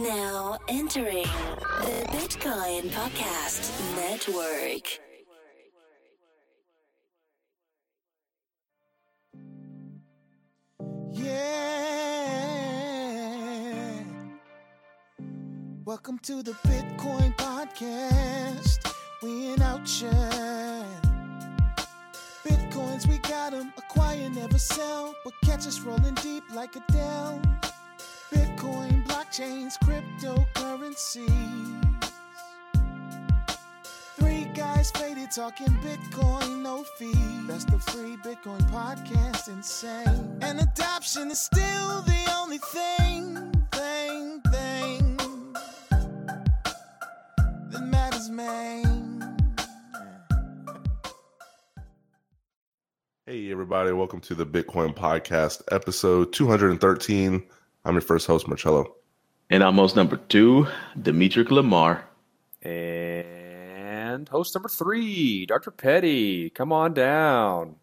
Now 0.00 0.58
entering 0.68 1.22
the 1.22 2.04
Bitcoin 2.10 2.90
Podcast 2.90 3.70
Network. 3.94 4.98
Yeah. 11.12 12.34
Welcome 15.84 16.18
to 16.24 16.42
the 16.42 16.52
Bitcoin 16.66 17.36
Podcast. 17.36 18.92
We 19.22 19.52
in 19.52 19.62
outshine. 19.62 21.00
Bitcoins, 22.44 23.06
we 23.08 23.18
got 23.18 23.54
'em. 23.54 23.72
Acquire, 23.78 24.28
never 24.30 24.58
sell. 24.58 25.14
But 25.24 25.34
catch 25.44 25.66
us 25.66 25.80
rolling 25.80 26.14
deep 26.14 26.44
like 26.52 26.74
Adele. 26.76 27.40
Bitcoin, 28.32 28.93
blockchains, 29.34 29.78
cryptocurrencies. 29.80 32.00
Three 34.16 34.44
guys 34.54 34.90
faded 34.92 35.30
talking 35.32 35.66
Bitcoin, 35.66 36.62
no 36.62 36.84
fee. 36.98 37.12
That's 37.46 37.64
the 37.64 37.78
free 37.78 38.16
Bitcoin 38.16 38.60
podcast, 38.70 39.48
insane. 39.48 40.38
And 40.40 40.60
adoption 40.60 41.30
is 41.30 41.40
still 41.40 42.02
the 42.02 42.34
only 42.38 42.58
thing, 42.58 43.52
thing, 43.72 44.40
thing 44.52 45.16
that 47.70 47.82
matters, 47.82 48.30
man. 48.30 49.36
Hey, 53.26 53.50
everybody, 53.50 53.90
welcome 53.92 54.20
to 54.20 54.34
the 54.34 54.46
Bitcoin 54.46 54.94
Podcast, 54.94 55.62
episode 55.72 56.32
213. 56.32 57.42
I'm 57.84 57.94
your 57.94 58.00
first 58.00 58.26
host, 58.26 58.46
Marcello. 58.46 58.94
And 59.50 59.62
I'm 59.62 59.74
host 59.74 59.94
number 59.96 60.16
two, 60.16 60.66
Dimitri 61.00 61.44
Lamar. 61.44 62.04
And 62.62 64.28
host 64.28 64.54
number 64.54 64.68
three, 64.68 65.46
Dr. 65.46 65.70
Petty. 65.70 66.50
Come 66.50 66.72
on 66.72 66.94
down. 66.94 67.76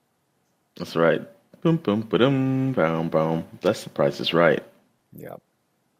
That's 0.76 0.96
right. 0.96 1.22
Boom, 1.62 1.78
boom, 1.78 2.02
boom, 2.02 2.74
boom, 2.74 3.10
boom. 3.10 3.46
That's 3.62 3.84
the 3.84 3.90
price 3.92 4.20
is 4.20 4.34
right. 4.34 4.64
Yep. 5.16 5.42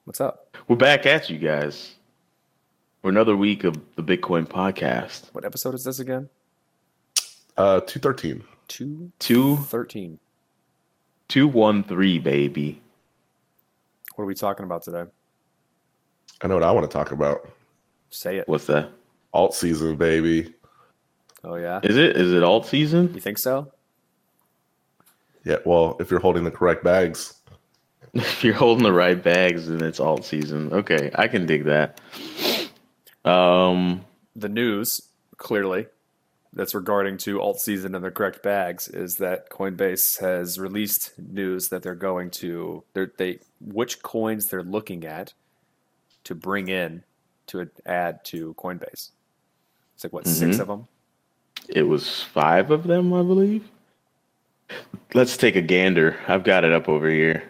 What's 0.06 0.20
up? 0.20 0.58
We're 0.68 0.76
back 0.78 1.06
at 1.06 1.30
you 1.30 1.38
guys 1.38 1.94
for 3.02 3.10
another 3.10 3.38
week 3.38 3.64
of 3.64 3.76
the 3.96 4.04
Bitcoin 4.04 4.48
podcast. 4.48 5.32
What 5.34 5.46
episode 5.46 5.76
is 5.76 5.84
this 5.84 6.00
again? 6.00 6.30
Uh, 7.56 7.82
213. 7.82 8.44
Two 8.68 9.12
Two, 9.20 9.58
thirteen. 9.58 10.18
two, 11.28 11.46
one, 11.48 11.84
three, 11.84 12.18
baby. 12.20 12.82
What 14.16 14.24
are 14.24 14.28
we 14.28 14.34
talking 14.34 14.64
about 14.66 14.84
today? 14.84 15.04
I 16.44 16.48
know 16.48 16.56
what 16.56 16.64
I 16.64 16.72
want 16.72 16.90
to 16.90 16.94
talk 16.94 17.12
about. 17.12 17.50
Say 18.10 18.38
it. 18.38 18.48
What's 18.48 18.66
that? 18.66 18.90
Alt 19.34 19.54
season, 19.54 19.96
baby. 19.96 20.54
Oh 21.44 21.56
yeah. 21.56 21.80
Is 21.84 21.98
it? 21.98 22.16
Is 22.18 22.34
it 22.34 22.44
alt 22.44 22.66
season? 22.66 23.14
You 23.14 23.22
think 23.22 23.38
so? 23.38 23.72
Yeah, 25.44 25.58
well, 25.66 25.98
if 26.00 26.12
you're 26.12 26.20
holding 26.20 26.44
the 26.44 26.52
correct 26.52 26.84
bags. 26.84 27.36
if 28.14 28.44
you're 28.44 28.54
holding 28.54 28.84
the 28.84 28.94
right 28.94 29.22
bags, 29.22 29.68
then 29.68 29.84
it's 29.84 30.00
alt 30.00 30.26
season. 30.26 30.72
Okay, 30.72 31.12
I 31.16 31.28
can 31.28 31.46
dig 31.46 31.66
that. 31.66 32.00
Um, 33.24 34.06
The 34.36 34.50
news 34.50 35.02
clearly 35.38 35.88
that's 36.54 36.76
regarding 36.76 37.18
to 37.18 37.42
alt 37.42 37.60
season 37.60 37.96
and 37.96 38.04
the 38.04 38.12
correct 38.12 38.44
bags 38.44 38.88
is 38.88 39.16
that 39.18 39.50
Coinbase 39.50 40.20
has 40.20 40.60
released 40.60 41.14
news 41.18 41.70
that 41.70 41.82
they're 41.82 41.96
going 41.96 42.30
to 42.32 42.84
they're, 42.94 43.12
they 43.18 43.40
which 43.62 44.02
coins 44.04 44.48
they're 44.48 44.64
looking 44.64 45.06
at 45.06 45.34
to 46.26 46.36
bring 46.36 46.68
in 46.68 47.04
to 47.48 47.70
add 47.86 48.24
to 48.26 48.54
Coinbase. 48.56 49.10
It's 49.96 50.04
like 50.04 50.14
what 50.14 50.28
six 50.28 50.58
Mhm. 50.58 50.60
of 50.62 50.68
them? 50.68 50.88
it 51.70 51.84
was 51.84 52.22
five 52.24 52.72
of 52.72 52.84
them, 52.84 53.14
I 53.14 53.22
believe. 53.22 53.70
Let's 55.14 55.38
take 55.38 55.56
a 55.56 55.62
gander. 55.62 56.18
I've 56.28 56.44
got 56.44 56.64
it 56.64 56.72
up 56.74 56.90
over 56.90 57.10
here. 57.10 57.44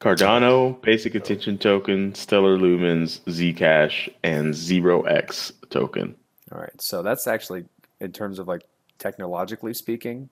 Cardano, 0.00 0.80
Basic 0.82 1.14
Attention 1.14 1.58
Token, 1.58 2.14
Stellar 2.14 2.56
Lumens, 2.56 3.20
Zcash, 3.26 4.08
and 4.22 4.54
Zero 4.54 5.02
X 5.02 5.52
token. 5.70 6.14
All 6.52 6.58
right. 6.60 6.80
So 6.80 7.02
that's 7.02 7.26
actually, 7.26 7.64
in 8.00 8.12
terms 8.12 8.38
of 8.38 8.48
like 8.48 8.62
technologically 8.98 9.74
speaking, 9.74 10.28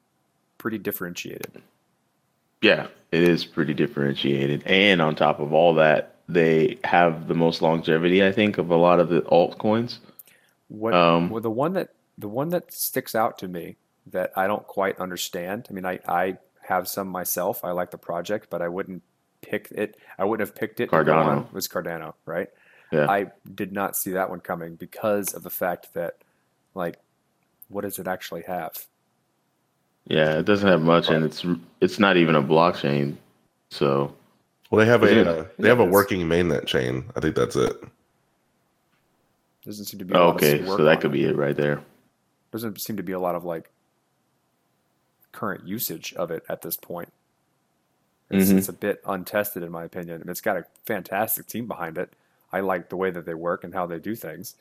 pretty 0.58 0.78
differentiated. 0.78 1.62
Yeah, 2.62 2.88
it 3.10 3.22
is 3.22 3.44
pretty 3.44 3.74
differentiated. 3.74 4.62
And 4.66 5.00
on 5.00 5.14
top 5.14 5.40
of 5.40 5.52
all 5.52 5.74
that, 5.74 6.09
they 6.32 6.78
have 6.84 7.28
the 7.28 7.34
most 7.34 7.62
longevity, 7.62 8.24
I 8.24 8.32
think, 8.32 8.58
of 8.58 8.70
a 8.70 8.76
lot 8.76 9.00
of 9.00 9.08
the 9.08 9.22
altcoins. 9.22 9.98
What 10.68 10.94
Um, 10.94 11.30
well, 11.30 11.40
the 11.40 11.50
one 11.50 11.72
that 11.74 11.94
the 12.18 12.28
one 12.28 12.50
that 12.50 12.72
sticks 12.72 13.14
out 13.14 13.38
to 13.38 13.48
me 13.48 13.76
that 14.06 14.32
I 14.36 14.46
don't 14.46 14.66
quite 14.66 14.98
understand. 14.98 15.66
I 15.70 15.72
mean, 15.72 15.84
I 15.84 15.98
I 16.06 16.38
have 16.62 16.88
some 16.88 17.08
myself. 17.08 17.64
I 17.64 17.72
like 17.72 17.90
the 17.90 17.98
project, 17.98 18.48
but 18.50 18.62
I 18.62 18.68
wouldn't 18.68 19.02
pick 19.42 19.70
it. 19.72 19.96
I 20.18 20.24
wouldn't 20.24 20.46
have 20.46 20.56
picked 20.56 20.80
it. 20.80 20.90
Cardano. 20.90 21.26
on, 21.26 21.48
Was 21.52 21.68
Cardano 21.68 22.14
right? 22.26 22.48
Yeah. 22.92 23.08
I 23.08 23.30
did 23.54 23.72
not 23.72 23.96
see 23.96 24.12
that 24.12 24.30
one 24.30 24.40
coming 24.40 24.74
because 24.74 25.32
of 25.32 25.44
the 25.44 25.50
fact 25.50 25.94
that, 25.94 26.16
like, 26.74 26.98
what 27.68 27.82
does 27.82 27.98
it 28.00 28.08
actually 28.08 28.42
have? 28.42 28.72
Yeah, 30.06 30.38
it 30.38 30.44
doesn't 30.44 30.68
have 30.68 30.82
much, 30.82 31.08
and 31.08 31.24
it's 31.24 31.44
it's 31.80 31.98
not 31.98 32.16
even 32.16 32.34
a 32.34 32.42
blockchain. 32.42 33.16
So 33.70 34.14
Well, 34.70 34.78
they 34.78 34.86
have 34.90 35.02
a 35.02 35.20
it- 35.20 35.26
uh, 35.26 35.44
they 35.58 35.68
have 35.68 35.80
a 35.80 35.84
working 35.84 36.20
mainnet 36.28 36.66
chain. 36.66 37.10
I 37.16 37.20
think 37.20 37.34
that's 37.34 37.56
it. 37.56 37.76
Doesn't 39.64 39.84
seem 39.86 39.98
to 39.98 40.04
be. 40.04 40.14
A 40.14 40.18
lot 40.18 40.28
of 40.30 40.34
okay, 40.36 40.64
so 40.64 40.76
that 40.78 40.96
on 40.96 41.00
could 41.02 41.12
be 41.12 41.24
it 41.24 41.36
right 41.36 41.56
there. 41.56 41.82
doesn't 42.52 42.80
seem 42.80 42.96
to 42.96 43.02
be 43.02 43.12
a 43.12 43.18
lot 43.20 43.34
of 43.34 43.44
like 43.44 43.70
current 45.32 45.66
usage 45.66 46.12
of 46.14 46.30
it 46.30 46.44
at 46.48 46.62
this 46.62 46.76
point. 46.76 47.12
It's, 48.30 48.50
Mhm. 48.50 48.58
it's 48.58 48.68
a 48.68 48.72
bit 48.72 49.00
untested 49.06 49.62
in 49.62 49.70
my 49.72 49.84
opinion, 49.84 50.20
and 50.20 50.30
it's 50.30 50.40
got 50.40 50.56
a 50.56 50.64
fantastic 50.86 51.46
team 51.46 51.66
behind 51.66 51.98
it. 51.98 52.12
I 52.52 52.60
like 52.60 52.88
the 52.88 52.96
way 52.96 53.10
that 53.10 53.26
they 53.26 53.34
work 53.34 53.64
and 53.64 53.74
how 53.74 53.86
they 53.86 53.98
do 53.98 54.14
things. 54.16 54.56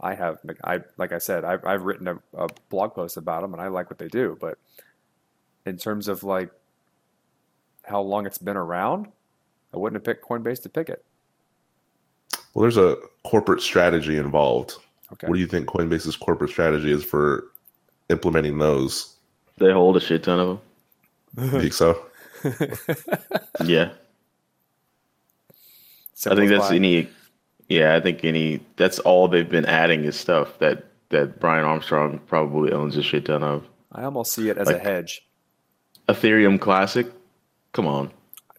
I 0.00 0.14
have, 0.14 0.38
like 0.44 0.58
I 0.62 0.82
like 0.96 1.10
I 1.12 1.18
said, 1.18 1.44
I've, 1.44 1.64
I've 1.64 1.82
written 1.82 2.06
a, 2.06 2.18
a 2.34 2.48
blog 2.68 2.94
post 2.94 3.16
about 3.16 3.42
them, 3.42 3.52
and 3.52 3.60
I 3.60 3.66
like 3.68 3.90
what 3.90 3.98
they 3.98 4.06
do. 4.08 4.36
But 4.40 4.56
in 5.66 5.76
terms 5.76 6.06
of 6.08 6.22
like 6.22 6.50
how 7.84 8.00
long 8.00 8.24
it's 8.26 8.38
been 8.38 8.56
around, 8.56 9.08
I 9.74 9.76
wouldn't 9.76 9.96
have 9.96 10.04
picked 10.04 10.26
Coinbase 10.28 10.62
to 10.62 10.68
pick 10.68 10.88
it. 10.88 11.04
Well, 12.54 12.62
there's 12.62 12.76
a 12.76 12.96
corporate 13.24 13.60
strategy 13.62 14.16
involved. 14.16 14.76
Okay, 15.12 15.26
What 15.26 15.34
do 15.34 15.40
you 15.40 15.46
think 15.46 15.66
Coinbase's 15.66 16.16
corporate 16.16 16.50
strategy 16.50 16.90
is 16.90 17.04
for 17.04 17.44
implementing 18.08 18.58
those? 18.58 19.16
They 19.58 19.72
hold 19.72 19.96
a 19.96 20.00
shit 20.00 20.22
ton 20.24 20.38
of 20.40 20.60
them. 21.36 21.54
You 21.54 21.60
think 21.60 21.72
so? 21.72 22.04
them. 22.42 22.72
Yeah, 23.64 23.90
I 26.26 26.34
think 26.34 26.50
that's 26.50 26.68
Simplify. 26.68 26.74
any. 26.74 27.08
Yeah, 27.68 27.94
I 27.96 28.00
think 28.00 28.24
any. 28.24 28.60
That's 28.76 28.98
all 29.00 29.28
they've 29.28 29.48
been 29.48 29.66
adding 29.66 30.04
is 30.04 30.16
stuff 30.16 30.58
that 30.58 30.84
that 31.10 31.38
Brian 31.40 31.64
Armstrong 31.64 32.18
probably 32.26 32.72
owns 32.72 32.96
a 32.96 33.02
shit 33.02 33.26
ton 33.26 33.42
of. 33.42 33.64
I 33.92 34.04
almost 34.04 34.32
see 34.32 34.48
it 34.48 34.58
as 34.58 34.68
a 34.68 34.78
hedge. 34.78 35.26
Ethereum 36.08 36.60
Classic. 36.60 37.06
Come 37.72 37.86
on. 37.86 38.10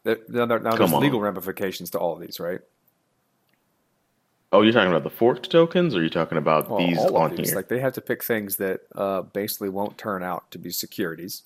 There, 0.04 0.18
now, 0.30 0.46
there- 0.46 0.60
now 0.60 0.76
there's 0.76 0.94
on. 0.94 1.02
legal 1.02 1.20
ramifications 1.20 1.90
to 1.92 1.98
all 2.00 2.14
of 2.14 2.20
these, 2.22 2.40
right? 2.40 2.62
Oh, 4.52 4.62
you're 4.64 4.74
talking 4.74 4.90
about 4.90 5.04
the 5.04 5.10
forked 5.12 5.52
tokens, 5.52 5.96
or 5.96 6.00
you're 6.02 6.10
talking 6.10 6.38
about 6.40 6.70
Well, 6.70 6.80
these 6.88 6.98
all 6.98 7.18
on 7.18 7.36
these. 7.36 7.50
here? 7.50 7.56
Like 7.56 7.68
they 7.68 7.80
have 7.80 7.94
to 7.94 8.02
pick 8.02 8.24
things 8.24 8.56
that 8.58 8.82
uh, 8.96 9.22
basically 9.22 9.70
won't 9.70 9.98
turn 9.98 10.24
out 10.24 10.50
to 10.52 10.58
be 10.58 10.72
securities. 10.72 11.44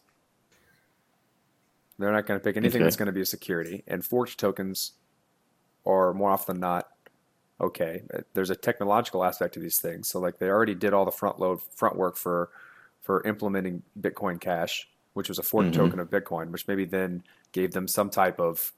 They're 1.99 2.11
not 2.13 2.25
going 2.25 2.39
to 2.39 2.43
pick 2.43 2.55
anything 2.57 2.77
Okay. 2.81 2.85
that's 2.85 2.95
going 2.95 3.07
to 3.07 3.11
be 3.11 3.21
a 3.21 3.25
security. 3.25 3.83
And 3.87 4.05
forged 4.05 4.39
tokens 4.39 4.93
are 5.85 6.13
more 6.13 6.31
often 6.31 6.55
than 6.55 6.61
not 6.61 6.87
okay. 7.59 8.03
There's 8.33 8.49
a 8.49 8.55
technological 8.55 9.23
aspect 9.23 9.53
to 9.55 9.59
these 9.59 9.79
things. 9.79 10.07
So 10.07 10.19
like 10.19 10.37
they 10.39 10.47
already 10.49 10.73
did 10.75 10.93
all 10.93 11.05
the 11.05 11.11
front 11.11 11.39
load 11.39 11.61
front 11.75 11.97
work 11.97 12.15
for 12.15 12.49
for 13.01 13.21
implementing 13.27 13.83
Bitcoin 13.99 14.39
Cash, 14.39 14.89
which 15.13 15.29
was 15.29 15.39
a 15.39 15.43
forked 15.43 15.69
Mhm. 15.69 15.73
token 15.75 15.99
of 15.99 16.09
Bitcoin, 16.09 16.51
which 16.51 16.67
maybe 16.67 16.85
then 16.85 17.23
gave 17.51 17.71
them 17.71 17.87
some 17.87 18.09
type 18.09 18.39
of 18.39 18.71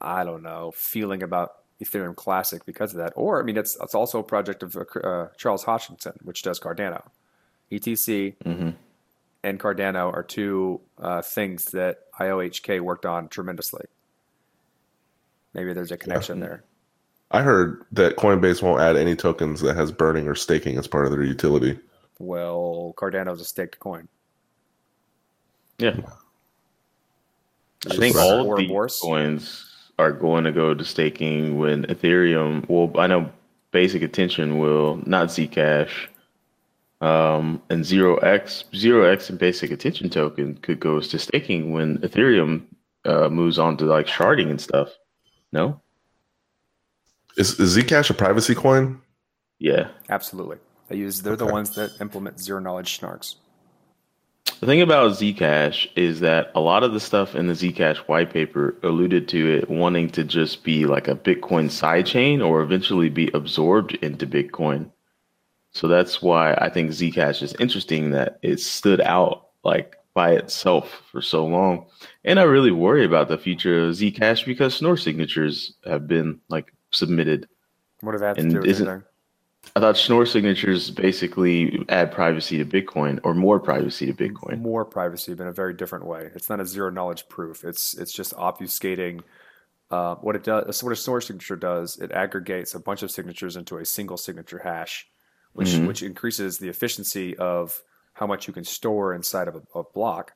I 0.00 0.22
don't 0.24 0.42
know 0.44 0.70
feeling 0.76 1.22
about 1.24 1.56
Ethereum 1.82 2.14
Classic 2.14 2.64
because 2.64 2.92
of 2.92 2.98
that. 2.98 3.12
Or 3.16 3.40
I 3.40 3.42
mean, 3.44 3.56
it's 3.56 3.76
it's 3.82 3.94
also 3.94 4.20
a 4.20 4.24
project 4.24 4.62
of 4.62 4.76
uh, 4.76 4.80
uh, 5.00 5.28
Charles 5.36 5.64
Hoskinson, 5.64 6.16
which 6.22 6.42
does 6.42 6.60
Cardano. 6.60 7.02
ETC 7.70 8.36
Mhm. 8.44 8.74
and 9.42 9.60
Cardano 9.60 10.12
are 10.12 10.22
two 10.22 10.80
uh, 10.98 11.20
things 11.22 11.66
that 11.72 12.10
IOHK 12.18 12.80
worked 12.80 13.04
on 13.06 13.28
tremendously. 13.28 13.84
Maybe 15.54 15.72
there's 15.72 15.92
a 15.92 15.96
connection 15.96 16.40
there. 16.40 16.62
I 17.30 17.42
heard 17.42 17.84
that 17.92 18.16
Coinbase 18.16 18.62
won't 18.62 18.80
add 18.80 18.96
any 18.96 19.14
tokens 19.14 19.60
that 19.60 19.76
has 19.76 19.92
burning 19.92 20.28
or 20.28 20.34
staking 20.34 20.78
as 20.78 20.86
part 20.88 21.04
of 21.06 21.12
their 21.12 21.22
utility. 21.22 21.78
Well, 22.18 22.94
Cardano's 22.96 23.40
a 23.40 23.44
staked 23.44 23.78
coin. 23.80 24.08
Yeah. 25.78 25.96
I 27.90 27.96
think 27.96 28.16
it 28.16 28.20
all 28.20 28.40
of 28.40 28.46
Ouroboros? 28.46 28.94
these 28.94 29.00
coins 29.00 29.64
are 29.98 30.12
going 30.12 30.44
to 30.44 30.52
go 30.52 30.74
to 30.74 30.84
staking 30.84 31.58
when 31.58 31.84
Ethereum. 31.86 32.68
Well, 32.68 32.90
I 33.00 33.06
know 33.06 33.30
Basic 33.70 34.02
Attention 34.02 34.58
will 34.58 35.00
not 35.06 35.28
Zcash. 35.28 36.08
Um, 37.00 37.62
and 37.70 37.84
zero 37.84 38.16
X, 38.16 38.64
zero 38.74 39.04
X, 39.04 39.30
and 39.30 39.38
Basic 39.38 39.70
Attention 39.70 40.10
token 40.10 40.56
could 40.56 40.80
go 40.80 40.98
to 41.00 41.18
staking 41.18 41.70
when 41.72 41.98
Ethereum 41.98 42.62
uh, 43.04 43.28
moves 43.28 43.56
on 43.56 43.76
to 43.76 43.84
like 43.84 44.08
sharding 44.08 44.50
and 44.50 44.60
stuff. 44.60 44.88
No, 45.52 45.80
Is, 47.36 47.58
is 47.60 47.76
Zcash 47.76 48.10
a 48.10 48.14
privacy 48.14 48.54
coin? 48.54 49.00
yeah. 49.60 49.88
Absolutely. 50.10 50.58
They 50.88 50.96
use 50.96 51.22
they're 51.22 51.36
the 51.36 51.46
ones 51.46 51.74
that 51.76 51.92
implement 52.00 52.40
zero 52.40 52.58
knowledge 52.60 52.98
snarks. 53.00 53.36
The 54.60 54.66
thing 54.66 54.82
about 54.82 55.12
Zcash 55.12 55.86
is 55.94 56.18
that 56.20 56.50
a 56.54 56.60
lot 56.60 56.82
of 56.82 56.92
the 56.92 56.98
stuff 56.98 57.36
in 57.36 57.46
the 57.46 57.52
Zcash 57.52 57.98
white 57.98 58.32
paper 58.32 58.74
alluded 58.82 59.28
to 59.28 59.54
it 59.58 59.70
wanting 59.70 60.10
to 60.10 60.24
just 60.24 60.64
be 60.64 60.84
like 60.84 61.06
a 61.06 61.14
Bitcoin 61.14 61.66
sidechain 61.66 62.44
or 62.44 62.60
eventually 62.62 63.08
be 63.08 63.30
absorbed 63.34 63.94
into 63.96 64.26
Bitcoin. 64.26 64.90
So 65.70 65.86
that's 65.86 66.20
why 66.20 66.54
I 66.54 66.70
think 66.70 66.90
Zcash 66.90 67.40
is 67.40 67.54
interesting 67.60 68.10
that 68.10 68.40
it 68.42 68.58
stood 68.58 69.00
out 69.00 69.48
like 69.62 69.94
by 70.12 70.32
itself 70.32 71.02
for 71.12 71.22
so 71.22 71.46
long. 71.46 71.86
And 72.24 72.40
I 72.40 72.42
really 72.42 72.72
worry 72.72 73.04
about 73.04 73.28
the 73.28 73.38
future 73.38 73.84
of 73.84 73.94
Zcash 73.94 74.44
because 74.44 74.74
Schnorr 74.74 74.96
signatures 74.96 75.74
have 75.86 76.08
been 76.08 76.40
like 76.48 76.74
submitted. 76.90 77.48
What 78.00 78.12
does 78.12 78.22
that 78.22 78.38
And 78.38 78.50
do 78.50 78.58
with 78.58 78.66
isn't- 78.66 78.88
anything? 78.88 79.04
I 79.76 79.80
thought 79.80 79.96
Schnorr 79.96 80.26
signatures 80.26 80.90
basically 80.90 81.84
add 81.88 82.10
privacy 82.10 82.58
to 82.58 82.64
Bitcoin 82.64 83.20
or 83.22 83.34
more 83.34 83.60
privacy 83.60 84.06
to 84.06 84.12
Bitcoin. 84.12 84.60
More 84.60 84.84
privacy, 84.84 85.34
but 85.34 85.44
in 85.44 85.48
a 85.48 85.52
very 85.52 85.72
different 85.74 86.04
way. 86.06 86.30
It's 86.34 86.50
not 86.50 86.60
a 86.60 86.66
zero 86.66 86.90
knowledge 86.90 87.28
proof. 87.28 87.62
It's 87.64 87.94
it's 87.96 88.12
just 88.12 88.34
obfuscating 88.34 89.20
uh, 89.90 90.16
what 90.16 90.36
it 90.36 90.42
does. 90.42 90.82
What 90.82 90.92
a 90.92 90.96
Schnorr 90.96 91.20
signature 91.20 91.56
does, 91.56 91.96
it 91.98 92.10
aggregates 92.12 92.74
a 92.74 92.80
bunch 92.80 93.02
of 93.02 93.10
signatures 93.10 93.56
into 93.56 93.78
a 93.78 93.84
single 93.84 94.16
signature 94.16 94.58
hash, 94.58 95.06
which 95.52 95.68
Mhm. 95.68 95.86
which 95.86 96.02
increases 96.02 96.58
the 96.58 96.68
efficiency 96.68 97.36
of 97.36 97.80
how 98.14 98.26
much 98.26 98.48
you 98.48 98.52
can 98.52 98.64
store 98.64 99.14
inside 99.14 99.48
of 99.48 99.54
a, 99.56 99.78
a 99.78 99.82
block, 99.94 100.32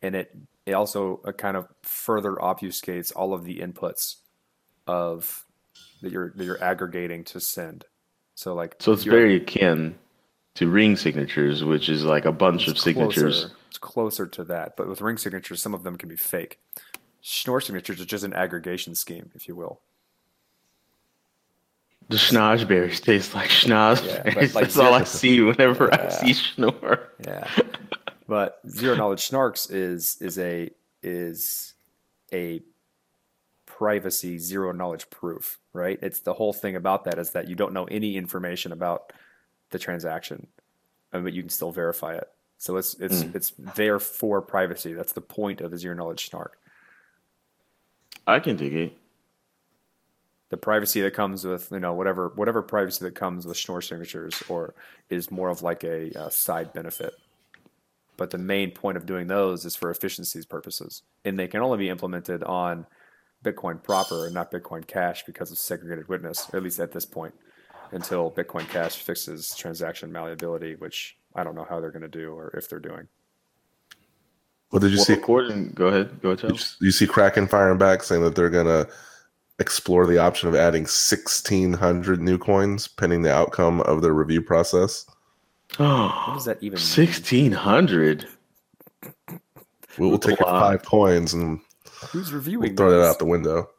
and 0.00 0.14
it 0.16 0.34
it 0.64 0.72
also 0.72 1.20
uh, 1.24 1.32
kind 1.32 1.56
of 1.56 1.68
further 1.82 2.32
obfuscates 2.36 3.12
all 3.14 3.34
of 3.34 3.44
the 3.44 3.58
inputs 3.60 4.16
of 4.86 5.44
that 6.00 6.12
you're 6.12 6.32
that 6.36 6.44
you're 6.44 6.62
aggregating 6.62 7.24
to 7.24 7.40
send. 7.40 7.84
So 8.38 8.54
like 8.54 8.76
So 8.78 8.92
it's 8.92 9.02
very 9.02 9.34
akin 9.34 9.98
to 10.54 10.68
ring 10.68 10.94
signatures, 10.94 11.64
which 11.64 11.88
is 11.88 12.04
like 12.04 12.24
a 12.24 12.30
bunch 12.30 12.68
of 12.68 12.78
signatures. 12.78 13.40
Closer, 13.40 13.56
it's 13.66 13.78
closer 13.78 14.26
to 14.28 14.44
that, 14.44 14.76
but 14.76 14.86
with 14.88 15.00
ring 15.00 15.16
signatures, 15.16 15.60
some 15.60 15.74
of 15.74 15.82
them 15.82 15.98
can 15.98 16.08
be 16.08 16.14
fake. 16.14 16.60
Schnorr 17.20 17.60
signatures 17.60 18.00
are 18.00 18.04
just 18.04 18.22
an 18.22 18.32
aggregation 18.32 18.94
scheme, 18.94 19.32
if 19.34 19.48
you 19.48 19.56
will. 19.56 19.80
The 22.10 22.16
schnozberries 22.16 23.02
taste 23.02 23.34
like 23.34 23.50
schnozberries. 23.50 24.22
but 24.22 24.36
like 24.36 24.52
That's 24.52 24.78
all 24.78 24.94
I 24.94 25.02
see 25.02 25.40
whenever 25.40 25.88
Yeah. 25.92 26.06
I 26.06 26.08
see 26.08 26.34
Schnorr. 26.34 27.08
Yeah, 27.26 27.50
but 28.28 28.60
zero 28.68 28.94
knowledge 28.94 29.28
snarks 29.28 29.68
is 29.68 30.16
is 30.20 30.38
a 30.38 30.70
is 31.02 31.74
a 32.32 32.62
privacy 33.78 34.38
zero 34.38 34.72
knowledge 34.72 35.10
proof, 35.10 35.58
right? 35.72 35.98
It's 36.02 36.20
the 36.20 36.34
whole 36.34 36.52
thing 36.52 36.76
about 36.76 37.04
that 37.04 37.18
is 37.18 37.30
that 37.32 37.48
you 37.48 37.54
don't 37.54 37.72
know 37.74 37.84
any 37.86 38.16
information 38.16 38.72
about 38.72 39.12
the 39.70 39.78
transaction, 39.78 40.48
but 41.12 41.32
you 41.32 41.42
can 41.42 41.50
still 41.50 41.72
verify 41.72 42.14
it. 42.16 42.28
So 42.58 42.76
it's 42.76 42.94
it's 43.00 43.26
it's 43.34 43.52
there 43.58 44.00
for 44.00 44.42
privacy. 44.42 44.94
That's 44.94 45.12
the 45.12 45.20
point 45.22 45.60
of 45.60 45.72
a 45.72 45.78
zero 45.78 45.94
knowledge 45.96 46.28
snark. 46.28 46.58
I 48.26 48.38
can 48.40 48.56
dig 48.56 48.74
it. 48.74 48.98
the 50.50 50.56
privacy 50.56 51.00
that 51.02 51.14
comes 51.14 51.44
with 51.44 51.70
you 51.70 51.80
know 51.80 51.92
whatever 51.94 52.32
whatever 52.34 52.62
privacy 52.62 53.04
that 53.04 53.14
comes 53.14 53.46
with 53.46 53.56
Schnorr 53.56 53.82
signatures 53.82 54.42
or 54.48 54.74
is 55.10 55.30
more 55.30 55.48
of 55.50 55.62
like 55.62 55.84
a, 55.84 56.12
uh 56.18 56.30
side 56.30 56.72
benefit. 56.72 57.14
But 58.16 58.30
the 58.30 58.38
main 58.38 58.72
point 58.72 58.96
of 58.98 59.06
doing 59.06 59.28
those 59.28 59.64
is 59.64 59.76
for 59.76 59.90
efficiencies 59.90 60.44
purposes, 60.46 61.02
and 61.24 61.38
they 61.38 61.48
can 61.48 61.62
only 61.62 61.78
be 61.78 61.88
implemented 61.88 62.42
on 62.42 62.86
Bitcoin 63.44 63.82
proper 63.82 64.26
and 64.26 64.34
not 64.34 64.50
Bitcoin 64.50 64.86
Cash 64.86 65.24
because 65.24 65.50
of 65.50 65.58
segregated 65.58 66.08
witness, 66.08 66.52
at 66.52 66.62
least 66.62 66.80
at 66.80 66.92
this 66.92 67.04
point, 67.06 67.34
until 67.92 68.30
Bitcoin 68.30 68.68
Cash 68.68 68.96
fixes 68.96 69.54
transaction 69.56 70.10
malleability, 70.10 70.74
which 70.76 71.16
I 71.34 71.44
don't 71.44 71.54
know 71.54 71.66
how 71.68 71.80
they're 71.80 71.92
going 71.92 72.02
to 72.02 72.08
do 72.08 72.32
or 72.32 72.50
if 72.56 72.68
they're 72.68 72.80
doing. 72.80 73.06
What 74.70 74.82
did 74.82 74.90
you 74.90 74.98
Well, 74.98 75.04
see? 75.06 75.12
according, 75.14 75.70
go 75.70 75.86
ahead, 75.86 76.20
go 76.20 76.30
ahead, 76.30 76.50
You, 76.50 76.58
you 76.86 76.90
see 76.90 77.06
Kraken 77.06 77.46
firing 77.46 77.78
back 77.78 78.02
saying 78.02 78.22
that 78.22 78.34
they're 78.34 78.50
gonna 78.50 78.86
explore 79.58 80.06
the 80.06 80.18
option 80.18 80.48
of 80.48 80.54
adding 80.54 80.86
sixteen 80.86 81.72
hundred 81.72 82.20
new 82.20 82.36
coins 82.36 82.86
pending 82.86 83.22
the 83.22 83.32
outcome 83.32 83.80
of 83.82 84.02
their 84.02 84.12
review 84.12 84.42
process. 84.42 85.06
What 85.78 86.34
does 86.34 86.44
that 86.44 86.62
even? 86.62 86.78
Sixteen 86.78 87.50
hundred. 87.50 88.28
We 89.98 90.06
will 90.06 90.18
take 90.18 90.38
your 90.38 90.48
five 90.48 90.82
coins 90.84 91.32
and 91.32 91.60
Who's 92.10 92.32
reviewing 92.32 92.70
we'll 92.70 92.76
throw 92.76 92.90
that 92.90 93.06
out 93.06 93.18
the 93.18 93.24
window. 93.24 93.70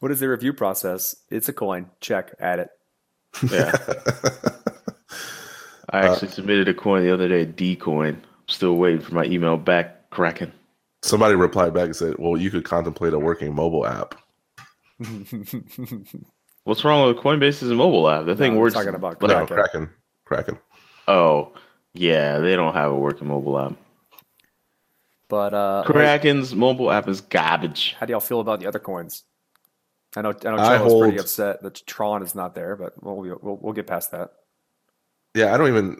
What 0.00 0.10
is 0.10 0.20
the 0.20 0.28
review 0.28 0.52
process? 0.52 1.14
It's 1.30 1.48
a 1.48 1.52
coin. 1.52 1.90
Check. 2.00 2.34
Add 2.40 2.58
it. 2.60 2.70
Yeah. 3.50 3.72
I 5.90 6.00
uh, 6.00 6.12
actually 6.12 6.28
submitted 6.28 6.68
a 6.68 6.74
coin 6.74 7.02
the 7.02 7.12
other 7.12 7.28
day, 7.28 7.44
D 7.44 7.76
coin. 7.76 8.14
I'm 8.14 8.48
still 8.48 8.76
waiting 8.76 9.00
for 9.00 9.14
my 9.14 9.24
email 9.24 9.56
back, 9.56 10.10
Kraken. 10.10 10.52
Somebody 11.02 11.34
replied 11.34 11.74
back 11.74 11.86
and 11.86 11.96
said, 11.96 12.16
"Well, 12.18 12.36
you 12.36 12.50
could 12.50 12.64
contemplate 12.64 13.12
a 13.12 13.18
working 13.18 13.54
mobile 13.54 13.86
app." 13.86 14.14
What's 16.64 16.84
wrong 16.84 17.08
with 17.08 17.16
Coinbase 17.22 17.62
is 17.62 17.70
a 17.70 17.74
mobile 17.74 18.08
app? 18.08 18.24
The 18.26 18.36
thing 18.36 18.56
we're 18.56 18.70
talking 18.70 18.94
about 18.94 19.20
No, 19.20 19.46
Kraken. 19.46 19.56
Kraken, 19.56 19.90
Kraken. 20.24 20.58
Oh, 21.08 21.52
yeah, 21.92 22.38
they 22.38 22.54
don't 22.54 22.74
have 22.74 22.92
a 22.92 22.96
working 22.96 23.26
mobile 23.28 23.58
app. 23.58 23.74
But 25.32 25.54
uh, 25.54 25.82
Kraken's 25.86 26.54
mobile 26.54 26.90
app 26.90 27.08
is 27.08 27.22
garbage. 27.22 27.96
how 27.98 28.04
do 28.04 28.10
y'all 28.10 28.20
feel 28.20 28.40
about 28.40 28.60
the 28.60 28.66
other 28.66 28.78
coins? 28.78 29.24
I 30.14 30.20
know 30.20 30.34
I 30.44 30.50
know 30.50 30.56
I 30.58 30.76
Cello's 30.76 31.02
pretty 31.02 31.18
upset 31.18 31.62
that 31.62 31.82
Tron 31.86 32.22
is 32.22 32.34
not 32.34 32.54
there, 32.54 32.76
but 32.76 33.02
we'll 33.02 33.38
we'll, 33.40 33.58
we'll 33.62 33.72
get 33.72 33.86
past 33.86 34.10
that. 34.10 34.32
Yeah, 35.34 35.54
I 35.54 35.56
don't 35.56 35.68
even 35.68 35.96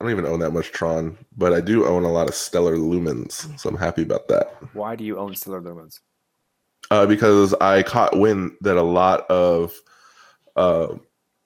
I 0.00 0.04
don't 0.04 0.12
even 0.12 0.24
own 0.24 0.40
that 0.40 0.52
much 0.52 0.72
Tron, 0.72 1.18
but 1.36 1.52
I 1.52 1.60
do 1.60 1.84
own 1.84 2.04
a 2.04 2.10
lot 2.10 2.26
of 2.26 2.34
Stellar 2.34 2.78
Lumens, 2.78 3.60
so 3.60 3.68
I'm 3.68 3.76
happy 3.76 4.00
about 4.00 4.28
that. 4.28 4.46
Why 4.72 4.96
do 4.96 5.04
you 5.04 5.18
own 5.18 5.34
Stellar 5.34 5.60
Lumens? 5.60 6.00
Uh, 6.90 7.04
because 7.04 7.52
I 7.60 7.82
caught 7.82 8.18
wind 8.18 8.52
that 8.62 8.78
a 8.78 8.82
lot 8.82 9.30
of 9.30 9.74
uh, 10.56 10.94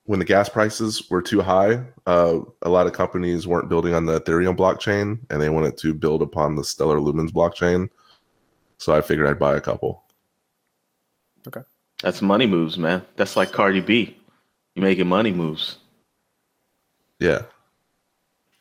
when 0.05 0.19
the 0.19 0.25
gas 0.25 0.49
prices 0.49 1.09
were 1.11 1.23
too 1.23 1.41
high, 1.41 1.83
uh, 2.07 2.41
a 2.63 2.69
lot 2.69 2.87
of 2.87 2.93
companies 2.93 3.47
weren't 3.47 3.69
building 3.69 3.95
on 3.95 4.07
the 4.07 4.21
Ethereum 4.21 4.57
blockchain, 4.57 5.19
and 5.31 5.41
they 5.41 5.49
wanted 5.49 5.77
to 5.79 5.95
build 5.95 6.23
upon 6.23 6.57
the 6.57 6.65
Stellar 6.65 6.99
Lumens 6.99 7.31
blockchain. 7.31 7.89
So 8.79 8.95
I 8.95 9.01
figured 9.01 9.27
I'd 9.27 9.39
buy 9.39 9.57
a 9.57 9.61
couple. 9.61 10.03
Okay. 11.47 11.63
That's 12.03 12.21
money 12.21 12.47
moves, 12.47 12.77
man. 12.77 13.03
That's 13.17 13.37
like 13.37 13.53
Cardi 13.53 13.81
B. 13.81 14.17
You're 14.75 14.85
making 14.85 15.07
money 15.07 15.33
moves. 15.33 15.79
Yeah, 17.21 17.43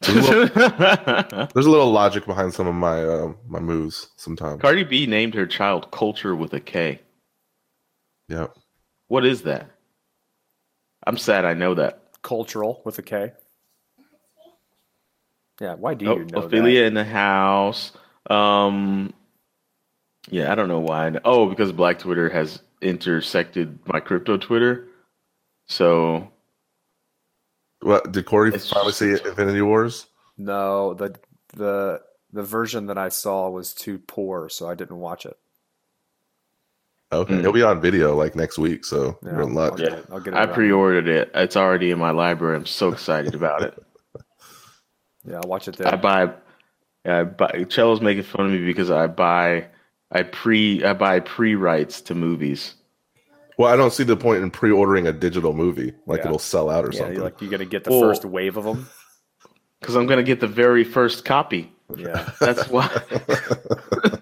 there's 0.07 1.65
a 1.65 1.69
little 1.69 1.91
logic 1.91 2.25
behind 2.25 2.53
some 2.53 2.67
of 2.67 2.75
my 2.75 3.03
uh, 3.05 3.31
my 3.47 3.59
moves 3.59 4.09
sometimes. 4.17 4.61
Cardi 4.61 4.83
B 4.83 5.05
named 5.05 5.33
her 5.33 5.47
child 5.47 5.91
Culture 5.91 6.35
with 6.35 6.53
a 6.53 6.59
K. 6.59 6.99
Yeah. 8.27 8.47
What 9.07 9.25
is 9.25 9.43
that? 9.43 9.69
I'm 11.05 11.17
sad 11.17 11.45
I 11.45 11.53
know 11.53 11.73
that. 11.75 11.99
Cultural 12.21 12.81
with 12.85 12.97
a 12.99 13.01
K. 13.01 13.33
Yeah, 15.61 15.75
why 15.75 15.93
do 15.93 16.07
Oh, 16.07 16.17
you 16.17 16.25
know 16.25 16.39
Ophelia 16.43 16.83
in 16.85 16.93
the 16.93 17.03
house. 17.03 17.91
Um, 18.29 19.13
yeah, 20.29 20.51
I 20.51 20.55
don't 20.55 20.67
know 20.69 20.79
why. 20.79 21.11
Oh, 21.25 21.47
because 21.47 21.71
Black 21.71 21.99
Twitter 21.99 22.29
has 22.29 22.61
intersected 22.81 23.79
my 23.87 23.99
crypto 23.99 24.37
Twitter. 24.37 24.87
So 25.67 26.29
What 27.81 28.11
did 28.11 28.25
Corey 28.25 28.53
It's 28.53 28.69
finally 28.69 28.89
just- 28.91 28.99
see 28.99 29.11
Infinity 29.29 29.61
Wars? 29.61 30.07
No, 30.37 30.93
the 30.93 31.15
the 31.55 32.01
the 32.31 32.43
version 32.43 32.87
that 32.87 32.97
I 32.97 33.09
saw 33.09 33.49
was 33.49 33.73
too 33.73 33.99
poor, 33.99 34.49
so 34.49 34.67
I 34.67 34.73
didn't 34.73 34.97
watch 34.99 35.25
it. 35.25 35.37
Okay, 37.15 37.33
Mm. 37.35 37.41
he'll 37.41 37.51
be 37.53 37.63
on 37.63 37.79
video 37.81 38.15
like 38.15 38.35
next 38.35 38.57
week, 38.57 38.85
so 38.85 39.17
Yeah, 39.23 39.31
you're 39.31 39.41
in 39.43 39.49
I'll, 39.49 39.55
luck. 39.55 39.71
I'll 39.73 39.77
get 39.77 39.93
it. 39.93 40.05
I'll 40.11 40.19
get 40.19 40.33
it. 40.33 40.37
I 40.37 40.45
pre-ordered 40.45 41.07
it. 41.07 41.31
It's 41.33 41.55
already 41.57 41.91
in 41.91 41.99
my 41.99 42.11
library. 42.11 42.55
I'm 42.55 42.65
so 42.65 42.89
excited 42.89 43.35
about 43.35 43.61
it. 43.63 43.73
Yeah, 45.25 45.35
I'll 45.41 45.47
watch 45.49 45.69
it 45.69 45.77
there. 45.77 45.87
I 45.87 45.91
there. 45.91 45.99
buy. 45.99 46.33
I 47.05 47.23
buy. 47.23 47.65
Cello's 47.69 48.01
making 48.01 48.23
fun 48.23 48.47
of 48.47 48.51
me 48.51 48.65
because 48.65 48.91
I 48.91 49.07
buy. 49.07 49.67
I 50.11 50.23
pre. 50.23 50.83
I 50.83 50.91
buy 50.91 51.21
pre-rights 51.21 52.01
to 52.01 52.13
movies. 52.15 52.75
Well, 53.57 53.71
I 53.71 53.77
don't 53.77 53.93
see 53.93 54.03
the 54.03 54.17
point 54.17 54.43
in 54.43 54.51
pre-ordering 54.51 55.07
a 55.07 55.13
digital 55.13 55.53
movie. 55.53 55.93
Like 56.07 56.19
Yeah. 56.19 56.25
it'll 56.25 56.39
sell 56.39 56.69
out 56.69 56.83
or 56.83 56.89
Yeah, 56.91 56.99
something. 56.99 57.19
like 57.21 57.39
you're 57.41 57.49
gonna 57.51 57.63
get 57.63 57.85
the 57.85 57.91
Well- 57.91 58.01
first 58.01 58.25
wave 58.25 58.57
of 58.57 58.65
them. 58.65 58.89
Because 59.79 59.95
I'm 59.97 60.07
gonna 60.07 60.23
get 60.23 60.41
the 60.41 60.47
very 60.47 60.83
first 60.83 61.23
copy. 61.23 61.71
Yeah, 61.95 62.29
That's 62.41 62.67
why. 62.69 62.89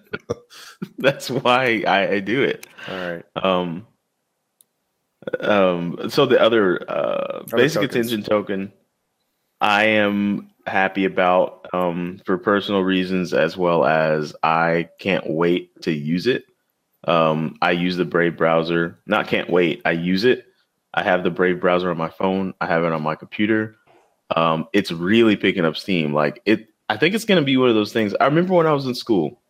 That's 1.03 1.29
why 1.29 1.84
I, 1.88 2.08
I 2.13 2.20
do 2.20 2.43
it. 2.43 2.67
All 2.88 2.96
right. 2.96 3.25
Um, 3.36 3.88
um, 5.39 6.10
so 6.10 6.25
the 6.25 6.39
other 6.39 6.79
uh, 6.89 7.43
basic 7.43 7.81
tokens. 7.81 7.96
attention 7.96 8.24
token, 8.24 8.74
I 9.60 9.86
am 9.86 10.51
happy 10.67 11.05
about 11.05 11.67
um, 11.74 12.22
for 12.25 12.38
personal 12.38 12.81
reasons 12.81 13.34
as 13.34 13.58
well 13.58 13.84
as 13.84 14.36
I 14.43 14.89
can't 15.00 15.27
wait 15.27 15.81
to 15.84 15.91
use 15.91 16.27
it. 16.27 16.46
Um, 17.08 17.58
I 17.63 17.72
use 17.72 17.98
the 17.98 18.05
Brave 18.05 18.38
browser. 18.38 19.00
Not 19.08 19.27
can't 19.27 19.50
wait. 19.50 19.81
I 19.86 19.91
use 19.91 20.24
it. 20.24 20.46
I 20.93 21.01
have 21.03 21.24
the 21.24 21.31
Brave 21.31 21.60
browser 21.60 21.89
on 21.89 21.98
my 21.98 22.10
phone. 22.10 22.53
I 22.62 22.67
have 22.67 22.84
it 22.84 22.91
on 22.91 23.01
my 23.01 23.15
computer. 23.15 23.75
Um, 24.36 24.67
it's 24.72 24.91
really 24.91 25.36
picking 25.36 25.65
up 25.65 25.77
steam. 25.77 26.13
Like 26.13 26.41
it, 26.46 26.67
I 26.89 26.98
think 26.98 27.15
it's 27.15 27.25
going 27.25 27.41
to 27.41 27.46
be 27.46 27.58
one 27.58 27.70
of 27.70 27.75
those 27.75 27.91
things. 27.91 28.13
I 28.20 28.25
remember 28.25 28.53
when 28.53 28.67
I 28.67 28.74
was 28.74 28.86
in 28.86 28.93
school, 28.93 29.41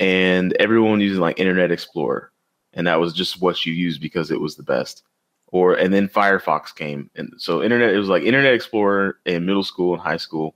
and 0.00 0.52
everyone 0.54 1.00
using 1.00 1.20
like 1.20 1.38
Internet 1.38 1.70
Explorer, 1.70 2.30
and 2.72 2.86
that 2.86 3.00
was 3.00 3.12
just 3.12 3.40
what 3.40 3.64
you 3.66 3.72
used 3.72 4.00
because 4.00 4.30
it 4.30 4.40
was 4.40 4.56
the 4.56 4.62
best. 4.62 5.02
Or 5.48 5.74
and 5.74 5.92
then 5.92 6.08
Firefox 6.08 6.74
came, 6.74 7.10
and 7.14 7.32
so 7.36 7.62
Internet 7.62 7.94
it 7.94 7.98
was 7.98 8.08
like 8.08 8.22
Internet 8.22 8.54
Explorer 8.54 9.18
in 9.26 9.44
middle 9.44 9.62
school 9.62 9.92
and 9.92 10.02
high 10.02 10.16
school, 10.16 10.54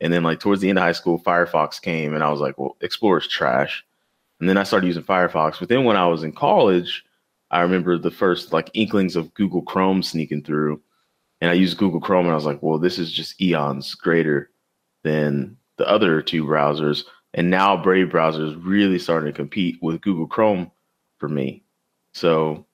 and 0.00 0.12
then 0.12 0.22
like 0.22 0.40
towards 0.40 0.60
the 0.60 0.68
end 0.68 0.78
of 0.78 0.84
high 0.84 0.92
school, 0.92 1.18
Firefox 1.18 1.80
came, 1.80 2.14
and 2.14 2.22
I 2.22 2.30
was 2.30 2.40
like, 2.40 2.58
well, 2.58 2.76
Explorer's 2.80 3.28
trash. 3.28 3.84
And 4.38 4.48
then 4.48 4.58
I 4.58 4.64
started 4.64 4.86
using 4.86 5.02
Firefox. 5.02 5.58
But 5.58 5.70
then 5.70 5.84
when 5.84 5.96
I 5.96 6.06
was 6.06 6.22
in 6.22 6.32
college, 6.32 7.02
I 7.50 7.62
remember 7.62 7.96
the 7.96 8.10
first 8.10 8.52
like 8.52 8.70
inklings 8.74 9.16
of 9.16 9.32
Google 9.32 9.62
Chrome 9.62 10.02
sneaking 10.02 10.42
through, 10.42 10.82
and 11.40 11.50
I 11.50 11.54
used 11.54 11.78
Google 11.78 12.00
Chrome, 12.00 12.26
and 12.26 12.32
I 12.32 12.36
was 12.36 12.44
like, 12.44 12.62
well, 12.62 12.78
this 12.78 12.98
is 12.98 13.10
just 13.12 13.40
eons 13.40 13.94
greater 13.94 14.50
than 15.02 15.56
the 15.78 15.88
other 15.88 16.20
two 16.20 16.44
browsers. 16.44 17.04
And 17.36 17.50
now 17.50 17.76
Brave 17.76 18.10
browser 18.10 18.46
is 18.46 18.54
really 18.56 18.98
starting 18.98 19.30
to 19.30 19.36
compete 19.36 19.78
with 19.82 20.00
Google 20.00 20.26
Chrome 20.26 20.70
for 21.18 21.28
me. 21.28 21.62
So 22.14 22.66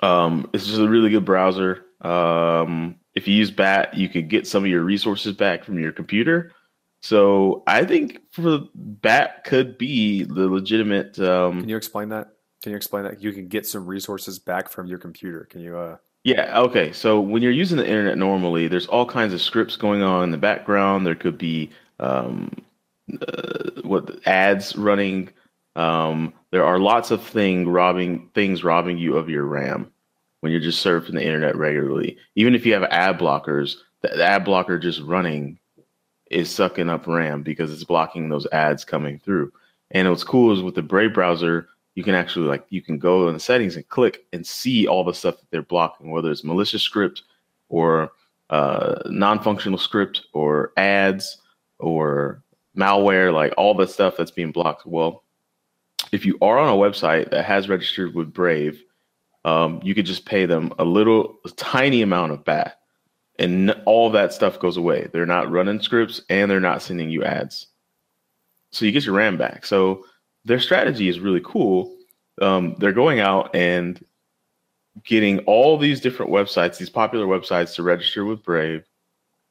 um, 0.00 0.48
it's 0.54 0.66
just 0.66 0.80
a 0.80 0.88
really 0.88 1.10
good 1.10 1.26
browser. 1.26 1.84
Um, 2.00 2.96
if 3.14 3.28
you 3.28 3.34
use 3.34 3.50
Bat, 3.50 3.94
you 3.94 4.08
could 4.08 4.28
get 4.28 4.46
some 4.46 4.64
of 4.64 4.70
your 4.70 4.82
resources 4.82 5.34
back 5.34 5.64
from 5.64 5.78
your 5.78 5.92
computer. 5.92 6.52
So 7.02 7.62
I 7.66 7.84
think 7.84 8.22
for 8.30 8.60
Bat 8.74 9.44
could 9.44 9.76
be 9.76 10.22
the 10.24 10.48
legitimate. 10.48 11.18
Um, 11.18 11.60
Can 11.60 11.68
you 11.68 11.76
explain 11.76 12.08
that? 12.08 12.28
Can 12.62 12.70
you 12.70 12.76
explain 12.76 13.04
that? 13.04 13.22
You 13.22 13.32
can 13.32 13.48
get 13.48 13.66
some 13.66 13.86
resources 13.86 14.38
back 14.38 14.70
from 14.70 14.86
your 14.86 14.98
computer. 14.98 15.46
Can 15.50 15.60
you? 15.60 15.76
Uh, 15.76 15.96
Yeah. 16.24 16.58
Okay. 16.60 16.92
So 16.92 17.20
when 17.20 17.42
you're 17.42 17.52
using 17.52 17.76
the 17.76 17.86
internet 17.86 18.16
normally, 18.16 18.66
there's 18.66 18.86
all 18.86 19.04
kinds 19.04 19.34
of 19.34 19.42
scripts 19.42 19.76
going 19.76 20.00
on 20.00 20.24
in 20.24 20.30
the 20.30 20.38
background. 20.38 21.04
There 21.04 21.16
could 21.16 21.36
be 21.36 21.70
um, 22.00 22.50
uh, 23.20 23.82
what 23.82 24.26
ads 24.26 24.76
running. 24.76 25.30
Um, 25.74 26.34
there 26.50 26.64
are 26.64 26.78
lots 26.78 27.10
of 27.10 27.22
thing 27.22 27.68
robbing 27.68 28.28
things 28.34 28.62
robbing 28.62 28.98
you 28.98 29.16
of 29.16 29.30
your 29.30 29.44
RAM 29.44 29.90
when 30.40 30.52
you're 30.52 30.60
just 30.60 30.84
surfing 30.84 31.14
the 31.14 31.24
internet 31.24 31.56
regularly. 31.56 32.16
Even 32.34 32.54
if 32.54 32.66
you 32.66 32.72
have 32.74 32.84
ad 32.84 33.18
blockers, 33.18 33.76
the, 34.02 34.22
ad 34.22 34.44
blocker 34.44 34.78
just 34.78 35.00
running 35.00 35.58
is 36.30 36.50
sucking 36.50 36.88
up 36.88 37.06
RAM 37.06 37.42
because 37.42 37.72
it's 37.72 37.84
blocking 37.84 38.28
those 38.28 38.46
ads 38.52 38.84
coming 38.84 39.18
through. 39.18 39.52
And 39.92 40.08
what's 40.08 40.24
cool 40.24 40.52
is 40.52 40.62
with 40.62 40.74
the 40.74 40.82
Brave 40.82 41.14
browser, 41.14 41.68
you 41.94 42.02
can 42.02 42.14
actually 42.14 42.48
like 42.48 42.64
you 42.70 42.82
can 42.82 42.98
go 42.98 43.28
in 43.28 43.34
the 43.34 43.40
settings 43.40 43.76
and 43.76 43.88
click 43.88 44.24
and 44.32 44.46
see 44.46 44.86
all 44.86 45.04
the 45.04 45.12
stuff 45.12 45.38
that 45.38 45.50
they're 45.50 45.62
blocking, 45.62 46.10
whether 46.10 46.30
it's 46.30 46.44
malicious 46.44 46.82
script 46.82 47.22
or 47.68 48.12
uh, 48.50 49.00
non-functional 49.06 49.78
script 49.78 50.22
or 50.32 50.72
ads 50.76 51.38
or 51.78 52.41
malware, 52.76 53.32
like 53.32 53.54
all 53.56 53.74
the 53.74 53.86
stuff 53.86 54.14
that's 54.16 54.30
being 54.30 54.52
blocked. 54.52 54.86
Well, 54.86 55.24
if 56.12 56.24
you 56.26 56.38
are 56.42 56.58
on 56.58 56.68
a 56.68 56.76
website 56.76 57.30
that 57.30 57.44
has 57.44 57.68
registered 57.68 58.14
with 58.14 58.32
Brave, 58.32 58.82
um, 59.44 59.80
you 59.82 59.94
could 59.94 60.06
just 60.06 60.24
pay 60.26 60.46
them 60.46 60.72
a 60.78 60.84
little, 60.84 61.38
a 61.44 61.50
tiny 61.50 62.02
amount 62.02 62.32
of 62.32 62.44
BAT, 62.44 62.78
and 63.38 63.70
all 63.86 64.10
that 64.10 64.32
stuff 64.32 64.60
goes 64.60 64.76
away. 64.76 65.08
They're 65.12 65.26
not 65.26 65.50
running 65.50 65.80
scripts 65.80 66.20
and 66.28 66.50
they're 66.50 66.60
not 66.60 66.82
sending 66.82 67.10
you 67.10 67.24
ads, 67.24 67.66
so 68.70 68.84
you 68.84 68.92
get 68.92 69.04
your 69.04 69.14
RAM 69.14 69.36
back. 69.36 69.66
So 69.66 70.04
their 70.44 70.60
strategy 70.60 71.08
is 71.08 71.20
really 71.20 71.42
cool. 71.44 71.96
Um, 72.40 72.76
they're 72.78 72.92
going 72.92 73.20
out 73.20 73.54
and 73.54 74.04
getting 75.04 75.38
all 75.40 75.78
these 75.78 76.00
different 76.00 76.30
websites, 76.30 76.78
these 76.78 76.90
popular 76.90 77.26
websites, 77.26 77.74
to 77.76 77.82
register 77.82 78.24
with 78.24 78.42
Brave. 78.42 78.84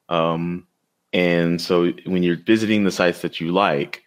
Um, 0.09 0.67
and 1.13 1.61
so 1.61 1.91
when 2.05 2.23
you're 2.23 2.37
visiting 2.37 2.83
the 2.83 2.91
sites 2.91 3.21
that 3.21 3.41
you 3.41 3.51
like, 3.51 4.03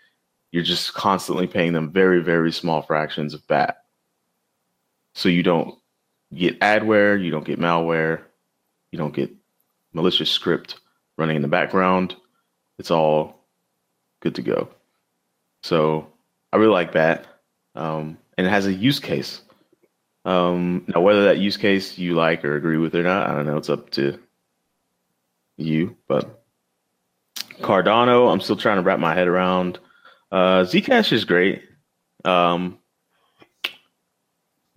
you're 0.53 0.63
just 0.63 0.95
constantly 0.95 1.47
paying 1.47 1.73
them 1.73 1.91
very, 1.91 2.23
very 2.23 2.53
small 2.53 2.83
fractions 2.83 3.35
of 3.35 3.47
BAT. 3.47 3.77
So 5.15 5.29
you 5.29 5.43
don't 5.43 5.77
get 6.35 6.61
adware, 6.61 7.23
you 7.23 7.31
don't 7.31 7.45
get 7.45 7.61
malware, 7.61 8.23
you 8.91 8.99
don't 8.99 9.15
get 9.15 9.31
malicious 9.93 10.31
script 10.31 10.77
running 11.19 11.37
in 11.37 11.43
the 11.43 11.49
background. 11.49 12.17
It's 12.79 12.91
all 12.91 13.45
good 14.21 14.35
to 14.37 14.43
go. 14.43 14.69
So 15.63 16.07
I 16.53 16.57
really 16.57 16.73
like 16.73 16.93
that. 16.93 17.27
Um, 17.75 18.19
and 18.39 18.47
it 18.47 18.51
has 18.51 18.67
a 18.67 18.73
use 18.73 19.01
case. 19.01 19.43
Um, 20.25 20.85
now, 20.89 21.01
whether 21.01 21.25
that 21.25 21.39
use 21.39 21.57
case 21.57 21.99
you 21.99 22.15
like 22.15 22.45
or 22.45 22.57
agree 22.57 22.79
with 22.79 22.95
or 22.95 23.03
not, 23.03 23.29
I 23.29 23.35
don't 23.35 23.47
know. 23.47 23.57
It's 23.57 23.71
up 23.71 23.91
to 23.91 24.19
you. 25.57 25.97
But 26.09 26.44
Cardano, 27.61 28.33
I'm 28.33 28.41
still 28.41 28.57
trying 28.57 28.77
to 28.77 28.83
wrap 28.83 28.99
my 28.99 29.15
head 29.15 29.29
around. 29.29 29.79
Uh, 30.33 30.65
Zcash 30.65 31.13
is 31.13 31.25
great. 31.25 31.63
Um, 32.25 32.79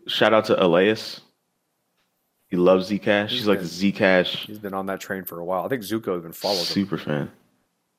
shout 0.07 0.33
out 0.33 0.45
to 0.45 0.63
Elias. 0.63 1.21
He 2.49 2.57
loves 2.57 2.89
Zcash. 2.89 3.29
He's 3.29 3.47
like 3.47 3.59
the 3.59 3.65
Zcash 3.65 4.45
he's 4.45 4.59
been 4.59 4.73
on 4.73 4.85
that 4.85 4.99
train 5.01 5.25
for 5.25 5.39
a 5.39 5.45
while. 5.45 5.65
I 5.65 5.67
think 5.67 5.81
Zooko 5.83 6.17
even 6.17 6.31
followed 6.31 6.59
him. 6.59 6.65
super 6.65 6.97
fan. 6.97 7.31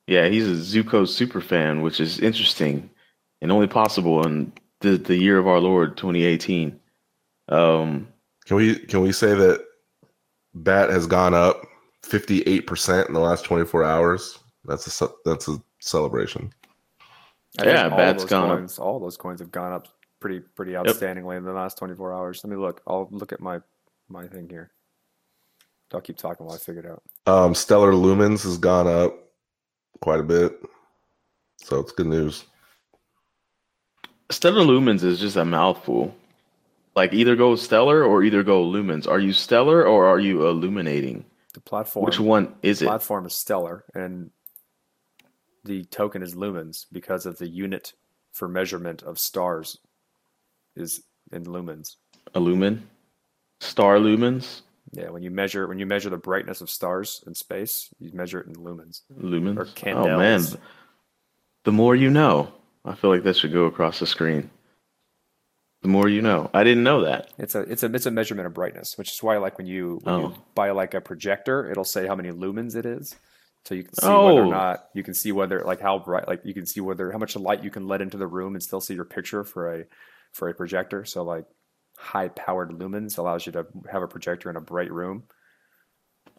Yeah, 0.06 0.28
he's 0.28 0.46
a 0.48 0.52
Zooko 0.82 1.06
super 1.06 1.40
fan, 1.42 1.82
which 1.82 2.00
is 2.00 2.18
interesting 2.20 2.88
and 3.42 3.52
only 3.52 3.66
possible 3.66 4.26
in 4.26 4.52
the, 4.80 4.96
the 4.96 5.16
year 5.16 5.38
of 5.38 5.46
our 5.46 5.60
Lord 5.60 5.96
2018. 5.98 6.78
Um, 7.50 8.08
Can 8.46 8.56
we 8.56 8.76
can 8.78 9.00
we 9.02 9.12
say 9.12 9.34
that 9.34 9.64
Bat 10.54 10.90
has 10.90 11.06
gone 11.06 11.34
up 11.34 11.62
fifty 12.02 12.42
eight 12.42 12.66
percent 12.66 13.08
in 13.08 13.14
the 13.14 13.20
last 13.20 13.44
twenty 13.44 13.64
four 13.66 13.84
hours? 13.84 14.38
That's 14.68 15.00
a 15.00 15.08
that's 15.24 15.48
a 15.48 15.56
celebration. 15.80 16.52
I 17.58 17.64
Yeah, 17.66 17.88
all 17.88 17.96
Bat's 17.96 18.22
those 18.24 18.30
gone 18.30 18.50
up. 18.50 18.58
coins, 18.58 18.78
All 18.78 19.00
those 19.00 19.16
coins 19.16 19.40
have 19.40 19.50
gone 19.50 19.72
up 19.72 19.88
pretty 20.20 20.40
pretty 20.40 20.72
outstandingly 20.72 21.38
in 21.38 21.44
the 21.44 21.52
last 21.52 21.78
24 21.78 22.12
hours. 22.12 22.44
Let 22.44 22.50
me 22.50 22.56
look. 22.56 22.82
I'll 22.86 23.08
look 23.10 23.32
at 23.32 23.40
my 23.40 23.60
my 24.08 24.26
thing 24.28 24.48
here. 24.48 24.70
I'll 25.92 26.02
keep 26.02 26.18
talking 26.18 26.44
while 26.44 26.54
I 26.54 26.58
figure 26.58 26.82
it 26.82 26.86
out. 26.86 27.02
Um, 27.26 27.54
Stellar 27.54 27.92
Lumens 27.92 28.42
has 28.44 28.58
gone 28.58 28.86
up 28.86 29.14
quite 30.02 30.20
a 30.20 30.24
bit, 30.24 30.60
so 31.56 31.78
it's 31.80 31.92
good 31.92 32.06
news. 32.06 32.44
Stellar 34.30 34.60
Lumens 34.60 35.02
is 35.02 35.18
just 35.18 35.36
a 35.36 35.44
mouthful. 35.46 36.14
Like 36.94 37.14
either 37.14 37.36
go 37.36 37.56
Stellar 37.56 38.04
or 38.04 38.22
either 38.22 38.42
go 38.42 38.62
Lumens. 38.66 39.08
Are 39.08 39.18
you 39.20 39.32
Stellar 39.32 39.86
or 39.86 40.06
are 40.06 40.18
you 40.18 40.46
illuminating? 40.46 41.24
The 41.54 41.60
platform. 41.60 42.04
Which 42.04 42.20
one 42.20 42.54
is 42.62 42.82
it? 42.82 42.86
platform 42.86 43.24
is 43.24 43.34
stellar, 43.34 43.84
and 43.94 44.30
the 45.64 45.84
token 45.84 46.22
is 46.22 46.34
lumens 46.34 46.86
because 46.92 47.26
of 47.26 47.38
the 47.38 47.48
unit 47.48 47.92
for 48.32 48.48
measurement 48.48 49.02
of 49.02 49.18
stars 49.18 49.78
is 50.76 51.02
in 51.32 51.44
lumens. 51.44 51.96
A 52.34 52.40
lumen? 52.40 52.88
Star 53.60 53.96
lumens? 53.96 54.62
Yeah, 54.92 55.10
when 55.10 55.22
you 55.22 55.30
measure 55.30 55.66
when 55.66 55.78
you 55.78 55.86
measure 55.86 56.08
the 56.10 56.16
brightness 56.16 56.60
of 56.60 56.70
stars 56.70 57.22
in 57.26 57.34
space, 57.34 57.88
you 57.98 58.10
measure 58.12 58.40
it 58.40 58.46
in 58.46 58.54
lumens. 58.54 59.02
Lumens? 59.20 59.58
Or 59.58 59.62
oh 59.92 60.16
man. 60.18 60.40
candles. 60.40 60.56
The 61.64 61.72
more 61.72 61.94
you 61.96 62.10
know. 62.10 62.52
I 62.84 62.94
feel 62.94 63.10
like 63.10 63.24
that 63.24 63.36
should 63.36 63.52
go 63.52 63.64
across 63.64 63.98
the 63.98 64.06
screen. 64.06 64.48
The 65.82 65.88
more 65.88 66.08
you 66.08 66.22
know. 66.22 66.50
I 66.54 66.64
didn't 66.64 66.84
know 66.84 67.02
that. 67.04 67.30
It's 67.38 67.54
a 67.54 67.60
it's 67.60 67.82
a 67.82 67.94
it's 67.94 68.06
a 68.06 68.10
measurement 68.10 68.46
of 68.46 68.54
brightness, 68.54 68.96
which 68.96 69.12
is 69.12 69.22
why 69.22 69.36
like 69.36 69.58
when 69.58 69.66
you 69.66 70.00
when 70.04 70.20
you 70.20 70.26
Oh. 70.26 70.34
buy 70.54 70.70
like 70.70 70.94
a 70.94 71.00
projector, 71.00 71.70
it'll 71.70 71.84
say 71.84 72.06
how 72.06 72.14
many 72.14 72.30
lumens 72.30 72.74
it 72.74 72.86
is. 72.86 73.14
So 73.64 73.74
you 73.74 73.84
can 73.84 73.94
see 73.94 74.06
whether 74.06 74.40
or 74.40 74.44
Oh. 74.46 74.50
not 74.50 74.84
you 74.94 75.02
can 75.02 75.12
see 75.14 75.30
whether 75.32 75.62
like 75.62 75.80
how 75.80 75.98
bright 75.98 76.26
like 76.26 76.40
you 76.44 76.54
can 76.54 76.64
see 76.66 76.80
whether 76.80 77.12
how 77.12 77.18
much 77.18 77.36
light 77.36 77.62
you 77.62 77.70
can 77.70 77.86
let 77.86 78.00
into 78.00 78.16
the 78.16 78.26
room 78.26 78.54
and 78.54 78.62
still 78.62 78.80
see 78.80 78.94
your 78.94 79.04
picture 79.04 79.44
for 79.44 79.74
a 79.74 79.84
for 80.32 80.48
a 80.48 80.54
projector. 80.54 81.04
So 81.04 81.22
like 81.22 81.44
high 81.98 82.28
powered 82.28 82.70
lumens 82.70 83.18
allows 83.18 83.44
you 83.44 83.52
to 83.52 83.66
have 83.92 84.02
a 84.02 84.08
projector 84.08 84.48
in 84.48 84.56
a 84.56 84.60
bright 84.60 84.92
room. 84.92 85.24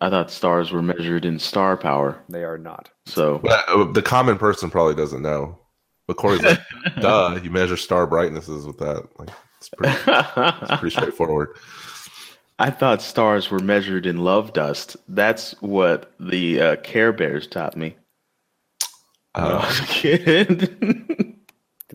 I 0.02 0.10
thought 0.10 0.32
stars 0.32 0.72
were 0.72 0.82
measured 0.82 1.26
in 1.26 1.40
star 1.40 1.76
power. 1.76 2.24
They 2.30 2.44
are 2.46 2.58
not. 2.58 2.90
So 3.06 3.40
But 3.40 3.68
uh, 3.68 3.92
the 3.92 4.02
common 4.02 4.38
person 4.38 4.70
probably 4.72 4.96
doesn't 4.96 5.22
know. 5.22 5.60
But 6.08 6.18
Corey's 6.18 6.42
like, 6.42 6.60
duh, 7.02 7.38
you 7.44 7.52
measure 7.52 7.76
star 7.78 8.08
brightnesses 8.08 8.66
with 8.66 8.78
that. 8.80 9.08
Like, 9.20 9.30
it's 9.58 9.70
pretty, 9.70 9.94
it's 10.08 10.80
pretty 10.80 10.90
straightforward. 10.96 11.50
I 12.60 12.70
thought 12.70 13.02
stars 13.02 13.50
were 13.50 13.60
measured 13.60 14.06
in 14.06 14.18
love 14.18 14.54
dust. 14.54 14.98
That's 15.08 15.52
what 15.62 16.12
the 16.20 16.62
uh, 16.62 16.76
Care 16.78 17.14
Bears 17.14 17.48
taught 17.48 17.78
me. 17.78 17.96
Uh, 19.36 19.62
I 19.64 19.68
was 19.68 19.80
a 19.80 19.84
kid. 19.84 21.36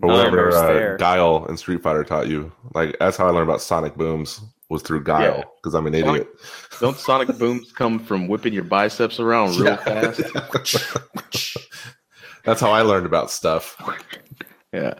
or 0.03 0.09
whatever 0.09 0.47
was 0.47 0.55
uh, 0.55 0.67
there. 0.69 0.97
Guile 0.97 1.45
and 1.49 1.59
Street 1.59 1.83
Fighter 1.83 2.05
taught 2.05 2.29
you. 2.29 2.51
Like 2.75 2.97
that's 2.99 3.17
how 3.17 3.27
I 3.27 3.31
learned 3.31 3.49
about 3.49 3.61
Sonic 3.61 3.95
Booms 3.97 4.41
was 4.71 4.81
through 4.83 5.05
Guile 5.05 5.39
Yeah. 5.39 5.45
because 5.57 5.75
I'm 5.75 5.87
an 5.87 5.93
Sonic- 5.93 6.09
idiot. 6.23 6.29
Don't 6.81 6.97
sonic 6.97 7.39
booms 7.39 7.71
come 7.73 7.99
from 7.99 8.27
whipping 8.29 8.55
your 8.55 8.65
biceps 8.65 9.21
around 9.21 9.51
real 9.57 9.67
Yeah. 9.67 9.77
fast? 9.77 11.55
That's 12.45 12.61
how 12.61 12.71
I 12.73 12.81
learned 12.83 13.07
about 13.07 13.31
stuff. 13.31 13.77
Yeah. 14.73 14.95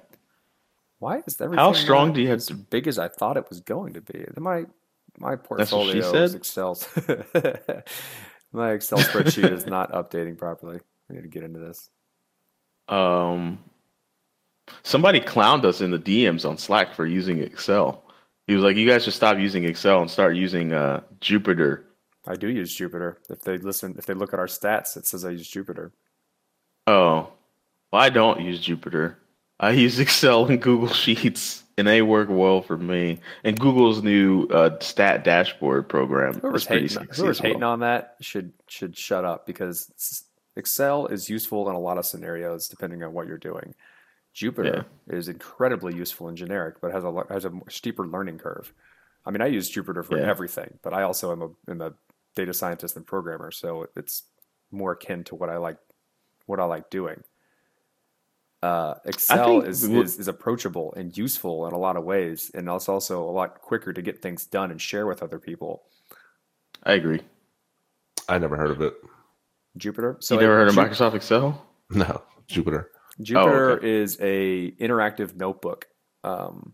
Why 0.99 1.23
is 1.27 1.41
everything 1.41 1.59
how 1.65 1.73
strong 1.73 2.13
do 2.13 2.21
you 2.21 2.29
have 2.29 2.37
as 2.39 2.51
big 2.51 2.87
as 2.87 2.99
I 2.99 3.09
thought 3.09 3.37
it 3.37 3.49
was 3.49 3.61
going 3.61 3.95
to 3.95 4.01
be? 4.01 4.25
My 4.39 4.67
my 5.19 5.37
That's 5.37 5.49
what 5.49 5.87
she 5.87 6.01
portfolio 6.01 6.23
is? 6.23 6.35
Excel. 6.35 6.79
my 8.53 8.73
Excel 8.73 8.99
spreadsheet 8.99 9.53
is 9.53 9.67
not 9.67 9.93
updating 9.93 10.37
properly. 10.37 10.81
I 11.11 11.15
need 11.15 11.23
to 11.23 11.29
get 11.29 11.43
into 11.43 11.61
this. 11.61 11.89
Um, 12.89 13.59
somebody 14.83 15.21
clowned 15.21 15.65
us 15.65 15.81
in 15.81 15.91
the 15.91 15.99
DMs 15.99 16.49
on 16.49 16.59
Slack 16.59 16.95
for 16.95 17.07
using 17.07 17.39
Excel. 17.39 18.05
He 18.47 18.55
was 18.55 18.63
like, 18.63 18.77
"You 18.77 18.89
guys 18.89 19.05
should 19.05 19.15
stop 19.15 19.39
using 19.39 19.65
Excel 19.65 20.01
and 20.01 20.11
start 20.11 20.37
using 20.37 20.73
uh, 20.73 21.01
Jupyter." 21.21 21.85
I 22.27 22.37
do 22.37 22.49
use 22.49 22.77
Jupyter. 22.77 23.17
If 23.31 23.43
they 23.43 23.59
listen, 23.59 23.95
if 23.99 24.07
they 24.07 24.15
look 24.15 24.33
at 24.33 24.39
our 24.39 24.47
stats, 24.47 24.97
it 24.97 25.07
says 25.07 25.25
I 25.25 25.31
use 25.31 25.51
Jupyter. 25.51 25.93
Oh, 26.87 27.33
well, 27.93 28.03
I 28.03 28.11
don't 28.11 28.41
use 28.41 28.65
Jupyter. 28.65 29.17
I 29.61 29.71
use 29.71 29.99
Excel 29.99 30.47
and 30.47 30.61
Google 30.61 30.89
Sheets, 30.93 31.65
and 31.79 31.87
they 31.87 32.03
work 32.03 32.29
well 32.31 32.61
for 32.63 32.77
me. 32.77 33.21
And 33.45 33.59
Google's 33.59 34.03
new 34.03 34.47
uh, 34.49 34.79
stat 34.81 35.25
dashboard 35.25 35.89
program 35.89 36.35
Whoever's 36.41 36.63
is 36.63 36.67
pretty 36.69 36.89
hating, 36.89 37.09
whoever's 37.15 37.39
as 37.39 37.43
well. 37.43 37.49
hating 37.49 37.63
on 37.63 37.81
that 37.81 38.17
should 38.21 38.53
should 38.69 38.97
shut 38.97 39.25
up 39.25 39.47
because 39.47 40.25
Excel 40.57 41.07
is 41.07 41.29
useful 41.31 41.69
in 41.69 41.75
a 41.75 41.81
lot 41.81 41.99
of 41.99 42.07
scenarios 42.07 42.69
depending 42.69 43.03
on 43.03 43.13
what 43.13 43.27
you're 43.27 43.39
doing. 43.39 43.75
Jupyter 44.35 44.85
is 45.09 45.29
incredibly 45.29 45.95
useful 45.95 46.27
and 46.29 46.37
generic, 46.37 46.81
but 46.81 46.91
has 46.93 47.05
a 47.05 47.25
has 47.31 47.45
a 47.45 47.53
steeper 47.69 48.07
learning 48.07 48.39
curve. 48.39 48.73
I 49.25 49.31
mean, 49.31 49.41
I 49.41 49.47
use 49.47 49.73
Jupyter 49.73 50.05
for 50.05 50.19
Yeah. 50.19 50.29
everything, 50.29 50.79
but 50.83 50.93
I 50.93 51.03
also 51.05 51.31
am 51.33 51.43
a 51.43 51.71
am 51.71 51.81
a 51.81 51.93
data 52.35 52.53
scientist 52.53 52.97
and 52.97 53.07
programmer, 53.07 53.53
so 53.53 53.87
it's 53.95 54.25
more 54.73 54.93
akin 54.93 55.23
to 55.25 55.37
what 55.37 55.49
I 55.51 55.57
like 55.59 55.79
what 56.47 56.59
I 56.59 56.65
like 56.65 56.91
doing. 56.91 57.23
Uh, 58.65 58.95
Excel 59.05 59.61
is, 59.61 59.85
is 59.85 60.19
is 60.19 60.27
approachable 60.27 60.95
and 60.97 61.15
useful 61.19 61.67
in 61.67 61.75
a 61.75 61.79
lot 61.79 61.99
of 61.99 62.05
ways, 62.05 62.51
and 62.55 62.67
it's 62.67 62.89
also 62.89 63.23
a 63.23 63.31
lot 63.31 63.61
quicker 63.61 63.93
to 63.93 64.01
get 64.01 64.23
things 64.23 64.47
done 64.47 64.71
and 64.71 64.81
share 64.81 65.07
with 65.07 65.23
other 65.23 65.39
people. 65.39 65.83
I 66.83 66.95
agree. 66.95 67.21
I 68.27 68.39
never 68.39 68.57
heard 68.57 68.71
of 68.71 68.81
it. 68.81 68.95
Jupyter. 69.79 70.17
So 70.25 70.37
you 70.37 70.41
never 70.41 70.57
heard 70.57 70.69
of 70.69 70.75
Ju- 70.75 70.81
Microsoft 70.81 71.13
Excel? 71.13 71.63
No, 71.91 72.23
Jupiter. 72.47 72.91
Jupyter 73.21 73.77
okay. 73.77 73.87
is 73.87 74.17
a 74.23 74.71
interactive 74.81 75.37
notebook 75.37 75.87
um, 76.23 76.73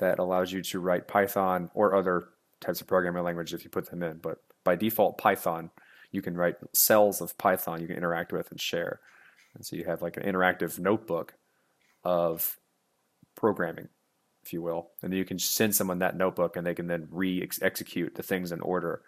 that 0.00 0.18
allows 0.18 0.50
you 0.50 0.60
to 0.62 0.80
write 0.80 1.06
Python 1.06 1.70
or 1.72 1.94
other 1.94 2.30
types 2.60 2.80
of 2.80 2.88
programming 2.88 3.22
language 3.22 3.54
if 3.54 3.62
you 3.62 3.70
put 3.70 3.88
them 3.88 4.02
in. 4.02 4.16
But 4.16 4.38
by 4.64 4.74
default, 4.74 5.18
Python, 5.18 5.70
you 6.10 6.20
can 6.20 6.36
write 6.36 6.56
cells 6.74 7.20
of 7.20 7.38
Python 7.38 7.80
you 7.80 7.86
can 7.86 7.96
interact 7.96 8.32
with 8.32 8.50
and 8.50 8.60
share. 8.60 8.98
And 9.54 9.64
so 9.64 9.76
you 9.76 9.84
have 9.84 10.02
like 10.02 10.16
an 10.16 10.22
interactive 10.22 10.78
notebook 10.78 11.34
of 12.04 12.58
programming, 13.34 13.88
if 14.44 14.52
you 14.52 14.62
will. 14.62 14.90
And 15.02 15.12
you 15.12 15.24
can 15.24 15.38
send 15.38 15.74
someone 15.74 15.98
that 16.00 16.16
notebook 16.16 16.56
and 16.56 16.66
they 16.66 16.74
can 16.74 16.86
then 16.86 17.08
re 17.10 17.46
execute 17.62 18.14
the 18.14 18.22
things 18.22 18.52
in 18.52 18.60
order 18.60 19.02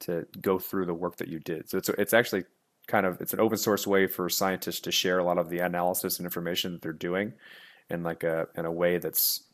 to 0.00 0.26
go 0.40 0.58
through 0.58 0.86
the 0.86 0.94
work 0.94 1.16
that 1.16 1.28
you 1.28 1.40
did. 1.40 1.68
So 1.68 1.78
it's, 1.78 1.88
it's 1.90 2.14
actually 2.14 2.44
kind 2.88 3.06
of 3.06 3.20
it's 3.20 3.34
an 3.34 3.40
open 3.40 3.58
source 3.58 3.86
way 3.86 4.06
for 4.06 4.28
scientists 4.28 4.80
to 4.80 4.90
share 4.90 5.18
a 5.18 5.24
lot 5.24 5.38
of 5.38 5.50
the 5.50 5.60
analysis 5.60 6.18
and 6.18 6.26
information 6.26 6.72
that 6.72 6.82
they're 6.82 6.92
doing 6.92 7.34
in 7.90 8.02
like 8.02 8.24
a 8.24 8.48
in 8.56 8.64
a 8.64 8.72
way 8.72 8.98
that's 8.98 9.44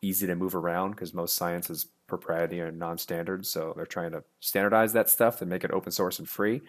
easy 0.00 0.26
to 0.26 0.36
move 0.36 0.54
around 0.54 0.92
because 0.92 1.12
most 1.12 1.34
science 1.34 1.68
is 1.68 1.86
proprietary 2.06 2.68
and 2.68 2.78
non-standard 2.78 3.44
so 3.44 3.72
they're 3.76 3.84
trying 3.84 4.12
to 4.12 4.22
standardize 4.40 4.92
that 4.92 5.10
stuff 5.10 5.42
and 5.42 5.50
make 5.50 5.64
it 5.64 5.72
open 5.72 5.90
source 5.90 6.18
and 6.20 6.28
free 6.28 6.62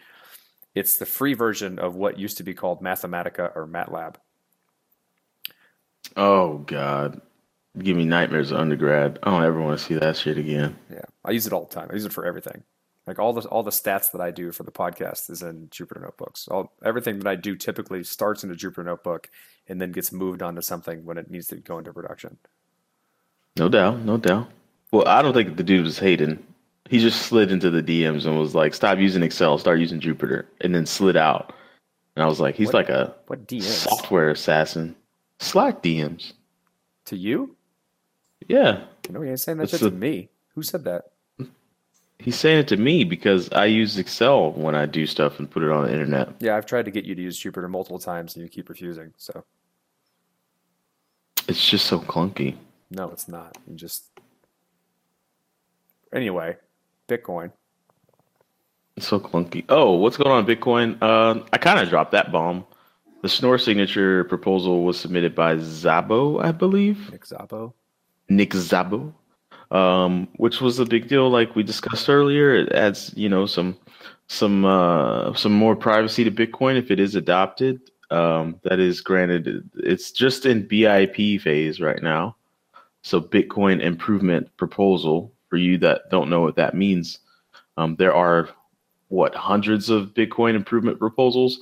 it's 0.76 0.98
the 0.98 1.06
free 1.06 1.34
version 1.34 1.80
of 1.80 1.96
what 1.96 2.20
used 2.20 2.38
to 2.38 2.44
be 2.44 2.54
called 2.54 2.82
mathematica 2.82 3.52
or 3.56 3.68
matlab 3.68 4.16
Oh 6.16 6.60
God, 6.60 7.22
give 7.78 7.96
me 7.96 8.06
nightmares 8.06 8.52
of 8.52 8.58
undergrad. 8.60 9.20
I 9.24 9.30
don't 9.32 9.44
ever 9.44 9.62
want 9.62 9.78
to 9.78 9.86
see 9.86 9.94
that 9.96 10.18
shit 10.18 10.38
again. 10.38 10.78
yeah 10.92 11.02
i 11.26 11.32
use 11.32 11.46
it 11.46 11.54
all 11.54 11.66
the 11.66 11.74
time 11.76 11.88
i 11.92 11.94
use 11.94 12.06
it 12.06 12.14
for 12.14 12.26
everything 12.26 12.64
like 13.06 13.20
all 13.20 13.34
the 13.34 13.42
all 13.50 13.64
the 13.64 13.72
stats 13.72 14.12
that 14.12 14.22
i 14.22 14.32
do 14.32 14.52
for 14.52 14.64
the 14.64 14.72
podcast 14.72 15.30
is 15.30 15.42
in 15.44 15.68
jupyter 15.68 16.02
notebooks 16.02 16.48
all 16.48 16.72
everything 16.84 17.20
that 17.20 17.28
i 17.28 17.36
do 17.36 17.56
typically 17.56 18.04
starts 18.04 18.44
in 18.44 18.52
a 18.52 18.56
jupyter 18.56 18.86
notebook 18.86 19.30
and 19.68 19.80
then 19.82 19.92
gets 19.92 20.12
moved 20.12 20.42
onto 20.42 20.62
something 20.62 21.06
when 21.06 21.18
it 21.18 21.30
needs 21.30 21.48
to 21.48 21.58
go 21.58 21.78
into 21.78 21.92
production 21.94 22.38
No 23.58 23.68
doubt, 23.70 24.00
no 24.00 24.18
doubt. 24.18 24.50
Well, 24.92 25.08
I 25.08 25.22
don't 25.22 25.34
think 25.34 25.58
the 25.58 25.64
dude 25.64 25.86
was 25.86 26.00
hating. 26.00 26.42
He 26.90 27.00
just 27.00 27.22
slid 27.24 27.52
into 27.52 27.70
the 27.70 27.84
DMs 27.84 28.26
and 28.26 28.38
was 28.38 28.56
like, 28.56 28.74
"Stop 28.74 28.98
using 28.98 29.22
Excel, 29.24 29.58
start 29.60 29.80
using 29.80 30.00
Jupyter," 30.02 30.46
and 30.62 30.74
then 30.76 30.86
slid 30.86 31.16
out. 31.16 31.54
And 32.16 32.24
I 32.24 32.28
was 32.28 32.40
like, 32.40 32.56
"He's 32.56 32.68
What- 32.68 32.74
like 32.74 32.90
a 32.90 33.16
what 33.28 33.48
DMs? 33.48 33.64
software 33.64 34.30
assassin." 34.32 34.96
Slack 35.40 35.82
DMs. 35.84 36.34
To 37.06 37.16
you? 37.16 37.56
Yeah, 38.48 38.86
No, 39.10 39.22
he 39.22 39.30
ain't 39.30 39.40
saying 39.40 39.60
that 39.60 39.70
shit 39.70 39.80
to 39.82 39.92
me. 39.92 40.30
Who 40.56 40.64
said 40.64 40.84
that? 40.86 41.12
he's 42.18 42.36
saying 42.36 42.60
it 42.60 42.68
to 42.68 42.76
me 42.78 43.04
because 43.06 43.50
I 43.54 43.66
use 43.66 43.98
Excel 43.98 44.52
when 44.52 44.76
I 44.76 44.86
do 44.86 45.06
stuff 45.06 45.40
and 45.40 45.50
put 45.50 45.64
it 45.64 45.70
on 45.72 45.84
the 45.86 45.92
internet. 45.94 46.34
Yeah, 46.42 46.58
I've 46.58 46.66
tried 46.66 46.84
to 46.86 46.92
get 46.92 47.06
you 47.06 47.16
to 47.16 47.22
use 47.22 47.42
Jupyter 47.42 47.70
multiple 47.70 48.00
times 48.00 48.36
and 48.36 48.44
you 48.44 48.50
keep 48.50 48.68
refusing. 48.68 49.14
So 49.18 49.46
It's 51.48 51.70
just 51.70 51.86
so 51.86 52.00
clunky. 52.00 52.58
no, 52.92 53.10
it's 53.12 53.28
not. 53.28 53.58
You 53.68 53.76
just 53.76 54.10
anyway, 56.12 56.58
Bitcoin. 57.10 57.52
It's 58.96 59.08
so 59.08 59.20
clunky. 59.20 59.66
Oh, 59.70 59.94
what's 59.96 60.18
going 60.18 60.32
on, 60.32 60.46
Bitcoin? 60.46 60.98
Uh, 61.02 61.44
I 61.52 61.58
kind 61.58 61.80
of 61.80 61.90
dropped 61.90 62.12
that 62.12 62.32
bomb. 62.32 62.66
The 63.22 63.30
Schnorr 63.30 63.58
signature 63.58 64.24
proposal 64.26 64.84
was 64.84 65.00
submitted 65.00 65.36
by 65.36 65.56
Szabo, 65.56 66.44
I 66.44 66.52
believe. 66.52 67.12
Nick 67.12 67.26
Szabo. 67.26 67.74
Nick 68.30 68.52
Szabo, 68.52 69.14
um, 69.72 70.28
which 70.38 70.62
was 70.62 70.80
a 70.80 70.86
big 70.86 71.08
deal, 71.08 71.30
like 71.30 71.56
we 71.56 71.64
discussed 71.64 72.10
earlier. 72.10 72.56
It 72.56 72.72
adds, 72.72 73.14
you 73.18 73.28
know, 73.28 73.46
some 73.46 73.78
some 74.28 74.64
uh, 74.64 75.34
some 75.34 75.52
more 75.52 75.76
privacy 75.76 76.24
to 76.24 76.32
Bitcoin 76.32 76.78
if 76.78 76.92
it 76.92 77.00
is 77.00 77.16
adopted. 77.16 77.82
Um, 78.12 78.60
that 78.64 78.80
is 78.80 79.02
granted, 79.02 79.70
it's 79.76 80.12
just 80.12 80.46
in 80.46 80.68
BIP 80.68 81.42
phase 81.42 81.80
right 81.80 82.02
now. 82.02 82.36
So 83.02 83.22
Bitcoin 83.22 83.82
improvement 83.82 84.56
proposal 84.58 85.32
for 85.50 85.58
you 85.58 85.78
that 85.80 86.10
don't 86.10 86.30
know 86.30 86.42
what 86.42 86.56
that 86.56 86.76
means. 86.76 87.20
Um, 87.78 87.96
there 87.96 88.14
are 88.14 88.50
what 89.08 89.34
hundreds 89.36 89.90
of 89.90 90.14
Bitcoin 90.14 90.56
improvement 90.56 91.00
proposals 91.00 91.60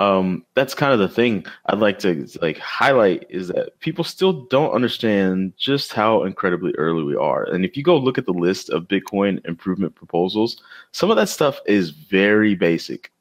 um, 0.00 0.46
that's 0.54 0.72
kind 0.72 0.94
of 0.94 0.98
the 0.98 1.10
thing 1.10 1.44
I'd 1.66 1.78
like 1.78 1.98
to 2.00 2.26
like 2.40 2.56
highlight 2.56 3.26
is 3.28 3.48
that 3.48 3.78
people 3.80 4.02
still 4.02 4.46
don't 4.46 4.72
understand 4.72 5.52
just 5.58 5.92
how 5.92 6.24
incredibly 6.24 6.72
early 6.76 7.02
we 7.02 7.16
are. 7.16 7.44
And 7.44 7.66
if 7.66 7.76
you 7.76 7.82
go 7.82 7.98
look 7.98 8.16
at 8.16 8.24
the 8.24 8.32
list 8.32 8.70
of 8.70 8.88
Bitcoin 8.88 9.46
improvement 9.46 9.94
proposals, 9.94 10.62
some 10.92 11.10
of 11.10 11.16
that 11.18 11.28
stuff 11.28 11.60
is 11.66 11.90
very 11.90 12.54
basic, 12.54 13.12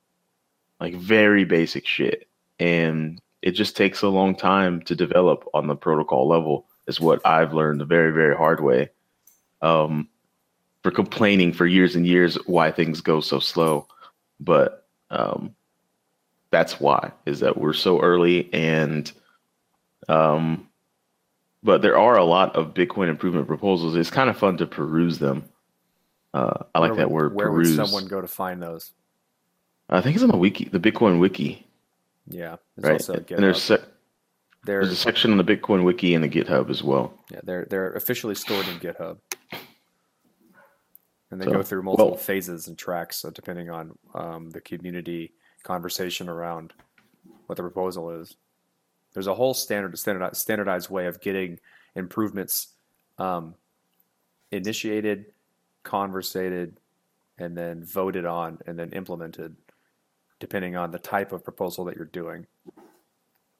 like 0.79 0.95
very 0.95 1.43
basic 1.43 1.85
shit. 1.85 2.29
And 2.59 3.21
it 3.41 3.51
just 3.51 3.75
takes 3.75 4.01
a 4.01 4.07
long 4.07 4.33
time 4.33 4.81
to 4.83 4.95
develop 4.95 5.49
on 5.53 5.67
the 5.67 5.75
protocol 5.75 6.29
level, 6.29 6.65
is 6.87 7.01
what 7.01 7.19
I've 7.25 7.53
learned 7.53 7.81
the 7.81 7.85
very, 7.85 8.13
very 8.13 8.37
hard 8.37 8.63
way. 8.63 8.89
Um, 9.61 10.07
for 10.83 10.91
complaining 10.91 11.51
for 11.51 11.65
years 11.65 11.95
and 11.95 12.07
years 12.07 12.35
why 12.45 12.71
things 12.71 13.01
go 13.01 13.19
so 13.19 13.39
slow. 13.39 13.87
But 14.39 14.87
um, 15.09 15.53
that's 16.51 16.79
why 16.79 17.11
is 17.25 17.39
that 17.41 17.57
we're 17.57 17.73
so 17.73 17.99
early 17.99 18.51
and 18.53 19.11
um 20.07 20.67
but 21.61 21.81
there 21.81 21.97
are 21.97 22.17
a 22.17 22.23
lot 22.23 22.55
of 22.55 22.73
bitcoin 22.73 23.09
improvement 23.09 23.47
proposals 23.47 23.95
it's 23.95 24.09
kind 24.09 24.29
of 24.29 24.37
fun 24.37 24.57
to 24.57 24.65
peruse 24.65 25.19
them 25.19 25.43
uh 26.33 26.63
i 26.73 26.79
like 26.79 26.91
Where 26.91 26.97
that 26.97 27.11
word 27.11 27.35
Where 27.35 27.47
peruse 27.49 27.77
would 27.77 27.87
someone 27.87 28.07
go 28.07 28.21
to 28.21 28.27
find 28.27 28.61
those? 28.61 28.91
i 29.89 30.01
think 30.01 30.15
it's 30.15 30.23
on 30.23 30.31
the 30.31 30.37
wiki 30.37 30.65
the 30.65 30.79
bitcoin 30.79 31.19
wiki 31.19 31.65
Yeah, 32.27 32.57
right 32.77 33.07
and 33.09 33.25
there's 33.27 33.69
GitHub. 33.69 33.83
They're 34.65 34.81
there's 34.81 34.91
a 34.93 34.95
section 34.95 35.31
on 35.31 35.37
the 35.37 35.43
bitcoin 35.43 35.83
wiki 35.83 36.13
and 36.13 36.23
the 36.23 36.29
github 36.29 36.69
as 36.69 36.83
well 36.83 37.13
yeah, 37.31 37.39
they're 37.43 37.65
they're 37.69 37.93
officially 37.93 38.35
stored 38.35 38.67
in 38.67 38.79
GitHub, 38.79 39.17
and 41.31 41.39
they 41.39 41.45
So, 41.45 41.51
go 41.51 41.63
through 41.63 41.83
multiple 41.83 42.09
well- 42.11 42.17
phases 42.17 42.67
and 42.67 42.77
tracks, 42.77 43.17
so 43.17 43.29
depending 43.29 43.69
on 43.69 43.97
um, 44.13 44.49
the 44.49 44.61
community 44.61 45.33
conversation 45.63 46.27
around 46.29 46.73
what 47.47 47.55
the 47.55 47.61
proposal 47.63 48.09
is. 48.11 48.35
There's 49.13 49.27
a 49.27 49.33
whole 49.33 49.53
standard 49.53 49.97
standardized, 49.97 50.35
standardized 50.37 50.89
way 50.89 51.07
of 51.07 51.19
getting 51.21 51.59
improvements 51.95 52.69
um, 53.17 53.55
initiated, 54.51 55.25
conversated, 55.83 56.79
and 57.37 57.57
then 57.57 57.83
voted 57.83 58.25
on, 58.25 58.59
and 58.67 58.77
then 58.77 58.91
implemented, 58.91 59.55
depending 60.39 60.75
on 60.75 60.91
the 60.91 60.99
type 60.99 61.31
of 61.31 61.43
proposal 61.43 61.85
that 61.85 61.95
you're 61.95 62.05
doing. 62.05 62.45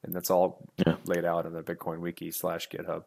And 0.03 0.13
that's 0.15 0.29
all 0.29 0.69
Yeah. 0.85 0.95
laid 1.05 1.25
out 1.25 1.45
in 1.45 1.53
the 1.53 1.61
Bitcoin 1.63 1.99
Wiki 1.99 2.31
slash 2.31 2.69
GitHub. 2.69 3.03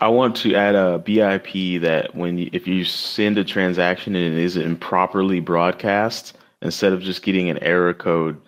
I 0.00 0.08
want 0.08 0.36
to 0.36 0.54
add 0.54 0.74
a 0.74 0.98
BIP 0.98 1.80
that 1.82 2.14
when 2.14 2.38
you, 2.38 2.50
if 2.52 2.66
you 2.66 2.84
send 2.84 3.36
a 3.38 3.44
transaction 3.44 4.14
and 4.16 4.24
it 4.34 4.42
is 4.42 4.56
improperly 4.56 5.38
broadcast, 5.40 6.36
instead 6.62 6.92
of 6.92 7.02
just 7.02 7.22
getting 7.22 7.50
an 7.50 7.58
error 7.62 7.92
code, 7.92 8.40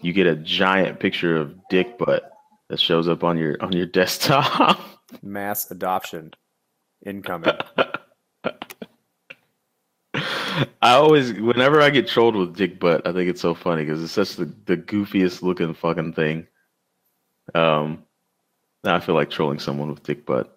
you 0.00 0.12
get 0.12 0.26
a 0.26 0.36
giant 0.36 1.00
picture 1.00 1.36
of 1.36 1.54
dick 1.70 1.98
butt 1.98 2.30
that 2.68 2.78
shows 2.80 3.08
up 3.08 3.24
on 3.24 3.36
your 3.36 3.56
on 3.60 3.72
your 3.72 3.86
desktop. 3.98 4.80
Mass 5.22 5.70
adoption 5.70 6.32
incoming. 7.04 7.54
I 10.82 10.94
always, 10.94 11.32
whenever 11.34 11.80
I 11.80 11.90
get 11.90 12.08
trolled 12.08 12.36
with 12.36 12.56
dick 12.56 12.78
butt, 12.80 13.06
I 13.06 13.12
think 13.12 13.28
it's 13.30 13.40
so 13.40 13.54
funny 13.54 13.84
because 13.84 14.02
it's 14.02 14.12
such 14.12 14.36
the, 14.36 14.44
the 14.66 14.76
goofiest 14.76 15.42
looking 15.42 15.74
fucking 15.74 16.12
thing. 16.14 16.46
Um, 17.54 18.04
now 18.84 18.94
I 18.96 19.00
feel 19.00 19.14
like 19.14 19.30
trolling 19.30 19.58
someone 19.58 19.88
with 19.90 20.02
dick 20.02 20.26
butt. 20.26 20.56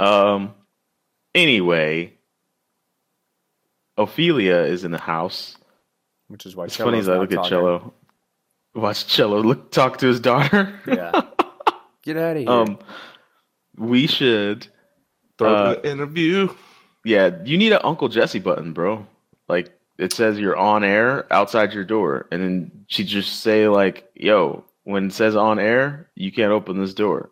Um, 0.00 0.54
anyway, 1.34 2.12
Ophelia 3.96 4.56
is 4.62 4.84
in 4.84 4.90
the 4.90 4.98
house. 4.98 5.56
which 6.28 6.46
is 6.46 6.56
why 6.56 6.64
It's 6.64 6.76
funny 6.76 7.02
Cello's 7.02 7.04
as 7.04 7.08
I 7.08 7.12
not 7.14 7.20
look 7.20 7.30
at 7.32 7.34
talking. 7.36 7.50
Cello, 7.50 7.94
watch 8.74 9.06
Cello 9.06 9.42
look 9.42 9.70
talk 9.70 9.98
to 9.98 10.06
his 10.06 10.20
daughter. 10.20 10.72
Yeah. 10.86 11.22
Get 12.02 12.16
out 12.16 12.36
of 12.36 12.42
here. 12.42 12.50
um, 12.50 12.78
we 13.76 14.06
should. 14.06 14.66
Throw 15.38 15.54
Uh, 15.54 15.76
an 15.84 15.90
interview. 15.90 16.48
Yeah, 17.04 17.30
you 17.44 17.56
need 17.58 17.72
an 17.72 17.80
Uncle 17.84 18.08
Jesse 18.08 18.38
button, 18.38 18.72
bro. 18.72 19.06
Like 19.52 19.70
it 19.98 20.14
says 20.14 20.38
you're 20.38 20.56
on 20.56 20.82
air 20.82 21.30
outside 21.30 21.74
your 21.74 21.84
door, 21.84 22.26
and 22.32 22.42
then 22.42 22.84
she 22.88 23.04
just 23.04 23.40
say 23.40 23.68
like, 23.68 24.10
"Yo, 24.14 24.64
when 24.84 25.08
it 25.08 25.12
says 25.12 25.36
on 25.36 25.58
air, 25.58 26.08
you 26.14 26.32
can't 26.32 26.50
open 26.52 26.80
this 26.80 26.94
door." 26.94 27.30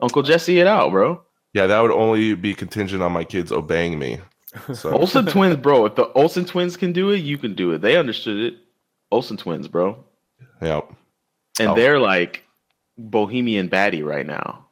Uncle 0.00 0.22
Jesse 0.22 0.60
it 0.60 0.68
out, 0.68 0.92
bro. 0.92 1.20
Yeah, 1.54 1.66
that 1.66 1.80
would 1.80 1.90
only 1.90 2.34
be 2.34 2.54
contingent 2.54 3.02
on 3.02 3.10
my 3.10 3.24
kids 3.24 3.50
obeying 3.50 3.98
me. 3.98 4.20
So 4.74 4.90
Olsen 4.96 5.26
twins, 5.26 5.56
bro. 5.56 5.86
If 5.86 5.96
the 5.96 6.06
Olsen 6.12 6.44
twins 6.44 6.76
can 6.76 6.92
do 6.92 7.10
it, 7.10 7.18
you 7.18 7.36
can 7.36 7.54
do 7.56 7.72
it. 7.72 7.80
They 7.80 7.96
understood 7.96 8.38
it. 8.52 8.58
Olsen 9.10 9.36
twins, 9.36 9.66
bro, 9.66 10.04
Yep. 10.62 10.92
and 11.58 11.68
Oh. 11.70 11.74
they're 11.74 11.98
like 11.98 12.44
bohemian 12.96 13.68
baddie 13.68 14.04
right 14.04 14.26
now. 14.26 14.66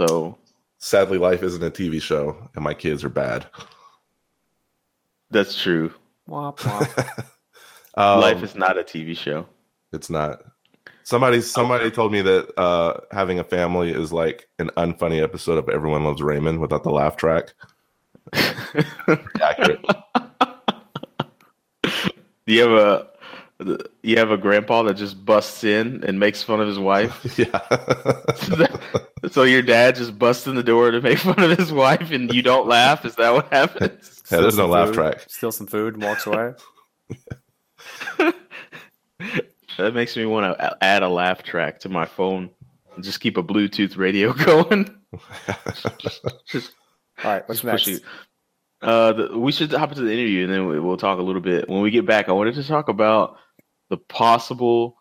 So 0.00 0.36
sadly, 0.78 1.18
life 1.18 1.44
isn't 1.44 1.62
a 1.62 1.70
TV 1.70 2.00
show, 2.02 2.48
and 2.56 2.64
my 2.64 2.74
kids 2.74 3.04
are 3.04 3.08
bad. 3.10 3.46
that's 5.30 5.60
true. 5.62 5.92
Womp 6.30 6.56
womp. 6.58 7.26
Um, 7.94 8.20
Life 8.20 8.42
is 8.42 8.54
not 8.54 8.78
a 8.78 8.82
TV 8.82 9.16
show. 9.16 9.46
It's 9.92 10.08
not. 10.08 10.42
Somebody 11.02 11.40
somebody 11.40 11.90
told 11.90 12.12
me 12.12 12.22
that 12.22 12.56
uh, 12.58 13.00
having 13.10 13.40
a 13.40 13.44
family 13.44 13.90
is 13.90 14.12
like 14.12 14.48
an 14.60 14.70
unfunny 14.76 15.20
episode 15.20 15.58
of 15.58 15.68
Everyone 15.68 16.04
Loves 16.04 16.22
Raymond 16.22 16.60
without 16.60 16.84
the 16.84 16.90
laugh 16.90 17.16
track. 17.16 17.52
Pretty 18.30 19.20
accurate. 19.42 19.84
you 22.46 22.60
have 22.60 22.70
a 22.70 23.08
you 24.02 24.16
have 24.16 24.30
a 24.30 24.36
grandpa 24.38 24.84
that 24.84 24.94
just 24.94 25.24
busts 25.24 25.64
in 25.64 26.04
and 26.04 26.20
makes 26.20 26.44
fun 26.44 26.60
of 26.60 26.68
his 26.68 26.78
wife. 26.78 27.38
yeah. 27.38 27.60
so 29.30 29.42
your 29.42 29.62
dad 29.62 29.96
just 29.96 30.16
busts 30.18 30.46
in 30.46 30.54
the 30.54 30.62
door 30.62 30.92
to 30.92 31.00
make 31.00 31.18
fun 31.18 31.42
of 31.42 31.58
his 31.58 31.72
wife, 31.72 32.12
and 32.12 32.32
you 32.32 32.42
don't 32.42 32.68
laugh. 32.68 33.04
Is 33.04 33.16
that 33.16 33.34
what 33.34 33.52
happens? 33.52 34.19
Yeah, 34.30 34.40
there's 34.40 34.56
no 34.56 34.64
some 34.64 34.70
laugh 34.70 34.88
food, 34.88 34.94
track. 34.94 35.24
Steals 35.28 35.56
some 35.56 35.66
food 35.66 35.94
and 35.94 36.02
walks 36.02 36.26
away. 36.26 36.54
That 39.80 39.94
makes 39.94 40.14
me 40.16 40.26
want 40.26 40.58
to 40.58 40.76
add 40.84 41.02
a 41.02 41.08
laugh 41.08 41.42
track 41.42 41.80
to 41.80 41.88
my 41.88 42.04
phone 42.04 42.50
and 42.94 43.02
just 43.02 43.20
keep 43.20 43.38
a 43.38 43.42
Bluetooth 43.42 43.96
radio 43.96 44.32
going. 44.44 44.94
just 46.46 46.74
All 47.24 47.30
right, 47.30 47.48
what's 47.48 47.62
just 47.62 47.64
next? 47.64 47.84
push 47.84 47.94
it. 47.94 48.02
Uh, 48.82 49.12
the, 49.12 49.38
we 49.38 49.52
should 49.52 49.72
hop 49.72 49.90
into 49.90 50.02
the 50.02 50.12
interview 50.12 50.44
and 50.44 50.52
then 50.52 50.66
we, 50.66 50.80
we'll 50.80 50.96
talk 50.98 51.18
a 51.18 51.22
little 51.22 51.40
bit. 51.40 51.68
When 51.68 51.80
we 51.80 51.90
get 51.90 52.04
back, 52.04 52.28
I 52.28 52.32
wanted 52.32 52.54
to 52.56 52.64
talk 52.64 52.88
about 52.88 53.36
the 53.88 53.96
possible 53.96 54.96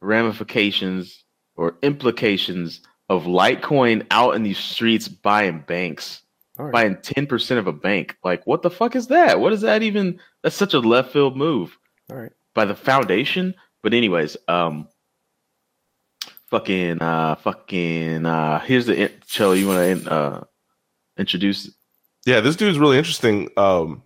ramifications 0.00 1.24
or 1.56 1.76
implications 1.82 2.80
of 3.08 3.24
Litecoin 3.24 4.06
out 4.10 4.34
in 4.34 4.42
these 4.42 4.58
streets 4.58 5.06
buying 5.06 5.60
banks, 5.60 6.22
All 6.22 6.27
right. 6.64 6.72
buying 6.72 6.96
10% 6.96 7.58
of 7.58 7.66
a 7.66 7.72
bank. 7.72 8.16
Like, 8.24 8.46
what 8.46 8.62
the 8.62 8.70
fuck 8.70 8.96
is 8.96 9.08
that? 9.08 9.40
What 9.40 9.52
is 9.52 9.60
that 9.62 9.82
even? 9.82 10.20
That's 10.42 10.56
such 10.56 10.74
a 10.74 10.80
left 10.80 11.12
field 11.12 11.36
move 11.36 11.78
All 12.10 12.16
right. 12.16 12.32
by 12.54 12.64
the 12.64 12.74
foundation. 12.74 13.54
But 13.82 13.94
anyways, 13.94 14.36
um, 14.48 14.88
fucking, 16.46 17.00
uh, 17.00 17.36
fucking, 17.36 18.26
uh, 18.26 18.60
here's 18.60 18.86
the 18.86 19.02
in- 19.04 19.20
Cello. 19.26 19.52
You 19.52 19.68
want 19.68 20.04
to 20.04 20.12
uh, 20.12 20.44
introduce? 21.16 21.70
Yeah, 22.26 22.40
this 22.40 22.56
dude's 22.56 22.78
really 22.78 22.98
interesting 22.98 23.48
um, 23.56 24.02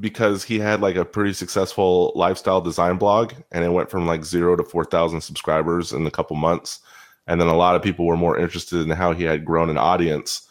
because 0.00 0.42
he 0.42 0.58
had 0.58 0.80
like 0.80 0.96
a 0.96 1.04
pretty 1.04 1.34
successful 1.34 2.12
lifestyle 2.16 2.60
design 2.60 2.96
blog, 2.96 3.34
and 3.52 3.64
it 3.64 3.70
went 3.70 3.90
from 3.90 4.06
like 4.06 4.24
zero 4.24 4.56
to 4.56 4.64
four 4.64 4.84
thousand 4.84 5.20
subscribers 5.20 5.92
in 5.92 6.06
a 6.06 6.10
couple 6.10 6.36
months. 6.36 6.80
And 7.26 7.40
then 7.40 7.48
a 7.48 7.54
lot 7.54 7.76
of 7.76 7.82
people 7.82 8.06
were 8.06 8.16
more 8.16 8.36
interested 8.36 8.80
in 8.80 8.90
how 8.90 9.12
he 9.12 9.22
had 9.22 9.44
grown 9.44 9.70
an 9.70 9.78
audience 9.78 10.48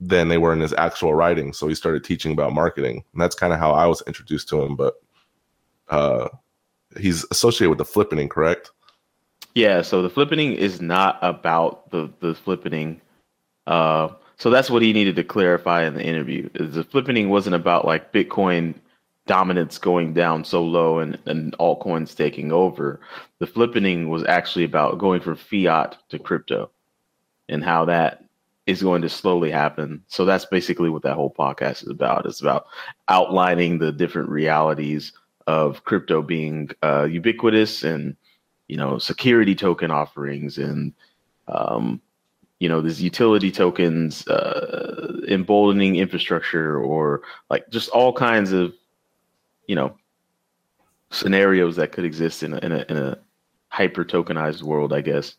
than 0.00 0.28
they 0.28 0.38
were 0.38 0.52
in 0.52 0.60
his 0.60 0.72
actual 0.74 1.14
writing. 1.14 1.52
So 1.52 1.66
he 1.68 1.74
started 1.74 2.04
teaching 2.04 2.32
about 2.32 2.52
marketing, 2.52 3.04
and 3.12 3.20
that's 3.20 3.34
kind 3.34 3.52
of 3.52 3.58
how 3.58 3.72
I 3.72 3.86
was 3.86 4.02
introduced 4.06 4.48
to 4.50 4.62
him. 4.62 4.76
But 4.76 4.94
uh, 5.88 6.28
he's 6.98 7.24
associated 7.30 7.70
with 7.70 7.78
the 7.78 7.84
flippening, 7.84 8.30
correct? 8.30 8.70
Yeah, 9.54 9.82
so 9.82 10.02
the 10.02 10.10
flippening 10.10 10.54
is 10.54 10.80
not 10.80 11.18
about 11.22 11.90
the 11.90 12.10
the 12.20 12.34
flippening. 12.34 13.00
Uh, 13.66 14.08
so 14.36 14.50
that's 14.50 14.70
what 14.70 14.82
he 14.82 14.92
needed 14.92 15.16
to 15.16 15.24
clarify 15.24 15.84
in 15.84 15.94
the 15.94 16.04
interview. 16.04 16.48
Is 16.54 16.74
the 16.74 16.84
flippening 16.84 17.28
wasn't 17.28 17.56
about 17.56 17.84
like 17.84 18.12
Bitcoin 18.12 18.74
dominance 19.26 19.76
going 19.76 20.14
down 20.14 20.44
so 20.44 20.62
low 20.62 21.00
and 21.00 21.18
and 21.26 21.56
altcoins 21.58 22.16
taking 22.16 22.52
over. 22.52 23.00
The 23.40 23.46
flippening 23.46 24.08
was 24.08 24.24
actually 24.24 24.64
about 24.64 24.98
going 24.98 25.20
from 25.20 25.36
fiat 25.36 25.96
to 26.10 26.18
crypto, 26.18 26.70
and 27.48 27.64
how 27.64 27.84
that 27.86 28.24
is 28.68 28.82
going 28.82 29.00
to 29.00 29.08
slowly 29.08 29.50
happen. 29.50 30.04
So 30.08 30.26
that's 30.26 30.44
basically 30.44 30.90
what 30.90 31.02
that 31.02 31.14
whole 31.14 31.34
podcast 31.36 31.84
is 31.84 31.88
about. 31.88 32.26
It's 32.26 32.42
about 32.42 32.66
outlining 33.08 33.78
the 33.78 33.90
different 33.90 34.28
realities 34.28 35.14
of 35.46 35.84
crypto 35.84 36.20
being 36.20 36.70
uh, 36.82 37.04
ubiquitous 37.04 37.82
and 37.82 38.14
you 38.68 38.76
know 38.76 38.98
security 38.98 39.54
token 39.54 39.90
offerings 39.90 40.58
and 40.58 40.92
um, 41.48 42.02
you 42.60 42.68
know 42.68 42.82
these 42.82 43.02
utility 43.02 43.50
tokens 43.50 44.28
uh, 44.28 45.18
emboldening 45.28 45.96
infrastructure 45.96 46.78
or 46.78 47.22
like 47.48 47.66
just 47.70 47.88
all 47.88 48.12
kinds 48.12 48.52
of 48.52 48.74
you 49.66 49.74
know 49.74 49.96
scenarios 51.10 51.76
that 51.76 51.92
could 51.92 52.04
exist 52.04 52.42
in 52.42 52.52
a, 52.52 52.58
in 52.58 52.72
a, 52.72 52.84
in 52.90 52.96
a 52.98 53.18
hyper 53.68 54.04
tokenized 54.04 54.62
world 54.62 54.92
i 54.92 55.00
guess 55.00 55.36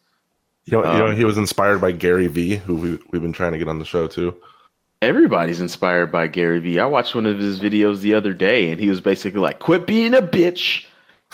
You 0.71 0.81
know, 0.81 0.91
you 0.93 0.99
know, 0.99 1.07
Um, 1.07 1.15
he 1.15 1.25
was 1.25 1.37
inspired 1.37 1.79
by 1.79 1.91
Gary 1.91 2.27
Vee, 2.27 2.55
who 2.57 2.75
we, 2.75 2.99
we've 3.11 3.21
been 3.21 3.33
trying 3.33 3.51
to 3.53 3.57
get 3.57 3.67
on 3.67 3.79
the 3.79 3.85
show 3.85 4.07
too. 4.07 4.35
everybody's 5.01 5.61
inspired 5.61 6.11
by 6.11 6.27
gary 6.27 6.59
vee 6.59 6.77
i 6.77 6.85
watched 6.85 7.15
one 7.15 7.25
of 7.25 7.39
his 7.39 7.57
videos 7.61 8.01
the 8.01 8.13
other 8.13 8.33
day 8.33 8.69
and 8.69 8.81
he 8.81 8.89
was 8.89 8.99
basically 8.99 9.39
like 9.39 9.57
quit 9.59 9.87
being 9.87 10.13
a 10.13 10.21
bitch 10.21 10.83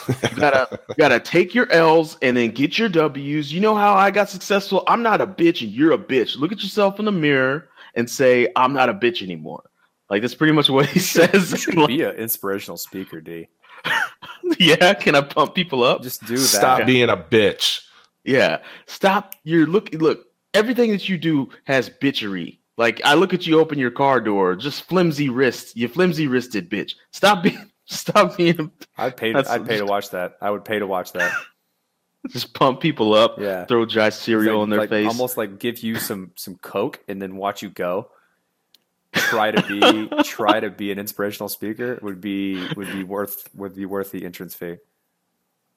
you 0.07 0.37
gotta 0.37 0.67
you 0.89 0.95
gotta 0.99 1.19
take 1.19 1.55
your 1.55 1.71
L's 1.71 2.15
and 2.21 2.35
then 2.37 2.51
get 2.51 2.77
your 2.77 2.89
W's. 2.89 3.51
You 3.53 3.61
know 3.61 3.75
how 3.75 3.93
I 3.95 4.11
got 4.11 4.29
successful? 4.29 4.83
I'm 4.87 5.01
not 5.01 5.21
a 5.21 5.25
bitch 5.25 5.61
and 5.63 5.71
you're 5.71 5.93
a 5.93 5.97
bitch. 5.97 6.37
Look 6.37 6.51
at 6.51 6.61
yourself 6.61 6.99
in 6.99 7.05
the 7.05 7.13
mirror 7.13 7.69
and 7.95 8.09
say, 8.09 8.49
I'm 8.57 8.73
not 8.73 8.89
a 8.89 8.93
bitch 8.93 9.23
anymore. 9.23 9.63
Like 10.09 10.21
that's 10.21 10.35
pretty 10.35 10.51
much 10.53 10.69
what 10.69 10.85
he 10.87 10.99
says. 11.15 11.65
Be 11.87 12.01
an 12.09 12.15
inspirational 12.17 12.75
speaker, 12.77 13.21
D. 13.21 13.47
yeah, 14.59 14.93
can 14.95 15.15
I 15.15 15.21
pump 15.21 15.55
people 15.55 15.81
up? 15.83 16.03
Just 16.03 16.25
do 16.27 16.35
that. 16.35 16.41
Stop 16.43 16.85
being 16.85 17.09
a 17.09 17.15
bitch. 17.17 17.81
Yeah. 18.25 18.59
Stop 18.87 19.35
your 19.43 19.65
look 19.67 19.93
look, 19.93 20.25
everything 20.53 20.91
that 20.91 21.07
you 21.07 21.17
do 21.17 21.49
has 21.65 21.89
bitchery. 21.89 22.59
Like 22.77 23.01
I 23.05 23.13
look 23.13 23.33
at 23.33 23.47
you 23.47 23.59
open 23.59 23.79
your 23.79 23.91
car 23.91 24.19
door, 24.19 24.55
just 24.55 24.83
flimsy 24.83 25.29
wrists. 25.29 25.75
You 25.75 25.87
flimsy 25.87 26.27
wristed 26.27 26.69
bitch. 26.69 26.93
Stop 27.11 27.43
being 27.43 27.71
stop 27.85 28.35
being 28.37 28.71
I'd 28.97 29.15
pay. 29.15 29.33
I'd 29.33 29.65
pay 29.65 29.77
to 29.77 29.85
watch 29.85 30.09
that. 30.09 30.37
I 30.41 30.49
would 30.51 30.65
pay 30.65 30.79
to 30.79 30.87
watch 30.87 31.11
that. 31.13 31.31
just 32.29 32.53
pump 32.55 32.81
people 32.81 33.13
up, 33.13 33.39
Yeah. 33.39 33.65
throw 33.65 33.85
dry 33.85 34.09
cereal 34.09 34.57
Like- 34.59 34.63
in 34.63 34.69
their 34.71 34.79
like, 34.79 34.89
face. 34.89 35.07
Almost 35.07 35.37
like 35.37 35.59
give 35.59 35.79
you 35.79 35.95
some 35.95 36.31
some 36.35 36.55
coke 36.57 36.99
and 37.07 37.21
then 37.21 37.35
watch 37.37 37.61
you 37.61 37.69
go. 37.69 38.09
Try 39.13 39.51
to 39.51 39.61
be 39.61 40.09
try 40.23 40.59
to 40.59 40.69
be 40.69 40.91
an 40.91 40.99
inspirational 40.99 41.47
speaker 41.47 41.97
would 42.01 42.19
be 42.19 42.67
would 42.75 42.91
be 42.91 43.03
worth 43.03 43.47
would 43.55 43.73
be 43.73 43.85
worth 43.85 44.11
the 44.11 44.25
entrance 44.25 44.53
fee. 44.55 44.75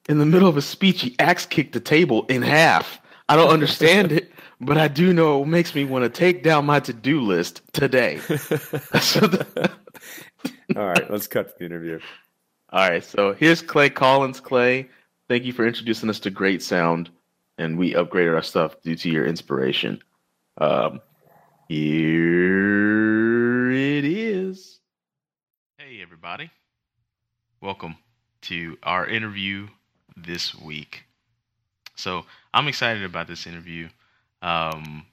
In 0.09 0.17
the 0.17 0.25
middle 0.25 0.49
of 0.49 0.57
a 0.57 0.61
speech, 0.61 1.01
he 1.01 1.15
axe 1.19 1.45
kicked 1.45 1.71
the 1.73 1.79
table 1.79 2.25
in 2.25 2.41
half. 2.41 2.99
I 3.29 3.35
don't 3.35 3.49
understand 3.51 4.11
it, 4.11 4.31
but 4.59 4.77
I 4.77 4.87
do 4.89 5.13
know 5.13 5.43
it 5.43 5.47
makes 5.47 5.75
me 5.75 5.85
want 5.85 6.03
to 6.03 6.09
take 6.09 6.41
down 6.43 6.65
my 6.65 6.79
to 6.81 6.91
do 6.91 7.21
list 7.21 7.61
today. 7.73 8.17
So 8.17 8.37
the- 9.21 9.71
All 10.75 10.87
right, 10.87 11.09
let's 11.11 11.27
cut 11.27 11.49
to 11.49 11.53
the 11.59 11.65
interview. 11.65 11.99
all 12.71 12.89
right, 12.89 13.03
so 13.03 13.33
here's 13.33 13.61
Clay 13.61 13.89
Collins. 13.89 14.39
Clay, 14.39 14.89
thank 15.27 15.43
you 15.43 15.51
for 15.53 15.65
introducing 15.67 16.09
us 16.09 16.19
to 16.21 16.29
Great 16.31 16.63
Sound. 16.63 17.09
and 17.59 17.77
we 17.77 17.93
upgraded 17.93 18.33
our 18.35 18.41
stuff 18.41 18.81
due 18.81 18.95
to 18.95 19.09
your 19.09 19.27
inspiration. 19.27 20.01
Um, 20.57 21.01
here 21.67 23.69
it 23.71 24.05
is. 24.05 24.79
Hey, 25.77 26.01
everybody. 26.01 26.49
Welcome 27.61 27.95
to 28.43 28.77
our 28.83 29.05
interview 29.05 29.67
this 30.25 30.55
week. 30.55 31.03
So, 31.95 32.25
I'm 32.53 32.67
excited 32.67 33.03
about 33.03 33.27
this 33.27 33.45
interview 33.45 33.89
um, 34.41 35.05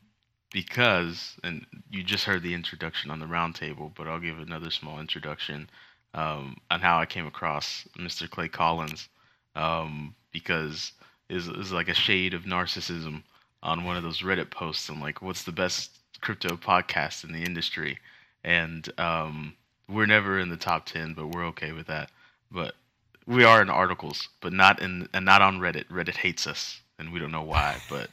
because, 0.52 1.36
and 1.42 1.66
you 1.90 2.02
just 2.02 2.24
heard 2.24 2.42
the 2.42 2.54
introduction 2.54 3.10
on 3.10 3.18
the 3.18 3.26
roundtable, 3.26 3.92
but 3.94 4.06
I'll 4.06 4.20
give 4.20 4.38
another 4.38 4.70
small 4.70 5.00
introduction 5.00 5.68
um, 6.14 6.56
on 6.70 6.80
how 6.80 6.98
I 6.98 7.06
came 7.06 7.26
across 7.26 7.86
Mr. 7.98 8.28
Clay 8.28 8.48
Collins 8.48 9.08
um, 9.54 10.14
because 10.32 10.92
is 11.28 11.48
is 11.48 11.72
like 11.72 11.88
a 11.88 11.94
shade 11.94 12.34
of 12.34 12.42
narcissism 12.44 13.22
on 13.62 13.84
one 13.84 13.96
of 13.96 14.02
those 14.02 14.22
Reddit 14.22 14.50
posts. 14.50 14.88
I'm 14.88 15.00
like, 15.00 15.22
what's 15.22 15.42
the 15.42 15.52
best 15.52 15.98
crypto 16.20 16.56
podcast 16.56 17.24
in 17.24 17.32
the 17.32 17.42
industry? 17.42 17.98
And 18.44 18.88
um, 18.98 19.54
we're 19.88 20.06
never 20.06 20.38
in 20.38 20.50
the 20.50 20.56
top 20.56 20.86
ten, 20.86 21.14
but 21.14 21.28
we're 21.28 21.46
okay 21.46 21.72
with 21.72 21.88
that. 21.88 22.10
But 22.50 22.74
we 23.26 23.44
are 23.44 23.60
in 23.62 23.68
articles, 23.70 24.28
but 24.40 24.52
not 24.52 24.80
in 24.80 25.08
and 25.12 25.24
not 25.24 25.42
on 25.42 25.58
Reddit. 25.58 25.86
Reddit 25.88 26.16
hates 26.16 26.46
us, 26.46 26.80
and 26.98 27.12
we 27.12 27.18
don't 27.20 27.32
know 27.32 27.42
why. 27.42 27.78
But 27.90 28.10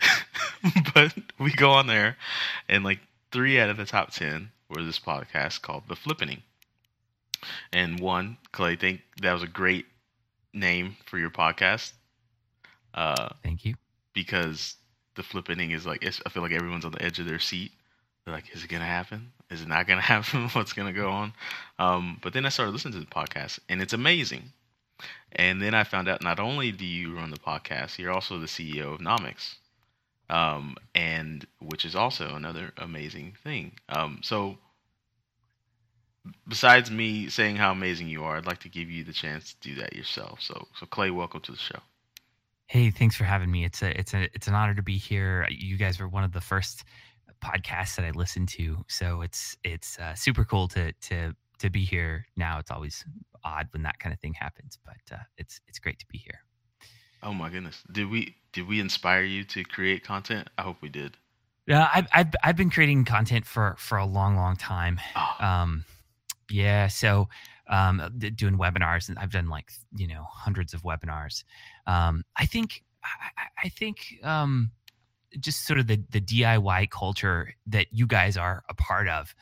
but 0.94 1.14
we 1.38 1.52
go 1.52 1.70
on 1.70 1.86
there, 1.86 2.16
and 2.68 2.84
like 2.84 3.00
three 3.32 3.58
out 3.60 3.70
of 3.70 3.76
the 3.76 3.84
top 3.86 4.10
ten 4.10 4.50
were 4.68 4.82
this 4.82 4.98
podcast 4.98 5.62
called 5.62 5.84
The 5.88 5.94
Flippening. 5.94 6.42
And 7.72 8.00
one, 8.00 8.38
Clay, 8.52 8.76
think 8.76 9.02
that 9.22 9.32
was 9.32 9.42
a 9.42 9.46
great 9.46 9.86
name 10.52 10.96
for 11.06 11.18
your 11.18 11.30
podcast. 11.30 11.92
Uh, 12.94 13.28
Thank 13.42 13.64
you. 13.64 13.74
because 14.14 14.76
the 15.14 15.22
flippening 15.22 15.74
is 15.74 15.84
like 15.86 16.02
it's, 16.04 16.20
I 16.24 16.30
feel 16.30 16.42
like 16.42 16.52
everyone's 16.52 16.84
on 16.84 16.92
the 16.92 17.02
edge 17.02 17.18
of 17.18 17.26
their 17.26 17.38
seat. 17.38 17.72
They're 18.24 18.34
like, 18.34 18.54
is 18.54 18.64
it 18.64 18.68
gonna 18.68 18.84
happen? 18.84 19.32
Is 19.54 19.62
it 19.62 19.68
not 19.68 19.86
gonna 19.86 20.00
happen? 20.14 20.48
What's 20.50 20.72
gonna 20.72 20.92
go 20.92 21.10
on? 21.10 21.32
Um, 21.78 22.18
but 22.22 22.32
then 22.32 22.44
I 22.44 22.50
started 22.50 22.72
listening 22.72 22.94
to 22.94 23.00
the 23.00 23.06
podcast, 23.06 23.60
and 23.68 23.80
it's 23.80 23.92
amazing. 23.92 24.52
And 25.32 25.60
then 25.60 25.74
I 25.74 25.84
found 25.84 26.08
out 26.08 26.22
not 26.22 26.38
only 26.38 26.70
do 26.70 26.84
you 26.84 27.16
run 27.16 27.30
the 27.30 27.38
podcast, 27.38 27.98
you're 27.98 28.12
also 28.12 28.38
the 28.38 28.46
CEO 28.46 28.94
of 28.94 29.00
Nomics, 29.00 29.56
um, 30.30 30.76
and 30.94 31.46
which 31.60 31.84
is 31.84 31.96
also 31.96 32.34
another 32.34 32.72
amazing 32.76 33.36
thing. 33.42 33.72
Um, 33.88 34.20
so, 34.22 34.58
besides 36.46 36.90
me 36.90 37.28
saying 37.28 37.56
how 37.56 37.72
amazing 37.72 38.08
you 38.08 38.22
are, 38.24 38.36
I'd 38.36 38.46
like 38.46 38.60
to 38.60 38.68
give 38.68 38.90
you 38.90 39.02
the 39.02 39.12
chance 39.12 39.54
to 39.54 39.68
do 39.68 39.74
that 39.80 39.94
yourself. 39.94 40.40
So, 40.40 40.68
so 40.78 40.86
Clay, 40.86 41.10
welcome 41.10 41.40
to 41.42 41.52
the 41.52 41.58
show. 41.58 41.80
Hey, 42.66 42.90
thanks 42.90 43.16
for 43.16 43.24
having 43.24 43.50
me. 43.50 43.64
It's 43.64 43.82
a 43.82 43.98
it's 43.98 44.14
a 44.14 44.28
it's 44.34 44.48
an 44.48 44.54
honor 44.54 44.74
to 44.74 44.82
be 44.82 44.96
here. 44.96 45.46
You 45.50 45.76
guys 45.76 46.00
were 46.00 46.08
one 46.08 46.24
of 46.24 46.32
the 46.32 46.40
first 46.40 46.84
podcasts 47.44 47.96
that 47.96 48.04
I 48.04 48.10
listen 48.10 48.46
to, 48.58 48.84
so 48.88 49.22
it's 49.22 49.56
it's 49.64 49.98
uh, 49.98 50.14
super 50.14 50.44
cool 50.44 50.68
to 50.68 50.92
to 50.92 51.34
to 51.58 51.70
be 51.70 51.84
here 51.84 52.26
now. 52.36 52.58
It's 52.58 52.70
always 52.70 53.04
odd 53.44 53.68
when 53.72 53.82
that 53.82 53.98
kind 53.98 54.12
of 54.12 54.20
thing 54.20 54.34
happens, 54.34 54.78
but 54.84 55.14
uh, 55.16 55.22
it's 55.36 55.60
it's 55.68 55.78
great 55.78 55.98
to 55.98 56.06
be 56.08 56.18
here. 56.18 56.40
Oh 57.22 57.32
my 57.32 57.48
goodness. 57.50 57.82
Did 57.92 58.10
we 58.10 58.36
did 58.52 58.66
we 58.68 58.80
inspire 58.80 59.22
you 59.22 59.44
to 59.44 59.64
create 59.64 60.04
content? 60.04 60.48
I 60.58 60.62
hope 60.62 60.76
we 60.82 60.88
did. 60.88 61.16
Yeah, 61.66 61.88
I've, 61.94 62.06
I've 62.12 62.34
I've 62.42 62.56
been 62.56 62.70
creating 62.70 63.04
content 63.06 63.46
for 63.46 63.74
for 63.78 63.98
a 63.98 64.04
long, 64.06 64.36
long 64.36 64.56
time. 64.56 65.00
Oh, 65.16 65.36
Um, 65.40 65.84
yeah, 66.50 66.88
so 66.88 67.28
um, 67.68 68.02
doing 68.34 68.58
webinars, 68.58 69.08
and 69.08 69.18
I've 69.18 69.32
done 69.32 69.48
like 69.48 69.70
you 69.96 70.06
know 70.06 70.26
hundreds 70.30 70.74
of 70.74 70.82
webinars. 70.82 71.44
Um, 71.86 72.22
I 72.36 72.46
think 72.46 72.82
I, 73.02 73.08
I- 73.38 73.48
I 73.64 73.68
think 73.70 74.18
um, 74.22 74.72
just 75.40 75.66
sort 75.66 75.78
of 75.78 75.86
the 75.86 76.02
the 76.10 76.20
DIY 76.20 76.90
culture 76.90 77.54
that 77.66 77.86
you 77.90 78.06
guys 78.06 78.36
are 78.36 78.62
a 78.68 78.74
part 78.74 79.08
of 79.08 79.34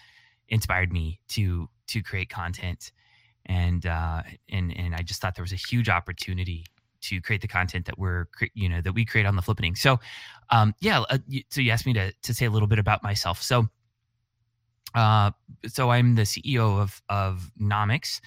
inspired 0.49 0.93
me 0.93 1.21
to 1.29 1.69
to 1.89 2.03
create 2.03 2.29
content, 2.29 2.93
and 3.47 3.87
uh, 3.87 4.23
and 4.51 4.77
and 4.77 4.95
I 4.95 5.03
just 5.03 5.21
thought 5.21 5.35
there 5.35 5.45
was 5.45 5.53
a 5.53 5.57
huge 5.57 5.89
opportunity 5.89 6.67
to 7.03 7.21
create 7.21 7.43
the 7.43 7.49
content 7.49 7.87
that 7.87 7.99
we're 7.99 8.27
you 8.55 8.69
know 8.69 8.81
that 8.81 8.93
we 8.93 9.05
create 9.05 9.27
on 9.27 9.37
the 9.37 9.43
flippening. 9.43 9.77
So 9.77 9.99
um, 10.51 10.75
yeah, 10.81 11.01
uh, 11.11 11.19
so 11.51 11.61
you 11.61 11.71
asked 11.71 11.87
me 11.87 11.93
to 11.95 12.13
to 12.13 12.35
say 12.35 12.47
a 12.47 12.51
little 12.51 12.69
bit 12.69 12.79
about 12.79 13.03
myself. 13.03 13.43
So 13.43 13.69
uh, 14.95 15.31
so 15.67 15.91
I'm 15.91 16.15
the 16.15 16.23
CEO 16.23 16.81
of 16.81 17.03
of 17.09 17.51
Nomics. 17.61 18.21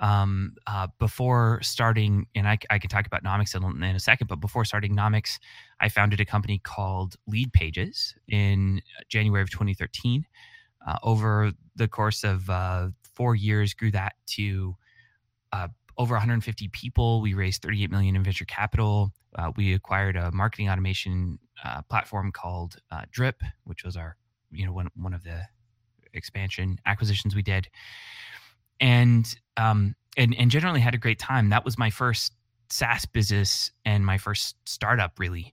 Um, 0.00 0.54
uh, 0.66 0.86
before 0.98 1.60
starting, 1.62 2.26
and 2.34 2.48
I, 2.48 2.58
I 2.70 2.78
can 2.78 2.88
talk 2.88 3.06
about 3.06 3.22
Nomics 3.22 3.54
in, 3.54 3.82
in 3.84 3.96
a 3.96 4.00
second, 4.00 4.28
but 4.28 4.36
before 4.36 4.64
starting 4.64 4.96
Nomics, 4.96 5.38
I 5.78 5.90
founded 5.90 6.20
a 6.20 6.24
company 6.24 6.58
called 6.58 7.16
Lead 7.26 7.52
Pages 7.52 8.14
in 8.26 8.80
January 9.10 9.42
of 9.42 9.50
2013. 9.50 10.24
Uh, 10.86 10.96
over 11.02 11.52
the 11.76 11.86
course 11.86 12.24
of 12.24 12.48
uh, 12.48 12.88
four 13.02 13.34
years, 13.34 13.74
grew 13.74 13.90
that 13.90 14.14
to 14.28 14.74
uh, 15.52 15.68
over 15.98 16.14
150 16.14 16.68
people. 16.68 17.20
We 17.20 17.34
raised 17.34 17.60
38 17.60 17.90
million 17.90 18.16
in 18.16 18.24
venture 18.24 18.46
capital. 18.46 19.12
Uh, 19.36 19.52
we 19.56 19.74
acquired 19.74 20.16
a 20.16 20.32
marketing 20.32 20.70
automation 20.70 21.38
uh, 21.62 21.82
platform 21.82 22.32
called 22.32 22.76
uh, 22.90 23.02
Drip, 23.10 23.42
which 23.64 23.84
was 23.84 23.98
our, 23.98 24.16
you 24.50 24.64
know, 24.64 24.72
one 24.72 24.88
one 24.96 25.12
of 25.12 25.24
the 25.24 25.42
expansion 26.14 26.78
acquisitions 26.86 27.36
we 27.36 27.42
did 27.42 27.68
and 28.80 29.34
um 29.56 29.94
and 30.16 30.34
and 30.38 30.50
generally 30.50 30.80
had 30.80 30.94
a 30.94 30.98
great 30.98 31.18
time. 31.18 31.50
That 31.50 31.64
was 31.64 31.78
my 31.78 31.90
first 31.90 32.32
saas 32.68 33.04
business 33.04 33.70
and 33.84 34.04
my 34.04 34.18
first 34.18 34.56
startup 34.64 35.18
really. 35.18 35.52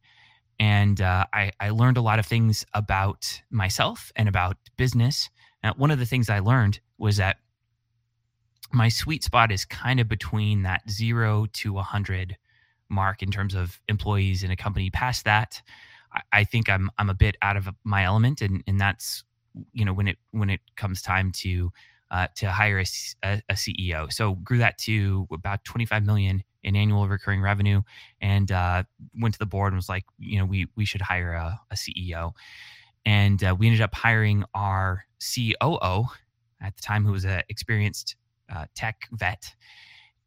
And 0.60 1.02
uh, 1.02 1.26
I, 1.34 1.52
I 1.60 1.70
learned 1.70 1.98
a 1.98 2.02
lot 2.02 2.18
of 2.18 2.26
things 2.26 2.66
about 2.74 3.42
myself 3.52 4.12
and 4.16 4.28
about 4.28 4.58
business. 4.76 5.30
And 5.62 5.76
one 5.78 5.92
of 5.92 6.00
the 6.00 6.06
things 6.06 6.30
i 6.30 6.40
learned 6.40 6.80
was 6.98 7.18
that 7.18 7.38
my 8.72 8.90
sweet 8.90 9.24
spot 9.24 9.52
is 9.52 9.66
kind 9.66 10.00
of 10.00 10.08
between 10.08 10.64
that 10.64 10.90
zero 10.90 11.46
to 11.54 11.72
a 11.72 11.76
100 11.76 12.38
mark 12.90 13.22
in 13.22 13.32
terms 13.32 13.54
of 13.54 13.80
employees 13.88 14.44
in 14.44 14.52
a 14.52 14.56
company. 14.56 14.90
Past 14.90 15.26
that 15.26 15.62
I, 16.12 16.22
I 16.34 16.44
think 16.44 16.70
i'm 16.70 16.90
i'm 16.98 17.10
a 17.10 17.14
bit 17.14 17.38
out 17.42 17.58
of 17.58 17.70
my 17.84 18.04
element 18.04 18.42
and 18.42 18.64
and 18.68 18.80
that's 18.80 19.24
you 19.72 19.86
know 19.86 19.94
when 19.94 20.08
it 20.08 20.18
when 20.32 20.50
it 20.50 20.62
comes 20.76 21.02
time 21.02 21.32
to 21.32 21.72
uh, 22.12 22.28
to 22.36 22.50
hire 22.52 22.80
a 22.80 22.84
CEO. 22.84 24.12
So 24.12 24.36
grew 24.36 24.60
that 24.60 24.78
to 24.80 25.28
about 25.32 25.64
25 25.64 26.06
million 26.06 26.44
in 26.64 26.76
annual 26.76 27.08
recurring 27.08 27.42
revenue, 27.42 27.82
and 28.22 28.52
uh, 28.52 28.84
went 29.20 29.34
to 29.34 29.40
the 29.40 29.46
board 29.46 29.74
and 29.74 29.78
was 29.78 29.90
like, 29.90 30.06
you 30.18 30.38
know, 30.40 30.46
we 30.46 30.68
we 30.76 30.86
should 30.86 31.02
hire 31.02 31.34
a, 31.34 31.60
a 31.72 31.76
CEO, 31.76 32.34
and 33.06 33.44
uh, 33.44 33.56
we 33.58 33.68
ended 33.68 33.82
up 33.82 33.94
hiring 33.94 34.44
our 34.54 35.06
COO 35.20 36.06
at 36.62 36.76
the 36.76 36.82
time, 36.82 37.06
who 37.06 37.12
was 37.12 37.26
an 37.26 37.44
experienced 37.50 38.16
uh, 38.54 38.66
tech 38.76 39.08
vet, 39.12 39.54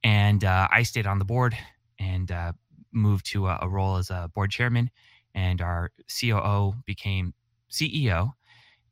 and 0.05 0.45
uh, 0.45 0.69
I 0.71 0.83
stayed 0.83 1.07
on 1.07 1.19
the 1.19 1.25
board 1.25 1.57
and 1.99 2.31
uh, 2.31 2.53
moved 2.93 3.27
to 3.33 3.49
a, 3.49 3.59
a 3.62 3.69
role 3.69 3.97
as 3.97 4.11
a 4.11 4.31
board 4.35 4.51
chairman, 4.51 4.90
and 5.35 5.61
our 5.61 5.93
COO 6.09 6.75
became 6.87 7.35
CEO 7.71 8.33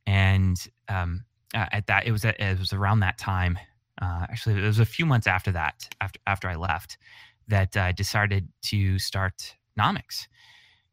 and 0.09 0.57
um, 0.89 1.25
uh, 1.55 1.67
at 1.73 1.87
that 1.87 2.07
it 2.07 2.13
was 2.13 2.25
at, 2.25 2.39
it 2.41 2.59
was 2.59 2.73
around 2.73 3.01
that 3.01 3.19
time 3.19 3.59
uh, 4.01 4.27
actually 4.31 4.55
it 4.57 4.67
was 4.67 4.79
a 4.79 4.85
few 4.85 5.07
months 5.07 5.27
after 5.27 5.53
that 5.53 5.89
after 6.01 6.21
after 6.27 6.49
i 6.49 6.55
left 6.55 6.99
that 7.49 7.77
i 7.77 7.93
decided 7.93 8.49
to 8.63 8.99
start 8.99 9.57
nomics. 9.79 10.27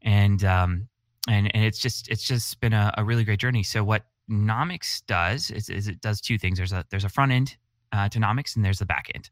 And 0.02 0.44
um, 0.46 0.88
and 1.28 1.54
and 1.56 1.66
it's 1.66 1.80
just 1.80 2.08
it's 2.10 2.24
just 2.24 2.60
been 2.62 2.74
a, 2.74 2.94
a 2.98 3.04
really 3.04 3.24
great 3.24 3.40
journey. 3.40 3.64
So 3.64 3.84
what 3.84 4.06
nomics 4.30 5.04
does 5.08 5.52
is, 5.52 5.70
is 5.70 5.88
it 5.88 6.00
does 6.02 6.22
two 6.22 6.38
things. 6.38 6.58
There's 6.58 6.72
a 6.72 6.86
there's 6.92 7.04
a 7.04 7.10
front 7.10 7.32
end 7.32 7.58
uh, 7.92 8.08
to 8.10 8.20
nomics 8.20 8.56
and 8.56 8.64
there's 8.64 8.80
the 8.80 8.86
back 8.86 9.12
end. 9.14 9.30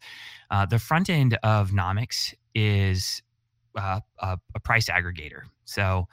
Uh, 0.49 0.65
the 0.65 0.79
front 0.79 1.09
end 1.09 1.37
of 1.43 1.69
nomics 1.71 2.33
is 2.55 3.21
uh, 3.77 3.99
a, 4.19 4.37
a 4.55 4.59
price 4.59 4.89
aggregator. 4.89 5.41
So 5.65 6.07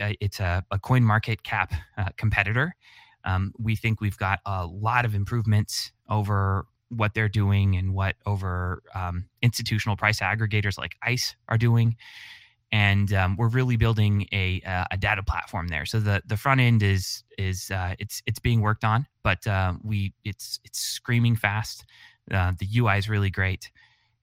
uh, 0.00 0.12
it's 0.20 0.40
a, 0.40 0.62
a 0.70 0.78
coin 0.78 1.02
market 1.02 1.42
cap 1.42 1.72
uh, 1.96 2.10
competitor 2.16 2.74
um, 3.24 3.52
we 3.58 3.76
think 3.76 4.00
we've 4.00 4.18
got 4.18 4.40
a 4.46 4.66
lot 4.66 5.04
of 5.04 5.14
improvements 5.14 5.92
over 6.08 6.66
what 6.88 7.14
they're 7.14 7.28
doing 7.28 7.76
and 7.76 7.94
what 7.94 8.16
over 8.26 8.82
um, 8.94 9.26
institutional 9.42 9.96
price 9.96 10.20
aggregators 10.20 10.78
like 10.78 10.96
ICE 11.02 11.34
are 11.48 11.58
doing. 11.58 11.96
And 12.72 13.12
um, 13.12 13.36
we're 13.36 13.48
really 13.48 13.76
building 13.76 14.26
a, 14.32 14.60
uh, 14.66 14.84
a 14.90 14.96
data 14.96 15.22
platform 15.22 15.68
there. 15.68 15.86
So 15.86 16.00
the, 16.00 16.22
the 16.26 16.36
front 16.36 16.60
end 16.60 16.82
is 16.82 17.22
is 17.38 17.70
uh, 17.70 17.94
it's 17.98 18.22
it's 18.26 18.40
being 18.40 18.60
worked 18.60 18.84
on, 18.84 19.06
but 19.22 19.46
uh, 19.46 19.74
we 19.82 20.12
it's 20.24 20.58
it's 20.64 20.80
screaming 20.80 21.36
fast. 21.36 21.84
Uh, 22.30 22.52
the 22.58 22.66
UI 22.78 22.98
is 22.98 23.08
really 23.08 23.30
great, 23.30 23.70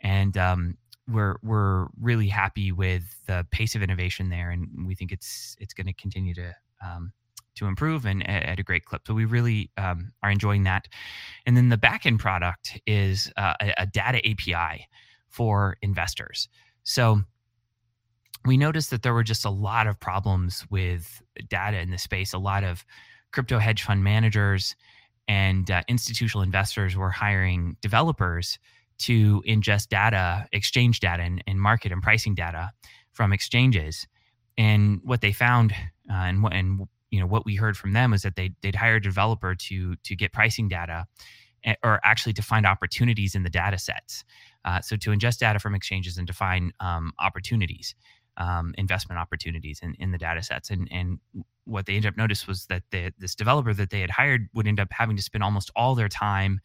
and 0.02 0.36
um, 0.38 0.78
we're 1.08 1.38
we're 1.44 1.88
really 2.02 2.28
happy 2.28 2.72
with 2.74 3.04
the 3.26 3.46
pace 3.52 3.76
of 3.76 3.84
innovation 3.84 4.30
there, 4.30 4.52
and 4.52 4.86
we 4.86 4.96
think 4.96 5.14
it's 5.14 5.56
it's 5.60 5.74
going 5.74 5.88
to 5.88 5.94
continue 5.94 6.34
to 6.34 6.54
um, 6.84 7.14
to 7.56 7.66
improve 7.66 8.06
and 8.06 8.28
at, 8.28 8.60
a 8.60 8.64
great 8.64 8.86
clip. 8.86 9.02
So 9.06 9.14
we 9.14 9.26
really 9.26 9.72
um, 9.78 10.12
are 10.24 10.32
enjoying 10.32 10.64
that. 10.64 10.88
And 11.46 11.58
then 11.58 11.70
the 11.70 11.78
backend 11.78 12.20
product 12.20 12.80
is 12.86 13.32
uh, 13.38 13.54
a, 13.62 13.74
a 13.80 13.86
data 13.86 14.20
API 14.28 14.88
for 15.30 15.78
investors. 15.82 16.48
So 16.84 17.22
we 18.46 18.58
noticed 18.58 18.90
that 18.90 19.04
there 19.04 19.14
were 19.14 19.24
just 19.24 19.46
a 19.46 19.50
lot 19.50 19.88
of 19.88 20.00
problems 20.00 20.66
with 20.70 21.22
data 21.50 21.80
in 21.80 21.92
the 21.92 21.98
space. 21.98 22.34
A 22.34 22.40
lot 22.40 22.64
of 22.64 22.86
crypto 23.32 23.60
hedge 23.60 23.84
fund 23.84 24.04
managers 24.04 24.76
and 25.28 25.70
uh, 25.70 25.82
institutional 25.88 26.44
investors 26.44 26.96
were 26.96 27.12
hiring 27.12 27.78
developers 27.82 28.60
to 29.00 29.42
ingest 29.48 29.88
data, 29.88 30.48
exchange 30.52 31.00
data, 31.00 31.24
and, 31.24 31.44
and, 31.48 31.60
market 31.60 31.92
and 31.92 32.04
pricing 32.04 32.36
data 32.36 32.72
from 33.14 33.34
exchanges. 33.34 34.08
And 34.58 35.00
what 35.04 35.22
they 35.22 35.32
found, 35.32 35.72
uh, 36.10 36.14
and 36.14 36.44
what 36.44 36.54
and 36.54 36.88
you 37.12 37.20
know 37.20 37.28
what 37.28 37.46
we 37.46 37.56
heard 37.56 37.78
from 37.78 37.94
them 37.94 38.14
is 38.14 38.24
that 38.24 38.36
they 38.36 38.52
they'd 38.62 38.76
hire 38.76 38.96
a 38.96 39.02
developer 39.02 39.56
to 39.56 39.96
to 39.96 40.16
get 40.16 40.34
pricing 40.34 40.68
data, 40.68 41.06
eh, 41.64 41.76
or 41.84 42.00
actually 42.04 42.34
to 42.34 42.42
find 42.42 42.66
opportunities 42.66 43.36
in 43.36 43.44
the 43.44 43.50
data 43.50 43.78
sets. 43.78 44.24
Uh, 44.64 44.82
so 44.82 44.96
to 44.96 45.12
ingest 45.12 45.40
data 45.40 45.60
from 45.60 45.76
exchanges 45.76 46.18
and 46.18 46.28
to 46.28 46.34
find 46.34 46.74
um, 46.80 47.12
opportunities 47.20 47.96
um, 48.38 48.74
investment 48.78 49.20
opportunities 49.20 49.80
in, 49.82 49.96
in 50.00 50.12
the 50.12 50.18
data 50.18 50.42
sets. 50.42 50.70
And, 50.70 50.88
and 50.92 51.20
what 51.66 51.86
they 51.86 51.96
ended 51.96 52.10
up 52.10 52.18
noticed 52.18 52.48
was 52.48 52.66
that 52.68 52.84
the, 52.92 53.14
this 53.18 53.36
developer 53.36 53.74
that 53.74 53.90
they 53.90 54.02
had 54.02 54.10
hired 54.10 54.50
would 54.54 54.68
end 54.68 54.80
up 54.80 54.90
having 54.92 55.16
to 55.16 55.22
spend 55.22 55.44
almost 55.44 55.72
all 55.76 55.96
their 55.96 56.10
time 56.10 56.60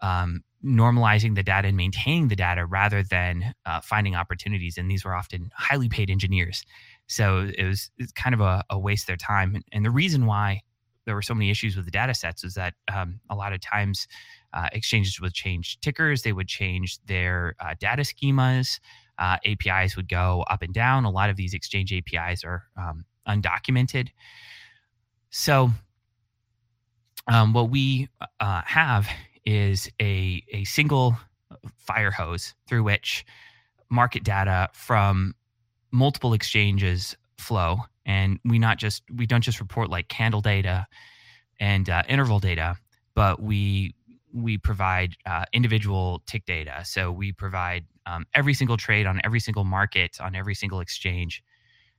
um, 0.00 0.42
normalizing 0.64 1.34
the 1.34 1.42
data 1.42 1.68
and 1.68 1.76
maintaining 1.76 2.28
the 2.28 2.36
data 2.36 2.64
rather 2.66 3.02
than 3.02 3.54
uh, 3.66 3.80
finding 3.80 4.14
opportunities. 4.14 4.78
And 4.78 4.90
these 4.90 5.04
were 5.04 5.14
often 5.14 5.50
highly 5.54 5.88
paid 5.88 6.10
engineers. 6.10 6.64
So 7.08 7.50
it 7.56 7.64
was, 7.64 7.90
kind 8.14 8.34
of 8.34 8.40
a, 8.40 8.64
a, 8.70 8.78
waste 8.78 9.04
of 9.04 9.06
their 9.08 9.16
time. 9.16 9.62
And 9.72 9.84
the 9.84 9.90
reason 9.90 10.26
why 10.26 10.62
there 11.04 11.14
were 11.14 11.22
so 11.22 11.34
many 11.34 11.50
issues 11.50 11.76
with 11.76 11.84
the 11.84 11.90
data 11.90 12.14
sets 12.14 12.44
is 12.44 12.54
that 12.54 12.74
um, 12.92 13.20
a 13.28 13.34
lot 13.34 13.52
of 13.52 13.60
times 13.60 14.06
uh, 14.54 14.68
exchanges 14.72 15.20
would 15.20 15.34
change 15.34 15.78
tickers, 15.80 16.22
they 16.22 16.32
would 16.32 16.48
change 16.48 16.98
their 17.06 17.54
uh, 17.60 17.74
data 17.78 18.02
schemas 18.02 18.78
uh, 19.18 19.36
APIs 19.44 19.96
would 19.96 20.08
go 20.08 20.44
up 20.50 20.62
and 20.62 20.74
down. 20.74 21.04
A 21.04 21.10
lot 21.10 21.30
of 21.30 21.36
these 21.36 21.54
exchange 21.54 21.92
APIs 21.92 22.44
are 22.44 22.64
um, 22.76 23.04
undocumented. 23.28 24.08
So, 25.30 25.70
um, 27.28 27.52
what 27.52 27.70
we 27.70 28.08
uh, 28.40 28.62
have 28.64 29.08
is 29.44 29.88
a, 30.00 30.42
a 30.52 30.64
single 30.64 31.16
fire 31.76 32.10
hose 32.10 32.54
through 32.66 32.82
which 32.82 33.24
market 33.88 34.24
data 34.24 34.68
from 34.72 35.34
multiple 35.92 36.32
exchanges 36.32 37.16
flow 37.38 37.78
and 38.06 38.38
we 38.44 38.58
not 38.58 38.78
just 38.78 39.02
we 39.14 39.26
don't 39.26 39.42
just 39.42 39.60
report 39.60 39.90
like 39.90 40.08
candle 40.08 40.40
data 40.40 40.86
and 41.60 41.88
uh, 41.88 42.02
interval 42.08 42.38
data 42.38 42.76
but 43.14 43.42
we 43.42 43.94
we 44.32 44.56
provide 44.58 45.16
uh, 45.26 45.44
individual 45.52 46.22
tick 46.26 46.44
data. 46.46 46.82
So 46.84 47.12
we 47.12 47.32
provide 47.32 47.84
um, 48.06 48.26
every 48.34 48.54
single 48.54 48.76
trade 48.76 49.06
on 49.06 49.20
every 49.24 49.40
single 49.40 49.64
market 49.64 50.20
on 50.20 50.34
every 50.34 50.54
single 50.54 50.80
exchange 50.80 51.42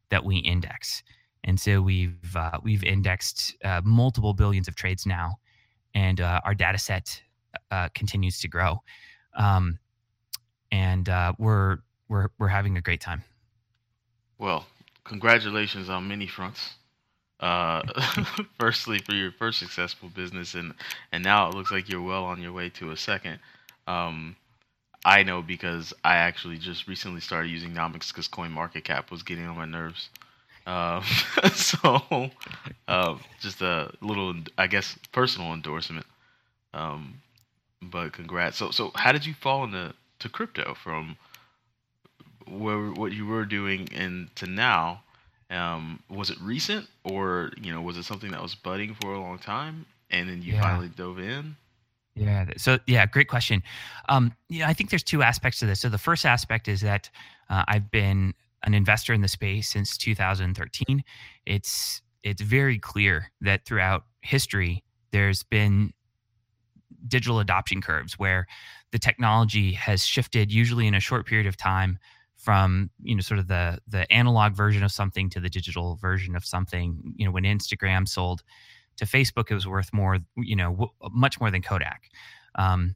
that 0.09 0.25
we 0.25 0.37
index. 0.37 1.03
And 1.43 1.59
so 1.59 1.81
we've 1.81 2.35
uh, 2.35 2.59
we've 2.63 2.83
indexed 2.83 3.55
uh, 3.63 3.81
multiple 3.83 4.33
billions 4.33 4.67
of 4.67 4.75
trades 4.75 5.05
now, 5.05 5.35
and 5.93 6.21
uh, 6.21 6.39
our 6.45 6.55
data 6.55 6.77
set 6.77 7.21
uh, 7.69 7.89
continues 7.93 8.39
to 8.39 8.47
grow. 8.47 8.79
Um, 9.35 9.77
and 10.71 11.09
uh, 11.09 11.33
we're 11.37 11.79
we're 12.07 12.29
we're 12.39 12.47
having 12.47 12.77
a 12.77 12.81
great 12.81 13.01
time. 13.01 13.23
Well, 14.43 14.65
congratulations 15.05 15.87
on 15.87 16.09
many 16.09 16.27
fronts 16.27 16.73
uh, 17.39 17.81
firstly 18.59 18.99
for 18.99 19.13
your 19.13 19.31
first 19.31 19.57
successful 19.57 20.09
business, 20.09 20.53
and 20.53 20.73
and 21.13 21.23
now 21.23 21.47
it 21.47 21.55
looks 21.55 21.71
like 21.71 21.87
you're 21.87 22.01
well 22.01 22.25
on 22.25 22.41
your 22.41 22.51
way 22.51 22.67
to 22.71 22.91
a 22.91 22.97
second. 22.97 23.39
Um, 23.87 24.35
I 25.05 25.23
know 25.23 25.41
because 25.41 25.93
I 26.03 26.17
actually 26.17 26.57
just 26.57 26.89
recently 26.89 27.21
started 27.21 27.51
using 27.51 27.71
Nomics 27.71 28.09
because 28.09 28.27
CoinMarketCap 28.27 29.11
was 29.11 29.23
getting 29.23 29.45
on 29.47 29.55
my 29.55 29.63
nerves. 29.63 30.09
Uh, 30.67 31.01
so, 31.53 32.29
uh, 32.89 33.15
just 33.39 33.61
a 33.61 33.93
little, 34.01 34.35
I 34.57 34.67
guess, 34.67 34.99
personal 35.13 35.53
endorsement. 35.53 36.05
Um, 36.73 37.21
but 37.81 38.11
congrats. 38.11 38.57
So, 38.57 38.71
so 38.71 38.91
how 38.95 39.13
did 39.13 39.25
you 39.25 39.35
fall 39.35 39.63
into 39.63 39.93
to 40.19 40.27
crypto 40.27 40.73
from 40.73 41.15
where 42.47 42.91
what 42.91 43.11
you 43.11 43.25
were 43.25 43.45
doing 43.45 43.87
and 43.93 44.33
to 44.35 44.47
now? 44.47 45.03
Um, 45.49 46.01
was 46.09 46.29
it 46.29 46.39
recent, 46.41 46.87
or 47.03 47.51
you 47.61 47.71
know, 47.73 47.81
was 47.81 47.97
it 47.97 48.03
something 48.03 48.31
that 48.31 48.41
was 48.41 48.55
budding 48.55 48.95
for 49.01 49.13
a 49.13 49.19
long 49.19 49.37
time, 49.37 49.85
and 50.09 50.27
then 50.27 50.41
you 50.41 50.53
yeah. 50.53 50.61
finally 50.61 50.89
dove 50.89 51.19
in? 51.19 51.55
Yeah. 52.15 52.45
So 52.57 52.79
yeah, 52.87 53.05
great 53.05 53.27
question. 53.27 53.63
Um, 54.09 54.33
yeah, 54.49 54.67
I 54.67 54.73
think 54.73 54.89
there's 54.89 55.03
two 55.03 55.23
aspects 55.23 55.59
to 55.59 55.65
this. 55.65 55.79
So 55.79 55.89
the 55.89 55.97
first 55.97 56.25
aspect 56.25 56.67
is 56.67 56.81
that 56.81 57.09
uh, 57.49 57.63
I've 57.67 57.89
been 57.91 58.33
an 58.63 58.73
investor 58.73 59.13
in 59.13 59.21
the 59.21 59.27
space 59.27 59.69
since 59.69 59.97
2013. 59.97 61.03
It's 61.45 62.01
it's 62.23 62.41
very 62.41 62.79
clear 62.79 63.31
that 63.41 63.65
throughout 63.65 64.05
history 64.21 64.83
there's 65.11 65.43
been 65.43 65.93
digital 67.07 67.39
adoption 67.39 67.81
curves 67.81 68.17
where 68.17 68.47
the 68.91 68.99
technology 68.99 69.73
has 69.73 70.05
shifted 70.05 70.51
usually 70.51 70.87
in 70.87 70.95
a 70.95 70.99
short 70.99 71.25
period 71.25 71.47
of 71.47 71.57
time 71.57 71.99
from 72.43 72.89
you 73.01 73.15
know 73.15 73.21
sort 73.21 73.39
of 73.39 73.47
the 73.47 73.79
the 73.87 74.11
analog 74.11 74.53
version 74.53 74.83
of 74.83 74.91
something 74.91 75.29
to 75.29 75.39
the 75.39 75.49
digital 75.49 75.95
version 75.95 76.35
of 76.35 76.45
something. 76.45 77.13
You 77.15 77.25
know 77.25 77.31
when 77.31 77.43
instagram 77.43 78.07
sold 78.07 78.43
to 78.97 79.05
facebook 79.05 79.49
it 79.49 79.55
was 79.55 79.65
worth 79.65 79.91
more 79.93 80.19
you 80.37 80.55
know 80.55 80.71
w- 80.71 80.91
much 81.11 81.39
more 81.39 81.49
than 81.49 81.61
kodak. 81.61 82.09
Um, 82.55 82.95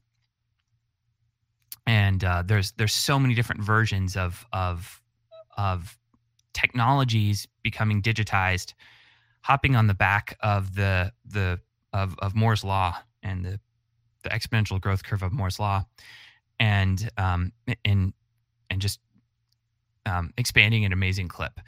and 1.86 2.22
uh, 2.22 2.42
there's 2.44 2.72
there's 2.72 2.92
so 2.92 3.18
many 3.18 3.34
different 3.34 3.62
versions 3.62 4.16
of 4.16 4.46
of 4.52 5.00
of 5.56 5.98
technologies 6.52 7.48
becoming 7.62 8.02
digitized 8.02 8.74
hopping 9.40 9.74
on 9.74 9.86
the 9.86 9.94
back 9.94 10.36
of 10.40 10.74
the 10.74 11.12
the 11.24 11.58
of, 11.92 12.14
of 12.18 12.34
moore's 12.34 12.62
law 12.62 12.94
and 13.22 13.44
the 13.44 13.58
the 14.22 14.28
exponential 14.28 14.80
growth 14.80 15.02
curve 15.04 15.22
of 15.22 15.32
moore's 15.32 15.58
law. 15.58 15.84
And 16.60 17.08
um 17.16 17.52
and 17.84 18.12
and 18.68 18.80
just 18.80 19.00
um, 20.08 20.32
expanding 20.36 20.84
an 20.84 20.92
amazing 20.92 21.28
clip. 21.28 21.60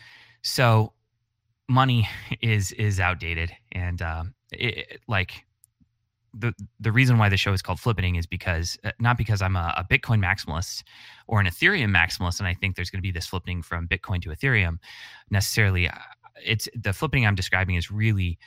So 0.42 0.92
money 1.68 2.09
is 2.40 2.72
is 2.72 3.00
outdated, 3.00 3.53
and 3.72 4.00
um, 4.03 4.35
it, 4.53 5.00
like 5.07 5.44
the 6.35 6.53
the 6.79 6.92
reason 6.92 7.18
why 7.18 7.29
the 7.29 7.37
show 7.37 7.53
is 7.53 7.62
called 7.62 7.79
Flippening 7.79 8.18
is 8.18 8.26
because 8.26 8.79
uh, 8.85 8.92
not 8.98 9.18
because 9.18 9.42
I'm 9.42 9.57
a, 9.57 9.74
a, 9.76 9.85
Bitcoin 9.85 10.20
maximalist 10.20 10.83
or 11.26 11.40
an 11.40 11.46
Ethereum 11.46 11.94
maximalist, 11.94 12.38
and 12.38 12.48
I 12.48 12.55
think 12.55 12.76
there's 12.76 12.90
going 12.90 12.98
to 12.98 13.03
be 13.03 13.11
this 13.11 13.26
flipping 13.26 13.62
from 13.62 13.88
Bitcoin 13.88 14.22
to 14.22 14.31
Ethereum. 14.31 14.79
Necessarily, 15.31 15.88
uh, 15.88 15.94
it's 16.44 16.68
the 16.74 16.92
flipping 16.92 17.26
I'm 17.26 17.35
describing 17.35 17.76
is 17.76 17.90
really 17.90 18.38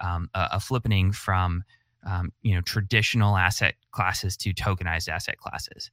um, 0.00 0.28
a, 0.34 0.48
a 0.52 0.60
flipping 0.60 1.12
from 1.12 1.64
um, 2.06 2.32
you 2.42 2.54
know 2.54 2.60
traditional 2.60 3.36
asset 3.36 3.74
classes 3.90 4.36
to 4.38 4.54
tokenized 4.54 5.08
asset 5.08 5.38
classes, 5.38 5.90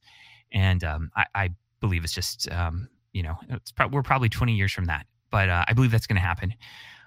and 0.52 0.84
um, 0.84 1.10
I, 1.16 1.26
I, 1.34 1.50
believe 1.80 2.04
it's 2.04 2.12
just 2.12 2.46
um, 2.52 2.90
you 3.12 3.22
know, 3.22 3.36
pro- 3.76 3.88
we're 3.88 4.02
probably 4.02 4.28
20 4.28 4.54
years 4.54 4.72
from 4.72 4.86
that, 4.86 5.06
but 5.30 5.48
uh, 5.48 5.64
I 5.66 5.72
believe 5.72 5.90
that's 5.90 6.06
going 6.06 6.16
to 6.16 6.22
happen. 6.22 6.54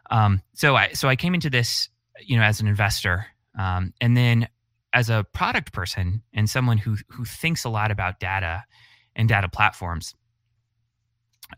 Um, 0.09 0.41
so 0.53 0.75
I 0.75 0.89
so 0.93 1.07
I 1.07 1.15
came 1.15 1.33
into 1.33 1.49
this, 1.49 1.89
you 2.25 2.37
know, 2.37 2.43
as 2.43 2.59
an 2.59 2.67
investor, 2.67 3.25
um, 3.57 3.93
and 4.01 4.15
then 4.15 4.47
as 4.93 5.09
a 5.09 5.25
product 5.33 5.73
person 5.73 6.21
and 6.33 6.49
someone 6.49 6.77
who 6.77 6.97
who 7.09 7.25
thinks 7.25 7.63
a 7.63 7.69
lot 7.69 7.91
about 7.91 8.19
data 8.19 8.63
and 9.15 9.29
data 9.29 9.47
platforms. 9.47 10.13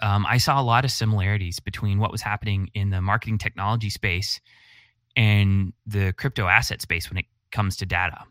Um, 0.01 0.25
I 0.27 0.38
saw 0.38 0.60
a 0.60 0.63
lot 0.63 0.84
of 0.84 0.91
similarities 0.91 1.60
between 1.60 1.99
what 1.99 2.12
was 2.12 2.21
happening 2.21 2.69
in 2.73 2.89
the 2.89 3.01
marketing 3.01 3.38
technology 3.38 3.89
space 3.89 4.41
and 5.15 5.71
the 5.86 6.12
crypto 6.13 6.47
asset 6.47 6.81
space 6.81 7.10
when 7.10 7.17
it 7.17 7.25
comes 7.51 7.77
to 7.77 7.86
data. 7.86 8.23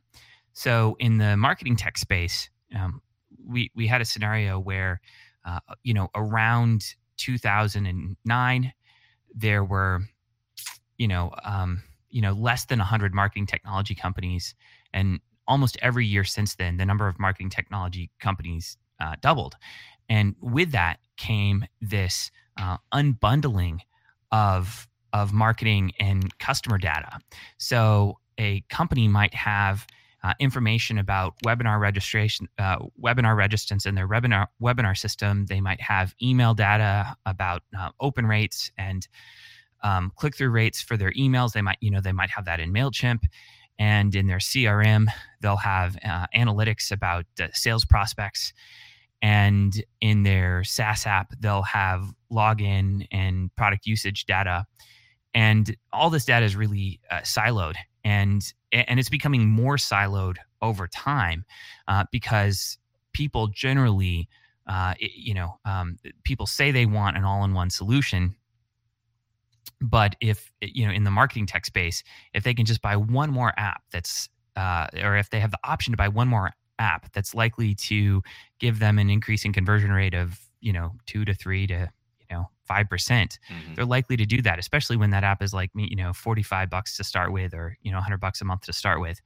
So 0.52 0.96
in 0.98 1.18
the 1.18 1.36
marketing 1.36 1.76
tech 1.76 1.96
space, 1.96 2.50
um, 2.74 3.00
we 3.46 3.70
we 3.74 3.86
had 3.86 4.00
a 4.00 4.04
scenario 4.04 4.58
where 4.58 5.00
uh, 5.44 5.60
you 5.82 5.94
know, 5.94 6.08
around 6.14 6.94
2009, 7.16 8.72
there 9.34 9.64
were, 9.64 10.00
you 10.98 11.08
know, 11.08 11.32
um, 11.44 11.82
you 12.10 12.22
know, 12.22 12.32
less 12.32 12.64
than 12.66 12.78
100 12.78 13.14
marketing 13.14 13.46
technology 13.46 13.94
companies, 13.94 14.54
and 14.92 15.20
almost 15.46 15.76
every 15.82 16.06
year 16.06 16.24
since 16.24 16.54
then, 16.54 16.76
the 16.76 16.86
number 16.86 17.08
of 17.08 17.18
marketing 17.18 17.50
technology 17.50 18.10
companies 18.20 18.76
uh, 19.00 19.16
doubled, 19.20 19.56
and 20.08 20.34
with 20.40 20.72
that 20.72 20.98
came 21.16 21.66
this 21.80 22.30
uh, 22.58 22.76
unbundling 22.92 23.78
of 24.32 24.88
of 25.12 25.32
marketing 25.32 25.92
and 26.00 26.36
customer 26.38 26.76
data. 26.76 27.18
So 27.56 28.18
a 28.38 28.62
company 28.68 29.06
might 29.06 29.34
have 29.34 29.86
uh, 30.24 30.32
information 30.40 30.96
about 30.96 31.34
webinar 31.44 31.78
registration, 31.78 32.48
uh, 32.58 32.78
webinar 33.00 33.36
registrants 33.36 33.86
in 33.86 33.94
their 33.94 34.08
webinar 34.08 34.46
webinar 34.60 34.96
system. 34.96 35.44
They 35.46 35.60
might 35.60 35.82
have 35.82 36.14
email 36.22 36.54
data 36.54 37.14
about 37.26 37.62
uh, 37.78 37.90
open 38.00 38.26
rates 38.26 38.72
and 38.78 39.06
um, 39.82 40.10
click 40.16 40.34
through 40.34 40.48
rates 40.48 40.80
for 40.80 40.96
their 40.96 41.12
emails. 41.12 41.52
They 41.52 41.60
might, 41.60 41.76
you 41.80 41.90
know, 41.90 42.00
they 42.00 42.12
might 42.12 42.30
have 42.30 42.46
that 42.46 42.58
in 42.58 42.72
Mailchimp, 42.72 43.24
and 43.78 44.14
in 44.14 44.26
their 44.26 44.38
CRM, 44.38 45.08
they'll 45.42 45.56
have 45.58 45.98
uh, 46.02 46.26
analytics 46.34 46.90
about 46.90 47.26
sales 47.52 47.84
prospects. 47.84 48.54
and 49.20 49.84
in 50.00 50.22
their 50.22 50.64
SaaS 50.64 51.06
app, 51.06 51.32
they'll 51.38 51.62
have 51.62 52.02
login 52.32 53.06
and 53.10 53.54
product 53.56 53.86
usage 53.86 54.24
data, 54.24 54.64
and 55.34 55.76
all 55.92 56.08
this 56.08 56.24
data 56.24 56.46
is 56.46 56.56
really 56.56 57.00
uh, 57.10 57.20
siloed, 57.20 57.76
and 58.04 58.52
and 58.72 59.00
it's 59.00 59.08
becoming 59.08 59.48
more 59.48 59.76
siloed 59.76 60.36
over 60.62 60.86
time 60.86 61.44
uh, 61.88 62.04
because 62.10 62.78
people 63.12 63.48
generally, 63.48 64.28
uh, 64.66 64.94
you 64.98 65.34
know, 65.34 65.58
um, 65.64 65.96
people 66.24 66.46
say 66.46 66.70
they 66.70 66.86
want 66.86 67.16
an 67.16 67.24
all-in-one 67.24 67.70
solution, 67.70 68.34
but 69.80 70.16
if 70.20 70.50
you 70.60 70.86
know 70.86 70.92
in 70.92 71.04
the 71.04 71.10
marketing 71.10 71.46
tech 71.46 71.66
space 71.66 72.02
if 72.32 72.42
they 72.44 72.54
can 72.54 72.64
just 72.64 72.82
buy 72.82 72.96
one 72.96 73.30
more 73.30 73.52
app 73.56 73.82
that's 73.92 74.28
uh, 74.56 74.86
or 75.02 75.16
if 75.16 75.30
they 75.30 75.40
have 75.40 75.50
the 75.50 75.58
option 75.64 75.92
to 75.92 75.96
buy 75.96 76.08
one 76.08 76.28
more 76.28 76.52
app 76.78 77.12
that's 77.12 77.34
likely 77.34 77.74
to 77.74 78.22
give 78.58 78.78
them 78.78 78.98
an 78.98 79.10
increase 79.10 79.44
in 79.44 79.52
conversion 79.52 79.92
rate 79.92 80.14
of 80.14 80.38
you 80.60 80.72
know 80.72 80.92
two 81.06 81.24
to 81.24 81.34
three 81.34 81.66
to 81.66 81.88
you 82.64 82.70
know 82.70 82.76
five 82.76 82.88
percent 82.88 83.38
Mhm. 83.50 83.74
they're 83.76 83.84
likely 83.84 84.16
to 84.16 84.26
do 84.26 84.42
that 84.42 84.58
especially 84.58 84.96
when 84.96 85.10
that 85.10 85.24
app 85.24 85.42
is 85.42 85.52
like 85.54 85.74
me 85.74 85.88
you 85.90 85.96
know 85.96 86.12
45 86.12 86.70
bucks 86.70 86.96
to 86.96 87.04
start 87.04 87.32
with 87.32 87.54
or 87.54 87.76
you 87.82 87.90
know 87.90 87.98
100 87.98 88.20
bucks 88.20 88.40
a 88.40 88.44
month 88.44 88.62
to 88.62 88.72
start 88.72 89.00
with 89.00 89.20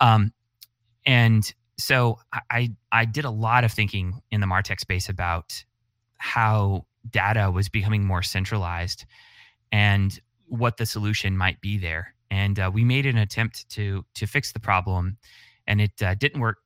um 0.00 0.32
and 1.06 1.54
so 1.78 2.18
I, 2.32 2.40
I 2.50 2.70
i 2.92 3.04
did 3.04 3.24
a 3.24 3.30
lot 3.30 3.64
of 3.64 3.72
thinking 3.72 4.20
in 4.30 4.40
the 4.40 4.46
martech 4.46 4.80
space 4.80 5.08
about 5.08 5.64
how 6.18 6.86
data 7.08 7.50
was 7.50 7.68
becoming 7.68 8.04
more 8.04 8.22
centralized 8.22 9.06
and 9.72 10.20
what 10.46 10.76
the 10.76 10.86
solution 10.86 11.36
might 11.36 11.60
be 11.60 11.78
there 11.78 12.14
and 12.30 12.58
uh, 12.58 12.70
we 12.72 12.84
made 12.84 13.06
an 13.06 13.16
attempt 13.16 13.68
to 13.70 14.04
to 14.14 14.26
fix 14.26 14.52
the 14.52 14.60
problem 14.60 15.16
and 15.66 15.80
it 15.80 16.02
uh, 16.02 16.14
didn't 16.14 16.40
work 16.40 16.58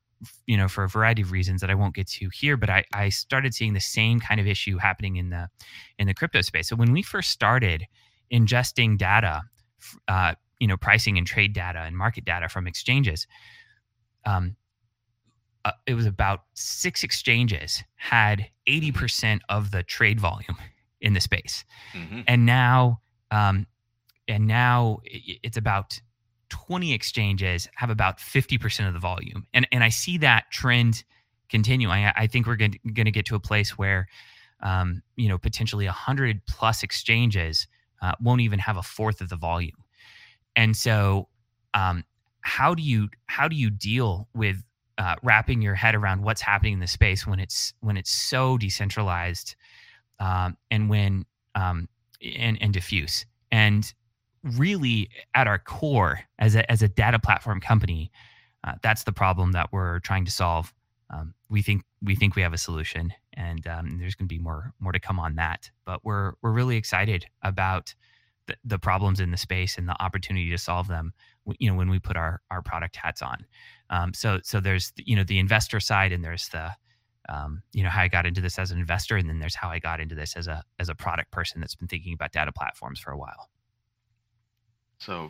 you 0.45 0.57
know 0.57 0.67
for 0.67 0.83
a 0.83 0.89
variety 0.89 1.21
of 1.21 1.31
reasons 1.31 1.61
that 1.61 1.69
i 1.69 1.75
won't 1.75 1.95
get 1.95 2.07
to 2.07 2.29
here 2.33 2.57
but 2.57 2.69
I, 2.69 2.83
I 2.93 3.09
started 3.09 3.53
seeing 3.53 3.73
the 3.73 3.79
same 3.79 4.19
kind 4.19 4.39
of 4.39 4.47
issue 4.47 4.77
happening 4.77 5.15
in 5.17 5.29
the 5.29 5.49
in 5.99 6.07
the 6.07 6.13
crypto 6.13 6.41
space 6.41 6.69
so 6.69 6.75
when 6.75 6.91
we 6.91 7.01
first 7.01 7.29
started 7.29 7.85
ingesting 8.31 8.97
data 8.97 9.41
uh, 10.07 10.33
you 10.59 10.67
know 10.67 10.77
pricing 10.77 11.17
and 11.17 11.27
trade 11.27 11.53
data 11.53 11.79
and 11.79 11.95
market 11.97 12.25
data 12.25 12.49
from 12.49 12.67
exchanges 12.67 13.27
um, 14.25 14.55
uh, 15.63 15.71
it 15.87 15.93
was 15.95 16.05
about 16.05 16.41
six 16.53 17.03
exchanges 17.03 17.83
had 17.95 18.47
80% 18.67 19.39
of 19.49 19.71
the 19.71 19.81
trade 19.83 20.19
volume 20.19 20.57
in 21.01 21.13
the 21.13 21.21
space 21.21 21.65
Mhm. 21.93 22.23
and 22.27 22.45
now 22.45 23.01
um, 23.31 23.67
and 24.27 24.47
now 24.47 24.99
it's 25.05 25.57
about 25.57 25.99
20 26.49 26.93
exchanges 26.93 27.67
have 27.75 27.89
about 27.89 28.17
50% 28.19 28.87
of 28.87 28.93
the 28.93 28.99
volume. 28.99 29.45
And 29.53 29.67
and 29.71 29.83
i 29.83 29.89
see 29.89 30.17
that 30.19 30.45
trend 30.51 31.03
continuing 31.49 31.91
i, 32.05 32.13
I 32.15 32.27
think 32.27 32.47
we're 32.47 32.55
going 32.55 32.79
to 32.83 33.11
get 33.11 33.25
to 33.27 33.35
a 33.35 33.39
place 33.39 33.77
where 33.77 34.07
um, 34.61 35.01
you 35.15 35.29
know 35.29 35.37
potentially 35.37 35.85
100 35.85 36.41
plus 36.47 36.83
exchanges 36.83 37.67
uh, 38.01 38.13
won't 38.21 38.41
even 38.41 38.59
have 38.59 38.77
a 38.77 38.83
fourth 38.83 39.21
of 39.21 39.29
the 39.29 39.35
volume. 39.35 39.83
And 40.55 40.75
so 40.75 41.27
um, 41.73 42.03
how 42.41 42.75
do 42.75 42.83
you 42.83 43.09
how 43.27 43.47
do 43.47 43.55
you 43.55 43.69
deal 43.69 44.27
with 44.33 44.63
uh, 44.97 45.15
wrapping 45.23 45.61
your 45.61 45.75
head 45.75 45.95
around 45.95 46.21
what's 46.23 46.41
happening 46.41 46.73
in 46.73 46.79
the 46.79 46.87
space 46.87 47.27
when 47.27 47.39
it's 47.39 47.73
when 47.81 47.97
it's 47.97 48.11
so 48.11 48.57
decentralized 48.57 49.55
um, 50.19 50.57
and 50.71 50.89
when 50.89 51.25
um, 51.55 51.89
and, 52.37 52.61
and 52.61 52.73
diffuse? 52.73 53.25
And 53.51 53.91
really 54.45 55.09
at 55.33 55.47
our 55.47 55.59
core 55.59 56.21
as 56.39 56.55
a, 56.55 56.69
as 56.71 56.81
a 56.81 56.87
data 56.87 57.19
platform 57.19 57.59
company 57.59 58.11
uh, 58.65 58.73
that's 58.81 59.03
the 59.03 59.11
problem 59.13 59.51
that 59.51 59.71
we're 59.71 59.99
trying 59.99 60.25
to 60.25 60.31
solve. 60.31 60.73
Um, 61.11 61.35
we 61.49 61.61
think 61.61 61.83
we 62.01 62.15
think 62.15 62.35
we 62.35 62.41
have 62.41 62.53
a 62.53 62.57
solution 62.57 63.13
and 63.33 63.65
um, 63.67 63.99
there's 63.99 64.15
going 64.15 64.27
to 64.27 64.33
be 64.33 64.39
more 64.39 64.73
more 64.79 64.91
to 64.91 64.99
come 64.99 65.19
on 65.19 65.35
that. 65.35 65.69
But 65.85 66.03
we're 66.03 66.33
we're 66.41 66.51
really 66.51 66.75
excited 66.75 67.27
about 67.43 67.93
the, 68.47 68.55
the 68.65 68.79
problems 68.79 69.19
in 69.19 69.31
the 69.31 69.37
space 69.37 69.77
and 69.77 69.87
the 69.87 70.01
opportunity 70.01 70.49
to 70.49 70.57
solve 70.57 70.87
them 70.87 71.13
you 71.59 71.69
know 71.69 71.75
when 71.75 71.89
we 71.89 71.99
put 71.99 72.17
our 72.17 72.41
our 72.49 72.63
product 72.63 72.95
hats 72.95 73.21
on. 73.21 73.45
Um, 73.91 74.13
so 74.15 74.39
so 74.43 74.59
there's 74.59 74.91
you 74.97 75.15
know 75.15 75.23
the 75.23 75.37
investor 75.37 75.79
side 75.79 76.11
and 76.11 76.23
there's 76.23 76.49
the 76.49 76.71
um, 77.29 77.61
you 77.71 77.83
know 77.83 77.89
how 77.89 78.01
I 78.01 78.07
got 78.07 78.25
into 78.25 78.41
this 78.41 78.57
as 78.57 78.71
an 78.71 78.79
investor, 78.79 79.15
and 79.15 79.29
then 79.29 79.39
there's 79.39 79.55
how 79.55 79.69
I 79.69 79.77
got 79.77 79.99
into 79.99 80.15
this 80.15 80.35
as 80.35 80.47
a 80.47 80.63
as 80.79 80.89
a 80.89 80.95
product 80.95 81.31
person 81.31 81.61
that's 81.61 81.75
been 81.75 81.87
thinking 81.87 82.13
about 82.13 82.31
data 82.31 82.51
platforms 82.51 82.99
for 82.99 83.11
a 83.11 83.17
while. 83.17 83.49
So, 84.99 85.29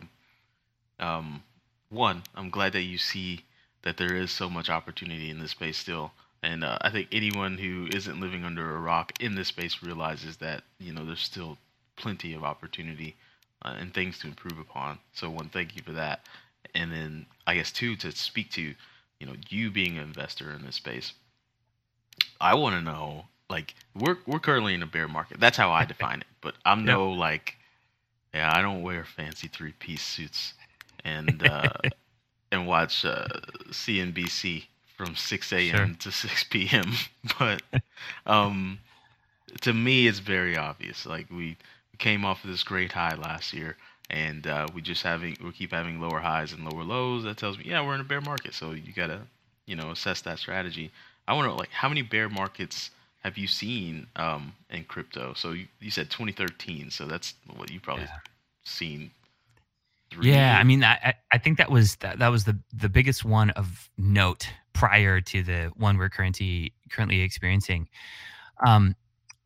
um, 0.98 1.42
one, 1.90 2.22
I'm 2.34 2.50
glad 2.50 2.72
that 2.72 2.82
you 2.82 2.98
see 2.98 3.44
that 3.82 3.96
there 3.96 4.14
is 4.14 4.30
so 4.30 4.50
much 4.50 4.68
opportunity 4.68 5.30
in 5.30 5.38
this 5.38 5.52
space 5.52 5.78
still, 5.78 6.12
and 6.42 6.64
uh, 6.64 6.78
I 6.80 6.90
think 6.90 7.08
anyone 7.12 7.58
who 7.58 7.88
isn't 7.94 8.20
living 8.20 8.44
under 8.44 8.74
a 8.74 8.80
rock 8.80 9.12
in 9.20 9.34
this 9.34 9.48
space 9.48 9.82
realizes 9.82 10.36
that 10.38 10.64
you 10.78 10.92
know 10.92 11.04
there's 11.04 11.20
still 11.20 11.58
plenty 11.96 12.34
of 12.34 12.44
opportunity 12.44 13.16
uh, 13.62 13.74
and 13.78 13.94
things 13.94 14.18
to 14.20 14.26
improve 14.26 14.58
upon. 14.58 14.98
So, 15.12 15.30
one, 15.30 15.48
thank 15.48 15.76
you 15.76 15.82
for 15.82 15.92
that, 15.92 16.26
and 16.74 16.90
then 16.90 17.26
I 17.46 17.54
guess 17.54 17.72
two, 17.72 17.96
to 17.96 18.12
speak 18.12 18.50
to 18.52 18.74
you 19.20 19.26
know 19.26 19.34
you 19.48 19.70
being 19.70 19.98
an 19.98 20.04
investor 20.04 20.52
in 20.52 20.64
this 20.64 20.76
space. 20.76 21.12
I 22.40 22.54
want 22.54 22.74
to 22.76 22.82
know, 22.82 23.26
like, 23.48 23.74
we're 23.94 24.18
we're 24.26 24.40
currently 24.40 24.74
in 24.74 24.82
a 24.82 24.86
bear 24.86 25.08
market. 25.08 25.40
That's 25.40 25.56
how 25.56 25.70
I 25.72 25.84
define 25.86 26.20
it. 26.20 26.26
But 26.40 26.54
I'm 26.64 26.84
no 26.84 27.10
like, 27.10 27.56
yeah, 28.36 28.52
I 28.54 28.60
don't 28.62 28.82
wear 28.82 29.04
fancy 29.04 29.48
three 29.48 29.72
piece 29.72 30.02
suits 30.02 30.54
and 31.04 31.42
uh, 31.42 31.72
and 32.52 32.66
watch 32.66 33.04
uh, 33.04 33.26
CNBC 33.70 34.66
from 34.96 35.16
6 35.16 35.52
a.m. 35.52 35.96
to 35.96 36.10
6 36.10 36.44
p.m. 36.44 36.92
But 37.38 37.62
um, 38.26 38.78
to 39.62 39.72
me, 39.72 40.06
it's 40.06 40.18
very 40.18 40.56
obvious. 40.56 41.06
Like 41.06 41.30
we 41.30 41.56
came 41.98 42.24
off 42.24 42.44
of 42.44 42.50
this 42.50 42.62
great 42.62 42.92
high 42.92 43.14
last 43.14 43.52
year, 43.52 43.76
and 44.10 44.46
uh, 44.46 44.66
we 44.74 44.82
just 44.82 45.02
having 45.02 45.36
we 45.42 45.52
keep 45.52 45.72
having 45.72 46.00
lower 46.00 46.20
highs 46.20 46.52
and 46.52 46.64
lower 46.64 46.84
lows. 46.84 47.24
That 47.24 47.38
tells 47.38 47.58
me, 47.58 47.64
yeah, 47.66 47.84
we're 47.84 47.94
in 47.94 48.00
a 48.00 48.04
bear 48.04 48.20
market. 48.20 48.54
So 48.54 48.72
you 48.72 48.92
gotta, 48.92 49.20
you 49.66 49.76
know, 49.76 49.90
assess 49.90 50.20
that 50.22 50.38
strategy. 50.38 50.90
I 51.26 51.34
want 51.34 51.48
to 51.48 51.54
like, 51.54 51.70
how 51.70 51.88
many 51.88 52.02
bear 52.02 52.28
markets 52.28 52.90
have 53.26 53.36
you 53.36 53.48
seen 53.48 54.06
um, 54.14 54.52
in 54.70 54.84
crypto? 54.84 55.34
So 55.34 55.50
you, 55.50 55.66
you 55.80 55.90
said 55.90 56.10
2013. 56.10 56.90
So 56.92 57.06
that's 57.06 57.34
what 57.56 57.72
you 57.72 57.80
probably 57.80 58.04
Yeah. 58.04 58.18
seen. 58.64 59.10
Yeah, 60.22 60.56
I 60.58 60.62
mean, 60.62 60.84
I 60.84 61.14
I- 61.32 61.38
think 61.38 61.58
that 61.58 61.68
was 61.70 61.96
that, 61.96 62.20
that 62.20 62.28
was 62.28 62.44
the 62.44 62.56
the 62.72 62.88
biggest 62.88 63.24
one 63.24 63.50
of 63.50 63.90
note 63.98 64.48
prior 64.72 65.20
to 65.20 65.42
the 65.42 65.72
one 65.76 65.98
we're 65.98 66.08
currently 66.08 66.72
currently 66.92 67.20
experiencing. 67.22 67.88
Um, 68.64 68.94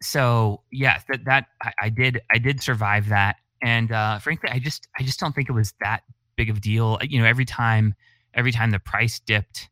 so 0.02 0.62
yeah, 0.70 1.00
that 1.08 1.24
that 1.24 1.46
I, 1.62 1.72
I 1.84 1.88
did 1.88 2.20
I 2.30 2.36
did 2.38 2.62
survive 2.62 3.08
that, 3.08 3.36
and 3.62 3.90
uh, 3.90 4.18
frankly, 4.18 4.50
I 4.52 4.58
just 4.58 4.86
I 4.98 5.02
just 5.02 5.18
don't 5.18 5.34
think 5.34 5.48
it 5.48 5.52
was 5.52 5.72
that 5.80 6.02
big 6.36 6.50
of 6.50 6.58
a 6.58 6.60
deal. 6.60 6.98
You 7.02 7.20
know, 7.20 7.26
every 7.26 7.46
time 7.46 7.94
every 8.34 8.52
time 8.52 8.70
the 8.70 8.78
price 8.78 9.18
dipped, 9.18 9.70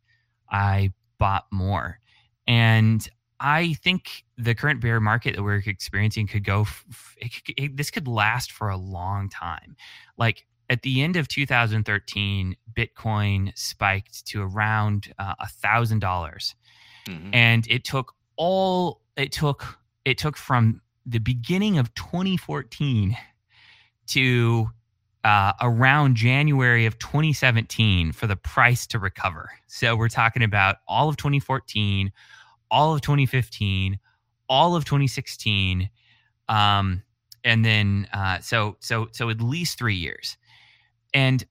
I 0.51 0.93
bought 1.19 1.45
more, 1.53 2.01
and 2.47 3.07
I 3.41 3.75
think 3.75 4.25
the 4.37 4.55
current 4.55 4.81
bear 4.81 5.01
market 5.01 5.37
that 5.37 5.43
we're 5.43 5.63
experiencing 5.67 6.27
could 6.27 6.45
go. 6.45 6.63
f- 6.63 7.17
It 7.19 7.33
it, 7.57 7.77
this 7.77 7.91
could 7.91 8.09
last 8.09 8.53
for 8.53 8.69
a 8.69 8.77
long 8.77 9.29
time. 9.29 9.77
Like 10.17 10.47
at 10.71 10.83
the 10.83 11.03
end 11.03 11.17
of 11.17 11.29
2013, 11.29 12.57
Bitcoin 12.75 13.57
spiked 13.57 14.27
to 14.27 14.43
around 14.43 15.13
uh, 15.19 15.35
a 15.39 15.47
thousand 15.49 16.01
dollars, 16.01 16.55
Mhm. 17.07 17.31
and 17.33 17.67
it 17.69 17.85
took 17.85 18.15
all 18.37 19.01
it 19.17 19.33
took 19.33 19.79
it 20.05 20.19
took 20.19 20.37
from 20.37 20.81
the 21.07 21.19
beginning 21.19 21.79
of 21.79 21.93
2014 21.95 23.17
to 24.09 24.71
uh, 25.25 25.53
around 25.61 26.17
January 26.17 26.87
of 26.87 26.99
2017 26.99 28.13
for 28.13 28.27
the 28.27 28.37
price 28.37 28.87
to 28.87 28.99
recover. 28.99 29.51
So 29.67 29.97
we're 29.97 30.09
talking 30.09 30.43
about 30.43 30.77
all 30.87 31.09
of 31.09 31.17
2014, 31.17 32.13
all 32.71 32.95
of 32.95 33.01
2015, 33.01 33.99
all 34.49 34.77
of 34.77 34.85
2016, 34.85 35.89
um, 36.49 37.03
and 37.45 37.65
then 37.65 38.09
uh, 38.13 38.39
so 38.41 38.77
so 38.81 39.09
so 39.13 39.31
at 39.31 39.41
least 39.41 39.79
three 39.79 39.95
years. 39.97 40.37
And 41.15 41.45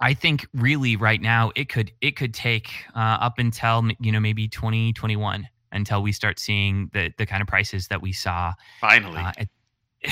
I 0.00 0.14
think 0.14 0.46
really 0.54 0.96
right 0.96 1.20
now 1.20 1.52
it 1.54 1.68
could 1.68 1.92
it 2.00 2.16
could 2.16 2.34
take 2.34 2.70
uh, 2.94 2.98
up 3.20 3.38
until 3.38 3.88
you 4.00 4.10
know 4.12 4.20
maybe 4.20 4.48
2021 4.48 5.48
until 5.72 6.02
we 6.02 6.12
start 6.12 6.38
seeing 6.38 6.90
the 6.92 7.12
the 7.18 7.26
kind 7.26 7.40
of 7.42 7.48
prices 7.48 7.88
that 7.88 8.02
we 8.02 8.12
saw. 8.12 8.52
Finally. 8.80 9.18
Uh, 9.18 9.32
at, 9.38 9.48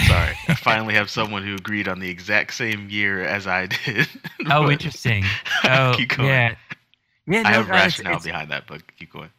Sorry, 0.06 0.36
I 0.46 0.54
finally 0.62 0.94
have 0.94 1.10
someone 1.10 1.42
who 1.42 1.56
agreed 1.56 1.88
on 1.88 1.98
the 1.98 2.08
exact 2.08 2.54
same 2.54 2.88
year 2.90 3.22
as 3.22 3.48
I 3.48 3.66
did. 3.66 4.06
oh, 4.48 4.70
interesting. 4.70 5.24
Oh, 5.64 5.94
keep 5.96 6.10
going. 6.16 6.28
yeah. 6.28 6.54
Yeah, 7.26 7.40
I 7.40 7.42
no, 7.42 7.48
have 7.58 7.68
no, 7.68 7.74
it's- 7.74 7.82
rationale 7.82 8.12
it's- 8.12 8.24
behind 8.24 8.50
that, 8.52 8.68
but 8.68 8.82
keep 8.96 9.12
going. 9.12 9.30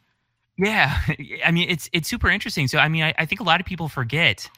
Yeah, 0.58 1.00
I 1.44 1.50
mean 1.50 1.68
it's 1.68 1.88
it's 1.92 2.08
super 2.08 2.28
interesting. 2.28 2.68
So 2.68 2.78
I 2.78 2.88
mean 2.88 3.02
I, 3.02 3.14
I 3.18 3.26
think 3.26 3.40
a 3.40 3.44
lot 3.44 3.60
of 3.60 3.66
people 3.66 3.88
forget 3.88 4.48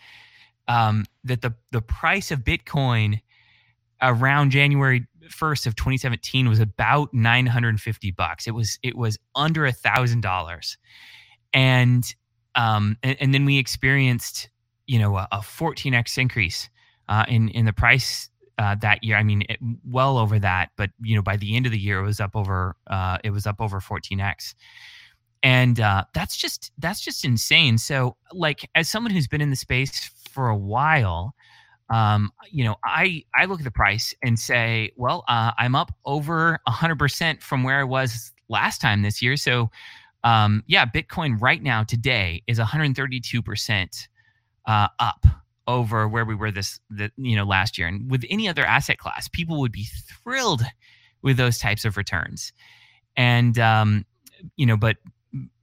um, 0.69 1.05
that 1.25 1.43
the 1.43 1.55
the 1.73 1.83
price 1.83 2.31
of 2.31 2.41
Bitcoin 2.41 3.21
around 4.03 4.51
January 4.51 5.07
1st 5.31 5.67
of 5.67 5.77
2017 5.77 6.49
was 6.49 6.61
about 6.61 7.13
950 7.15 8.11
bucks. 8.13 8.47
It 8.47 8.53
was 8.53 8.79
it 8.83 8.97
was 8.97 9.19
under 9.35 9.67
a 9.67 9.73
thousand 9.73 10.23
dollars, 10.23 10.79
and 11.53 12.05
um 12.55 12.97
and, 13.03 13.17
and 13.21 13.35
then 13.35 13.45
we 13.45 13.59
experienced 13.59 14.51
you 14.87 14.99
know 14.99 15.17
a, 15.17 15.29
a 15.33 15.39
14x 15.39 16.19
increase 16.19 16.69
uh, 17.09 17.25
in 17.29 17.49
in 17.51 17.65
the 17.67 17.73
price 17.73 18.31
uh, 18.59 18.75
that 18.77 19.03
year. 19.05 19.17
I 19.17 19.23
mean, 19.25 19.43
it, 19.49 19.59
well 19.85 20.19
over 20.19 20.39
that. 20.39 20.71
But 20.77 20.91
you 21.03 21.17
know, 21.17 21.23
by 21.23 21.37
the 21.37 21.57
end 21.57 21.67
of 21.67 21.73
the 21.73 21.79
year, 21.79 21.99
it 22.01 22.05
was 22.05 22.21
up 22.21 22.37
over 22.37 22.77
uh, 22.89 23.19
it 23.25 23.31
was 23.31 23.47
up 23.47 23.61
over 23.61 23.81
14x, 23.81 24.55
and 25.45 25.79
uh, 25.79 26.05
that's 26.15 26.37
just 26.37 26.73
that's 26.79 27.01
just 27.03 27.23
insane. 27.23 27.77
So, 27.77 28.17
like, 28.33 28.69
as 28.75 28.89
someone 28.89 29.13
who's 29.13 29.29
been 29.29 29.43
in 29.43 29.51
the 29.51 29.57
space 29.57 30.11
for 30.31 30.49
a 30.49 30.57
while, 30.57 31.35
um, 31.91 32.33
you 32.51 32.65
know, 32.65 32.77
I 32.83 33.25
I 33.37 33.45
look 33.45 33.61
at 33.61 33.65
the 33.65 33.71
price 33.71 34.15
and 34.25 34.39
say, 34.39 34.91
well, 34.97 35.23
uh, 35.29 35.53
I'm 35.59 35.75
up 35.77 35.93
over 36.07 36.59
100 36.65 36.99
percent 36.99 37.43
from 37.43 37.63
where 37.63 37.79
I 37.79 37.85
was 37.85 38.33
last 38.49 38.81
time 38.81 39.03
this 39.03 39.21
year. 39.21 39.37
So, 39.37 39.71
um, 40.25 40.65
yeah, 40.67 40.87
Bitcoin 40.87 41.39
right 41.39 41.63
now 41.63 41.85
today 41.85 42.43
is 42.47 42.59
132 42.59 43.43
percent 43.43 44.09
uh, 44.67 44.89
up 44.99 45.27
over 45.67 46.09
where 46.09 46.25
we 46.25 46.35
were 46.35 46.51
this 46.51 46.81
the, 46.89 47.11
you 47.17 47.37
know 47.37 47.45
last 47.45 47.79
year 47.79 47.89
and 47.89 48.11
with 48.11 48.23
any 48.29 48.47
other 48.47 48.67
asset 48.67 48.99
class 48.99 49.29
people 49.29 49.61
would 49.61 49.73
be 49.73 49.87
thrilled 50.23 50.63
with 51.23 51.39
those 51.39 51.57
types 51.57 51.87
of 51.87 51.97
returns 51.97 52.53
and 53.17 53.59
um 53.59 54.05
you 54.57 54.67
know 54.67 54.77
but 54.77 54.99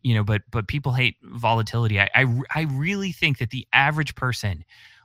you 0.01 0.13
know 0.13 0.23
but 0.23 0.41
but 0.51 0.67
people 0.67 0.93
hate 0.93 1.15
volatility 1.23 1.99
I, 1.99 2.09
I 2.15 2.25
i 2.55 2.61
really 2.71 3.11
think 3.11 3.37
that 3.39 3.49
the 3.49 3.67
average 3.73 4.15
person 4.15 4.63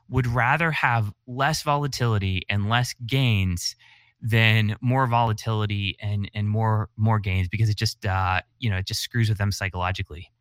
would 0.09 0.27
rather 0.27 0.71
have 0.71 1.13
less 1.27 1.63
volatility 1.63 2.43
and 2.49 2.69
less 2.69 2.95
gains 3.05 3.75
than 4.21 4.75
more 4.81 5.05
volatility 5.05 5.97
and 6.01 6.29
and 6.33 6.49
more 6.49 6.89
more 6.97 7.19
gains 7.19 7.47
because 7.47 7.69
it 7.69 7.77
just 7.77 8.05
uh 8.05 8.41
you 8.59 8.69
know 8.69 8.77
it 8.77 8.85
just 8.85 9.01
screws 9.01 9.29
with 9.29 9.37
them 9.37 9.51
psychologically 9.51 10.31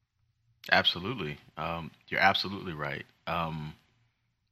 Absolutely. 0.70 1.38
Um, 1.56 1.90
you're 2.08 2.20
absolutely 2.20 2.72
right. 2.72 3.04
Um, 3.26 3.74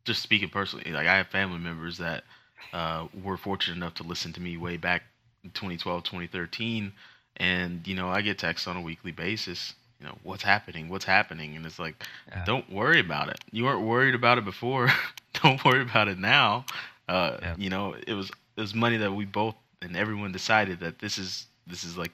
just 0.04 0.22
speaking 0.22 0.48
personally, 0.48 0.90
like 0.92 1.06
I 1.06 1.16
have 1.16 1.28
family 1.28 1.58
members 1.58 1.98
that 1.98 2.24
uh, 2.72 3.06
were 3.22 3.36
fortunate 3.36 3.76
enough 3.76 3.94
to 3.94 4.02
listen 4.02 4.32
to 4.34 4.40
me 4.40 4.56
way 4.56 4.76
back 4.76 5.02
in 5.42 5.50
2012, 5.50 6.04
2013, 6.04 6.92
and 7.38 7.86
you 7.86 7.94
know 7.94 8.08
I 8.08 8.20
get 8.20 8.38
texts 8.38 8.68
on 8.68 8.76
a 8.76 8.80
weekly 8.80 9.12
basis. 9.12 9.74
You 10.04 10.10
know 10.10 10.18
what's 10.22 10.42
happening, 10.42 10.90
what's 10.90 11.06
happening, 11.06 11.56
and 11.56 11.64
it's 11.64 11.78
like, 11.78 12.04
Yeah. 12.28 12.44
don't 12.44 12.68
worry 12.70 13.00
about 13.00 13.30
it. 13.30 13.38
You 13.52 13.64
weren't 13.64 13.86
worried 13.86 14.14
about 14.14 14.36
it 14.36 14.44
before. 14.44 14.90
don't 15.42 15.64
worry 15.64 15.80
about 15.80 16.08
it 16.08 16.18
now. 16.18 16.66
Uh, 17.08 17.38
Yeah. 17.40 17.54
You 17.56 17.70
know 17.70 17.94
it 18.06 18.12
was 18.12 18.28
it 18.56 18.60
was 18.60 18.74
money 18.74 18.98
that 18.98 19.12
we 19.14 19.24
both 19.24 19.54
and 19.80 19.96
everyone 19.96 20.30
decided 20.30 20.80
that 20.80 20.98
this 20.98 21.16
is 21.16 21.46
this 21.66 21.84
is 21.84 21.96
like 21.96 22.12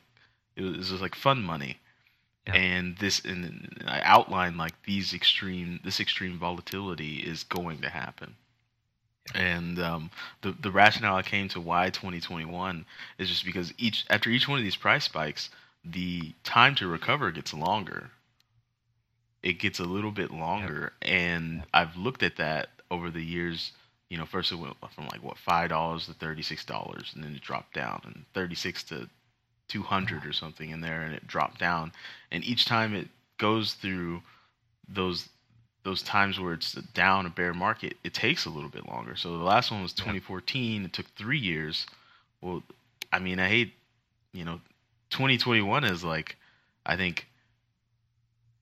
it 0.54 0.62
was, 0.62 0.88
it 0.88 0.92
was 0.92 1.00
like 1.00 1.16
fun 1.16 1.42
money 1.42 1.78
Yeah. 2.46 2.54
and 2.54 2.96
this 2.98 3.24
and 3.24 3.82
I 3.88 4.00
outlined 4.02 4.56
like 4.56 4.80
these 4.84 5.12
extreme 5.12 5.80
this 5.82 5.98
extreme 5.98 6.38
volatility 6.38 7.16
is 7.16 7.42
going 7.42 7.80
to 7.80 7.88
happen. 7.90 8.36
And 9.34 9.80
um, 9.80 10.10
the 10.42 10.52
the 10.52 10.70
rationale 10.70 11.16
I 11.16 11.22
came 11.22 11.48
to 11.48 11.60
why 11.60 11.90
2021 11.90 12.84
is 13.18 13.28
just 13.28 13.44
because 13.44 13.74
each 13.78 14.04
after 14.10 14.30
each 14.30 14.46
one 14.46 14.58
of 14.58 14.64
these 14.64 14.76
price 14.76 15.04
spikes, 15.06 15.50
the 15.84 16.34
time 16.44 16.74
to 16.76 16.86
recover 16.86 17.30
gets 17.30 17.54
longer. 17.54 18.10
It 19.42 19.58
gets 19.58 19.80
a 19.80 19.84
little 19.84 20.10
bit 20.10 20.30
longer, 20.30 20.92
and 21.00 21.62
I've 21.72 21.96
looked 21.96 22.22
at 22.22 22.36
that 22.36 22.68
over 22.90 23.10
the 23.10 23.22
years. 23.22 23.72
You 24.10 24.18
know, 24.18 24.26
first 24.26 24.52
it 24.52 24.56
went 24.56 24.76
from 24.94 25.06
like 25.06 25.22
what 25.22 25.38
five 25.38 25.70
dollars 25.70 26.06
to 26.06 26.12
thirty 26.12 26.42
six 26.42 26.64
dollars, 26.64 27.12
and 27.14 27.24
then 27.24 27.34
it 27.34 27.40
dropped 27.40 27.74
down, 27.74 28.02
and 28.04 28.24
thirty 28.34 28.54
six 28.54 28.82
to 28.84 29.08
two 29.68 29.82
hundred 29.82 30.26
or 30.26 30.32
something 30.32 30.70
in 30.70 30.80
there, 30.80 31.02
and 31.02 31.14
it 31.14 31.26
dropped 31.26 31.58
down. 31.58 31.92
And 32.30 32.44
each 32.44 32.66
time 32.66 32.94
it 32.94 33.08
goes 33.38 33.74
through 33.74 34.22
those 34.88 35.28
those 35.82 36.02
times 36.02 36.38
where 36.38 36.52
it's 36.52 36.72
down 36.72 37.24
a 37.24 37.30
bear 37.30 37.54
market, 37.54 37.96
it 38.04 38.12
takes 38.12 38.44
a 38.44 38.50
little 38.50 38.68
bit 38.68 38.86
longer. 38.86 39.16
So 39.16 39.38
the 39.38 39.44
last 39.44 39.70
one 39.70 39.82
was 39.82 39.94
2014. 39.94 40.84
It 40.84 40.92
took 40.92 41.06
three 41.16 41.38
years. 41.38 41.86
Well, 42.42 42.62
I 43.12 43.18
mean, 43.18 43.38
I 43.40 43.48
hate, 43.48 43.72
you 44.32 44.44
know, 44.44 44.60
2021 45.10 45.84
is 45.84 46.02
like, 46.04 46.36
I 46.86 46.96
think, 46.96 47.26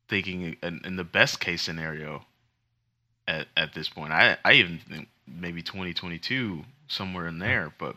thinking 0.08 0.56
in, 0.62 0.80
in 0.84 0.96
the 0.96 1.04
best 1.04 1.40
case 1.40 1.62
scenario 1.62 2.24
at, 3.26 3.46
at 3.56 3.74
this 3.74 3.88
point. 3.88 4.12
I, 4.12 4.36
I 4.44 4.54
even 4.54 4.78
think 4.78 5.08
maybe 5.26 5.62
2022 5.62 6.64
somewhere 6.88 7.26
in 7.28 7.38
there, 7.38 7.72
but 7.78 7.96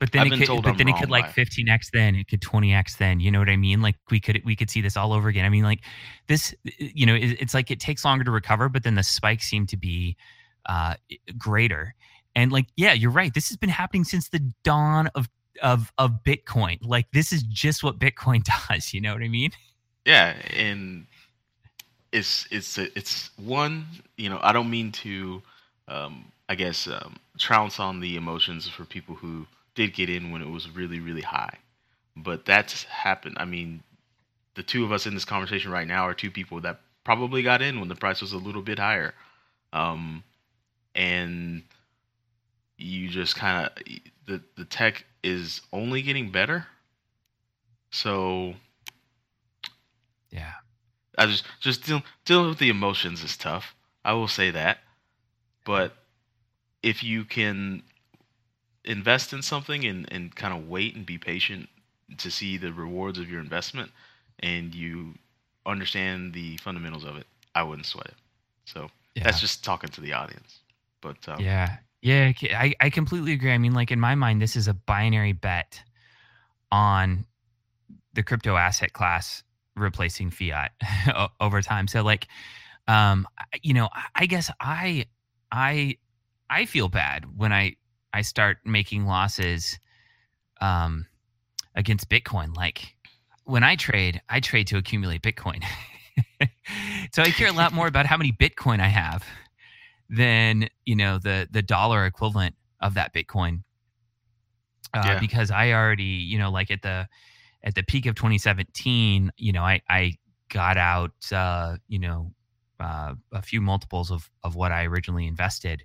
But 0.00 0.12
then 0.12 0.32
I've 0.32 0.40
it 0.40 0.46
could, 0.46 0.62
but 0.62 0.78
then 0.78 0.88
it 0.88 0.96
could 0.98 1.10
like 1.10 1.26
15x 1.26 1.90
then 1.92 2.16
it 2.16 2.26
could 2.26 2.40
20x 2.40 2.98
then. 2.98 3.20
You 3.20 3.30
know 3.30 3.38
what 3.38 3.48
I 3.48 3.56
mean? 3.56 3.80
Like 3.82 3.96
we 4.10 4.18
could 4.18 4.42
we 4.44 4.56
could 4.56 4.70
see 4.70 4.80
this 4.80 4.96
all 4.96 5.12
over 5.12 5.28
again. 5.28 5.44
I 5.44 5.50
mean, 5.50 5.62
like 5.62 5.80
this, 6.26 6.54
you 6.78 7.06
know, 7.06 7.14
it, 7.14 7.40
it's 7.40 7.54
like 7.54 7.70
it 7.70 7.80
takes 7.80 8.04
longer 8.04 8.24
to 8.24 8.30
recover, 8.30 8.68
but 8.68 8.82
then 8.82 8.94
the 8.94 9.02
spikes 9.02 9.46
seem 9.46 9.66
to 9.66 9.76
be 9.76 10.16
uh 10.66 10.94
greater. 11.38 11.94
And 12.34 12.50
like, 12.50 12.66
yeah, 12.76 12.92
you're 12.92 13.10
right. 13.10 13.32
This 13.34 13.48
has 13.48 13.56
been 13.56 13.70
happening 13.70 14.04
since 14.04 14.28
the 14.28 14.40
dawn 14.64 15.08
of 15.14 15.28
of 15.62 15.92
of 15.98 16.22
Bitcoin. 16.24 16.78
Like 16.82 17.10
this 17.12 17.32
is 17.32 17.42
just 17.42 17.82
what 17.82 17.98
Bitcoin 17.98 18.42
does. 18.68 18.92
You 18.92 19.00
know 19.00 19.12
what 19.12 19.22
I 19.22 19.28
mean? 19.28 19.50
Yeah, 20.04 20.34
and 20.56 21.06
it's 22.12 22.46
it's 22.50 22.78
it's 22.78 23.30
one. 23.36 23.86
You 24.16 24.30
know, 24.30 24.40
I 24.42 24.52
don't 24.52 24.70
mean 24.70 24.92
to, 24.92 25.42
um, 25.88 26.32
I 26.48 26.54
guess, 26.54 26.86
um, 26.86 27.16
trounce 27.38 27.78
on 27.78 28.00
the 28.00 28.16
emotions 28.16 28.68
for 28.68 28.84
people 28.84 29.14
who 29.14 29.46
did 29.74 29.94
get 29.94 30.10
in 30.10 30.32
when 30.32 30.42
it 30.42 30.50
was 30.50 30.70
really 30.70 31.00
really 31.00 31.22
high, 31.22 31.58
but 32.16 32.44
that's 32.44 32.84
happened. 32.84 33.36
I 33.38 33.44
mean, 33.44 33.82
the 34.54 34.62
two 34.62 34.84
of 34.84 34.92
us 34.92 35.06
in 35.06 35.14
this 35.14 35.24
conversation 35.24 35.70
right 35.70 35.86
now 35.86 36.06
are 36.06 36.14
two 36.14 36.30
people 36.30 36.60
that 36.62 36.80
probably 37.04 37.42
got 37.42 37.62
in 37.62 37.80
when 37.80 37.88
the 37.88 37.94
price 37.94 38.20
was 38.20 38.32
a 38.32 38.38
little 38.38 38.62
bit 38.62 38.78
higher, 38.78 39.14
um, 39.72 40.24
and 40.94 41.62
you 42.76 43.08
just 43.08 43.36
kind 43.36 43.66
of 43.66 43.84
the 44.26 44.42
the 44.56 44.64
tech 44.64 45.04
is 45.22 45.60
only 45.72 46.02
getting 46.02 46.30
better. 46.30 46.66
So 47.90 48.54
Yeah. 50.30 50.52
I 51.18 51.26
just 51.26 51.44
just 51.60 51.84
deal, 51.84 52.02
dealing 52.24 52.48
with 52.48 52.58
the 52.58 52.68
emotions 52.70 53.22
is 53.22 53.36
tough. 53.36 53.74
I 54.04 54.12
will 54.14 54.28
say 54.28 54.50
that, 54.50 54.78
but 55.64 55.94
if 56.82 57.02
you 57.02 57.24
can 57.24 57.82
invest 58.84 59.32
in 59.32 59.42
something 59.42 59.84
and, 59.84 60.10
and 60.12 60.34
kind 60.34 60.54
of 60.54 60.68
wait 60.68 60.94
and 60.94 61.04
be 61.06 61.18
patient 61.18 61.68
to 62.18 62.30
see 62.30 62.56
the 62.56 62.72
rewards 62.72 63.18
of 63.18 63.30
your 63.30 63.40
investment, 63.40 63.90
and 64.40 64.74
you 64.74 65.14
understand 65.66 66.32
the 66.32 66.56
fundamentals 66.58 67.04
of 67.04 67.16
it, 67.16 67.26
I 67.54 67.62
wouldn't 67.62 67.86
sweat 67.86 68.06
it. 68.06 68.14
So 68.64 68.90
Yeah. 69.14 69.24
that's 69.24 69.40
just 69.40 69.64
talking 69.64 69.90
to 69.90 70.00
the 70.00 70.12
audience. 70.12 70.60
But 71.00 71.28
um, 71.28 71.44
Yeah. 71.44 71.78
Yeah. 72.02 72.32
I, 72.42 72.74
I 72.80 72.90
completely 72.90 73.32
agree. 73.32 73.52
I 73.52 73.58
mean, 73.58 73.74
like 73.74 73.90
in 73.90 74.00
my 74.00 74.14
mind, 74.14 74.40
this 74.40 74.56
is 74.56 74.68
a 74.68 74.74
binary 74.74 75.32
bet 75.32 75.82
on 76.72 77.26
the 78.14 78.22
crypto 78.22 78.56
asset 78.56 78.92
class 78.92 79.42
replacing 79.76 80.30
fiat 80.30 80.72
over 81.40 81.62
time. 81.62 81.88
So 81.88 82.02
like, 82.02 82.26
um, 82.88 83.26
you 83.62 83.74
know, 83.74 83.88
I- 84.14 84.26
guess 84.26 84.50
I, 84.60 85.06
I, 85.52 85.98
I 86.48 86.64
feel 86.66 86.88
bad 86.88 87.36
when 87.38 87.52
I, 87.52 87.76
I 88.12 88.22
start 88.22 88.58
making 88.64 89.06
losses, 89.06 89.78
um, 90.60 91.06
against 91.74 92.08
Bitcoin. 92.08 92.56
Like 92.56 92.96
when 93.44 93.62
I 93.62 93.76
trade, 93.76 94.20
I 94.28 94.40
trade 94.40 94.66
to 94.68 94.76
accumulate 94.78 95.22
Bitcoin. 95.22 95.62
so 97.12 97.22
I 97.22 97.30
care 97.30 97.48
a 97.48 97.52
lot 97.52 97.72
more 97.72 97.86
about 97.86 98.06
how 98.06 98.16
many 98.16 98.32
Bitcoin 98.32 98.80
I 98.80 98.88
have 98.88 99.24
than 100.10 100.68
you 100.84 100.96
know 100.96 101.18
the 101.18 101.48
the 101.50 101.62
dollar 101.62 102.04
equivalent 102.04 102.56
of 102.80 102.94
that 102.94 103.14
Bitcoin. 103.14 103.62
Uh, 104.92 105.02
Yeah. 105.06 105.20
Because 105.20 105.50
I 105.50 105.72
already 105.72 106.02
you 106.04 106.38
know 106.38 106.50
like 106.50 106.70
at 106.70 106.82
the 106.82 107.08
at 107.62 107.74
the 107.74 107.82
peak 107.82 108.06
of 108.06 108.14
2017, 108.16 109.30
you 109.36 109.52
know 109.52 109.62
I 109.62 109.80
I 109.88 110.14
got 110.48 110.76
out 110.76 111.12
uh, 111.32 111.76
you 111.88 111.98
know 112.00 112.32
uh, 112.80 113.14
a 113.32 113.42
few 113.42 113.60
multiples 113.60 114.10
of 114.10 114.28
of 114.42 114.56
what 114.56 114.72
I 114.72 114.84
originally 114.86 115.26
invested, 115.26 115.84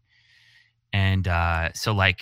and 0.91 1.27
uh, 1.27 1.71
so 1.73 1.93
like 1.93 2.21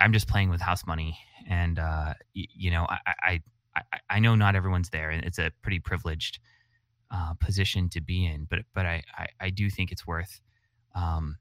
I'm 0.00 0.12
just 0.12 0.26
playing 0.26 0.50
with 0.50 0.60
house 0.60 0.84
money, 0.86 1.16
and 1.48 1.78
uh, 1.78 2.14
y- 2.34 2.48
you 2.54 2.70
know 2.72 2.86
I 2.88 2.98
I 3.06 3.42
I, 3.76 3.98
I 4.10 4.18
know 4.18 4.34
not 4.34 4.56
everyone's 4.56 4.90
there, 4.90 5.10
and 5.10 5.24
it's 5.24 5.38
a 5.38 5.52
pretty 5.62 5.78
privileged 5.78 6.40
uh, 7.12 7.34
position 7.34 7.88
to 7.90 8.00
be 8.00 8.26
in, 8.26 8.46
but 8.50 8.60
but 8.74 8.86
I, 8.86 9.04
I 9.16 9.26
I 9.40 9.50
do 9.50 9.70
think 9.70 9.92
it's 9.92 10.06
worth 10.06 10.40
um, 10.96 11.36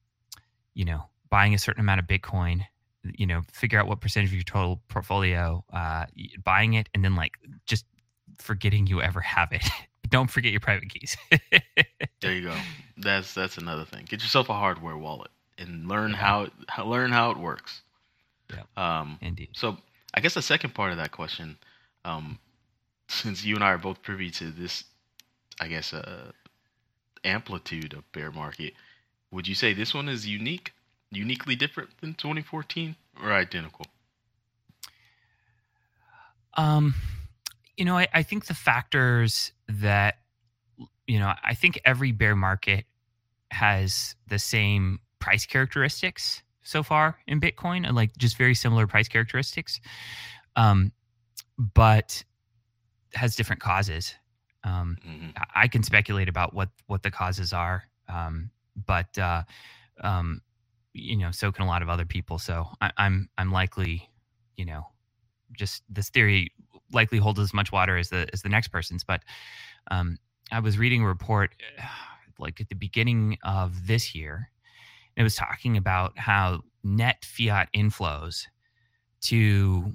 you 0.73 0.85
know, 0.85 1.03
buying 1.29 1.53
a 1.53 1.57
certain 1.57 1.81
amount 1.81 1.99
of 1.99 2.07
Bitcoin, 2.07 2.61
you 3.03 3.25
know, 3.25 3.41
figure 3.51 3.79
out 3.79 3.87
what 3.87 4.01
percentage 4.01 4.29
of 4.29 4.35
your 4.35 4.43
total 4.43 4.81
portfolio, 4.87 5.63
uh, 5.73 6.05
buying 6.43 6.73
it, 6.73 6.89
and 6.93 7.03
then 7.03 7.15
like 7.15 7.37
just 7.65 7.85
forgetting 8.37 8.87
you 8.87 9.01
ever 9.01 9.21
have 9.21 9.51
it. 9.51 9.67
Don't 10.09 10.29
forget 10.29 10.51
your 10.51 10.59
private 10.59 10.89
keys. 10.89 11.17
there 12.21 12.33
you 12.33 12.43
go. 12.43 12.55
That's 12.97 13.33
that's 13.33 13.57
another 13.57 13.85
thing. 13.85 14.05
Get 14.07 14.21
yourself 14.21 14.49
a 14.49 14.53
hardware 14.53 14.97
wallet 14.97 15.31
and 15.57 15.87
learn 15.87 16.13
how, 16.13 16.43
it, 16.43 16.51
how 16.67 16.85
learn 16.85 17.11
how 17.11 17.31
it 17.31 17.37
works. 17.37 17.81
Yeah. 18.51 18.99
Um, 18.99 19.17
Indeed. 19.21 19.49
so 19.53 19.77
I 20.13 20.21
guess 20.21 20.35
the 20.35 20.41
second 20.41 20.75
part 20.75 20.91
of 20.91 20.97
that 20.97 21.11
question, 21.11 21.57
um, 22.05 22.37
since 23.07 23.43
you 23.43 23.55
and 23.55 23.63
I 23.63 23.71
are 23.71 23.77
both 23.77 24.03
privy 24.03 24.29
to 24.31 24.51
this, 24.51 24.83
I 25.59 25.67
guess, 25.67 25.93
uh, 25.93 26.31
amplitude 27.23 27.93
of 27.93 28.09
bear 28.11 28.31
market, 28.31 28.73
would 29.33 29.47
you 29.47 29.55
say 29.55 29.73
this 29.73 29.93
one 29.93 30.07
is 30.07 30.27
unique, 30.27 30.71
uniquely 31.11 31.55
different 31.55 31.89
than 32.01 32.13
2014, 32.13 32.95
or 33.21 33.33
identical? 33.33 33.87
Um, 36.55 36.93
you 37.75 37.83
know, 37.83 37.97
I, 37.97 38.07
I 38.13 38.23
think 38.23 38.45
the 38.45 38.53
factors 38.53 39.51
that, 39.67 40.19
you 41.07 41.17
know, 41.19 41.33
I 41.43 41.55
think 41.55 41.81
every 41.83 42.11
bear 42.11 42.35
market 42.35 42.85
has 43.49 44.15
the 44.27 44.37
same 44.37 44.99
price 45.19 45.45
characteristics 45.47 46.43
so 46.61 46.83
far 46.83 47.17
in 47.27 47.41
Bitcoin, 47.41 47.87
and 47.87 47.95
like 47.95 48.15
just 48.17 48.37
very 48.37 48.53
similar 48.53 48.85
price 48.85 49.07
characteristics, 49.07 49.81
um, 50.55 50.91
but 51.57 52.23
has 53.15 53.35
different 53.35 53.61
causes. 53.61 54.13
Um, 54.63 54.97
hmm 55.03 55.29
I- 55.35 55.63
I 55.63 55.67
can 55.67 55.81
speculate 55.83 56.29
about 56.29 56.53
what 56.53 56.69
what 56.85 57.01
the 57.03 57.11
causes 57.11 57.51
are, 57.51 57.83
um, 58.07 58.51
but 58.75 59.17
uh, 59.17 59.43
um, 60.01 60.41
you 60.93 61.17
know, 61.17 61.31
so 61.31 61.51
can 61.51 61.63
a 61.63 61.67
lot 61.67 61.81
of 61.81 61.89
other 61.89 62.05
people. 62.05 62.39
So 62.39 62.67
I, 62.81 62.91
I'm 62.97 63.29
I'm 63.37 63.51
likely, 63.51 64.09
you 64.55 64.65
know, 64.65 64.87
just 65.57 65.83
this 65.89 66.09
theory 66.09 66.51
likely 66.91 67.17
holds 67.17 67.39
as 67.39 67.53
much 67.53 67.71
water 67.71 67.97
as 67.97 68.09
the 68.09 68.27
as 68.33 68.41
the 68.41 68.49
next 68.49 68.69
person's. 68.69 69.03
But 69.03 69.21
um, 69.91 70.17
I 70.51 70.59
was 70.59 70.77
reading 70.77 71.01
a 71.01 71.07
report 71.07 71.55
like 72.39 72.59
at 72.59 72.69
the 72.69 72.75
beginning 72.75 73.37
of 73.43 73.87
this 73.87 74.15
year. 74.15 74.49
and 75.15 75.21
It 75.21 75.23
was 75.23 75.35
talking 75.35 75.77
about 75.77 76.17
how 76.17 76.61
net 76.83 77.23
fiat 77.23 77.69
inflows 77.75 78.45
to 79.21 79.93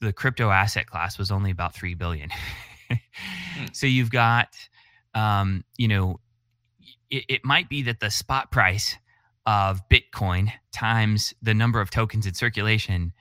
the 0.00 0.12
crypto 0.12 0.50
asset 0.50 0.86
class 0.86 1.18
was 1.18 1.30
only 1.30 1.50
about 1.50 1.74
three 1.74 1.94
billion. 1.94 2.30
So 3.72 3.86
you've 3.86 4.10
got, 4.10 4.54
um, 5.14 5.64
you 5.76 5.88
know, 5.88 6.20
it, 7.10 7.24
it 7.28 7.44
might 7.44 7.68
be 7.68 7.82
that 7.82 8.00
the 8.00 8.10
spot 8.10 8.50
price 8.50 8.96
of 9.46 9.80
Bitcoin 9.88 10.52
times 10.72 11.32
the 11.40 11.54
number 11.54 11.80
of 11.80 11.90
tokens 11.90 12.26
in 12.26 12.34
circulation 12.34 13.12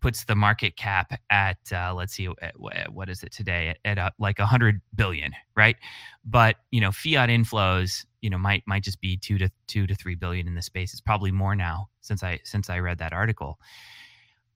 puts 0.00 0.24
the 0.24 0.34
market 0.34 0.76
cap 0.76 1.18
at 1.30 1.58
uh, 1.72 1.92
let's 1.94 2.14
see 2.14 2.28
at, 2.40 2.54
at- 2.72 2.92
what 2.92 3.08
is 3.08 3.22
it 3.22 3.32
today? 3.32 3.68
At, 3.84 3.98
at 3.98 3.98
uh, 3.98 4.10
like 4.18 4.38
100 4.38 4.80
billion 4.94 5.32
right? 5.56 5.76
But 6.24 6.56
you 6.70 6.80
know 6.80 6.92
fiat 6.92 7.28
inflows 7.28 8.04
you 8.20 8.30
know 8.30 8.38
might 8.38 8.62
might 8.66 8.82
just 8.82 9.00
be 9.00 9.16
2 9.16 9.38
to 9.38 9.50
2 9.66 9.86
to 9.86 9.94
3 9.94 10.14
billion 10.14 10.46
in 10.46 10.54
the 10.54 10.62
space. 10.62 10.92
It's 10.92 11.00
probably 11.00 11.32
more 11.32 11.54
now 11.54 11.88
since 12.00 12.22
i 12.22 12.40
since 12.44 12.70
i 12.70 12.78
read 12.78 12.98
that 12.98 13.12
article. 13.12 13.58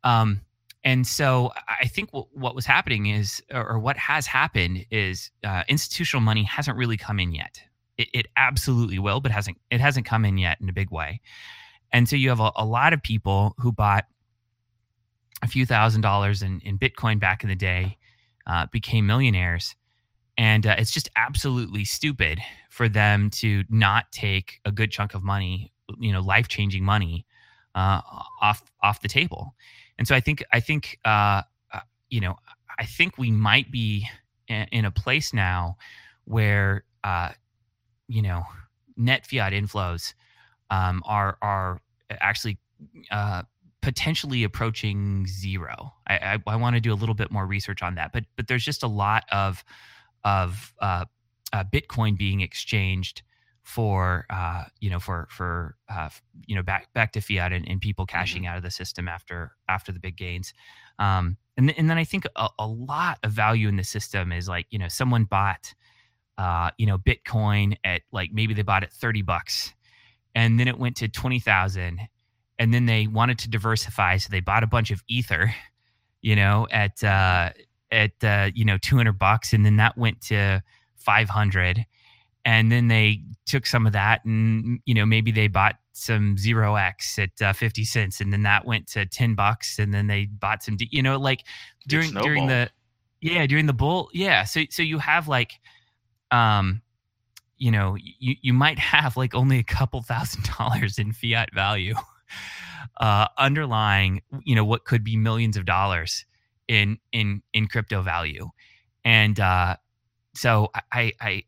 Um 0.04 0.42
and 0.82 1.06
so 1.06 1.52
i 1.68 1.86
think 1.86 2.10
what, 2.12 2.26
what 2.32 2.54
was 2.54 2.64
happening 2.64 3.06
is 3.06 3.42
or, 3.52 3.72
or 3.72 3.78
what 3.78 3.98
has 3.98 4.26
happened 4.26 4.86
is 4.90 5.30
uh, 5.44 5.62
institutional 5.68 6.22
money 6.22 6.42
hasn't 6.42 6.76
really 6.76 6.96
come 6.96 7.20
in 7.20 7.32
yet 7.32 7.60
it, 8.00 8.08
it 8.12 8.26
absolutely 8.36 8.98
will 8.98 9.20
but 9.20 9.30
hasn't 9.32 9.56
it 9.70 9.80
hasn't 9.80 10.06
come 10.06 10.24
in 10.24 10.38
yet 10.38 10.58
in 10.60 10.68
a 10.68 10.72
big 10.72 10.90
way 10.90 11.20
and 11.92 12.08
so 12.08 12.16
you 12.16 12.28
have 12.28 12.40
a, 12.40 12.52
a 12.56 12.64
lot 12.64 12.92
of 12.92 13.02
people 13.02 13.54
who 13.58 13.72
bought 13.72 14.06
a 15.42 15.46
few 15.46 15.66
thousand 15.66 16.02
dollars 16.02 16.42
in, 16.42 16.60
in 16.60 16.78
Bitcoin 16.78 17.18
back 17.18 17.42
in 17.42 17.48
the 17.48 17.56
day, 17.56 17.96
uh, 18.46 18.66
became 18.72 19.06
millionaires. 19.06 19.74
And 20.36 20.66
uh, 20.66 20.76
it's 20.78 20.90
just 20.90 21.10
absolutely 21.16 21.84
stupid 21.84 22.40
for 22.70 22.88
them 22.88 23.30
to 23.30 23.64
not 23.68 24.10
take 24.12 24.60
a 24.64 24.72
good 24.72 24.90
chunk 24.90 25.14
of 25.14 25.22
money, 25.22 25.72
you 25.98 26.12
know, 26.12 26.20
life 26.20 26.48
changing 26.48 26.84
money 26.84 27.26
uh, 27.74 28.00
off 28.40 28.62
off 28.82 29.00
the 29.00 29.08
table. 29.08 29.54
And 29.98 30.08
so 30.08 30.14
I 30.14 30.20
think 30.20 30.42
I 30.52 30.60
think 30.60 30.98
uh, 31.04 31.42
uh, 31.72 31.80
you 32.08 32.20
know 32.20 32.36
I 32.78 32.86
think 32.86 33.18
we 33.18 33.30
might 33.30 33.70
be 33.70 34.08
in, 34.48 34.66
in 34.72 34.84
a 34.86 34.90
place 34.90 35.34
now 35.34 35.76
where 36.24 36.84
uh, 37.04 37.30
you 38.10 38.22
know 38.22 38.42
net 38.96 39.26
fiat 39.26 39.52
inflows 39.52 40.14
um, 40.70 41.02
are 41.06 41.38
are 41.40 41.80
actually 42.10 42.58
uh, 43.10 43.42
potentially 43.80 44.44
approaching 44.44 45.26
zero. 45.26 45.92
I, 46.06 46.14
I, 46.14 46.38
I 46.46 46.56
want 46.56 46.76
to 46.76 46.80
do 46.80 46.92
a 46.92 46.94
little 46.94 47.14
bit 47.14 47.30
more 47.30 47.46
research 47.46 47.82
on 47.82 47.94
that, 47.94 48.12
but 48.12 48.24
but 48.36 48.48
there's 48.48 48.64
just 48.64 48.82
a 48.82 48.88
lot 48.88 49.24
of 49.30 49.64
of 50.24 50.74
uh, 50.80 51.06
uh, 51.52 51.64
Bitcoin 51.64 52.18
being 52.18 52.40
exchanged 52.40 53.22
for 53.62 54.26
uh, 54.30 54.64
you 54.80 54.90
know 54.90 54.98
for 54.98 55.28
for 55.30 55.76
uh, 55.88 56.08
you 56.46 56.56
know 56.56 56.62
back 56.62 56.92
back 56.92 57.12
to 57.12 57.20
fiat 57.20 57.52
and, 57.52 57.66
and 57.68 57.80
people 57.80 58.06
cashing 58.06 58.46
out 58.46 58.56
of 58.56 58.62
the 58.62 58.70
system 58.70 59.08
after 59.08 59.52
after 59.68 59.92
the 59.92 60.00
big 60.00 60.16
gains. 60.16 60.52
Um, 60.98 61.36
and 61.56 61.76
and 61.78 61.88
then 61.88 61.96
I 61.96 62.04
think 62.04 62.24
a, 62.36 62.48
a 62.58 62.66
lot 62.66 63.18
of 63.22 63.32
value 63.32 63.68
in 63.68 63.76
the 63.76 63.84
system 63.84 64.32
is 64.32 64.48
like 64.48 64.66
you 64.70 64.78
know 64.78 64.88
someone 64.88 65.24
bought 65.24 65.74
uh, 66.38 66.70
you 66.78 66.86
know 66.86 66.98
Bitcoin 66.98 67.76
at 67.84 68.02
like 68.12 68.30
maybe 68.32 68.54
they 68.54 68.62
bought 68.62 68.82
it 68.82 68.92
thirty 68.92 69.22
bucks, 69.22 69.72
and 70.34 70.58
then 70.58 70.68
it 70.68 70.78
went 70.78 70.96
to 70.96 71.08
twenty 71.08 71.40
thousand 71.40 72.00
and 72.60 72.74
then 72.74 72.84
they 72.84 73.06
wanted 73.08 73.38
to 73.38 73.50
diversify 73.50 74.18
so 74.18 74.28
they 74.30 74.38
bought 74.38 74.62
a 74.62 74.66
bunch 74.68 74.92
of 74.92 75.02
ether 75.08 75.52
you 76.20 76.36
know 76.36 76.68
at 76.70 77.02
uh 77.02 77.50
at 77.90 78.12
uh 78.22 78.50
you 78.54 78.64
know 78.64 78.78
200 78.78 79.18
bucks 79.18 79.52
and 79.52 79.66
then 79.66 79.76
that 79.76 79.98
went 79.98 80.20
to 80.20 80.62
500 80.96 81.84
and 82.44 82.70
then 82.70 82.88
they 82.88 83.22
took 83.46 83.66
some 83.66 83.86
of 83.86 83.92
that 83.94 84.24
and 84.24 84.78
you 84.84 84.94
know 84.94 85.06
maybe 85.06 85.32
they 85.32 85.48
bought 85.48 85.76
some 85.92 86.38
zero 86.38 86.76
x 86.76 87.18
at 87.18 87.30
uh, 87.42 87.52
50 87.52 87.84
cents 87.84 88.20
and 88.20 88.32
then 88.32 88.42
that 88.44 88.64
went 88.64 88.86
to 88.86 89.04
10 89.04 89.34
bucks 89.34 89.78
and 89.78 89.92
then 89.92 90.06
they 90.06 90.26
bought 90.26 90.62
some 90.62 90.76
you 90.78 91.02
know 91.02 91.18
like 91.18 91.44
during 91.88 92.12
during 92.12 92.46
the 92.46 92.70
yeah 93.20 93.46
during 93.46 93.66
the 93.66 93.72
bull 93.72 94.08
yeah 94.12 94.44
so 94.44 94.60
so 94.70 94.82
you 94.82 94.98
have 94.98 95.28
like 95.28 95.54
um 96.30 96.82
you 97.56 97.70
know 97.70 97.96
you 97.96 98.36
you 98.40 98.52
might 98.52 98.78
have 98.78 99.16
like 99.16 99.34
only 99.34 99.58
a 99.58 99.64
couple 99.64 100.02
thousand 100.02 100.44
dollars 100.58 100.98
in 100.98 101.12
fiat 101.12 101.52
value 101.54 101.94
uh, 103.00 103.26
underlying 103.38 104.22
you 104.44 104.54
know 104.54 104.64
what 104.64 104.84
could 104.84 105.02
be 105.02 105.16
millions 105.16 105.56
of 105.56 105.64
dollars 105.64 106.24
in 106.70 106.98
in 107.12 107.42
in 107.52 107.66
crypto 107.66 108.00
value. 108.00 108.48
And 109.04 109.40
uh, 109.40 109.76
so 110.34 110.70
I, 110.92 111.12
I 111.20 111.44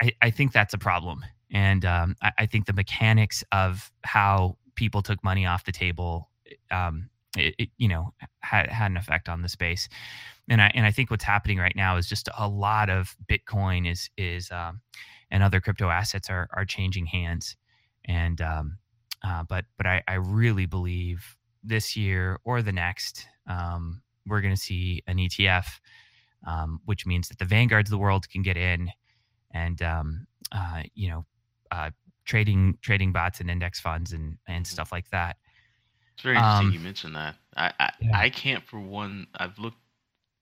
i 0.00 0.12
i 0.22 0.30
think 0.30 0.52
that's 0.52 0.72
a 0.72 0.78
problem. 0.78 1.24
And 1.50 1.84
um, 1.84 2.16
I, 2.22 2.32
I 2.38 2.46
think 2.46 2.66
the 2.66 2.72
mechanics 2.72 3.44
of 3.52 3.90
how 4.02 4.56
people 4.74 5.02
took 5.02 5.22
money 5.22 5.46
off 5.46 5.64
the 5.64 5.72
table 5.72 6.30
um, 6.70 7.10
it, 7.36 7.54
it, 7.58 7.68
you 7.78 7.88
know 7.88 8.14
had 8.40 8.70
had 8.70 8.90
an 8.90 8.96
effect 8.96 9.28
on 9.28 9.42
the 9.42 9.48
space 9.48 9.88
and 10.48 10.62
i 10.62 10.70
and 10.74 10.86
i 10.86 10.90
think 10.90 11.10
what's 11.10 11.24
happening 11.24 11.58
right 11.58 11.76
now 11.76 11.96
is 11.96 12.08
just 12.08 12.28
a 12.38 12.48
lot 12.48 12.90
of 12.90 13.16
bitcoin 13.30 13.90
is 13.90 14.10
is 14.16 14.50
um, 14.50 14.80
and 15.30 15.42
other 15.42 15.60
crypto 15.60 15.88
assets 15.88 16.30
are 16.30 16.48
are 16.52 16.64
changing 16.64 17.06
hands 17.06 17.56
and 18.06 18.40
um, 18.40 18.78
uh, 19.24 19.42
but 19.48 19.64
but 19.76 19.86
I, 19.86 20.02
I 20.06 20.14
really 20.14 20.66
believe 20.66 21.36
this 21.62 21.96
year 21.96 22.38
or 22.44 22.62
the 22.62 22.72
next 22.72 23.26
um, 23.48 24.02
we're 24.26 24.40
going 24.40 24.54
to 24.54 24.60
see 24.60 25.02
an 25.06 25.16
ETF, 25.16 25.66
um, 26.46 26.80
which 26.84 27.06
means 27.06 27.28
that 27.28 27.38
the 27.38 27.44
vanguards 27.44 27.88
of 27.88 27.92
the 27.92 27.98
world 27.98 28.28
can 28.28 28.42
get 28.42 28.56
in, 28.56 28.90
and 29.52 29.80
um, 29.82 30.26
uh, 30.52 30.82
you 30.94 31.08
know, 31.08 31.24
uh, 31.70 31.90
trading 32.24 32.78
trading 32.82 33.12
bots 33.12 33.40
and 33.40 33.50
index 33.50 33.80
funds 33.80 34.12
and 34.12 34.36
and 34.46 34.66
stuff 34.66 34.92
like 34.92 35.08
that. 35.10 35.36
It's 36.14 36.22
very 36.22 36.36
interesting 36.36 36.68
Um, 36.68 36.72
you 36.72 36.80
mentioned 36.80 37.16
that. 37.16 37.36
I 37.56 37.72
I, 37.80 37.90
Yeah. 38.00 38.18
I 38.18 38.30
can't 38.30 38.64
for 38.64 38.78
one. 38.78 39.26
I've 39.34 39.58
looked 39.58 39.78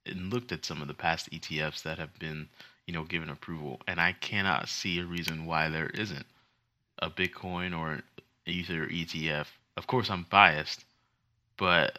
and 0.06 0.32
looked 0.32 0.52
at 0.52 0.64
some 0.64 0.82
of 0.82 0.88
the 0.88 0.94
past 0.94 1.30
ETFs 1.30 1.82
that 1.82 1.98
have 1.98 2.18
been 2.18 2.48
you 2.86 2.92
know 2.94 3.04
given 3.04 3.28
approval, 3.30 3.80
and 3.86 4.00
I 4.00 4.12
cannot 4.12 4.68
see 4.68 4.98
a 4.98 5.04
reason 5.04 5.46
why 5.46 5.68
there 5.68 5.88
isn't 5.88 6.26
a 6.98 7.10
Bitcoin 7.10 7.76
or 7.78 8.02
Ether 8.46 8.86
ETF. 8.86 9.46
Of 9.76 9.86
course, 9.86 10.10
I'm 10.10 10.24
biased, 10.24 10.84
but 11.56 11.98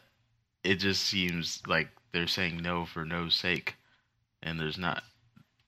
it 0.63 0.75
just 0.75 1.03
seems 1.03 1.61
like 1.67 1.89
they're 2.11 2.27
saying 2.27 2.57
no 2.61 2.85
for 2.85 3.05
no's 3.05 3.35
sake, 3.35 3.75
and 4.41 4.59
there's 4.59 4.77
not. 4.77 5.03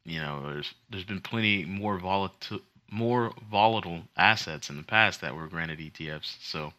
You 0.05 0.19
know, 0.21 0.51
there's 0.51 0.73
there's 0.89 1.03
been 1.05 1.21
plenty 1.21 1.65
more 1.65 1.97
volatile 1.99 2.61
more 2.91 3.33
volatile 3.49 4.03
assets 4.15 4.69
in 4.69 4.77
the 4.77 4.83
past 4.83 5.21
that 5.21 5.35
were 5.35 5.47
granted 5.47 5.79
ETFs. 5.79 6.37
So 6.41 6.73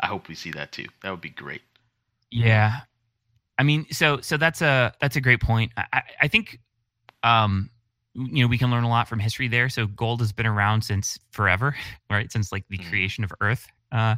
I 0.00 0.06
hope 0.06 0.28
we 0.28 0.34
see 0.34 0.50
that 0.52 0.72
too. 0.72 0.86
That 1.02 1.10
would 1.10 1.20
be 1.20 1.30
great. 1.30 1.62
Yeah, 2.30 2.80
I 3.62 3.64
mean, 3.64 3.86
so 3.92 4.20
so 4.22 4.36
that's 4.36 4.60
a 4.60 4.92
that's 5.00 5.14
a 5.14 5.20
great 5.20 5.40
point. 5.40 5.70
I, 5.76 6.02
I- 6.22 6.26
think, 6.26 6.58
um, 7.22 7.70
you 8.12 8.42
know, 8.42 8.48
we 8.48 8.58
can 8.58 8.72
learn 8.72 8.82
a 8.82 8.88
lot 8.88 9.06
from 9.06 9.20
history 9.20 9.46
there. 9.46 9.68
So 9.68 9.86
gold 9.86 10.18
has 10.18 10.32
been 10.32 10.46
around 10.48 10.82
since 10.82 11.16
forever, 11.30 11.76
right? 12.10 12.30
Since 12.32 12.50
like 12.50 12.64
the 12.70 12.78
Mhm. 12.78 12.88
creation 12.90 13.22
of 13.22 13.32
Earth. 13.40 13.68
Uh, 13.92 14.16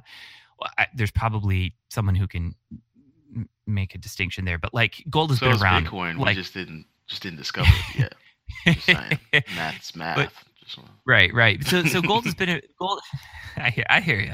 I, 0.79 0.87
there's 0.95 1.11
probably 1.11 1.75
someone 1.91 2.15
who 2.15 2.27
can 2.27 2.55
make 3.67 3.95
a 3.95 3.99
distinction 3.99 4.47
there, 4.47 4.57
but 4.57 4.73
like 4.73 5.05
gold 5.11 5.29
has 5.29 5.41
So 5.41 5.51
been 5.53 5.61
around. 5.63 5.89
Bitcoin. 5.89 6.17
like- 6.19 6.29
we 6.37 6.43
just 6.43 6.55
didn't 6.55 6.87
just 7.07 7.23
didn't 7.23 7.37
discover 7.39 7.69
it 7.91 7.99
yet. 7.99 8.15
Just 8.75 8.87
saying. 8.87 9.19
Math's 9.57 9.95
math. 10.03 10.17
Wanna- 10.17 10.89
Right, 11.05 11.35
right. 11.35 11.63
So, 11.65 11.85
so 11.85 12.01
gold 12.01 12.25
has 12.25 12.35
been 12.35 12.49
a, 12.49 12.63
gold. 12.79 12.99
I 13.59 13.69
hear, 13.69 13.85
I 13.91 14.01
hear 14.01 14.21
you. 14.21 14.33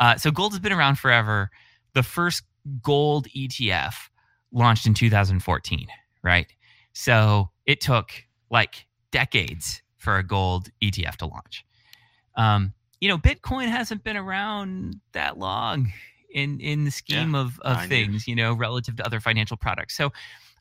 Uh, 0.00 0.16
so 0.16 0.32
gold 0.32 0.52
has 0.54 0.58
been 0.58 0.72
around 0.72 0.98
forever. 0.98 1.50
The 1.94 2.02
first 2.02 2.42
gold 2.82 3.28
ETF 3.28 3.94
launched 4.52 4.86
in 4.86 4.94
2014, 4.94 5.86
right? 6.22 6.46
So 6.92 7.50
it 7.66 7.80
took 7.80 8.10
like 8.50 8.86
decades 9.10 9.82
for 9.98 10.16
a 10.16 10.22
gold 10.24 10.70
ETF 10.82 11.16
to 11.16 11.26
launch. 11.26 11.64
Um, 12.36 12.74
you 13.00 13.08
know, 13.08 13.18
Bitcoin 13.18 13.68
hasn't 13.68 14.04
been 14.04 14.16
around 14.16 15.00
that 15.12 15.38
long 15.38 15.92
in 16.32 16.60
in 16.60 16.84
the 16.84 16.90
scheme 16.90 17.34
Yeah, 17.34 17.40
of 17.40 17.58
of 17.60 17.76
things, 17.88 18.26
you 18.28 18.34
know, 18.36 18.52
relative 18.54 18.96
to 18.96 19.06
other 19.06 19.20
financial 19.20 19.56
products. 19.56 19.96
So 19.96 20.12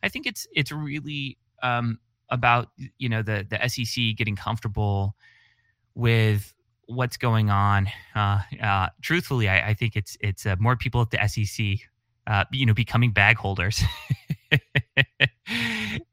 I 0.04 0.10
think 0.10 0.26
it's 0.26 0.48
it's 0.54 0.72
really 0.72 1.38
um, 1.62 2.00
about 2.30 2.70
you 2.98 3.10
know 3.10 3.22
the 3.22 3.46
the 3.50 3.68
SEC 3.68 4.16
getting 4.18 4.36
comfortable 4.36 5.16
with 5.96 6.54
what's 6.88 7.18
going 7.18 7.50
on. 7.50 7.88
Uh, 8.16 8.42
uh, 8.62 8.90
truthfully, 9.02 9.50
I, 9.50 9.70
I 9.70 9.74
think 9.74 9.96
it's 9.96 10.18
it's 10.22 10.46
uh, 10.46 10.56
more 10.60 10.76
people 10.76 11.02
at 11.02 11.12
the 11.12 11.28
SEC, 11.28 11.88
uh, 12.30 12.46
you 12.52 12.66
know, 12.66 12.74
becoming 12.74 13.12
bag 13.12 13.38
holders 13.38 13.82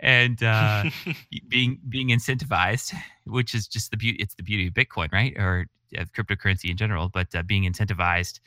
and 0.00 0.42
uh, 0.42 0.84
being 1.48 1.78
being 1.88 2.08
incentivized, 2.08 2.94
which 3.26 3.54
is 3.54 3.68
just 3.68 3.90
the 3.90 3.96
beauty. 3.96 4.18
It's 4.20 4.34
the 4.34 4.42
beauty 4.42 4.66
of 4.68 4.74
Bitcoin, 4.74 5.12
right, 5.12 5.34
or 5.36 5.66
of 5.96 6.12
cryptocurrency 6.12 6.70
in 6.70 6.76
general. 6.76 7.08
But 7.08 7.34
uh, 7.34 7.42
being 7.42 7.64
incentivized, 7.64 8.40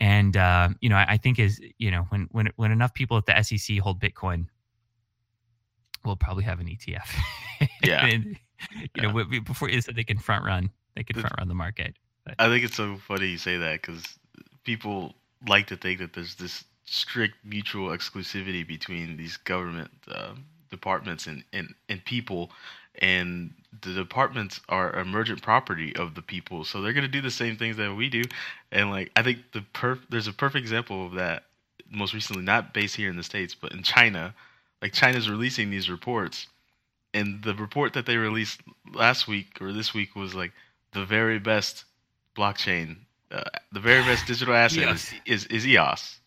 and 0.00 0.36
uh, 0.36 0.70
you 0.80 0.88
know, 0.88 0.96
I, 0.96 1.06
I 1.10 1.16
think 1.16 1.38
is 1.38 1.60
you 1.78 1.90
know 1.90 2.02
when 2.10 2.28
when 2.32 2.50
when 2.56 2.72
enough 2.72 2.92
people 2.92 3.16
at 3.16 3.26
the 3.26 3.40
SEC 3.42 3.78
hold 3.78 4.00
Bitcoin, 4.00 4.46
we'll 6.04 6.16
probably 6.16 6.44
have 6.44 6.60
an 6.60 6.66
ETF. 6.66 7.08
Yeah. 7.82 8.06
And, 8.12 8.36
you 8.94 9.02
know, 9.02 9.16
Yeah. 9.16 9.24
we- 9.30 9.40
before 9.40 9.70
you 9.70 9.80
said 9.80 9.96
they 9.96 10.04
can 10.04 10.18
front 10.18 10.44
run, 10.44 10.70
they 10.94 11.02
can 11.02 11.18
front 11.18 11.34
run 11.38 11.48
the 11.48 11.54
market. 11.54 11.96
I 12.38 12.48
think 12.48 12.62
it's 12.64 12.76
so 12.76 12.96
funny 12.98 13.26
you 13.28 13.38
say 13.38 13.56
that 13.56 13.80
because 13.80 14.04
people 14.64 15.14
like 15.48 15.66
to 15.68 15.76
think 15.76 15.98
that 16.00 16.12
there's 16.12 16.34
this 16.34 16.64
strict 16.90 17.36
mutual 17.44 17.90
exclusivity 17.90 18.66
between 18.66 19.16
these 19.16 19.36
government 19.36 19.90
uh, 20.10 20.32
departments 20.70 21.28
and, 21.28 21.44
and, 21.52 21.72
and 21.88 22.04
people, 22.04 22.50
and 22.96 23.54
the 23.82 23.94
departments 23.94 24.60
are 24.68 24.98
emergent 24.98 25.40
property 25.40 25.94
of 25.94 26.16
the 26.16 26.22
people, 26.22 26.64
so 26.64 26.80
they're 26.80 26.92
gonna 26.92 27.06
do 27.06 27.20
the 27.20 27.30
same 27.30 27.56
things 27.56 27.76
that 27.76 27.94
we 27.94 28.08
do, 28.08 28.22
and 28.72 28.90
like 28.90 29.12
I 29.14 29.22
think 29.22 29.38
the 29.52 29.64
perf- 29.72 30.02
there's 30.10 30.26
a 30.26 30.32
perfect 30.32 30.62
example 30.64 31.06
of 31.06 31.12
that 31.12 31.44
most 31.92 32.12
recently, 32.12 32.42
not 32.42 32.74
based 32.74 32.96
here 32.96 33.08
in 33.08 33.16
the 33.16 33.22
states, 33.22 33.54
but 33.54 33.70
in 33.72 33.84
China, 33.84 34.34
like 34.82 34.92
China's 34.92 35.30
releasing 35.30 35.70
these 35.70 35.88
reports, 35.88 36.48
and 37.14 37.40
the 37.44 37.54
report 37.54 37.92
that 37.92 38.06
they 38.06 38.16
released 38.16 38.62
last 38.92 39.28
week 39.28 39.58
or 39.60 39.72
this 39.72 39.94
week 39.94 40.16
was 40.16 40.34
like 40.34 40.52
the 40.92 41.04
very 41.04 41.38
best 41.38 41.84
blockchain, 42.36 42.96
uh, 43.30 43.44
the 43.70 43.80
very 43.80 44.02
best 44.02 44.26
digital 44.26 44.54
asset 44.54 44.88
is, 44.94 45.14
is 45.24 45.44
is 45.46 45.66
EOS 45.68 46.19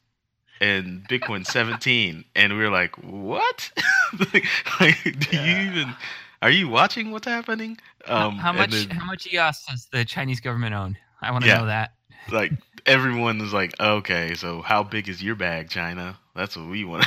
and 0.63 1.07
Bitcoin 1.09 1.45
17, 1.45 2.23
and 2.35 2.53
we 2.53 2.59
were 2.59 2.69
like, 2.69 2.95
what? 3.03 3.71
like, 4.79 5.03
do 5.03 5.37
you 5.37 5.55
even 5.71 5.95
are 6.41 6.51
you 6.51 6.67
watching 6.69 7.11
what's 7.11 7.27
happening? 7.27 7.77
How- 8.05 8.27
Um, 8.29 8.37
how 8.37 8.49
and 8.49 8.57
much 8.59 8.71
then, 8.71 8.89
how 8.97 9.05
much 9.05 9.27
EOS 9.31 9.65
does 9.65 9.87
the 9.91 10.05
Chinese 10.05 10.39
government 10.41 10.73
own? 10.75 10.97
I 11.21 11.31
want 11.31 11.43
to 11.45 11.49
Yeah. 11.49 11.59
know 11.59 11.65
that. 11.67 11.93
like 12.31 12.51
everyone 12.85 13.41
is 13.41 13.53
like, 13.53 13.73
okay, 13.79 14.35
so 14.35 14.61
how 14.61 14.83
big 14.83 15.07
is 15.09 15.21
your 15.23 15.35
bag, 15.35 15.69
China? 15.69 16.17
That's 16.35 16.55
what 16.57 16.67
we 16.69 16.83
want. 16.85 17.05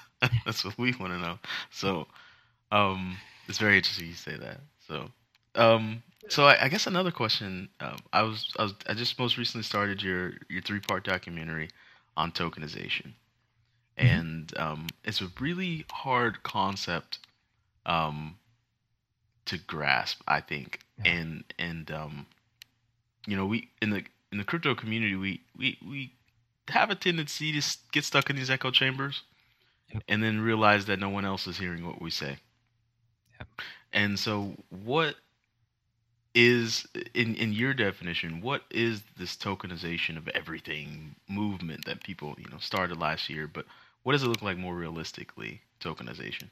That's 0.46 0.64
what 0.64 0.76
we 0.78 0.92
want 1.00 1.12
to 1.12 1.18
know. 1.18 1.38
So, 1.70 2.06
um, 2.72 3.16
it's 3.48 3.58
very 3.58 3.76
interesting 3.76 4.08
you 4.08 4.14
say 4.14 4.36
that. 4.36 4.60
So, 4.86 5.10
um, 5.54 6.02
so 6.28 6.44
I, 6.46 6.64
I 6.64 6.68
guess 6.68 6.86
another 6.86 7.10
question. 7.10 7.68
Um, 7.80 7.96
I 8.12 8.22
was, 8.22 8.52
I 8.58 8.62
was, 8.64 8.74
I 8.88 8.94
just 8.94 9.18
most 9.18 9.36
recently 9.38 9.64
started 9.64 10.02
your 10.02 10.32
your 10.48 10.62
three 10.62 10.80
part 10.80 11.04
documentary 11.04 11.68
on 12.18 12.32
tokenization, 12.32 13.14
and 13.96 14.52
um, 14.58 14.88
it's 15.04 15.22
a 15.22 15.28
really 15.40 15.86
hard 15.90 16.42
concept, 16.42 17.18
um, 17.86 18.36
to 19.46 19.58
grasp. 19.58 20.20
I 20.28 20.40
think, 20.40 20.80
Yeah. 21.04 21.12
and 21.12 21.44
and 21.58 21.90
um, 21.90 22.26
you 23.26 23.36
know, 23.36 23.46
we 23.46 23.70
in 23.82 23.90
the 23.90 24.04
in 24.32 24.38
the 24.38 24.44
crypto 24.44 24.74
community, 24.74 25.16
we 25.16 25.42
we 25.56 25.78
we 25.86 26.12
have 26.68 26.90
a 26.90 26.94
tendency 26.94 27.52
to 27.58 27.78
get 27.92 28.04
stuck 28.04 28.30
in 28.30 28.36
these 28.36 28.50
echo 28.50 28.70
chambers, 28.70 29.22
Yep. 29.94 30.02
and 30.08 30.22
then 30.22 30.40
realize 30.40 30.86
that 30.86 30.98
no 30.98 31.08
one 31.10 31.24
else 31.24 31.46
is 31.46 31.58
hearing 31.58 31.86
what 31.86 32.02
we 32.02 32.10
say. 32.10 32.38
Yep. 33.38 33.48
And 33.92 34.18
so, 34.18 34.54
what 34.70 35.16
is 36.34 36.86
in 37.14 37.34
in 37.36 37.52
your 37.52 37.74
definition? 37.74 38.40
What 38.42 38.62
is 38.70 39.02
this 39.18 39.36
tokenization 39.36 40.16
of 40.16 40.28
everything 40.28 41.16
movement 41.28 41.84
that 41.86 42.04
people 42.04 42.34
you 42.38 42.48
know 42.50 42.58
started 42.58 42.98
last 42.98 43.28
year? 43.30 43.48
But 43.48 43.66
what 44.04 44.12
does 44.12 44.22
it 44.22 44.28
look 44.28 44.42
like 44.42 44.58
more 44.58 44.74
realistically? 44.74 45.62
Tokenization 45.80 46.50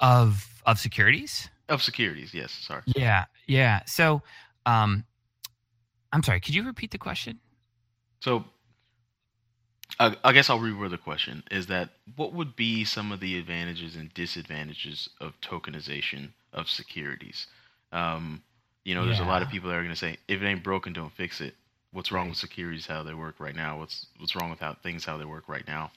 Of 0.00 0.62
of 0.66 0.78
securities? 0.78 1.48
of 1.68 1.82
securities. 1.82 2.34
Yes, 2.34 2.52
sorry. 2.52 2.82
Yeah, 2.86 3.26
yeah. 3.46 3.82
So, 3.86 4.22
um, 4.66 5.04
I'm 6.12 6.22
sorry. 6.22 6.40
Could 6.40 6.54
you 6.54 6.64
repeat 6.64 6.90
the 6.90 6.98
question? 6.98 7.40
So, 8.22 8.44
I, 10.00 10.16
I 10.24 10.32
guess 10.32 10.50
I'll 10.50 10.60
reword 10.60 10.90
the 10.90 10.98
question: 10.98 11.44
Is 11.50 11.66
that 11.68 11.90
what 12.16 12.32
would 12.34 12.56
be 12.56 12.84
some 12.84 13.12
of 13.12 13.20
the 13.20 13.38
advantages 13.38 13.96
and 13.96 14.12
disadvantages 14.14 15.08
of 15.20 15.40
tokenization 15.40 16.32
of 16.52 16.68
securities? 16.70 17.46
Um, 17.94 18.42
you 18.84 18.94
know, 18.94 19.06
there's 19.06 19.20
a 19.20 19.24
lot 19.24 19.40
of 19.40 19.48
people 19.48 19.70
that 19.70 19.76
are 19.76 19.82
going 19.82 19.94
to 19.94 19.96
say, 19.96 20.18
if 20.28 20.42
it 20.42 20.46
ain't 20.46 20.62
broken, 20.62 20.92
don't 20.92 21.12
fix 21.12 21.40
it. 21.40 21.54
What's 21.92 22.12
wrong 22.12 22.28
with 22.28 22.36
securities? 22.36 22.86
How 22.86 23.02
they 23.02 23.14
work 23.14 23.36
right 23.38 23.54
now? 23.54 23.78
What's 23.78 24.06
what's 24.18 24.34
wrong 24.36 24.50
with 24.50 24.58
how 24.58 24.74
things 24.82 25.04
how 25.04 25.16
they 25.16 25.24
work 25.24 25.48
right 25.48 25.66
now? 25.66 25.90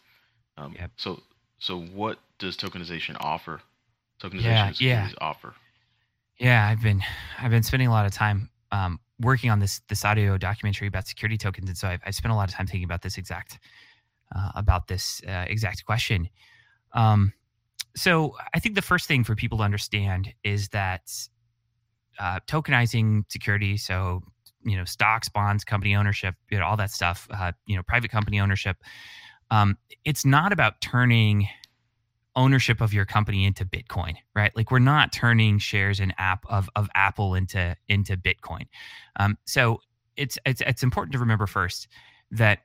Um, 0.58 0.76
Yep. 0.80 0.92
So, 0.96 1.22
so 1.60 1.82
what 1.82 2.20
does 2.38 2.56
tokenization 2.56 3.18
offer? 3.20 3.62
Tokenization 4.22 4.44
Yeah, 4.44 4.72
securities 4.72 5.16
offer. 5.20 5.54
Yeah, 6.40 6.68
I've 6.68 6.82
been 6.82 7.02
I've 7.40 7.52
been 7.52 7.64
spending 7.64 7.88
a 7.88 7.92
lot 7.92 8.06
of 8.06 8.12
time 8.12 8.50
um, 8.72 9.00
working 9.20 9.50
on 9.50 9.60
this 9.60 9.82
this 9.90 10.06
audio 10.06 10.38
documentary 10.38 10.88
about 10.88 11.08
security 11.08 11.38
tokens, 11.38 11.68
and 11.68 11.78
so 11.78 11.88
I've, 11.88 12.02
I 12.06 12.12
spent 12.12 12.32
a 12.32 12.36
lot 12.36 12.48
of 12.48 12.56
time 12.56 12.68
thinking 12.68 12.86
about 12.86 13.02
this 13.02 13.18
exact 13.18 13.60
uh, 14.36 14.52
about 14.56 14.88
this 14.88 15.22
uh, 15.28 15.46
exact 15.48 15.84
question. 15.84 16.30
Um, 16.94 17.34
so 17.96 18.36
I 18.54 18.60
think 18.60 18.76
the 18.76 18.82
first 18.82 19.08
thing 19.08 19.24
for 19.24 19.36
people 19.36 19.58
to 19.58 19.64
understand 19.64 20.34
is 20.44 20.70
that 20.70 21.12
uh, 22.20 22.40
tokenizing 22.48 23.24
security, 23.30 23.78
so 23.78 24.22
you 24.64 24.78
know 24.78 24.86
stocks, 24.86 25.30
bonds, 25.30 25.64
company 25.64 25.96
ownership, 25.96 26.36
you 26.50 26.60
know 26.60 26.66
all 26.66 26.78
that 26.78 26.92
stuff, 26.92 27.28
uh, 27.32 27.52
you 27.66 27.76
know 27.76 27.84
private 27.84 28.12
company 28.12 28.40
ownership. 28.40 28.78
Um, 29.50 29.78
it's 30.04 30.26
not 30.26 30.52
about 30.52 30.82
turning 30.82 31.48
ownership 32.36 32.82
of 32.82 32.94
your 32.94 33.06
company 33.06 33.46
into 33.46 33.66
Bitcoin, 33.66 34.16
right? 34.36 34.56
Like 34.56 34.72
we're 34.72 34.80
not 34.80 35.12
turning 35.12 35.58
shares 35.58 36.00
in 36.00 36.14
app 36.18 36.46
of 36.48 36.70
of 36.76 36.90
Apple 36.96 37.36
into 37.36 37.76
into 37.88 38.16
Bitcoin. 38.16 38.68
Um, 39.18 39.38
so 39.46 39.82
it's 40.16 40.38
it's 40.46 40.62
it's 40.66 40.84
important 40.84 41.14
to 41.14 41.20
remember 41.20 41.48
first 41.48 41.88
that 42.32 42.60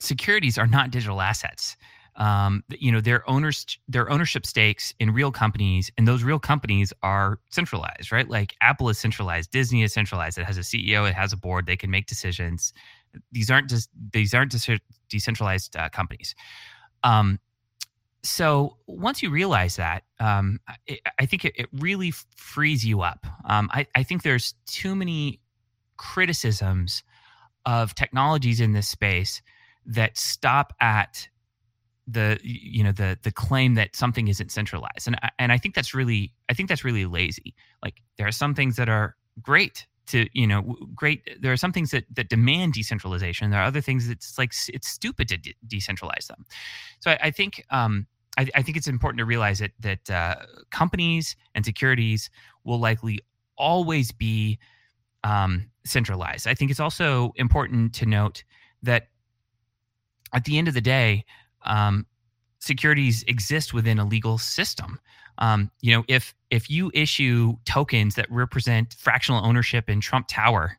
securities 0.00 0.58
are 0.58 0.66
not 0.66 0.90
digital 0.90 1.20
assets. 1.20 1.76
Um, 2.18 2.64
you 2.68 2.90
know, 2.90 3.00
their 3.00 3.28
owners 3.30 3.78
their 3.88 4.10
ownership 4.10 4.44
stakes 4.44 4.92
in 4.98 5.12
real 5.12 5.30
companies, 5.30 5.90
and 5.96 6.06
those 6.06 6.24
real 6.24 6.38
companies 6.40 6.92
are 7.02 7.38
centralized, 7.50 8.10
right? 8.10 8.28
Like 8.28 8.56
Apple 8.60 8.88
is 8.88 8.98
centralized, 8.98 9.50
Disney 9.50 9.82
is 9.82 9.92
centralized. 9.92 10.36
It 10.36 10.44
has 10.44 10.58
a 10.58 10.62
CEO, 10.62 11.08
it 11.08 11.14
has 11.14 11.32
a 11.32 11.36
board, 11.36 11.66
they 11.66 11.76
can 11.76 11.90
make 11.90 12.06
decisions. 12.06 12.72
These 13.30 13.50
aren't 13.50 13.70
just 13.70 13.88
these 14.12 14.34
aren't 14.34 14.52
dece- 14.52 14.80
decentralized 15.08 15.76
uh, 15.76 15.88
companies. 15.90 16.34
Um, 17.04 17.38
so 18.24 18.76
once 18.86 19.22
you 19.22 19.30
realize 19.30 19.76
that, 19.76 20.02
um, 20.18 20.60
I, 20.68 20.98
I 21.20 21.26
think 21.26 21.44
it, 21.44 21.54
it 21.56 21.68
really 21.72 22.12
frees 22.36 22.84
you 22.84 23.02
up. 23.02 23.26
Um, 23.44 23.70
I, 23.72 23.86
I 23.94 24.02
think 24.02 24.22
there's 24.22 24.54
too 24.66 24.94
many 24.94 25.40
criticisms 25.96 27.02
of 27.64 27.94
technologies 27.94 28.60
in 28.60 28.72
this 28.72 28.88
space 28.88 29.40
that 29.86 30.18
stop 30.18 30.74
at 30.80 31.28
the 32.10 32.38
you 32.42 32.82
know 32.82 32.92
the 32.92 33.18
the 33.22 33.30
claim 33.30 33.74
that 33.74 33.94
something 33.94 34.28
isn't 34.28 34.50
centralized. 34.50 35.06
And 35.06 35.18
and 35.38 35.52
I 35.52 35.58
think 35.58 35.74
that's 35.74 35.94
really 35.94 36.32
I 36.48 36.54
think 36.54 36.68
that's 36.68 36.84
really 36.84 37.06
lazy. 37.06 37.54
Like 37.82 38.02
there 38.16 38.26
are 38.26 38.32
some 38.32 38.54
things 38.54 38.76
that 38.76 38.88
are 38.88 39.16
great 39.42 39.86
to 40.06 40.26
you 40.32 40.46
know 40.46 40.74
great 40.94 41.22
there 41.40 41.52
are 41.52 41.56
some 41.56 41.72
things 41.72 41.90
that 41.90 42.04
that 42.14 42.28
demand 42.28 42.72
decentralization. 42.72 43.50
There 43.50 43.60
are 43.60 43.66
other 43.66 43.82
things 43.82 44.08
that's 44.08 44.38
like 44.38 44.52
it's 44.68 44.88
stupid 44.88 45.28
to 45.28 45.36
de- 45.36 45.56
decentralize 45.66 46.26
them. 46.26 46.46
So 47.00 47.10
I, 47.10 47.18
I 47.24 47.30
think 47.30 47.64
um 47.70 48.06
I, 48.38 48.48
I 48.54 48.62
think 48.62 48.76
it's 48.76 48.86
important 48.86 49.18
to 49.18 49.24
realize 49.24 49.58
that 49.58 49.72
that 49.80 50.10
uh, 50.10 50.36
companies 50.70 51.36
and 51.54 51.64
securities 51.64 52.30
will 52.64 52.78
likely 52.78 53.18
always 53.56 54.12
be 54.12 54.58
um, 55.24 55.70
centralized. 55.84 56.46
I 56.46 56.54
think 56.54 56.70
it's 56.70 56.80
also 56.80 57.32
important 57.36 57.92
to 57.94 58.06
note 58.06 58.44
that 58.82 59.08
at 60.32 60.44
the 60.44 60.56
end 60.56 60.68
of 60.68 60.74
the 60.74 60.80
day, 60.80 61.24
um, 61.62 62.06
securities 62.60 63.24
exist 63.24 63.72
within 63.72 63.98
a 63.98 64.04
legal 64.04 64.38
system. 64.38 64.98
Um, 65.38 65.70
you 65.80 65.94
know, 65.94 66.04
if 66.08 66.34
if 66.50 66.68
you 66.68 66.90
issue 66.94 67.54
tokens 67.64 68.16
that 68.16 68.30
represent 68.30 68.94
fractional 68.98 69.44
ownership 69.44 69.88
in 69.88 70.00
Trump 70.00 70.26
Tower, 70.28 70.78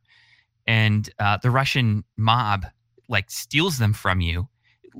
and 0.67 1.09
uh, 1.19 1.38
the 1.41 1.51
Russian 1.51 2.03
mob 2.17 2.65
like 3.07 3.32
steals 3.32 3.77
them 3.77 3.93
from 3.93 4.21
you, 4.21 4.47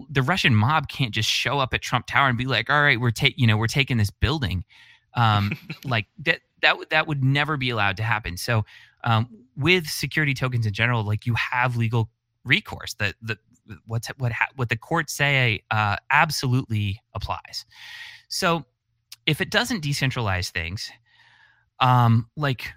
the 0.10 0.22
Russian 0.22 0.56
mob 0.56 0.88
can't 0.88 1.12
just 1.14 1.30
show 1.30 1.60
up 1.60 1.74
at 1.74 1.82
Trump 1.82 2.08
Tower 2.08 2.30
and 2.30 2.38
be 2.38 2.46
like, 2.46 2.70
"All 2.70 2.82
right, 2.82 3.00
we're 3.00 3.12
take 3.12 3.36
you 3.38 3.48
know 3.48 3.58
we're 3.58 3.68
taking 3.68 3.98
this 3.98 4.10
building." 4.10 4.64
Um, 5.16 5.52
like 5.84 6.08
that 6.20 6.40
that 6.62 6.78
would 6.78 6.90
that 6.90 7.08
would 7.08 7.24
never 7.24 7.58
be 7.58 7.70
allowed 7.70 7.98
to 7.98 8.04
happen. 8.04 8.38
So 8.38 8.64
um, 9.04 9.28
with 9.58 9.88
security 9.88 10.34
tokens 10.34 10.66
in 10.66 10.74
general, 10.74 11.04
like 11.04 11.26
you 11.26 11.36
have 11.36 11.76
legal 11.76 12.10
recourse. 12.46 12.94
That 12.96 13.16
the 13.22 13.38
what's 13.86 14.08
what 14.18 14.32
ha- 14.32 14.50
what 14.56 14.70
the 14.70 14.78
courts 14.78 15.14
say 15.14 15.64
uh, 15.72 15.98
absolutely 16.12 17.02
applies. 17.14 17.66
So 18.28 18.66
if 19.26 19.42
it 19.42 19.52
doesn't 19.52 19.84
decentralize 19.84 20.52
things, 20.52 20.92
um, 21.80 22.30
like 22.36 22.74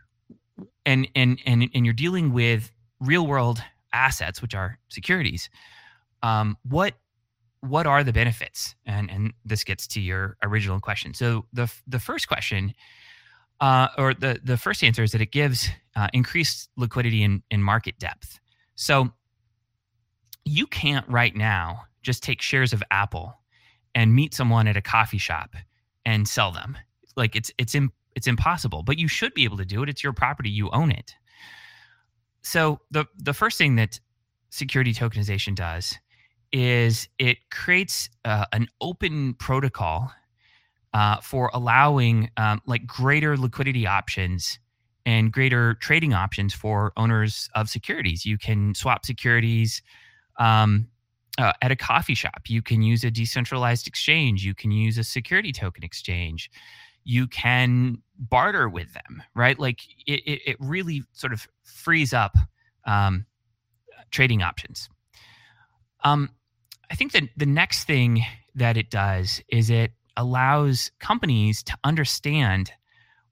and 0.87 1.09
and 1.15 1.39
and 1.47 1.69
and 1.75 1.85
you're 1.85 1.95
dealing 1.95 2.33
with 2.33 2.71
real 3.01 3.27
world 3.27 3.63
assets, 3.93 4.41
which 4.43 4.55
are 4.55 4.79
securities, 4.89 5.51
um, 6.23 6.57
what 6.63 6.95
what 7.61 7.87
are 7.87 8.05
the 8.05 8.13
benefits? 8.13 8.75
And 8.87 9.11
and 9.11 9.33
this 9.45 9.65
gets 9.65 9.87
to 9.89 10.01
your 10.01 10.37
original 10.43 10.81
question. 10.81 11.15
So 11.15 11.47
the 11.53 11.73
the 11.87 11.99
first 11.99 12.29
question, 12.29 12.75
uh, 13.61 13.89
or 13.97 14.15
the 14.15 14.41
the 14.43 14.57
first 14.57 14.83
answer 14.83 15.03
is 15.03 15.13
that 15.13 15.21
it 15.21 15.33
gives 15.33 15.69
uh, 15.97 16.09
increased 16.13 16.69
liquidity 16.77 17.23
and, 17.23 17.43
in 17.51 17.63
market 17.63 17.99
depth. 17.99 18.41
So 18.75 19.13
you 20.45 20.67
can't 20.67 21.09
right 21.09 21.35
now 21.35 21.83
just 22.03 22.23
take 22.23 22.43
shares 22.43 22.73
of 22.73 22.83
Apple 22.91 23.39
and 23.95 24.15
meet 24.15 24.35
someone 24.35 24.67
at 24.67 24.77
a 24.77 24.83
coffee 24.83 25.19
shop 25.19 25.55
and 26.05 26.27
sell 26.27 26.51
them. 26.51 26.77
Like 27.17 27.37
it's 27.37 27.53
it's 27.59 27.77
it's 28.15 28.27
impossible, 28.27 28.83
but 28.83 28.99
you 28.99 29.09
should 29.09 29.35
be 29.35 29.45
able 29.45 29.59
to 29.59 29.65
do 29.65 29.83
it. 29.83 29.89
It's 29.89 30.03
your 30.03 30.13
property, 30.13 30.51
you 30.51 30.71
own 30.71 30.91
it. 30.91 31.15
So 32.43 32.81
the 32.91 33.07
the 33.19 33.35
first 33.35 33.59
thing 33.59 33.77
that 33.77 34.01
security 34.51 34.93
tokenization 34.93 35.55
does 35.55 35.99
is 36.53 37.09
it 37.19 37.39
creates 37.51 38.11
uh, 38.25 38.45
an 38.53 38.69
open 38.81 39.35
protocol 39.35 40.13
uh, 40.93 41.19
for 41.21 41.51
allowing 41.55 42.31
um, 42.37 42.61
like 42.67 42.87
greater 42.87 43.37
liquidity 43.37 43.87
options 43.87 44.59
and 45.07 45.33
greater 45.33 45.75
trading 45.75 46.13
options 46.13 46.53
for 46.53 46.93
owners 46.97 47.49
of 47.55 47.69
securities. 47.69 48.27
You 48.27 48.39
can 48.39 48.75
swap 48.75 49.07
securities 49.07 49.83
um, 50.39 50.89
uh, 51.39 51.53
at 51.63 51.71
a 51.71 51.77
coffee 51.77 52.15
shop. 52.15 52.43
You 52.49 52.63
can 52.63 52.83
use 52.83 53.05
a 53.05 53.11
decentralized 53.11 53.87
exchange. 53.87 54.45
You 54.45 54.55
can 54.55 54.71
use 54.71 54.99
a 54.99 55.05
security 55.05 55.53
token 55.53 55.85
exchange. 55.85 56.51
You 57.05 57.27
can 57.27 57.99
barter 58.19 58.69
with 58.69 58.93
them, 58.95 59.23
right? 59.35 59.59
Like 59.59 59.81
it, 60.07 60.21
it, 60.27 60.41
it 60.47 60.57
really 60.61 61.03
sort 61.13 61.33
of 61.33 61.49
frees 61.65 62.13
up 62.13 62.37
um, 62.87 63.27
trading 64.11 64.43
options. 64.43 64.89
Um, 66.05 66.31
I 66.91 66.95
think 66.95 67.13
that 67.13 67.25
the 67.37 67.47
next 67.47 67.85
thing 67.85 68.23
that 68.55 68.77
it 68.77 68.91
does 68.91 69.41
is 69.49 69.71
it 69.71 69.93
allows 70.17 70.91
companies 71.01 71.63
to 71.63 71.77
understand 71.85 72.71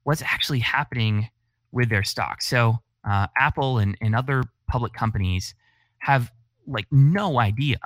what's 0.03 0.23
actually 0.23 0.59
happening 0.59 1.29
with 1.71 1.89
their 1.89 2.03
stock. 2.03 2.41
So 2.41 2.79
uh, 3.07 3.27
Apple 3.37 3.77
and, 3.77 3.97
and 4.01 4.15
other 4.15 4.43
public 4.67 4.93
companies 4.93 5.53
have 5.99 6.31
like 6.67 6.85
no 6.91 7.39
idea 7.39 7.79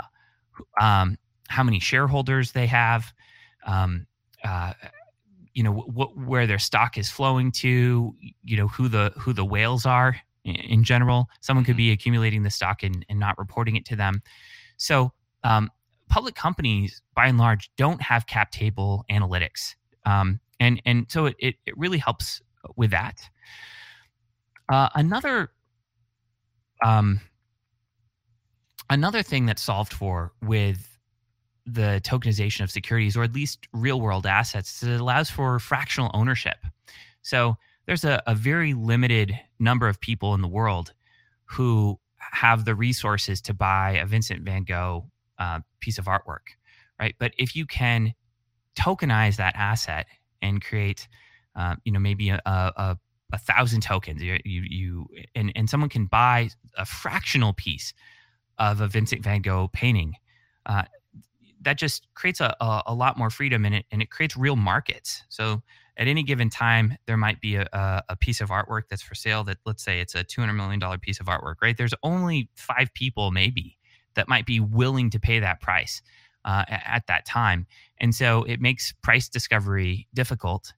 um, 0.79 1.17
how 1.49 1.63
many 1.63 1.79
shareholders 1.79 2.51
they 2.51 2.67
have, 2.67 3.13
um, 3.65 4.07
uh, 4.43 4.73
you 5.53 5.63
know, 5.63 5.73
wh- 5.73 6.27
where 6.27 6.47
their 6.47 6.59
stock 6.59 6.97
is 6.97 7.09
flowing 7.09 7.51
to, 7.51 8.15
you 8.43 8.57
know, 8.57 8.67
who 8.67 8.87
the 8.87 9.13
who 9.17 9.33
the 9.33 9.45
whales 9.45 9.85
are 9.85 10.15
in, 10.43 10.55
in 10.55 10.83
general. 10.83 11.29
Someone 11.41 11.63
could 11.65 11.73
Mm-hmm. 11.73 11.77
be 11.77 11.91
accumulating 11.91 12.43
the 12.43 12.49
stock 12.49 12.83
and, 12.83 13.05
and 13.09 13.19
not 13.19 13.37
reporting 13.37 13.75
it 13.75 13.85
to 13.85 13.95
them. 13.95 14.21
So 14.77 15.11
um, 15.43 15.71
public 16.09 16.35
companies, 16.35 17.01
by 17.15 17.27
and 17.27 17.37
large, 17.37 17.69
don't 17.77 18.01
have 18.01 18.27
cap 18.27 18.51
table 18.51 19.05
analytics, 19.09 19.75
um, 20.05 20.39
and 20.59 20.81
and 20.85 21.05
so 21.09 21.25
it, 21.27 21.35
it 21.39 21.55
it 21.65 21.77
really 21.77 21.97
helps 21.97 22.41
with 22.75 22.91
that. 22.91 23.21
Uh, 24.67 24.89
another 24.95 25.51
um, 26.83 27.21
another 28.89 29.23
thing 29.23 29.45
that's 29.45 29.61
solved 29.61 29.93
for 29.93 30.33
with 30.41 30.97
the 31.65 31.99
tokenization 32.03 32.61
of 32.61 32.71
securities, 32.71 33.17
or 33.17 33.23
at 33.23 33.33
least 33.33 33.67
real 33.73 33.99
world 33.99 34.25
assets, 34.25 34.83
is 34.83 34.89
it 34.89 35.01
allows 35.01 35.29
for 35.29 35.57
fractional 35.59 36.11
ownership. 36.13 36.57
So 37.21 37.57
there's 37.87 38.03
a, 38.03 38.21
a 38.27 38.35
very 38.35 38.73
limited 38.73 39.37
number 39.59 39.87
of 39.87 39.99
people 39.99 40.33
in 40.35 40.41
the 40.41 40.47
world 40.47 40.93
who 41.45 41.99
have 42.17 42.65
the 42.65 42.75
resources 42.75 43.41
to 43.41 43.53
buy 43.53 43.91
a 43.91 44.05
Vincent 44.05 44.41
van 44.41 44.63
Gogh 44.63 45.09
uh, 45.39 45.61
piece 45.79 45.97
of 45.97 46.05
artwork, 46.05 46.53
right? 46.99 47.15
But 47.19 47.33
if 47.37 47.55
you 47.55 47.65
can 47.65 48.13
tokenize 48.75 49.37
that 49.37 49.55
asset 49.55 50.05
and 50.41 50.63
create, 50.63 51.07
uh, 51.55 51.75
you 51.83 51.91
know, 51.91 51.99
maybe 51.99 52.29
a, 52.29 52.41
a, 52.45 52.97
a 53.31 53.37
thousand 53.37 53.81
tokens, 53.81 54.21
you, 54.21 54.39
you, 54.45 54.61
you 54.61 55.07
and, 55.33 55.51
and 55.55 55.69
someone 55.69 55.89
can 55.89 56.05
buy 56.05 56.49
a 56.77 56.85
fractional 56.85 57.53
piece 57.53 57.93
of 58.57 58.81
a 58.81 58.87
Vincent 58.87 59.23
van 59.23 59.41
Gogh 59.41 59.69
painting, 59.73 60.15
uh, 60.65 60.83
that 61.61 61.77
just 61.77 62.07
creates 62.13 62.41
a, 62.41 62.55
a, 62.61 62.83
a 62.87 62.93
lot 62.93 63.17
more 63.17 63.29
freedom 63.29 63.65
in 63.65 63.73
it 63.73 63.85
and 63.91 64.01
it 64.01 64.09
creates 64.09 64.37
real 64.37 64.55
markets. 64.55 65.23
So 65.29 65.63
at 65.97 66.07
any 66.07 66.23
given 66.23 66.49
time, 66.49 66.97
there 67.07 67.17
might 67.17 67.41
be 67.41 67.55
a, 67.55 68.03
a, 68.09 68.15
piece 68.15 68.41
of 68.41 68.49
artwork 68.49 68.83
that's 68.89 69.01
for 69.01 69.15
sale 69.15 69.43
that 69.45 69.57
let's 69.65 69.83
say 69.83 69.99
it's 69.99 70.13
a 70.13 70.23
$200 70.23 70.55
million 70.55 70.99
piece 70.99 71.19
of 71.19 71.27
artwork, 71.27 71.55
right? 71.61 71.75
There's 71.77 71.93
only 72.03 72.49
five 72.55 72.93
people 72.93 73.31
maybe 73.31 73.77
that 74.15 74.27
might 74.27 74.45
be 74.45 74.59
willing 74.59 75.09
to 75.11 75.19
pay 75.19 75.39
that 75.39 75.61
price 75.61 76.01
uh, 76.43 76.65
at 76.69 77.03
that 77.07 77.25
time. 77.25 77.65
And 77.99 78.13
so 78.13 78.43
it 78.43 78.59
makes 78.61 78.93
price 79.01 79.29
discovery 79.29 80.07
difficult. 80.13 80.73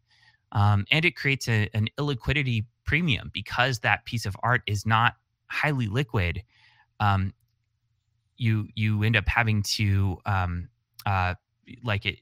Um, 0.52 0.86
and 0.92 1.04
it 1.04 1.16
creates 1.16 1.48
a, 1.50 1.70
an 1.74 1.88
illiquidity 1.98 2.66
premium 2.86 3.32
because 3.34 3.80
that 3.80 4.06
piece 4.06 4.26
of 4.26 4.36
art 4.44 4.62
is 4.66 4.86
not 4.86 5.16
highly 5.48 5.88
liquid. 5.88 6.44
Um, 7.00 7.34
you 8.38 8.68
you 8.76 9.04
end 9.04 9.16
up 9.16 9.28
having 9.28 9.64
to 9.64 10.18
um, 10.26 10.70
uh, 11.06 11.34
like 11.84 12.06
it 12.06 12.20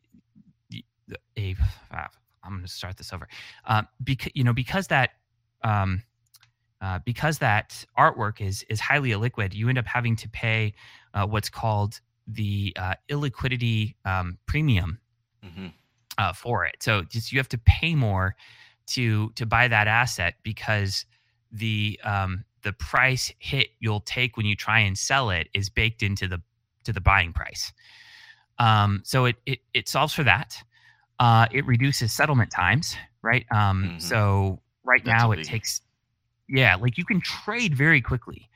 a 1.37 1.55
uh, 1.91 2.07
I'm 2.43 2.51
going 2.51 2.61
to 2.63 2.67
start 2.67 2.97
this 2.97 3.11
over 3.13 3.27
uh, 3.65 3.83
because 4.03 4.31
you 4.35 4.43
know 4.43 4.53
because 4.53 4.87
that 4.87 5.11
um, 5.63 6.03
uh, 6.81 6.99
because 7.05 7.39
that 7.39 7.85
artwork 7.97 8.41
is 8.41 8.63
is 8.69 8.79
highly 8.79 9.09
illiquid, 9.09 9.53
you 9.53 9.69
end 9.69 9.77
up 9.77 9.85
having 9.85 10.15
to 10.17 10.29
pay 10.29 10.73
uh, 11.13 11.25
what's 11.25 11.49
called 11.49 11.99
the 12.27 12.73
uh, 12.77 12.95
illiquidity 13.09 13.95
um, 14.05 14.37
premium 14.45 14.99
hmm 15.43 15.67
uh, 16.17 16.33
for 16.33 16.65
it. 16.65 16.77
So 16.81 17.03
just 17.03 17.31
you 17.31 17.39
have 17.39 17.49
to 17.49 17.57
pay 17.57 17.95
more 17.95 18.35
to 18.87 19.31
to 19.31 19.45
buy 19.45 19.67
that 19.67 19.87
asset 19.87 20.35
because 20.43 21.05
the 21.51 21.99
um, 22.03 22.45
the 22.65 22.73
price 22.73 23.31
hit 23.39 23.69
you'll 23.79 24.01
take 24.01 24.35
when 24.35 24.45
you 24.47 24.55
try 24.55 24.79
and 24.79 24.97
sell 24.97 25.29
it 25.29 25.47
is 25.53 25.69
baked 25.69 26.01
into 26.03 26.27
the 26.27 26.41
to 26.83 26.91
the 26.91 26.99
buying 26.99 27.31
price. 27.31 27.71
Um, 28.59 29.01
so 29.05 29.25
it, 29.25 29.35
it 29.45 29.59
it 29.73 29.87
solves 29.87 30.13
for 30.13 30.23
that. 30.23 30.61
Uh, 31.19 31.45
it 31.51 31.65
reduces 31.65 32.11
settlement 32.11 32.51
times, 32.51 32.97
right? 33.21 33.45
Um, 33.51 33.91
Mhm. 33.93 34.01
So 34.01 34.61
right 34.83 35.01
That's 35.05 35.23
now 35.23 35.31
it 35.31 35.39
biggie. 35.39 35.45
takes, 35.45 35.81
yeah, 36.49 36.75
like 36.75 36.97
you 36.97 37.05
can 37.05 37.21
trade 37.21 37.75
very 37.75 38.01
quickly. 38.01 38.49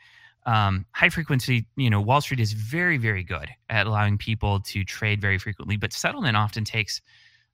Um, 0.45 0.85
high 0.91 1.09
frequency, 1.09 1.67
you 1.75 1.89
know, 1.89 2.01
Wall 2.01 2.19
Street 2.21 2.39
is 2.39 2.53
very 2.53 2.97
very 2.97 3.23
good 3.23 3.49
at 3.69 3.85
allowing 3.87 4.17
people 4.17 4.59
to 4.61 4.83
trade 4.83 5.21
very 5.21 5.37
frequently, 5.37 5.77
but 5.77 5.93
settlement 5.93 6.35
often 6.35 6.63
takes, 6.63 7.01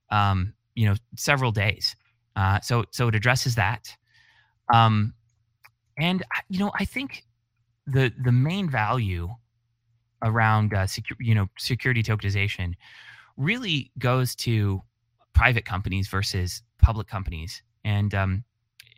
um, 0.10 0.54
you 0.76 0.86
know, 0.88 0.96
several 1.18 1.52
days. 1.52 1.96
Uh, 2.38 2.60
so 2.62 2.86
so 2.92 3.10
it 3.10 3.16
addresses 3.16 3.56
that. 3.56 3.94
Um, 4.74 5.14
and 5.98 6.24
I- 6.34 6.42
you 6.50 6.60
know, 6.60 6.72
I 6.80 6.86
think 6.86 7.26
the 7.88 8.12
the 8.24 8.32
main 8.32 8.70
value 8.70 9.30
around 10.22 10.74
uh, 10.74 10.84
secu- 10.86 11.18
you 11.20 11.36
know 11.36 11.48
security 11.58 12.02
tokenization 12.04 12.74
really 13.38 13.92
goes 14.00 14.36
to 14.36 14.82
private 15.34 15.66
companies 15.66 16.08
versus 16.08 16.62
public 16.82 17.08
companies, 17.08 17.62
and 17.84 18.14
um, 18.14 18.44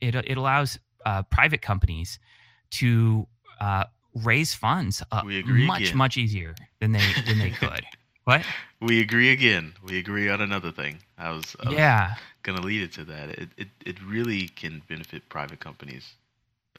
it 0.02 0.16
it 0.16 0.38
allows 0.38 0.80
uh, 1.06 1.24
private 1.24 1.62
companies 1.62 2.20
to 2.70 3.28
uh, 3.62 3.86
raise 4.24 4.54
funds 4.54 5.02
uh, 5.12 5.22
much 5.24 5.82
again. 5.82 5.98
much 5.98 6.18
easier 6.18 6.56
than 6.80 6.91
they 6.91 7.02
than 7.28 7.39
they 7.39 7.50
could. 7.62 7.84
What? 8.26 8.45
We 8.82 9.00
agree 9.02 9.32
again. 9.32 9.74
We 9.84 9.98
agree 9.98 10.30
on 10.30 10.41
another 10.41 10.72
thing. 10.72 11.00
I 11.18 11.32
was, 11.32 11.56
I 11.62 11.70
was 11.70 11.78
Yeah. 11.78 12.16
gonna 12.43 12.62
lead 12.62 12.84
it 12.84 12.91
to 12.93 13.06
that. 13.06 13.30
It, 13.30 13.50
it 13.58 13.68
it 13.86 14.04
really 14.04 14.50
can 14.50 14.82
benefit 14.88 15.28
private 15.30 15.60
companies. 15.60 16.14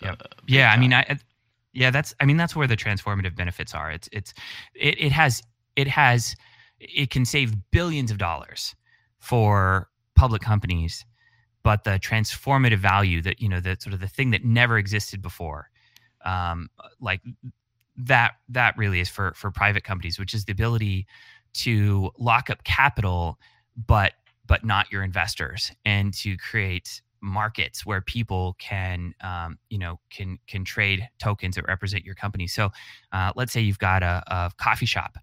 Yep. 0.03 0.23
uh, 0.23 0.27
yeah 0.47 0.73
i 0.73 0.77
mean 0.77 0.93
i 0.93 1.01
I- 1.09 1.19
yeah 1.73 1.91
that's 1.91 2.15
i 2.21 2.25
mean 2.25 2.37
that's 2.37 2.57
where 2.57 2.67
the 2.67 2.77
transformative 2.77 3.35
benefits 3.37 3.75
are 3.75 3.91
it's 3.91 4.09
it's 4.13 4.33
it, 4.75 5.01
it 5.01 5.13
has 5.13 5.43
it 5.77 5.89
has 5.89 6.35
it 6.81 7.11
can 7.11 7.25
save 7.25 7.55
billions 7.71 8.11
of 8.11 8.19
dollars 8.19 8.75
for 9.19 9.89
public 10.15 10.43
companies 10.43 11.05
but 11.63 11.85
the 11.85 11.99
transformative 11.99 12.79
value 12.79 13.21
that 13.23 13.41
you 13.41 13.49
know 13.49 13.61
the 13.61 13.77
sort 13.81 13.93
of 13.93 14.01
the 14.01 14.09
thing 14.09 14.31
that 14.31 14.45
never 14.45 14.79
existed 14.79 15.21
before 15.21 15.71
um 16.25 16.69
like 17.01 17.21
that 17.97 18.35
that 18.49 18.77
really 18.77 19.01
is 19.01 19.09
for 19.09 19.33
for 19.35 19.51
private 19.51 19.85
companies, 19.85 20.19
which 20.19 20.33
is 20.35 20.45
the 20.45 20.53
ability 20.53 21.07
to 21.53 22.11
lock 22.19 22.49
up 22.51 22.63
capital, 22.65 23.39
but 23.87 24.13
but 24.47 24.65
not 24.65 24.91
your 24.91 25.03
investors, 25.03 25.73
and 25.85 26.15
to 26.15 26.37
create 26.37 27.03
markets 27.21 27.85
where 27.85 28.01
people 28.01 28.57
can 28.59 29.15
um, 29.23 29.59
you 29.71 29.79
know 29.79 29.99
can 30.11 30.39
can 30.47 30.65
trade 30.65 31.09
tokens 31.19 31.57
that 31.57 31.67
represent 31.67 32.05
your 32.05 32.15
company. 32.15 32.47
So 32.47 32.71
uh, 33.13 33.33
let's 33.37 33.53
say 33.53 33.61
you've 33.61 33.79
got 33.79 34.03
a, 34.03 34.23
a 34.27 34.51
coffee 34.59 34.87
shop 34.87 35.19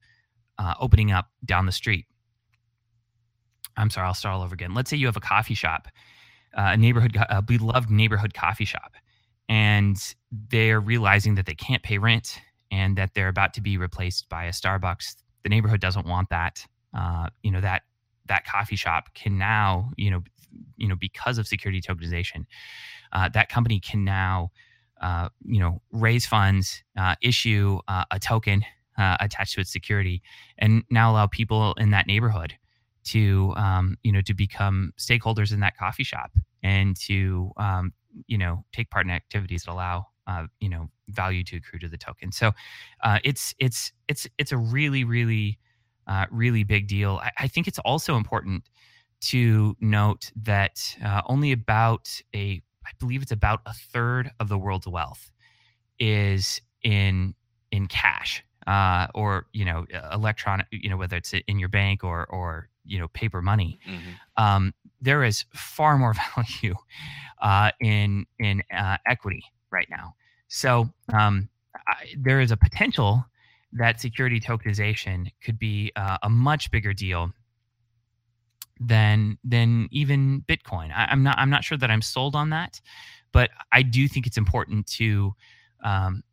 uh, 0.58 0.74
opening 0.80 1.12
up 1.12 1.30
down 1.44 1.66
the 1.66 1.72
street. 1.72 2.06
I'm 3.78 3.90
sorry 3.90 4.08
i'll 4.08 4.14
start 4.14 4.36
all 4.36 4.42
over 4.42 4.54
again. 4.54 4.74
Let's 4.74 4.90
say 4.90 4.98
you 4.98 5.06
have 5.08 5.18
a 5.18 5.22
coffee 5.22 5.54
shop 5.54 5.88
uh, 6.56 6.72
a 6.74 6.78
neighborhood 6.78 7.18
a 7.30 7.42
beloved 7.42 7.90
neighborhood 7.90 8.34
coffee 8.34 8.66
shop 8.66 8.94
and 9.50 10.16
they're 10.50 10.80
realizing 10.80 11.36
that 11.36 11.46
they 11.46 11.54
can't 11.54 11.84
pay 11.84 11.98
rent 11.98 12.40
and 12.72 12.98
that 12.98 13.14
they're 13.14 13.28
about 13.28 13.54
to 13.54 13.62
be 13.62 13.78
replaced 13.78 14.28
by 14.28 14.46
a 14.46 14.52
starbucks. 14.52 15.16
The 15.44 15.50
neighborhood 15.50 15.82
doesn't 15.82 16.08
want 16.08 16.30
that 16.30 16.66
uh, 16.96 17.28
you 17.44 17.52
know 17.52 17.62
that 17.62 17.84
that 18.28 18.46
coffee 18.46 18.76
shop 18.76 19.14
can 19.14 19.38
now 19.38 19.92
you 19.98 20.10
know 20.10 20.24
you 20.78 20.88
know 20.88 20.96
because 20.96 21.38
of 21.38 21.48
security 21.48 21.82
tokenization, 21.82 22.46
uh, 23.12 23.30
that 23.30 23.50
company 23.50 23.80
can 23.80 24.04
now 24.04 24.52
uh, 25.02 25.30
you 25.46 25.60
know 25.60 25.82
raise 25.92 26.26
funds, 26.26 26.84
uh, 26.98 27.16
issue 27.22 27.80
uh, 27.88 28.06
a 28.12 28.20
token 28.20 28.64
uh, 28.98 29.18
attached 29.20 29.54
to 29.56 29.62
its 29.62 29.72
security, 29.72 30.22
and 30.58 30.84
now 30.90 31.12
allow 31.12 31.28
people 31.28 31.74
in 31.78 31.92
that 31.92 32.08
neighborhood 32.08 32.54
to 33.06 33.54
um, 33.56 33.98
you 34.04 34.12
know 34.12 34.22
to 34.22 34.34
become 34.34 34.92
stakeholders 34.98 35.52
in 35.54 35.60
that 35.60 35.78
coffee 35.78 36.04
shop 36.04 36.32
and 36.64 36.96
to 37.00 37.52
um, 37.58 37.94
you 38.28 38.38
know 38.38 38.64
take 38.74 38.90
part 38.90 39.06
in 39.06 39.12
activities 39.12 39.64
that 39.64 39.72
allow 39.72 40.06
uh, 40.28 40.46
you 40.60 40.70
know 40.70 40.90
value 41.10 41.44
to 41.44 41.58
accrue 41.58 41.80
to 41.80 41.88
the 41.88 41.98
token. 41.98 42.32
So 42.32 42.52
uh, 43.04 43.20
it's 43.24 43.54
it's 43.60 43.92
it's 44.08 44.28
it's 44.38 44.52
a 44.52 44.58
really 44.58 45.04
really 45.04 45.60
uh, 46.08 46.26
really 46.32 46.64
big 46.64 46.88
deal. 46.88 47.20
I, 47.22 47.32
I, 47.40 47.48
think 47.48 47.68
it's 47.68 47.80
also 47.80 48.16
important 48.16 48.64
to 49.22 49.76
note 49.80 50.32
that 50.44 50.96
uh, 51.04 51.22
only 51.28 51.52
about 51.52 52.10
a, 52.34 52.62
I 52.86 52.92
believe 53.00 53.22
it's 53.22 53.32
about 53.32 53.62
a 53.66 53.74
third 53.74 54.32
of 54.40 54.50
the 54.50 54.58
world's 54.58 54.88
wealth 54.88 55.32
is 56.00 56.62
in 56.84 57.34
in 57.72 57.88
cash 57.88 58.44
uh, 58.68 59.08
or 59.14 59.48
you 59.54 59.66
know 59.66 59.86
electronic, 60.12 60.68
you 60.72 60.90
know 60.90 60.98
whether 60.98 61.18
it's 61.18 61.34
in 61.34 61.60
your 61.60 61.70
bank 61.70 62.04
or 62.04 62.26
or 62.26 62.70
you 62.86 63.00
know 63.00 63.08
paper 63.10 63.42
money. 63.42 63.80
Mm-hmm. 63.88 64.44
Um, 64.44 64.74
there 65.02 65.24
is 65.24 65.46
far 65.54 65.98
more 65.98 66.16
value 66.36 66.76
uh, 67.42 67.72
in 67.80 68.26
in 68.40 68.64
uh, 68.76 68.98
equity 69.06 69.44
right 69.72 69.88
now. 69.90 70.16
So 70.48 70.90
um, 71.14 71.50
I, 71.88 72.14
there 72.18 72.40
is 72.40 72.52
a 72.52 72.58
potential 72.58 73.26
that 73.74 74.00
security 74.00 74.40
tokenization 74.40 75.32
could 75.44 75.60
be 75.60 75.92
uh, 75.96 76.18
a 76.24 76.30
much 76.30 76.72
bigger 76.72 76.94
deal 76.94 77.32
than 78.80 79.38
than 79.44 79.88
even 79.92 80.44
Bitcoin. 80.48 80.92
I, 80.94 81.12
am 81.12 81.24
not 81.24 81.38
I'm 81.38 81.50
not 81.50 81.64
sure 81.64 81.78
that 81.78 81.90
I'm 81.90 82.02
sold 82.02 82.36
on 82.36 82.50
that, 82.50 82.82
but 83.32 83.50
I 83.72 83.82
do 83.82 84.08
think 84.08 84.28
it's 84.28 84.38
important 84.38 84.88
to 84.88 85.34
um, 85.84 86.24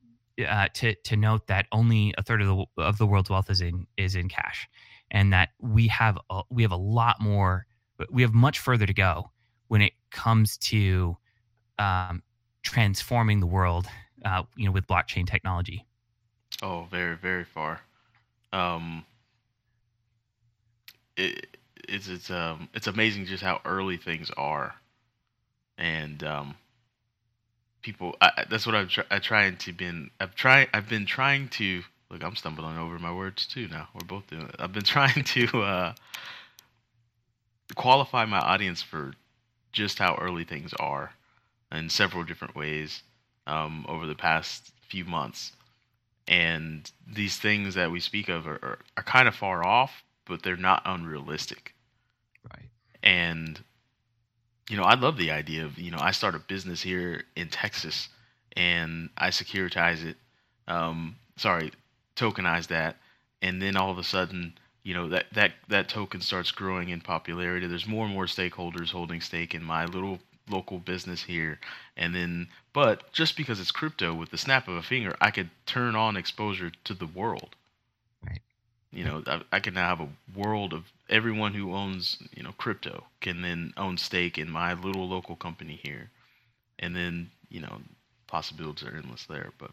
uh, 0.47 0.68
to 0.74 0.95
to 0.95 1.16
note 1.16 1.47
that 1.47 1.66
only 1.72 2.14
a 2.18 2.22
third 2.22 2.43
of 2.43 2.49
the 2.49 2.82
of 2.82 2.99
the 2.99 3.07
world's 3.07 3.30
wealth 3.30 3.51
is 3.51 3.61
in 3.61 3.86
is 3.97 4.14
in 4.14 4.28
cash, 4.28 4.68
and 5.11 5.32
that 5.32 5.51
we 5.61 5.86
have 5.88 6.18
a, 6.30 6.43
we 6.51 6.62
have 6.62 6.72
a 6.72 6.76
lot 6.76 7.20
more. 7.20 7.66
We 8.11 8.22
have 8.22 8.34
much 8.34 8.59
further 8.59 8.86
to 8.86 8.95
go 8.95 9.30
when 9.68 9.80
it 9.82 9.93
comes 10.11 10.57
to 10.59 11.16
um, 11.78 12.22
transforming 12.62 13.40
the 13.40 13.47
world. 13.47 13.86
Uh, 14.24 14.45
you 14.57 14.64
know, 14.64 14.70
with 14.70 14.86
blockchain 14.86 15.26
technology. 15.26 15.84
Oh, 16.62 16.86
very 16.90 17.16
very 17.16 17.45
far. 17.45 17.80
Um, 18.53 19.05
it, 21.16 21.57
it's 21.89 22.09
it's 22.09 22.30
um 22.30 22.68
it's 22.74 22.87
amazing 22.87 23.26
just 23.26 23.43
how 23.43 23.61
early 23.64 23.97
things 23.97 24.30
are, 24.37 24.74
and 25.78 26.22
um, 26.24 26.55
people. 27.83 28.16
I, 28.20 28.45
that's 28.49 28.66
what 28.66 28.74
I'm 28.74 28.89
tr- 28.89 29.03
I 29.11 29.18
trying 29.18 29.57
to 29.59 29.72
been. 29.72 30.11
I've 30.20 30.35
tried. 30.35 30.68
I've 30.74 30.89
been 30.89 31.07
trying 31.07 31.49
to 31.51 31.83
look. 32.11 32.24
I'm 32.24 32.37
stumbling 32.37 32.78
over 32.78 32.99
my 32.99 33.12
words 33.12 33.47
too 33.47 33.68
now. 33.68 33.89
We're 33.95 34.07
both 34.07 34.26
doing 34.28 34.43
it. 34.49 34.57
I've 34.59 34.72
been 34.72 34.83
trying 34.85 35.24
to 35.24 35.62
uh, 35.62 35.95
qualify 37.74 38.24
my 38.24 38.39
audience 38.39 38.83
for 38.83 39.14
just 39.72 39.99
how 39.99 40.16
early 40.20 40.45
things 40.45 40.72
are 40.78 41.12
in 41.72 41.89
several 41.89 42.24
different 42.24 42.55
ways 42.55 43.03
um, 43.47 43.85
over 43.89 44.07
the 44.07 44.14
past 44.14 44.72
few 44.89 45.05
months. 45.05 45.53
And 46.28 46.91
these 47.07 47.37
things 47.39 47.74
that 47.74 47.91
we 47.91 48.01
speak 48.01 48.28
of 48.28 48.47
are, 48.47 48.61
are, 48.62 48.78
are 48.97 49.03
kind 49.03 49.26
of 49.26 49.35
far 49.35 49.66
off, 49.66 50.05
but 50.26 50.43
they're 50.43 50.57
not 50.57 50.83
unrealistic. 50.85 51.72
And 53.03 53.61
you 54.71 54.77
know, 54.77 54.85
I 54.85 54.95
love 54.95 55.17
the 55.17 55.31
idea 55.31 55.65
of 55.65 55.79
you 55.79 55.91
know 55.91 55.99
I 56.01 56.13
start 56.13 56.35
a 56.35 56.39
business 56.39 56.83
here 56.83 57.25
in 57.37 57.49
Texas 57.49 58.09
and 58.57 59.11
I 59.17 59.29
securitize 59.31 60.05
it. 60.05 60.17
Um, 60.69 61.17
sorry, 61.37 61.73
tokenize 62.17 62.69
that, 62.69 62.97
and 63.43 63.61
then 63.61 63.77
all 63.77 63.91
of 63.91 63.99
a 63.99 64.05
sudden, 64.05 64.55
you 64.85 64.95
know 64.95 65.09
that 65.09 65.27
that 65.33 65.53
that 65.69 65.89
token 65.89 66.21
starts 66.21 66.51
growing 66.53 66.89
in 66.91 67.01
popularity. 67.01 67.67
There's 67.67 67.87
more 67.87 68.05
and 68.07 68.15
more 68.15 68.27
stakeholders 68.27 68.91
holding 68.91 69.21
stake 69.21 69.55
in 69.55 69.63
my 69.65 69.85
little 69.87 70.21
local 70.49 70.79
business 70.79 71.23
here 71.23 71.59
and 71.97 72.15
then 72.15 72.49
but 72.73 73.13
just 73.13 73.37
because 73.37 73.61
it's 73.61 73.71
crypto 73.71 74.13
with 74.13 74.31
the 74.31 74.37
snap 74.37 74.67
of 74.67 74.75
a 74.75 74.83
finger 74.83 75.17
i 75.21 75.31
could 75.31 75.49
turn 75.67 75.95
on 75.95 76.17
exposure 76.17 76.73
to 76.85 76.95
the 76.95 77.07
world 77.07 77.55
Right. 78.27 78.41
you 78.93 79.05
know, 79.05 79.23
I, 79.27 79.43
I 79.53 79.61
can 79.61 79.75
now 79.75 79.89
have 79.89 80.01
a 80.01 80.09
world 80.35 80.73
of 80.73 80.85
everyone 81.13 81.55
who 81.55 81.75
owns, 81.75 82.19
you 82.35 82.43
know, 82.43 82.53
crypto 82.53 83.05
can 83.21 83.43
then 83.43 83.73
own 83.77 83.99
stake 83.99 84.39
in 84.39 84.51
my 84.51 84.75
little 84.75 85.09
local 85.09 85.37
company 85.37 85.79
here, 85.83 86.11
and 86.79 86.97
then 86.97 87.31
you 87.51 87.61
know, 87.61 87.81
possibilities 88.27 88.83
are 88.89 88.97
endless 88.97 89.27
there. 89.27 89.53
But 89.59 89.71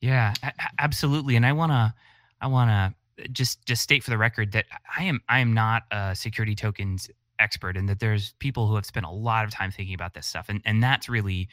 yeah, 0.00 0.32
absolutely. 0.78 1.36
And 1.36 1.44
I 1.44 1.52
wanna, 1.52 1.94
I 2.40 2.46
wanna 2.46 2.94
just 3.32 3.66
just 3.66 3.82
state 3.82 4.02
for 4.02 4.10
the 4.10 4.18
record 4.18 4.52
that 4.52 4.64
I 4.96 5.04
am 5.04 5.20
I 5.28 5.40
am 5.40 5.52
not 5.52 5.82
a 5.90 6.14
security 6.14 6.54
tokens 6.54 7.10
expert, 7.38 7.76
and 7.76 7.88
that 7.88 8.00
there's 8.00 8.34
people 8.38 8.66
who 8.68 8.76
have 8.76 8.86
spent 8.86 9.06
a 9.06 9.10
lot 9.10 9.44
of 9.44 9.50
time 9.50 9.70
thinking 9.70 9.94
about 9.94 10.14
this 10.14 10.26
stuff, 10.26 10.46
and 10.48 10.62
and 10.64 10.82
that's 10.82 11.08
really 11.08 11.48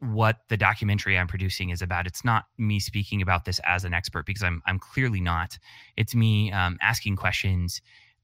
what 0.00 0.40
the 0.48 0.56
documentary 0.56 1.18
I'm 1.18 1.26
producing 1.26 1.70
is 1.70 1.80
about. 1.80 2.06
It's 2.06 2.24
not 2.24 2.44
me 2.58 2.80
speaking 2.80 3.22
about 3.22 3.44
this 3.44 3.60
as 3.64 3.84
an 3.84 3.94
expert 3.94 4.26
because 4.26 4.42
I'm 4.42 4.62
I'm 4.66 4.78
clearly 4.78 5.20
not. 5.20 5.58
It's 5.96 6.14
me 6.14 6.52
um, 6.52 6.76
asking 6.80 7.16
questions 7.16 7.80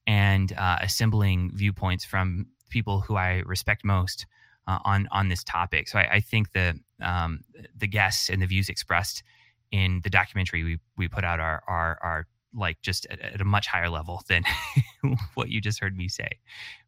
and 0.07 0.53
uh, 0.53 0.79
assembling 0.81 1.51
viewpoints 1.55 2.05
from 2.05 2.47
people 2.69 3.01
who 3.01 3.17
I 3.17 3.43
respect 3.47 3.85
most 3.85 4.27
uh, 4.67 4.79
on 4.85 5.09
on 5.13 5.29
this 5.29 5.43
topic. 5.45 5.89
So 5.89 5.99
I, 5.99 6.15
I 6.15 6.21
think 6.21 6.53
the 6.53 6.79
um, 7.01 7.41
the 7.77 7.89
guests 7.89 8.29
and 8.29 8.43
the 8.43 8.47
views 8.47 8.69
expressed 8.69 9.23
in 9.71 10.01
the 10.05 10.11
documentary 10.11 10.63
we 10.65 10.79
we 10.97 11.09
put 11.09 11.25
out 11.25 11.41
are 11.41 11.63
are 11.67 11.99
are 12.03 12.27
like 12.55 12.81
just 12.83 13.07
at, 13.11 13.21
at 13.21 13.41
a 13.41 13.45
much 13.45 13.67
higher 13.67 13.89
level 13.89 14.23
than 14.29 14.45
what 15.35 15.49
you 15.49 15.61
just 15.61 15.81
heard 15.81 15.97
me 15.97 16.09
say, 16.09 16.29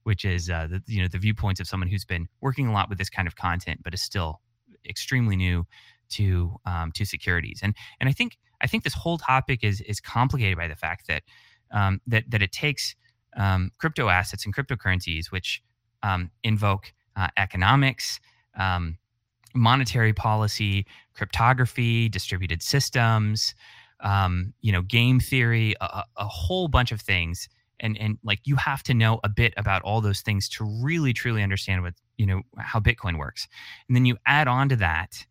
which 0.03 0.25
is 0.25 0.51
uh, 0.51 0.67
the 0.69 0.83
you 0.87 1.01
know 1.01 1.09
the 1.09 1.19
viewpoints 1.19 1.61
of 1.61 1.67
someone 1.67 1.89
who's 1.89 2.05
been 2.05 2.29
working 2.41 2.67
a 2.67 2.73
lot 2.73 2.89
with 2.89 2.99
this 2.99 3.11
kind 3.11 3.27
of 3.27 3.37
content, 3.37 3.81
but 3.83 3.95
is 3.95 4.03
still 4.03 4.41
extremely 4.87 5.37
new 5.37 5.67
to 6.11 6.57
um, 6.67 6.93
to 6.93 7.05
securities. 7.05 7.61
And 7.63 7.75
and 8.01 8.09
I 8.09 8.13
think 8.13 8.39
I 8.61 8.67
think 8.67 8.85
this 8.85 8.95
whole 8.95 9.19
topic 9.19 9.63
is 9.63 9.81
is 9.83 10.01
complicated 10.01 10.57
by 10.57 10.69
the 10.69 10.77
fact 10.77 11.07
that 11.09 11.23
um, 11.71 12.01
that 12.07 12.31
that 12.31 12.43
it 12.43 12.53
takes 12.53 12.95
um, 13.37 13.71
crypto 13.79 14.09
assets 14.09 14.45
and 14.45 14.55
cryptocurrencies, 14.55 15.31
which 15.31 15.63
um, 16.03 16.31
invoke 16.43 16.93
uh, 17.17 17.29
economics, 17.37 18.21
um, 18.59 18.99
monetary 19.55 20.13
policy, 20.13 20.87
cryptography, 21.15 22.09
distributed 22.09 22.63
systems, 22.63 23.55
um, 24.01 24.53
you 24.61 24.73
know, 24.73 24.83
game 24.83 25.21
theory, 25.21 25.75
a, 25.81 26.05
a 26.17 26.27
whole 26.27 26.69
bunch 26.69 26.93
of 26.93 27.01
things 27.01 27.49
and 27.81 27.99
and 27.99 28.19
like 28.25 28.41
you 28.45 28.57
have 28.57 28.83
to 28.85 28.95
know 28.95 29.21
a 29.25 29.29
bit 29.29 29.55
about 29.57 29.83
all 29.83 30.01
those 30.01 30.21
things 30.21 30.49
to 30.49 30.65
really 30.83 31.13
truly 31.13 31.43
understand 31.43 31.83
what 31.83 31.95
you 32.17 32.27
know 32.27 32.43
how 32.59 32.81
bitcoin 32.81 33.19
works. 33.19 33.49
And 33.89 33.97
then 33.97 34.05
you 34.05 34.17
add 34.27 34.49
on 34.49 34.69
to 34.69 34.77
that 34.77 35.25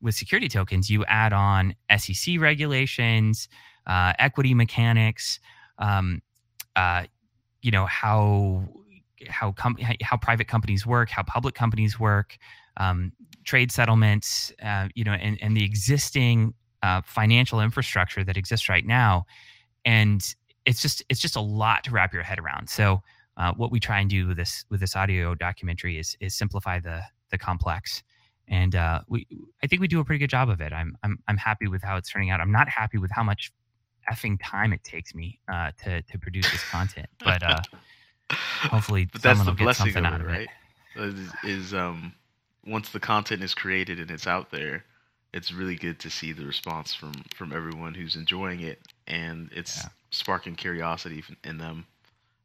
with 0.00 0.14
security 0.14 0.48
tokens 0.48 0.90
you 0.90 1.04
add 1.06 1.32
on 1.32 1.74
sec 1.98 2.38
regulations 2.38 3.48
uh, 3.86 4.12
equity 4.18 4.54
mechanics 4.54 5.40
um, 5.78 6.20
uh, 6.76 7.04
you 7.62 7.70
know 7.70 7.86
how 7.86 8.62
how 9.28 9.52
com- 9.52 9.78
how 10.02 10.16
private 10.16 10.48
companies 10.48 10.86
work 10.86 11.08
how 11.08 11.22
public 11.22 11.54
companies 11.54 11.98
work 11.98 12.36
um, 12.76 13.10
trade 13.44 13.72
settlements 13.72 14.52
uh, 14.62 14.88
you 14.94 15.02
know 15.02 15.12
and, 15.12 15.38
and 15.40 15.56
the 15.56 15.64
existing 15.64 16.52
uh, 16.86 17.00
financial 17.04 17.60
infrastructure 17.60 18.22
that 18.24 18.36
exists 18.36 18.68
right 18.68 18.86
now. 18.86 19.26
And 19.84 20.22
it's 20.66 20.82
just 20.82 21.02
it's 21.08 21.20
just 21.20 21.36
a 21.36 21.40
lot 21.40 21.84
to 21.84 21.90
wrap 21.90 22.12
your 22.12 22.22
head 22.22 22.38
around. 22.38 22.68
So 22.68 23.02
uh, 23.36 23.52
what 23.54 23.70
we 23.70 23.80
try 23.80 24.00
and 24.00 24.10
do 24.10 24.28
with 24.28 24.36
this 24.36 24.64
with 24.68 24.80
this 24.80 24.94
audio 24.96 25.34
documentary 25.34 25.98
is 25.98 26.16
is 26.20 26.34
simplify 26.34 26.78
the 26.80 27.02
the 27.30 27.38
complex 27.38 28.02
and 28.48 28.74
uh, 28.76 29.00
we 29.08 29.26
I 29.62 29.66
think 29.66 29.80
we 29.80 29.88
do 29.88 30.00
a 30.00 30.04
pretty 30.04 30.18
good 30.18 30.30
job 30.30 30.48
of 30.48 30.60
it. 30.60 30.72
I'm 30.72 30.96
I'm 31.02 31.18
I'm 31.28 31.36
happy 31.36 31.66
with 31.66 31.82
how 31.82 31.96
it's 31.96 32.10
turning 32.10 32.30
out. 32.30 32.40
I'm 32.40 32.52
not 32.52 32.68
happy 32.68 32.98
with 32.98 33.10
how 33.10 33.22
much 33.22 33.52
effing 34.10 34.38
time 34.42 34.72
it 34.72 34.84
takes 34.84 35.14
me 35.14 35.40
uh, 35.52 35.72
to 35.84 36.02
to 36.02 36.18
produce 36.18 36.50
this 36.50 36.62
content, 36.70 37.08
but 37.24 37.42
uh, 37.42 37.60
hopefully 38.30 39.08
but 39.12 39.22
that's 39.22 39.38
someone 39.38 39.56
the 39.56 39.64
will 39.64 39.68
get 39.68 39.76
something 39.76 40.04
of 40.04 40.12
out 40.12 40.20
it, 40.20 40.24
of 40.24 40.26
right? 40.28 40.48
it. 40.96 41.00
Is, 41.02 41.30
is 41.44 41.74
um 41.74 42.12
once 42.66 42.90
the 42.90 43.00
content 43.00 43.42
is 43.42 43.54
created 43.54 43.98
and 44.00 44.10
it's 44.10 44.26
out 44.26 44.50
there, 44.50 44.84
it's 45.32 45.52
really 45.52 45.76
good 45.76 45.98
to 46.00 46.10
see 46.10 46.32
the 46.32 46.44
response 46.44 46.94
from 46.94 47.12
from 47.34 47.52
everyone 47.52 47.94
who's 47.94 48.16
enjoying 48.16 48.60
it, 48.60 48.80
and 49.06 49.50
it's 49.52 49.84
Yeah. 49.84 49.90
Sparking 50.10 50.54
curiosity 50.54 51.22
in 51.44 51.58
them. 51.58 51.86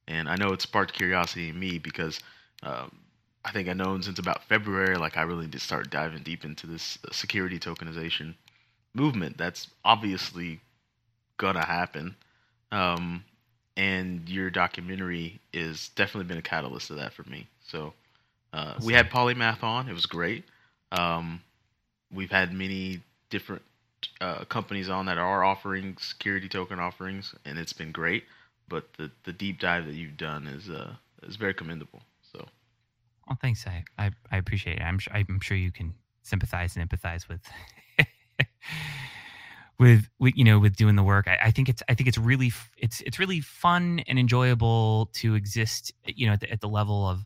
And 0.07 0.27
I 0.27 0.35
know 0.35 0.51
it 0.53 0.61
sparked 0.61 0.93
curiosity 0.93 1.49
in 1.49 1.59
me 1.59 1.77
because 1.77 2.19
um, 2.63 2.91
I 3.45 3.51
think 3.51 3.69
I 3.69 3.73
known 3.73 4.01
since 4.03 4.19
about 4.19 4.43
February, 4.43 4.95
like 4.97 5.17
I 5.17 5.21
really 5.23 5.47
did 5.47 5.61
start 5.61 5.89
diving 5.89 6.23
deep 6.23 6.45
into 6.45 6.67
this 6.67 6.97
uh, 7.07 7.11
security 7.11 7.59
tokenization 7.59 8.35
movement. 8.93 9.37
That's 9.37 9.67
obviously 9.85 10.59
gonna 11.37 11.65
happen. 11.65 12.15
Um, 12.71 13.23
and 13.77 14.27
your 14.29 14.49
documentary 14.49 15.39
is 15.53 15.89
definitely 15.89 16.27
been 16.27 16.37
a 16.37 16.43
catalyst 16.43 16.87
to 16.87 16.95
that 16.95 17.13
for 17.13 17.23
me. 17.23 17.47
So 17.67 17.93
uh, 18.53 18.75
we 18.83 18.93
had 18.93 19.09
Polymath 19.09 19.63
on; 19.63 19.87
it 19.89 19.93
was 19.93 20.05
great. 20.05 20.43
Um, 20.91 21.41
we've 22.13 22.31
had 22.31 22.53
many 22.53 23.01
different 23.29 23.63
uh, 24.21 24.45
companies 24.45 24.89
on 24.89 25.07
that 25.07 25.17
are 25.17 25.43
offering 25.43 25.97
security 25.99 26.47
token 26.47 26.79
offerings, 26.79 27.33
and 27.43 27.57
it's 27.57 27.73
been 27.73 27.91
great. 27.91 28.23
But 28.69 28.93
the 28.97 29.11
the 29.23 29.33
deep 29.33 29.59
dive 29.59 29.85
that 29.87 29.95
you've 29.95 30.17
done 30.17 30.47
is 30.47 30.69
uh, 30.69 30.93
is 31.23 31.35
very 31.35 31.53
commendable. 31.53 32.01
So 32.31 32.45
Well, 33.27 33.37
thanks. 33.41 33.65
I, 33.67 33.83
I, 33.97 34.11
I 34.31 34.37
appreciate 34.37 34.77
it. 34.77 34.83
I'm 34.83 34.99
sure 34.99 35.13
I'm 35.13 35.39
sure 35.41 35.57
you 35.57 35.71
can 35.71 35.93
sympathize 36.21 36.77
and 36.77 36.87
empathize 36.87 37.27
with 37.27 37.41
with, 39.79 40.07
with 40.19 40.37
you 40.37 40.43
know 40.43 40.59
with 40.59 40.75
doing 40.75 40.95
the 40.95 41.03
work. 41.03 41.27
I, 41.27 41.37
I 41.45 41.51
think 41.51 41.67
it's 41.67 41.83
I 41.89 41.95
think 41.95 42.07
it's 42.07 42.17
really 42.17 42.53
it's 42.77 43.01
it's 43.01 43.19
really 43.19 43.41
fun 43.41 44.01
and 44.07 44.19
enjoyable 44.19 45.09
to 45.15 45.35
exist. 45.35 45.91
You 46.05 46.27
know, 46.27 46.33
at 46.33 46.39
the, 46.41 46.51
at 46.51 46.61
the 46.61 46.69
level 46.69 47.07
of 47.07 47.25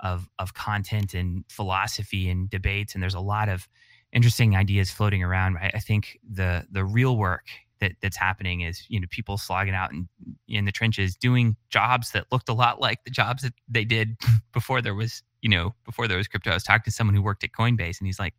of 0.00 0.28
of 0.38 0.54
content 0.54 1.14
and 1.14 1.44
philosophy 1.48 2.28
and 2.28 2.50
debates. 2.50 2.94
And 2.94 3.02
there's 3.02 3.14
a 3.14 3.20
lot 3.20 3.48
of 3.48 3.68
interesting 4.12 4.56
ideas 4.56 4.90
floating 4.90 5.22
around. 5.22 5.56
I, 5.56 5.72
I 5.74 5.78
think 5.78 6.18
the 6.28 6.66
the 6.70 6.84
real 6.84 7.16
work 7.16 7.46
that 7.80 7.92
that's 8.00 8.16
happening 8.16 8.60
is 8.60 8.84
you 8.88 9.00
know 9.00 9.06
people 9.10 9.36
slogging 9.38 9.74
out 9.74 9.92
in 9.92 10.08
in 10.48 10.64
the 10.64 10.72
trenches 10.72 11.16
doing 11.16 11.56
jobs 11.70 12.12
that 12.12 12.26
looked 12.30 12.48
a 12.48 12.52
lot 12.52 12.80
like 12.80 13.04
the 13.04 13.10
jobs 13.10 13.42
that 13.42 13.54
they 13.68 13.84
did 13.84 14.16
before 14.52 14.80
there 14.80 14.94
was 14.94 15.22
you 15.40 15.48
know 15.48 15.74
before 15.84 16.06
there 16.08 16.18
was 16.18 16.28
crypto. 16.28 16.50
I 16.50 16.54
was 16.54 16.62
talking 16.62 16.84
to 16.84 16.90
someone 16.90 17.14
who 17.14 17.22
worked 17.22 17.44
at 17.44 17.52
Coinbase 17.52 17.98
and 17.98 18.06
he's 18.06 18.18
like 18.18 18.34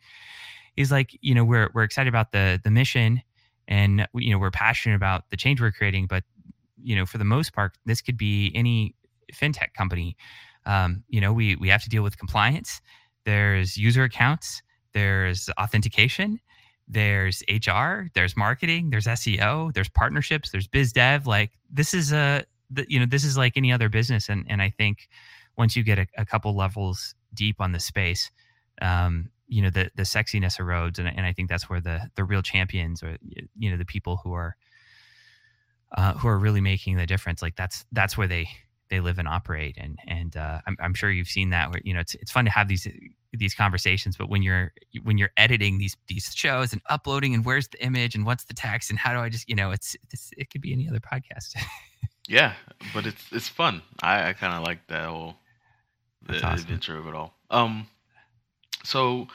he's 0.75 0.91
like 0.91 1.17
you 1.21 1.35
know 1.35 1.43
we're 1.43 1.69
we're 1.73 1.83
excited 1.83 2.09
about 2.09 2.31
the 2.31 2.59
the 2.63 2.71
mission 2.71 3.21
and 3.67 4.07
you 4.13 4.31
know 4.31 4.39
we're 4.39 4.51
passionate 4.51 4.95
about 4.95 5.29
the 5.29 5.37
change 5.37 5.61
we're 5.61 5.71
creating 5.71 6.07
but 6.07 6.23
you 6.81 6.95
know 6.95 7.05
for 7.05 7.17
the 7.17 7.25
most 7.25 7.53
part 7.53 7.77
this 7.85 8.01
could 8.01 8.17
be 8.17 8.51
any 8.55 8.95
fintech 9.33 9.73
company 9.73 10.15
um, 10.65 11.03
you 11.07 11.19
know 11.19 11.33
we 11.33 11.55
we 11.57 11.69
have 11.69 11.83
to 11.83 11.89
deal 11.89 12.03
with 12.03 12.17
compliance 12.17 12.81
there's 13.25 13.77
user 13.77 14.03
accounts 14.03 14.61
there's 14.93 15.49
authentication 15.59 16.39
there's 16.87 17.43
hr 17.49 18.07
there's 18.13 18.35
marketing 18.35 18.89
there's 18.89 19.05
seo 19.05 19.73
there's 19.73 19.89
partnerships 19.89 20.51
there's 20.51 20.67
biz 20.67 20.91
dev 20.91 21.25
like 21.25 21.51
this 21.71 21.93
is 21.93 22.11
a 22.11 22.43
you 22.87 22.99
know 22.99 23.05
this 23.05 23.23
is 23.23 23.37
like 23.37 23.53
any 23.55 23.71
other 23.71 23.89
business 23.89 24.29
and 24.29 24.45
and 24.49 24.61
i 24.61 24.69
think 24.69 25.07
once 25.57 25.75
you 25.75 25.83
get 25.83 25.99
a, 25.99 26.07
a 26.17 26.25
couple 26.25 26.55
levels 26.55 27.15
deep 27.33 27.61
on 27.61 27.71
the 27.71 27.79
space 27.79 28.31
um, 28.81 29.29
you 29.47 29.61
know 29.61 29.69
the 29.69 29.91
the 29.95 30.03
sexiness 30.03 30.59
erodes 30.59 30.99
and, 30.99 31.07
and 31.07 31.25
i 31.25 31.33
think 31.33 31.49
that's 31.49 31.69
where 31.69 31.81
the 31.81 31.99
the 32.15 32.23
real 32.23 32.41
champions 32.41 33.03
or 33.03 33.17
you 33.57 33.69
know 33.69 33.77
the 33.77 33.85
people 33.85 34.19
who 34.23 34.33
are 34.33 34.55
uh, 35.95 36.13
who 36.13 36.27
are 36.27 36.39
really 36.39 36.61
making 36.61 36.97
the 36.97 37.05
difference 37.05 37.41
like 37.41 37.55
that's 37.55 37.85
that's 37.91 38.17
where 38.17 38.27
they 38.27 38.47
they 38.89 38.99
live 38.99 39.19
and 39.19 39.27
operate 39.27 39.77
and 39.79 39.97
and 40.07 40.35
uh, 40.35 40.59
I'm, 40.65 40.75
I'm 40.79 40.93
sure 40.93 41.11
you've 41.11 41.27
seen 41.27 41.51
that 41.51 41.71
where 41.71 41.81
you 41.83 41.93
know 41.93 41.99
it's 41.99 42.15
it's 42.15 42.31
fun 42.31 42.45
to 42.45 42.51
have 42.51 42.67
these 42.67 42.87
these 43.39 43.55
conversations 43.55 44.15
but 44.15 44.29
when 44.29 44.43
you're 44.43 44.71
when 45.03 45.17
you're 45.17 45.31
editing 45.37 45.77
these 45.77 45.97
these 46.07 46.31
shows 46.35 46.71
and 46.71 46.81
uploading 46.89 47.33
and 47.33 47.45
where's 47.45 47.67
the 47.69 47.83
image 47.83 48.15
and 48.15 48.25
what's 48.25 48.43
the 48.45 48.53
text 48.53 48.89
and 48.89 48.99
how 48.99 49.11
do 49.11 49.19
i 49.19 49.29
just 49.29 49.49
you 49.49 49.55
know 49.55 49.71
it's, 49.71 49.95
it's 50.11 50.31
it 50.37 50.49
could 50.49 50.61
be 50.61 50.71
any 50.71 50.87
other 50.87 50.99
podcast 50.99 51.55
yeah, 52.27 52.53
but 52.93 53.05
it's 53.05 53.31
it's 53.31 53.47
fun. 53.49 53.81
I, 54.01 54.29
I 54.29 54.33
kind 54.33 54.53
of 54.53 54.63
like 54.63 54.87
that 54.87 55.07
whole 55.07 55.35
the 56.21 56.37
awesome. 56.37 56.53
adventure 56.53 56.97
of 56.97 57.07
it 57.07 57.15
all. 57.15 57.33
Um, 57.49 57.87
so 58.83 59.27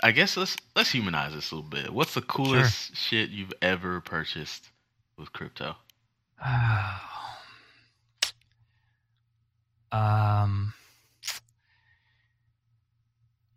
I 0.00 0.12
guess 0.12 0.36
let's 0.36 0.56
let's 0.76 0.90
humanize 0.90 1.34
this 1.34 1.50
a 1.50 1.56
little 1.56 1.70
bit. 1.70 1.92
What's 1.92 2.14
the 2.14 2.22
coolest 2.22 2.96
shit 2.96 3.30
you've 3.30 3.52
ever 3.60 4.00
purchased 4.00 4.68
with 5.16 5.32
crypto? 5.32 5.74
um 9.92 10.72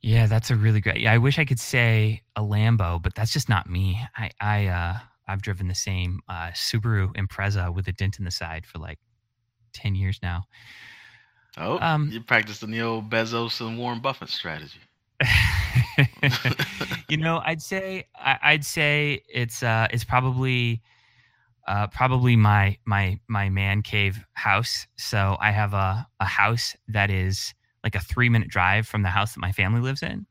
yeah 0.04 0.28
that's 0.28 0.52
a 0.52 0.56
really 0.56 0.82
great 0.82 1.00
yeah 1.00 1.14
i 1.14 1.18
wish 1.18 1.40
i 1.40 1.46
could 1.46 1.60
say 1.60 2.22
a 2.36 2.42
lambo 2.42 3.02
but 3.02 3.16
that's 3.16 3.34
just 3.34 3.50
not 3.50 3.70
me 3.70 4.00
i 4.18 4.30
i 4.42 4.68
uh 4.68 4.96
i've 5.28 5.42
driven 5.42 5.68
the 5.68 5.76
same 5.76 6.20
uh 6.30 6.52
subaru 6.52 7.12
impreza 7.16 7.74
with 7.74 7.88
a 7.88 7.92
dent 7.94 8.20
in 8.20 8.26
the 8.26 8.32
side 8.32 8.66
for 8.66 8.78
like 8.80 9.00
10 9.74 9.96
years 9.96 10.20
now 10.22 10.44
Oh, 11.58 11.80
Um, 11.80 12.10
you 12.12 12.22
practiced 12.22 12.66
the 12.66 12.82
old 12.82 13.10
Bezos 13.12 13.62
and 13.62 13.78
Warren 13.78 14.00
Buffett 14.00 14.30
strategy. 14.30 14.80
you 17.10 17.18
know, 17.18 17.42
I'd 17.46 17.62
say 17.62 18.08
I, 18.16 18.40
I'd 18.42 18.66
say 18.66 19.22
it's 19.32 19.62
uh 19.62 19.88
it's 19.92 20.04
probably 20.04 20.82
uh 21.68 21.88
probably 21.88 22.36
my 22.36 22.78
my 22.86 23.20
my 23.28 23.50
man 23.50 23.84
cave 23.84 24.26
house. 24.34 24.88
So 24.98 25.38
I 25.40 25.52
have 25.52 25.74
a 25.74 26.08
a 26.20 26.26
house 26.26 26.76
that 26.88 27.12
is 27.12 27.54
like 27.84 27.96
a 27.96 28.00
three 28.00 28.30
minute 28.30 28.50
drive 28.50 28.88
from 28.88 29.04
the 29.04 29.10
house 29.10 29.34
that 29.34 29.40
my 29.40 29.52
family 29.52 29.82
lives 29.82 30.04
in, 30.04 30.26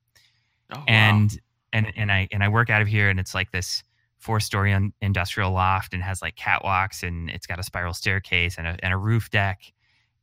Oh, 0.72 0.78
wow. 0.78 0.84
and 0.88 1.40
and 1.72 1.92
and 1.96 2.10
I 2.12 2.28
and 2.32 2.42
I 2.42 2.48
work 2.48 2.70
out 2.70 2.82
of 2.82 2.88
here, 2.88 3.08
and 3.10 3.18
it's 3.20 3.34
like 3.34 3.50
this 3.52 3.82
four 4.18 4.40
story 4.40 4.72
un- 4.72 4.92
industrial 5.00 5.50
loft, 5.52 5.94
and 5.94 6.02
has 6.02 6.22
like 6.22 6.36
catwalks, 6.36 7.02
and 7.02 7.28
it's 7.30 7.46
got 7.46 7.58
a 7.58 7.62
spiral 7.62 7.92
staircase 7.94 8.56
and 8.58 8.66
a 8.66 8.76
and 8.82 8.92
a 8.92 8.96
roof 8.96 9.30
deck. 9.30 9.60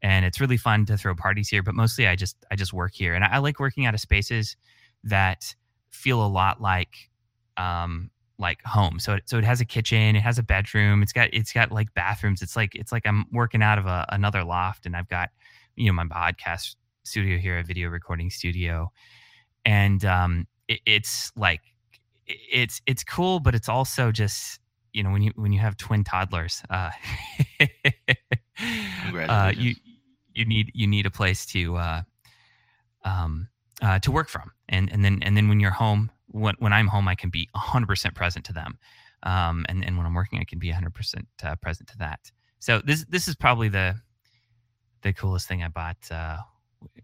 And 0.01 0.23
it's 0.23 0.39
really 0.39 0.55
fun 0.55 0.85
to 0.85 0.97
throw 0.97 1.13
parties 1.13 1.49
here 1.49 1.61
but 1.61 1.75
mostly 1.75 2.07
i 2.07 2.15
just 2.15 2.37
i 2.49 2.55
just 2.55 2.71
work 2.71 2.93
here. 2.93 3.15
And 3.15 3.23
i, 3.25 3.27
I 3.33 3.37
like 3.39 3.59
working 3.59 3.85
out 3.85 3.93
of 3.93 3.99
spaces 3.99 4.55
that 5.03 5.53
feel 5.89 6.25
a 6.25 6.27
lot 6.27 6.61
like 6.61 7.09
um 7.57 8.09
like 8.37 8.63
home. 8.63 8.99
So 8.99 9.15
it, 9.15 9.23
so 9.25 9.37
it 9.37 9.43
has 9.43 9.59
a 9.59 9.65
kitchen 9.65 10.15
it 10.15 10.21
has 10.21 10.39
a 10.39 10.43
bedroom 10.43 11.03
it's 11.03 11.11
got 11.11 11.27
it's 11.33 11.51
got 11.51 11.73
like 11.73 11.93
bathrooms. 11.95 12.41
It's 12.41 12.55
like 12.55 12.75
it's 12.75 12.93
like 12.93 13.05
i'm 13.05 13.25
working 13.33 13.61
out 13.61 13.77
of 13.77 13.85
a, 13.87 14.05
another 14.09 14.45
loft 14.45 14.85
and 14.85 14.95
i've 14.95 15.09
got 15.09 15.31
you 15.75 15.87
know 15.87 15.93
my 15.93 16.05
podcast 16.05 16.75
studio 17.09 17.37
here 17.37 17.57
a 17.59 17.63
video 17.63 17.89
recording 17.89 18.29
studio. 18.29 18.91
And 19.65 20.03
um 20.05 20.47
it, 20.67 20.79
it's 20.85 21.31
like 21.35 21.61
it's 22.27 22.81
it's 22.85 23.03
cool 23.03 23.39
but 23.39 23.55
it's 23.55 23.67
also 23.67 24.11
just 24.11 24.59
you 24.93 25.03
know 25.03 25.11
when 25.11 25.21
you 25.21 25.31
when 25.35 25.51
you 25.51 25.59
have 25.59 25.75
twin 25.77 26.03
toddlers 26.03 26.61
uh 26.69 26.91
uh, 29.29 29.51
you 29.55 29.75
you 30.33 30.45
need 30.45 30.71
you 30.73 30.87
need 30.87 31.05
a 31.05 31.11
place 31.11 31.45
to 31.47 31.75
uh, 31.75 32.01
um, 33.03 33.47
uh, 33.81 33.99
to 33.99 34.11
work 34.11 34.29
from, 34.29 34.51
and 34.67 34.91
and 34.91 35.03
then 35.03 35.19
and 35.21 35.35
then 35.35 35.49
when 35.49 35.59
you're 35.59 35.71
home, 35.71 36.11
when 36.27 36.55
when 36.59 36.73
I'm 36.73 36.87
home, 36.87 37.07
I 37.07 37.15
can 37.15 37.29
be 37.29 37.49
100 37.51 37.87
percent 37.87 38.15
present 38.15 38.45
to 38.45 38.53
them, 38.53 38.77
um, 39.23 39.65
and 39.69 39.83
and 39.83 39.97
when 39.97 40.05
I'm 40.05 40.13
working, 40.13 40.39
I 40.39 40.43
can 40.43 40.59
be 40.59 40.69
100 40.69 40.93
percent 40.93 41.27
uh, 41.43 41.55
present 41.55 41.89
to 41.89 41.97
that. 41.99 42.31
So 42.59 42.81
this 42.83 43.05
this 43.09 43.27
is 43.27 43.35
probably 43.35 43.69
the 43.69 43.95
the 45.01 45.13
coolest 45.13 45.47
thing 45.47 45.63
I 45.63 45.69
bought, 45.69 45.97
uh, 46.11 46.37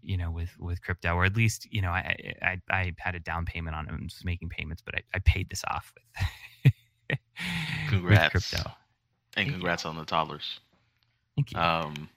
you 0.02 0.16
know, 0.16 0.30
with 0.30 0.50
with 0.58 0.82
crypto, 0.82 1.14
or 1.14 1.24
at 1.24 1.36
least 1.36 1.66
you 1.72 1.82
know 1.82 1.90
I 1.90 2.34
I, 2.42 2.60
I 2.70 2.94
had 2.98 3.14
a 3.14 3.20
down 3.20 3.44
payment 3.44 3.76
on 3.76 3.86
it 3.86 3.92
and 3.92 4.04
was 4.04 4.24
making 4.24 4.48
payments, 4.48 4.82
but 4.82 4.94
I, 4.94 5.02
I 5.14 5.18
paid 5.20 5.48
this 5.50 5.64
off 5.68 5.92
with, 6.64 6.72
with 7.10 7.18
Congrats. 7.88 8.50
crypto. 8.50 8.70
and 9.36 9.46
you. 9.46 9.52
congrats 9.52 9.84
on 9.84 9.96
the 9.96 10.04
toddlers. 10.04 10.60
Thank 11.36 11.52
you. 11.52 11.58
Um, 11.58 12.08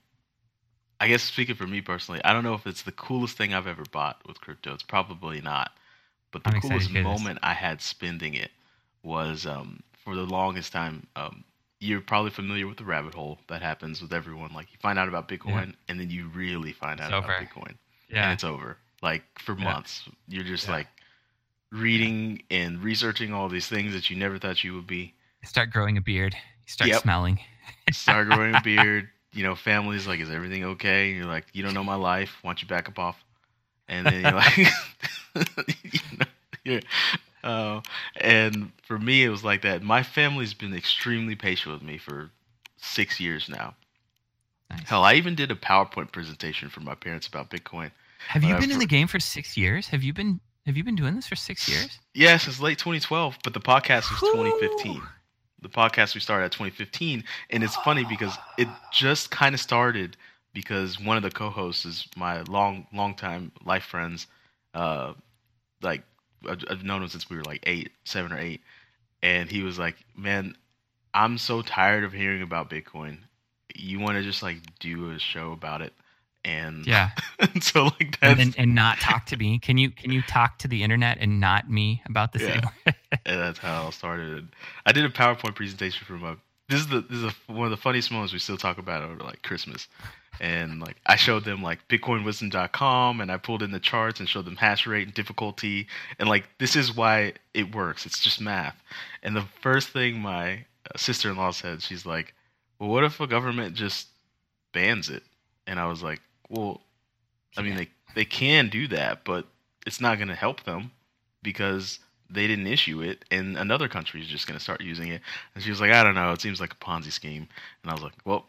I 1.00 1.08
guess 1.08 1.22
speaking 1.22 1.54
for 1.54 1.66
me 1.66 1.80
personally, 1.80 2.20
I 2.24 2.32
don't 2.32 2.44
know 2.44 2.54
if 2.54 2.66
it's 2.66 2.82
the 2.82 2.92
coolest 2.92 3.36
thing 3.36 3.54
I've 3.54 3.66
ever 3.66 3.84
bought 3.90 4.20
with 4.26 4.40
crypto. 4.40 4.74
It's 4.74 4.82
probably 4.82 5.40
not. 5.40 5.72
But 6.30 6.44
the 6.44 6.50
I'm 6.50 6.60
coolest 6.60 6.92
moment 6.92 7.40
I 7.42 7.54
had 7.54 7.80
spending 7.80 8.34
it 8.34 8.50
was 9.02 9.46
um, 9.46 9.82
for 10.04 10.14
the 10.14 10.22
longest 10.22 10.72
time. 10.72 11.06
Um, 11.16 11.44
you're 11.80 12.00
probably 12.02 12.30
familiar 12.30 12.66
with 12.66 12.76
the 12.76 12.84
rabbit 12.84 13.14
hole 13.14 13.38
that 13.48 13.62
happens 13.62 14.00
with 14.02 14.12
everyone. 14.12 14.52
Like 14.52 14.70
you 14.72 14.78
find 14.80 14.98
out 14.98 15.08
about 15.08 15.28
Bitcoin, 15.28 15.74
and 15.88 15.98
then 15.98 16.10
you 16.10 16.28
really 16.28 16.72
find 16.72 17.00
out 17.00 17.10
It's 17.12 17.24
about 17.24 17.30
over. 17.36 17.46
Bitcoin, 17.46 17.74
and 18.10 18.32
it's 18.32 18.44
over. 18.44 18.76
Like 19.02 19.22
for 19.38 19.56
Yeah. 19.56 19.64
months, 19.64 20.08
you're 20.28 20.44
just 20.44 20.66
Yeah. 20.66 20.74
like 20.74 20.86
reading 21.72 22.42
and 22.50 22.82
researching 22.82 23.32
all 23.32 23.48
these 23.48 23.66
things 23.68 23.92
that 23.92 24.10
you 24.10 24.16
never 24.16 24.38
thought 24.38 24.62
you 24.64 24.74
would 24.74 24.86
be. 24.86 25.14
start 25.44 25.70
growing 25.70 25.96
a 25.96 26.00
beard. 26.02 26.34
You 26.34 26.70
start 26.72 26.90
Yep. 26.90 27.02
smelling. 27.02 27.40
start 27.92 28.26
growing 28.26 28.56
a 28.56 28.60
beard. 28.62 29.08
You 29.32 29.44
know, 29.44 29.54
family's 29.54 30.06
like, 30.06 30.20
is 30.20 30.28
everything 30.30 30.64
okay? 30.64 31.08
And 31.08 31.16
you're 31.16 31.26
like, 31.26 31.46
you 31.52 31.62
don't 31.62 31.72
know 31.74 31.84
my 31.84 31.94
life. 31.94 32.36
Why 32.42 32.50
don't 32.50 32.60
you 32.60 32.68
back 32.68 32.88
up 32.88 32.98
off? 32.98 33.16
And 33.88 34.06
then 34.06 34.22
you're 34.22 34.32
like, 34.34 34.56
you 35.92 36.00
know, 36.18 36.26
yeah. 36.64 36.80
Uh, 37.42 37.80
and 38.16 38.72
for 38.82 38.98
me, 38.98 39.24
it 39.24 39.28
was 39.30 39.44
like 39.44 39.62
that. 39.62 39.82
My 39.82 40.02
family's 40.02 40.54
been 40.54 40.74
extremely 40.74 41.34
patient 41.34 41.74
with 41.74 41.82
me 41.82 41.98
for 41.98 42.30
six 42.76 43.20
years 43.20 43.48
now. 43.48 43.74
Nice. 44.70 44.88
Hell, 44.88 45.04
I 45.04 45.14
even 45.14 45.34
did 45.34 45.50
a 45.50 45.54
PowerPoint 45.54 46.12
presentation 46.12 46.68
for 46.68 46.80
my 46.80 46.94
parents 46.94 47.26
about 47.26 47.50
Bitcoin. 47.50 47.90
Have 48.28 48.44
you 48.44 48.54
uh, 48.54 48.60
been 48.60 48.70
in 48.70 48.78
the 48.78 48.86
game 48.86 49.08
for 49.08 49.18
six 49.18 49.56
years? 49.56 49.88
Have 49.88 50.02
you 50.02 50.12
been 50.12 50.40
Have 50.66 50.76
you 50.76 50.84
been 50.84 50.94
doing 50.94 51.16
this 51.16 51.26
for 51.26 51.36
six 51.36 51.68
years? 51.68 51.98
Yeah, 52.14 52.36
since 52.36 52.60
late 52.60 52.78
2012, 52.78 53.38
but 53.42 53.54
the 53.54 53.60
podcast 53.60 54.10
was 54.10 54.20
Whew. 54.20 54.32
2015. 54.32 55.02
The 55.62 55.68
podcast 55.68 56.14
we 56.14 56.20
started 56.20 56.46
at 56.46 56.52
2015, 56.52 57.24
and 57.50 57.62
it's 57.62 57.76
funny 57.76 58.04
because 58.04 58.36
it 58.56 58.68
just 58.92 59.30
kind 59.30 59.54
of 59.54 59.60
started 59.60 60.16
because 60.54 60.98
one 61.00 61.16
of 61.16 61.22
the 61.22 61.30
co-hosts 61.30 61.84
is 61.84 62.08
my 62.16 62.42
long, 62.42 62.86
long 62.92 63.14
time 63.14 63.52
life 63.64 63.84
friends. 63.84 64.26
Uh, 64.72 65.14
like 65.82 66.02
I've, 66.48 66.64
I've 66.68 66.84
known 66.84 67.02
him 67.02 67.08
since 67.08 67.28
we 67.28 67.36
were 67.36 67.44
like 67.44 67.60
eight, 67.64 67.90
seven 68.04 68.32
or 68.32 68.38
eight, 68.38 68.62
and 69.22 69.50
he 69.50 69.62
was 69.62 69.78
like, 69.78 69.96
"Man, 70.16 70.54
I'm 71.14 71.38
so 71.38 71.62
tired 71.62 72.04
of 72.04 72.12
hearing 72.12 72.42
about 72.42 72.70
Bitcoin. 72.70 73.18
You 73.74 74.00
want 74.00 74.16
to 74.16 74.22
just 74.22 74.42
like 74.42 74.58
do 74.78 75.10
a 75.10 75.18
show 75.18 75.52
about 75.52 75.82
it?" 75.82 75.92
And 76.44 76.86
Yeah, 76.86 77.10
and 77.38 77.62
so 77.62 77.84
like 77.84 78.18
and, 78.22 78.40
and 78.40 78.54
and 78.58 78.74
not 78.74 78.98
talk 79.00 79.26
to 79.26 79.36
me. 79.36 79.58
Can 79.58 79.78
you 79.78 79.90
Can 79.90 80.12
you 80.12 80.22
talk 80.22 80.58
to 80.58 80.68
the 80.68 80.82
internet 80.82 81.18
and 81.20 81.40
not 81.40 81.70
me 81.70 82.02
about 82.08 82.32
this 82.32 82.42
Yeah. 82.42 82.60
and 83.26 83.40
that's 83.40 83.58
how 83.58 83.88
it 83.88 83.94
started. 83.94 84.48
I 84.86 84.92
did 84.92 85.04
a 85.04 85.10
PowerPoint 85.10 85.54
presentation 85.54 86.06
for 86.06 86.14
my. 86.14 86.36
This 86.70 86.82
is 86.82 86.86
the 86.86 87.00
this 87.00 87.18
is 87.18 87.24
a, 87.24 87.52
one 87.52 87.64
of 87.64 87.72
the 87.72 87.76
funniest 87.76 88.12
moments 88.12 88.32
we 88.32 88.38
still 88.38 88.56
talk 88.56 88.78
about 88.78 89.02
over 89.02 89.24
like 89.24 89.42
Christmas, 89.42 89.88
and 90.40 90.78
like 90.80 90.98
I 91.04 91.16
showed 91.16 91.42
them 91.44 91.64
like 91.64 91.88
BitcoinWisdom.com, 91.88 93.20
and 93.20 93.32
I 93.32 93.38
pulled 93.38 93.64
in 93.64 93.72
the 93.72 93.80
charts 93.80 94.20
and 94.20 94.28
showed 94.28 94.44
them 94.44 94.54
hash 94.54 94.86
rate 94.86 95.08
and 95.08 95.12
difficulty, 95.12 95.88
and 96.20 96.28
like 96.28 96.48
this 96.58 96.76
is 96.76 96.94
why 96.94 97.32
it 97.54 97.74
works. 97.74 98.06
It's 98.06 98.22
just 98.22 98.40
math. 98.40 98.80
And 99.24 99.34
the 99.34 99.44
first 99.62 99.88
thing 99.88 100.20
my 100.20 100.64
uh, 100.86 100.96
sister-in-law 100.96 101.50
said, 101.50 101.82
she's 101.82 102.06
like, 102.06 102.34
"Well, 102.78 102.88
what 102.88 103.02
if 103.02 103.18
a 103.18 103.26
government 103.26 103.74
just 103.74 104.06
bans 104.72 105.10
it?" 105.10 105.24
And 105.66 105.80
I 105.80 105.86
was 105.86 106.04
like, 106.04 106.20
"Well, 106.50 106.82
I 107.56 107.62
mean 107.62 107.74
they 107.74 107.88
they 108.14 108.24
can 108.24 108.68
do 108.68 108.86
that, 108.88 109.24
but 109.24 109.44
it's 109.86 110.00
not 110.00 110.18
going 110.18 110.28
to 110.28 110.36
help 110.36 110.62
them 110.62 110.92
because." 111.42 111.98
They 112.32 112.46
didn't 112.46 112.66
issue 112.66 113.02
it 113.02 113.24
and 113.30 113.56
another 113.58 113.88
country 113.88 114.20
is 114.20 114.26
just 114.28 114.46
going 114.46 114.56
to 114.58 114.62
start 114.62 114.80
using 114.80 115.08
it. 115.08 115.20
And 115.54 115.62
she 115.64 115.70
was 115.70 115.80
like 115.80 115.90
i 115.92 116.02
don't 116.04 116.14
know. 116.14 116.32
It 116.32 116.40
seems 116.40 116.60
like 116.60 116.72
a 116.72 116.76
ponzi 116.76 117.12
scheme. 117.12 117.48
And 117.82 117.90
i 117.90 117.94
was 117.94 118.02
like 118.02 118.14
well 118.24 118.46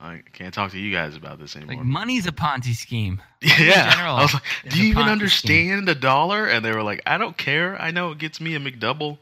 i 0.00 0.22
can't 0.32 0.52
talk 0.52 0.70
to 0.72 0.78
you 0.78 0.92
guys 0.92 1.16
about 1.16 1.38
this 1.38 1.54
anymore. 1.56 1.76
like 1.76 1.84
money's 1.84 2.26
a 2.26 2.32
Ponzi 2.32 2.74
scheme. 2.74 3.22
yeah. 3.40 3.90
general 3.94 4.16
i 4.16 4.22
was 4.22 4.34
like 4.34 4.42
do 4.70 4.78
you 4.82 4.88
even 4.90 5.04
Ponzi 5.04 5.10
understand 5.12 5.88
a 5.88 5.94
dollar? 5.94 6.46
And 6.46 6.64
they 6.64 6.72
were 6.72 6.82
like 6.82 7.02
i 7.06 7.16
don't 7.18 7.36
care. 7.36 7.80
I 7.80 7.90
know 7.90 8.10
it 8.12 8.18
gets 8.18 8.40
me 8.40 8.54
a 8.54 8.60
mcdouble 8.60 9.18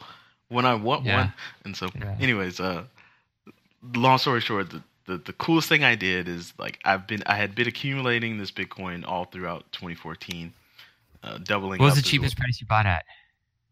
when 0.48 0.64
i 0.64 0.74
want 0.74 1.04
Yeah. 1.04 1.16
one. 1.16 1.32
And 1.64 1.76
so 1.76 1.90
Yeah. 1.98 2.16
anyways 2.20 2.60
uh 2.60 2.84
long 3.94 4.18
story 4.18 4.40
short 4.40 4.70
the, 4.70 4.82
the 5.06 5.16
the 5.18 5.32
coolest 5.32 5.68
thing 5.68 5.82
i 5.82 5.94
did 5.96 6.28
is 6.28 6.52
like 6.58 6.78
i've 6.84 7.06
been 7.06 7.22
i 7.26 7.34
had 7.34 7.54
been 7.54 7.66
accumulating 7.66 8.38
this 8.38 8.50
bitcoin 8.52 9.04
all 9.04 9.24
throughout 9.24 9.64
2014 9.72 10.52
uh, 11.24 11.38
doubling 11.38 11.78
What 11.80 11.86
was 11.86 11.94
the 11.96 12.02
cheapest 12.02 12.36
price 12.36 12.60
you 12.60 12.66
bought 12.66 12.86
at? 12.86 13.04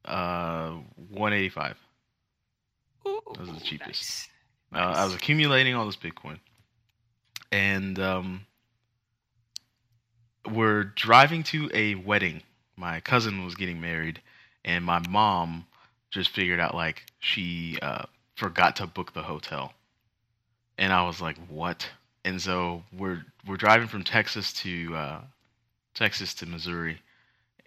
Uh 0.05 0.73
185 1.09 1.77
Ooh, 3.07 3.21
Those 3.35 3.51
are 3.51 3.55
the 3.55 3.61
cheapest. 3.61 4.05
nice. 4.05 4.29
Uh, 4.75 4.79
I 4.79 5.05
was 5.05 5.15
accumulating 5.15 5.75
all 5.75 5.87
this 5.87 5.97
Bitcoin, 5.97 6.39
and 7.53 7.99
um, 7.99 8.47
we're 10.51 10.85
driving 10.85 11.43
to 11.45 11.71
a 11.75 11.95
wedding. 11.97 12.43
My 12.77 13.01
cousin 13.01 13.45
was 13.45 13.55
getting 13.55 13.81
married, 13.81 14.21
and 14.65 14.85
my 14.85 15.01
mom 15.01 15.67
just 16.11 16.31
figured 16.31 16.61
out 16.61 16.75
like 16.75 17.05
she 17.19 17.79
uh, 17.83 18.05
forgot 18.37 18.77
to 18.77 18.87
book 18.87 19.13
the 19.13 19.23
hotel, 19.23 19.75
and 20.79 20.93
I 20.93 21.03
was 21.05 21.21
like, 21.21 21.37
"What?" 21.49 21.89
And 22.25 22.41
so 22.41 22.85
we're 22.93 23.25
we're 23.47 23.57
driving 23.57 23.89
from 23.89 24.05
Texas 24.05 24.53
to 24.55 24.95
uh, 24.97 25.21
Texas 25.95 26.35
to 26.35 26.47
Missouri, 26.47 27.01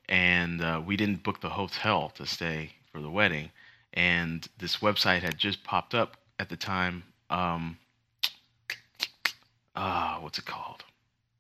and 0.10 0.62
uh, 0.62 0.82
we 0.86 0.98
didn't 0.98 1.24
book 1.24 1.42
the 1.42 1.50
hotel 1.50 2.10
to 2.16 2.26
stay 2.26 2.72
for 2.92 3.02
the 3.02 3.10
wedding 3.10 3.52
and 3.94 4.48
this 4.58 4.78
website 4.78 5.22
had 5.22 5.38
just 5.38 5.64
popped 5.64 5.94
up 5.94 6.18
at 6.40 6.50
the 6.50 6.58
time. 6.58 7.04
Um, 7.30 7.78
uh, 9.76 10.18
what's 10.18 10.40
it 10.40 10.46
called? 10.46 10.84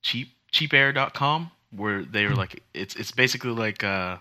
Cheap 0.01 0.29
cheapair.com, 0.51 1.49
where 1.75 2.03
they 2.03 2.25
were 2.25 2.35
like, 2.35 2.61
it's 2.73 2.95
it's 2.95 3.11
basically 3.11 3.51
like 3.51 3.83
uh, 3.83 4.17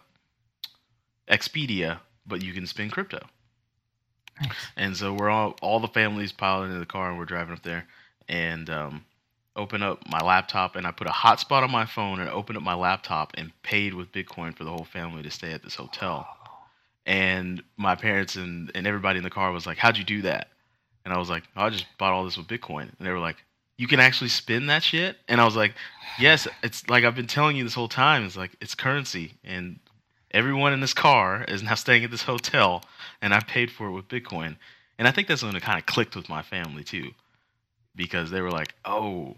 Expedia, 1.28 1.98
but 2.27 2.43
you 2.43 2.52
can 2.52 2.66
spend 2.66 2.93
crypto. 2.93 3.20
Nice. 4.40 4.51
And 4.77 4.97
so 4.97 5.12
we're 5.12 5.31
all 5.31 5.56
all 5.60 5.81
the 5.81 5.89
families 5.89 6.32
piled 6.32 6.66
into 6.66 6.78
the 6.78 6.86
car 6.86 7.10
and 7.10 7.19
we're 7.19 7.27
driving 7.27 7.52
up 7.52 7.62
there 7.62 7.86
and 8.28 8.70
um, 8.70 9.05
open 9.57 9.83
up 9.83 10.03
my 10.09 10.20
laptop 10.20 10.77
and 10.77 10.87
I 10.87 10.93
put 10.93 11.07
a 11.07 11.11
hotspot 11.11 11.62
on 11.62 11.70
my 11.70 11.85
phone 11.85 12.20
and 12.20 12.29
opened 12.31 12.57
up 12.57 12.62
my 12.62 12.74
laptop 12.74 13.33
and 13.35 13.53
paid 13.62 13.95
with 13.95 14.12
Bitcoin 14.12 14.57
for 14.57 14.65
the 14.65 14.70
whole 14.70 14.85
family 14.85 15.23
to 15.23 15.31
stay 15.31 15.53
at 15.53 15.62
this 15.62 15.74
hotel. 15.74 16.27
And 17.05 17.62
my 17.77 17.95
parents 17.95 18.37
and, 18.37 18.70
and 18.74 18.87
everybody 18.87 19.19
in 19.19 19.24
the 19.24 19.31
car 19.31 19.53
was 19.53 19.66
like, 19.66 19.79
How'd 19.79 19.99
you 19.99 20.05
do 20.05 20.23
that? 20.23 20.49
And 21.05 21.12
I 21.12 21.19
was 21.19 21.29
like, 21.29 21.45
I 21.57 21.69
just 21.69 21.87
bought 21.99 22.12
all 22.12 22.24
this 22.24 22.37
with 22.37 22.47
Bitcoin. 22.47 22.83
And 22.83 23.07
they 23.07 23.11
were 23.11 23.19
like, 23.19 23.37
You 23.77 23.89
can 23.89 24.01
actually 24.01 24.29
spend 24.29 24.70
that 24.70 24.83
shit? 24.83 25.16
And 25.29 25.41
I 25.41 25.45
was 25.45 25.57
like, 25.57 25.74
Yes, 26.19 26.47
it's 26.62 26.89
like 26.89 27.05
I've 27.05 27.16
been 27.16 27.27
telling 27.27 27.57
you 27.57 27.65
this 27.65 27.74
whole 27.74 27.89
time. 27.89 28.24
It's 28.24 28.37
like 28.37 28.53
it's 28.61 28.74
currency 28.74 29.35
and 29.45 29.79
everyone 30.31 30.73
in 30.73 30.81
this 30.81 30.95
car 30.95 31.45
is 31.47 31.62
now 31.62 31.74
staying 31.74 32.05
at 32.05 32.11
this 32.11 32.23
hotel 32.23 32.83
and 33.20 33.35
I 33.35 33.41
paid 33.41 33.70
for 33.70 33.89
it 33.89 33.93
with 33.93 34.09
Bitcoin. 34.09 34.57
And 34.99 35.09
I 35.09 35.11
think 35.11 35.29
that's 35.29 35.43
when 35.43 35.57
it 35.57 35.62
kind 35.62 35.79
of 35.79 35.87
clicked 35.87 36.15
with 36.16 36.29
my 36.29 36.43
family 36.43 36.85
too. 36.85 37.11
Because 37.94 38.31
they 38.31 38.40
were 38.40 38.51
like, 38.51 38.74
Oh, 38.85 39.36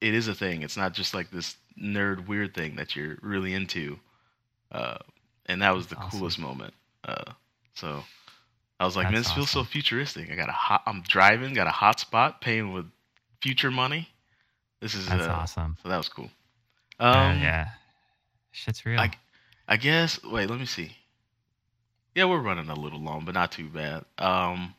it 0.00 0.14
is 0.14 0.28
a 0.28 0.34
thing. 0.34 0.62
It's 0.62 0.76
not 0.76 0.92
just 0.92 1.14
like 1.14 1.30
this 1.30 1.56
nerd 1.80 2.26
weird 2.26 2.54
thing 2.54 2.76
that 2.76 2.94
you're 2.96 3.18
really 3.22 3.54
into. 3.54 3.98
Uh, 4.70 4.98
and 5.46 5.62
that 5.62 5.74
was 5.74 5.86
the 5.86 5.96
awesome. 5.96 6.18
coolest 6.18 6.38
moment. 6.38 6.74
Uh, 7.04 7.32
so 7.74 8.02
I 8.80 8.84
was 8.84 8.96
like, 8.96 9.06
man, 9.06 9.14
this 9.14 9.32
feels 9.32 9.50
so 9.50 9.64
futuristic. 9.64 10.30
I 10.30 10.36
got 10.36 10.48
a 10.48 10.52
hot, 10.52 10.82
I'm 10.86 11.02
driving, 11.02 11.54
got 11.54 11.66
a 11.66 11.70
hotspot, 11.70 12.40
paying 12.40 12.72
with 12.72 12.86
future 13.40 13.70
money. 13.70 14.08
This 14.80 14.94
is 14.94 15.08
That's 15.08 15.26
uh, 15.26 15.30
awesome. 15.30 15.76
So 15.82 15.88
that 15.88 15.96
was 15.96 16.08
cool. 16.08 16.30
Um, 17.00 17.40
yeah, 17.40 17.68
shit's 18.52 18.84
real. 18.84 19.00
I, 19.00 19.10
I 19.66 19.76
guess. 19.76 20.22
Wait, 20.22 20.48
let 20.48 20.60
me 20.60 20.66
see. 20.66 20.92
Yeah, 22.14 22.24
we're 22.24 22.40
running 22.40 22.68
a 22.68 22.74
little 22.74 23.00
long, 23.00 23.24
but 23.24 23.34
not 23.34 23.52
too 23.52 23.68
bad. 23.68 24.04
Um, 24.18 24.74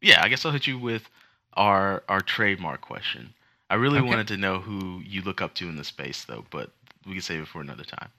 yeah, 0.00 0.22
I 0.22 0.28
guess 0.28 0.44
I'll 0.44 0.52
hit 0.52 0.66
you 0.66 0.78
with 0.78 1.08
our 1.54 2.02
our 2.08 2.20
trademark 2.20 2.80
question. 2.82 3.34
I 3.70 3.74
really 3.76 4.00
Okay. 4.00 4.08
wanted 4.08 4.28
to 4.28 4.36
know 4.36 4.60
who 4.60 5.00
you 5.04 5.22
look 5.22 5.40
up 5.42 5.54
to 5.56 5.68
in 5.68 5.76
the 5.76 5.84
space, 5.84 6.24
though, 6.24 6.44
but 6.50 6.70
we 7.06 7.12
can 7.14 7.22
save 7.22 7.42
it 7.42 7.48
for 7.48 7.60
another 7.60 7.84
time. 7.84 8.10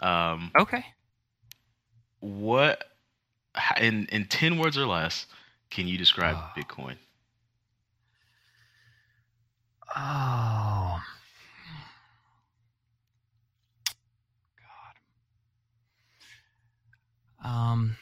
Um, 0.00 0.52
okay. 0.58 0.84
what 2.20 2.84
in 3.80 4.06
in 4.06 4.26
ten 4.26 4.58
words 4.58 4.76
or 4.78 4.86
less 4.86 5.26
can 5.70 5.86
you 5.88 5.98
describe 5.98 6.36
Oh. 6.36 6.50
Bitcoin? 6.56 6.96
Oh. 9.96 11.00
God. 17.42 17.48
Um. 17.48 17.96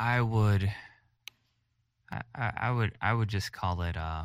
I 0.00 0.22
would. 0.22 0.72
I, 2.10 2.52
I 2.56 2.70
would 2.70 2.92
I 3.02 3.12
would 3.12 3.28
just 3.28 3.52
call 3.52 3.82
it 3.82 3.96
uh 3.98 4.24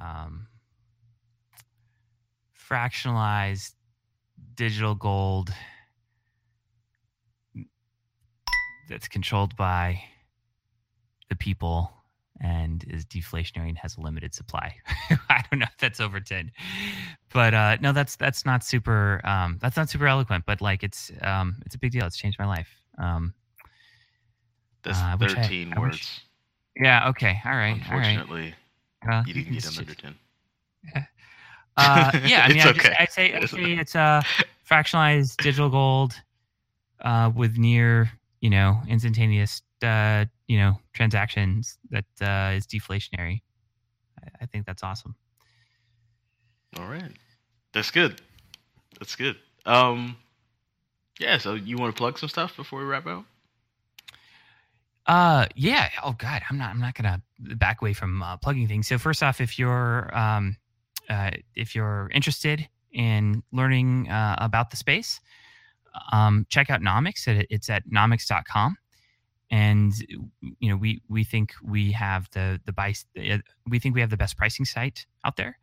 um 0.00 0.46
fractionalized 2.56 3.72
digital 4.54 4.94
gold 4.94 5.52
that's 8.88 9.08
controlled 9.08 9.56
by 9.56 10.00
the 11.28 11.34
people 11.36 11.92
and 12.40 12.84
is 12.88 13.04
deflationary 13.04 13.68
and 13.68 13.78
has 13.78 13.96
a 13.96 14.00
limited 14.00 14.34
supply. 14.34 14.74
I 15.28 15.42
don't 15.50 15.58
know 15.58 15.66
if 15.70 15.78
that's 15.78 15.98
over 16.00 16.20
10. 16.20 16.52
But 17.32 17.54
uh 17.54 17.76
no 17.80 17.92
that's 17.92 18.14
that's 18.14 18.46
not 18.46 18.62
super 18.62 19.20
um 19.24 19.58
that's 19.60 19.76
not 19.76 19.90
super 19.90 20.06
eloquent, 20.06 20.44
but 20.46 20.60
like 20.60 20.84
it's 20.84 21.10
um 21.22 21.60
it's 21.66 21.74
a 21.74 21.78
big 21.78 21.90
deal. 21.90 22.06
It's 22.06 22.16
changed 22.16 22.38
my 22.38 22.46
life. 22.46 22.83
Um 22.98 23.34
That's 24.82 24.98
Uh, 24.98 25.02
I 25.04 25.14
wish 25.16 25.32
I- 25.32 25.42
thirteen 25.42 25.72
I 25.72 25.78
wish- 25.80 25.92
words. 25.92 26.20
yeah, 26.76 27.08
okay. 27.10 27.40
All 27.44 27.52
right. 27.56 27.80
All 27.90 27.98
right. 27.98 28.18
Unfortunately, 28.18 28.54
Uh, 29.10 29.22
you 29.26 29.34
didn't 29.34 29.52
get 29.54 29.62
them 29.64 29.74
under 29.78 29.94
just- 29.94 30.00
ten. 30.00 30.14
Uh, 31.76 32.10
yeah, 32.24 32.44
I 32.44 32.48
mean, 32.54 32.58
It's 32.58 32.66
I 32.66 32.72
just. 32.72 33.00
I 33.00 33.04
say, 33.06 33.32
I 33.32 33.36
It's- 33.38 33.50
say 33.50 33.72
it's 33.72 33.96
uh, 33.96 34.22
fractionalized 34.70 35.36
digital 35.42 35.68
gold 35.68 36.14
uh, 37.00 37.32
with 37.34 37.58
near, 37.58 38.10
you 38.40 38.48
know, 38.50 38.80
instantaneous, 38.86 39.60
uh, 39.82 40.24
you 40.46 40.56
know, 40.58 40.78
transactions 40.92 41.78
that 41.90 42.04
uh, 42.22 42.54
is 42.56 42.64
deflationary. 42.68 43.42
I, 44.22 44.28
I 44.42 44.46
think 44.46 44.66
that's 44.66 44.84
awesome. 44.84 45.16
All 46.78 46.86
right. 46.86 47.10
That's 47.72 47.90
good. 47.90 48.20
That's 49.00 49.16
good. 49.16 49.36
Um 49.66 50.16
yeah, 51.18 51.38
so 51.38 51.54
you 51.54 51.76
want 51.76 51.94
to 51.94 51.98
plug 51.98 52.18
some 52.18 52.28
stuff 52.28 52.56
before 52.56 52.80
we 52.80 52.84
wrap 52.86 53.06
up? 53.06 53.24
Uh, 55.06 55.46
yeah. 55.54 55.90
Oh 56.02 56.12
God, 56.12 56.42
I'm 56.48 56.56
not. 56.58 56.70
I'm 56.70 56.80
not 56.80 56.94
gonna 56.94 57.20
back 57.56 57.82
away 57.82 57.92
from 57.92 58.22
uh, 58.22 58.36
plugging 58.38 58.66
things. 58.68 58.88
So 58.88 58.96
first 58.98 59.22
off, 59.22 59.40
if 59.40 59.58
you're 59.58 60.16
um, 60.16 60.56
uh, 61.10 61.30
if 61.54 61.74
you're 61.74 62.10
interested 62.14 62.66
in 62.92 63.42
learning 63.52 64.08
uh, 64.08 64.36
about 64.38 64.70
the 64.70 64.76
space, 64.76 65.20
um, 66.12 66.46
check 66.48 66.70
out 66.70 66.80
Nomics. 66.80 67.28
It- 67.28 67.46
It's 67.50 67.68
at 67.68 67.86
nomics.com. 67.88 68.76
And 69.50 69.92
you 70.58 70.70
know, 70.70 70.76
we 70.76 71.02
we 71.08 71.22
think 71.22 71.52
we 71.62 71.92
have 71.92 72.28
the 72.32 72.58
the 72.64 72.72
bice, 72.72 73.04
uh, 73.18 73.38
we 73.68 73.78
think 73.78 73.94
we 73.94 74.00
have 74.00 74.10
the 74.10 74.16
best 74.16 74.38
pricing 74.38 74.64
site 74.64 75.06
out 75.24 75.36
there. 75.36 75.58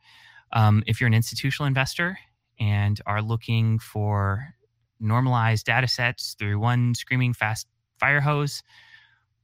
Um, 0.54 0.84
if 0.86 1.02
you're 1.02 1.08
an 1.08 1.14
institutional 1.16 1.66
investor 1.66 2.18
and 2.60 3.02
are 3.08 3.22
looking 3.24 3.80
for 3.80 4.54
normalized 5.02 5.66
data 5.66 5.88
sets 5.88 6.36
through 6.38 6.60
one 6.60 6.96
screaming 6.96 7.34
fast 7.34 7.68
fire 8.00 8.22
hose 8.22 8.64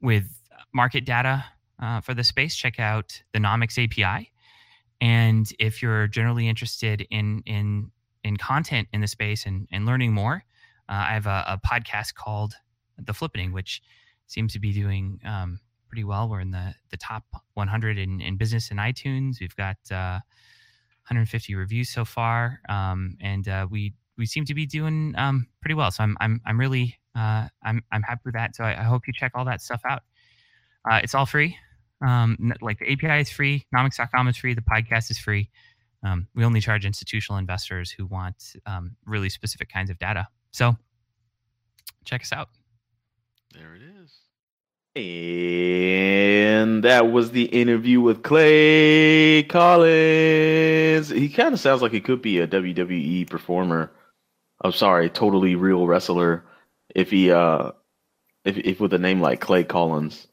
with 0.01 0.25
market 0.73 1.05
data 1.05 1.43
uh, 1.81 2.01
for 2.01 2.13
the 2.13 2.23
space, 2.23 2.55
check 2.55 2.79
out 2.79 3.21
the 3.33 3.39
Nomics 3.39 3.81
API. 3.81 4.31
And 4.99 5.51
if 5.59 5.81
you're 5.81 6.07
generally 6.07 6.47
interested 6.47 7.05
in 7.11 7.43
in 7.45 7.91
in 8.23 8.37
content 8.37 8.87
in 8.93 9.01
the 9.01 9.07
space 9.07 9.45
and, 9.45 9.67
and 9.71 9.85
learning 9.85 10.11
more, 10.11 10.43
uh, 10.89 11.05
I 11.09 11.13
have 11.13 11.27
a, 11.27 11.43
a 11.47 11.59
podcast 11.65 12.15
called 12.15 12.55
The 12.97 13.13
Flippening, 13.13 13.53
which 13.53 13.81
seems 14.25 14.53
to 14.53 14.59
be 14.59 14.73
doing 14.73 15.19
um, 15.23 15.59
pretty 15.87 16.03
well. 16.03 16.27
We're 16.27 16.41
in 16.41 16.51
the 16.51 16.73
the 16.89 16.97
top 16.97 17.23
100 17.53 17.97
in, 17.97 18.21
in 18.21 18.37
business 18.37 18.71
in 18.71 18.77
iTunes. 18.77 19.39
We've 19.39 19.55
got 19.55 19.77
uh, 19.91 20.19
150 21.07 21.53
reviews 21.55 21.89
so 21.89 22.03
far, 22.03 22.59
um, 22.67 23.17
and 23.21 23.47
uh, 23.47 23.67
we 23.69 23.93
we 24.17 24.25
seem 24.25 24.45
to 24.45 24.53
be 24.53 24.65
doing 24.65 25.13
um, 25.17 25.47
pretty 25.61 25.75
well. 25.75 25.91
So 25.91 26.03
I'm 26.03 26.17
I'm 26.19 26.41
I'm 26.45 26.59
really 26.59 26.97
uh, 27.15 27.47
I'm 27.63 27.83
I'm 27.91 28.01
happy 28.01 28.21
with 28.25 28.33
that. 28.35 28.55
So 28.55 28.63
I, 28.63 28.79
I 28.79 28.83
hope 28.83 29.07
you 29.07 29.13
check 29.13 29.31
all 29.35 29.45
that 29.45 29.61
stuff 29.61 29.81
out. 29.87 30.03
Uh, 30.89 30.99
it's 31.03 31.15
all 31.15 31.25
free. 31.25 31.57
Um, 32.05 32.53
like 32.61 32.79
the 32.79 32.91
API 32.91 33.21
is 33.21 33.29
free, 33.29 33.65
nomics.com 33.75 34.27
is 34.27 34.37
free, 34.37 34.53
the 34.53 34.61
podcast 34.61 35.09
is 35.09 35.17
free. 35.17 35.49
Um, 36.03 36.27
we 36.35 36.45
only 36.45 36.61
charge 36.61 36.85
institutional 36.85 37.39
investors 37.39 37.89
who 37.89 38.05
want 38.05 38.53
um, 38.65 38.95
really 39.05 39.29
specific 39.29 39.69
kinds 39.69 39.89
of 39.89 39.97
data. 39.97 40.27
So 40.51 40.77
check 42.05 42.21
us 42.21 42.31
out. 42.31 42.49
There 43.53 43.75
it 43.75 43.81
is. 43.81 44.13
And 44.95 46.83
that 46.83 47.11
was 47.11 47.31
the 47.31 47.45
interview 47.45 47.99
with 48.01 48.21
Clay 48.23 49.43
Collins. 49.43 51.09
He 51.09 51.29
kind 51.29 51.53
of 51.53 51.59
sounds 51.59 51.81
like 51.81 51.91
he 51.91 52.01
could 52.01 52.21
be 52.21 52.39
a 52.39 52.47
WWE 52.47 53.29
performer. 53.29 53.91
I'm 54.61 54.71
sorry, 54.71 55.09
totally 55.09 55.55
real 55.55 55.87
wrestler. 55.87 56.43
If 56.95 57.11
he, 57.11 57.31
uh, 57.31 57.71
if 58.43 58.57
if 58.57 58.79
with 58.79 58.93
a 58.93 58.97
name 58.97 59.21
like 59.21 59.41
Clay 59.41 59.63
Collins, 59.63 60.27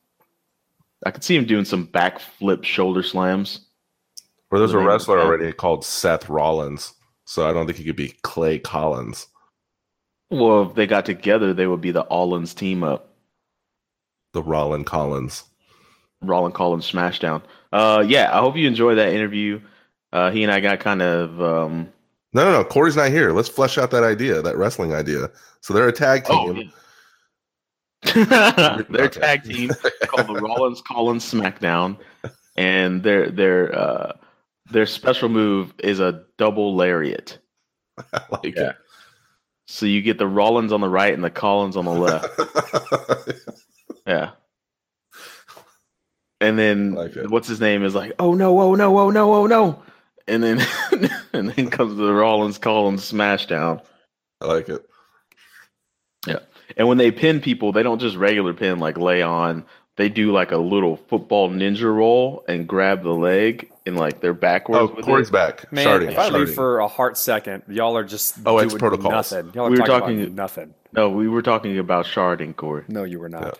I 1.05 1.10
could 1.10 1.24
see 1.24 1.36
him 1.36 1.44
doing 1.44 1.64
some 1.64 1.86
backflip 1.86 2.64
shoulder 2.64 3.02
slams. 3.02 3.60
Or 4.51 4.59
there's 4.59 4.72
a 4.72 4.78
wrestler 4.78 5.20
already 5.20 5.52
called 5.52 5.84
Seth 5.84 6.28
Rollins, 6.28 6.94
so 7.24 7.48
I 7.48 7.52
don't 7.52 7.66
think 7.66 7.78
he 7.78 7.84
could 7.84 7.96
be 7.96 8.14
Clay 8.22 8.59
Collins. 8.59 9.26
Well, 10.30 10.70
if 10.70 10.74
they 10.74 10.86
got 10.86 11.05
together, 11.06 11.52
they 11.52 11.66
would 11.66 11.80
be 11.80 11.90
the 11.90 12.05
Allins 12.05 12.55
team 12.55 12.82
up. 12.82 13.10
The 14.32 14.42
Rollin 14.42 14.84
Collins. 14.84 15.44
Rollin 16.22 16.52
Collins 16.52 16.90
Smashdown. 16.90 17.42
Uh, 17.72 18.05
yeah, 18.06 18.30
I 18.32 18.40
hope 18.40 18.56
you 18.56 18.66
enjoyed 18.66 18.98
that 18.98 19.12
interview. 19.12 19.60
Uh, 20.12 20.30
he 20.30 20.42
and 20.44 20.52
I 20.52 20.60
got 20.60 20.80
kind 20.80 21.02
of 21.02 21.42
um, 21.42 21.92
No, 22.35 22.44
no, 22.44 22.52
no. 22.52 22.65
Corey's 22.65 22.97
not 22.97 23.11
here. 23.11 23.32
Let's 23.32 23.48
flesh 23.48 23.78
out 23.78 23.90
that 23.93 24.05
idea, 24.05 24.43
that 24.43 24.56
wrestling 24.56 24.93
idea. 24.93 25.31
So 25.61 25.73
they're 25.73 25.89
a 25.89 25.93
tag 25.93 26.24
team. 26.24 26.36
Oh, 26.36 26.52
yeah. 26.52 26.70
their 28.90 29.09
tag 29.09 29.44
team 29.44 29.70
called 30.06 30.27
the 30.27 30.43
Rollins 30.43 30.82
Collins 30.82 31.24
SmackDown, 31.24 31.97
and 32.56 33.02
their 33.02 33.31
their 33.31 33.74
uh, 33.78 34.12
their 34.70 34.85
special 34.85 35.31
move 35.31 35.73
is 35.78 36.01
a 36.01 36.24
double 36.36 36.77
lariat. 36.77 37.39
I 38.12 38.20
like 38.31 38.56
Yeah. 38.56 38.73
So 39.66 39.86
you 39.86 40.02
get 40.02 40.19
the 40.19 40.27
Rollins 40.27 40.73
on 40.73 40.82
the 40.82 40.89
right 40.89 41.15
and 41.15 41.24
the 41.24 41.31
Collins 41.31 41.77
on 41.77 41.85
the 41.86 41.93
left. 41.93 42.28
Yeah. 44.06 44.32
And 46.40 46.59
then 46.59 46.93
Like 46.93 47.15
what's 47.28 47.48
his 47.48 47.61
name 47.61 47.85
is 47.85 47.94
like, 47.94 48.12
oh 48.19 48.35
no, 48.35 48.61
oh 48.61 48.74
no, 48.74 48.98
oh 48.98 49.11
no, 49.11 49.35
oh 49.35 49.47
no, 49.47 49.82
and 50.28 50.42
then 50.42 50.60
and 51.32 51.51
then 51.51 51.70
comes 51.70 51.96
the 51.96 52.12
Rollins 52.12 52.59
Collins 52.59 53.10
Smashdown. 53.10 53.82
I 54.40 54.46
like 54.46 54.68
it. 54.68 54.84
Yeah, 56.26 56.38
and 56.76 56.88
when 56.88 56.98
they 56.98 57.10
pin 57.10 57.40
people, 57.40 57.72
they 57.72 57.82
don't 57.82 57.98
just 58.01 58.16
regular 58.16 58.52
pin 58.55 58.78
like 58.78 58.96
lay 58.98 59.22
on. 59.22 59.64
They 59.96 60.09
do 60.09 60.32
like 60.32 60.51
a 60.51 60.56
little 60.56 60.96
football 60.96 61.48
ninja 61.51 61.94
roll 61.94 62.44
and 62.48 62.66
grab 62.66 63.05
the 63.05 63.12
leg 63.12 63.70
and 63.86 63.96
like 63.96 64.20
they're 64.20 64.34
backwards. 64.34 64.90
Oh, 64.90 64.94
with 64.96 65.05
Corey's 65.05 65.28
it. 65.28 65.32
back. 65.32 65.70
Man, 65.72 65.86
Sharding, 65.86 66.10
if 66.10 66.18
I 66.18 66.30
leave 66.30 66.52
for 66.52 66.80
a 66.80 66.88
heart 66.88 67.16
second, 67.16 67.62
y'all 67.68 67.96
are 67.96 68.02
just 68.02 68.38
Oh, 68.44 68.59
it's 68.59 68.72
doing 68.72 68.80
protocols. 68.80 69.12
nothing. 69.32 69.52
Y'all 69.55 69.66
are 69.66 69.70
We 69.70 69.78
were 69.78 69.86
talking, 69.86 70.01
talking- 70.01 70.22
about 70.22 70.34
nothing. 70.34 70.74
No, 70.92 71.10
we 71.10 71.28
were 71.28 71.42
talking 71.42 71.78
about 71.78 72.06
sharding, 72.06 72.56
Corey. 72.56 72.84
No, 72.88 73.05
you 73.05 73.20
were 73.20 73.28
not. 73.28 73.59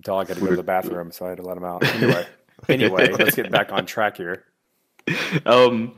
Dog 0.00 0.28
had 0.28 0.36
to 0.36 0.42
go 0.42 0.50
to 0.50 0.56
the 0.56 0.62
bathroom, 0.62 1.12
so 1.12 1.26
I 1.26 1.30
had 1.30 1.38
to 1.38 1.42
let 1.42 1.56
him 1.56 1.64
out. 1.64 1.82
Anyway, 1.84 2.26
anyway, 2.68 3.10
let's 3.18 3.34
get 3.36 3.50
back 3.50 3.72
on 3.72 3.86
track 3.86 4.16
here. 4.16 4.44
um 5.46 5.94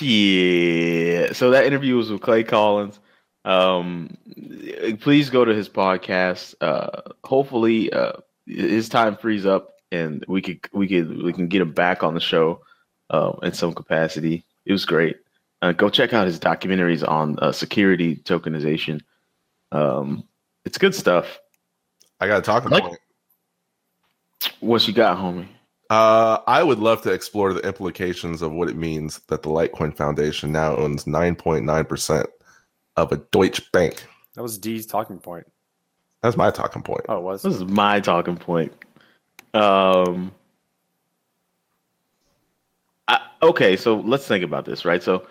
yeah 0.00 1.32
so 1.32 1.50
that 1.50 1.64
interview 1.66 1.96
was 1.96 2.10
with 2.10 2.20
clay 2.22 2.42
collins. 2.44 2.98
Um 3.44 4.16
please 5.00 5.30
go 5.30 5.44
to 5.44 5.54
his 5.54 5.68
podcast. 5.68 6.54
Uh 6.60 7.02
hopefully 7.24 7.92
uh 7.92 8.12
his 8.46 8.88
time 8.88 9.16
frees 9.16 9.46
up 9.46 9.74
and 9.92 10.24
we 10.28 10.40
could 10.42 10.60
we 10.72 10.86
could 10.88 11.22
we 11.22 11.32
can 11.32 11.48
get 11.48 11.60
him 11.60 11.72
back 11.72 12.02
on 12.02 12.14
the 12.14 12.20
show 12.20 12.60
uh, 13.10 13.32
in 13.42 13.52
some 13.52 13.74
capacity. 13.74 14.44
It 14.64 14.72
was 14.72 14.84
great. 14.84 15.16
Uh, 15.62 15.72
go 15.72 15.90
check 15.90 16.12
out 16.14 16.26
his 16.26 16.38
documentaries 16.38 17.06
on 17.06 17.38
uh, 17.40 17.52
security 17.52 18.16
tokenization. 18.16 19.00
Um 19.72 20.24
it's 20.64 20.78
good 20.78 20.94
stuff. 20.94 21.38
I 22.20 22.26
got 22.26 22.38
a 22.38 22.42
talking 22.42 22.70
Like- 22.70 22.84
point. 22.84 22.98
what 24.60 24.86
you 24.86 24.94
got 24.94 25.18
homie 25.18 25.48
Uh, 25.90 26.38
I 26.46 26.62
would 26.62 26.78
love 26.78 27.02
to 27.02 27.10
explore 27.10 27.52
the 27.52 27.66
implications 27.66 28.42
of 28.42 28.52
what 28.52 28.68
it 28.68 28.76
means 28.76 29.18
that 29.26 29.42
the 29.42 29.50
Litecoin 29.50 29.94
Foundation 29.94 30.52
now 30.52 30.76
owns 30.76 31.04
9.9% 31.04 32.26
of 32.96 33.10
a 33.10 33.16
Deutsche 33.16 33.72
Bank. 33.72 34.06
That 34.34 34.42
was 34.42 34.56
D's 34.56 34.86
talking 34.86 35.18
point. 35.18 35.50
That's 36.22 36.36
my 36.36 36.50
talking 36.50 36.82
point. 36.82 37.06
Oh, 37.08 37.18
it 37.18 37.22
was. 37.22 37.42
This 37.42 37.56
is 37.56 37.64
my 37.64 37.98
talking 37.98 38.36
point. 38.36 38.72
Um. 39.52 40.32
I, 43.08 43.20
okay, 43.42 43.76
so 43.76 43.96
let's 43.96 44.28
think 44.28 44.44
about 44.44 44.66
this, 44.66 44.84
right? 44.84 45.02
So 45.02 45.26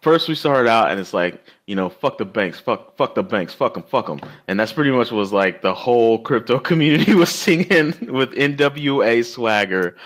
first 0.00 0.28
we 0.28 0.34
started 0.34 0.68
out, 0.68 0.90
and 0.90 1.00
it's 1.00 1.14
like, 1.14 1.42
you 1.66 1.74
know, 1.74 1.88
fuck 1.88 2.18
the 2.18 2.24
banks, 2.24 2.60
fuck, 2.60 2.96
fuck 2.96 3.14
the 3.14 3.22
banks, 3.22 3.54
fuck 3.54 3.74
them, 3.74 3.82
fuck 3.82 4.06
them, 4.06 4.20
and 4.48 4.58
that's 4.58 4.72
pretty 4.72 4.90
much 4.90 5.10
was 5.10 5.32
like 5.32 5.62
the 5.62 5.74
whole 5.74 6.18
crypto 6.18 6.58
community 6.70 7.14
was 7.16 7.30
singing 7.30 7.94
with 8.12 8.32
NWA 8.32 9.24
swagger, 9.24 9.96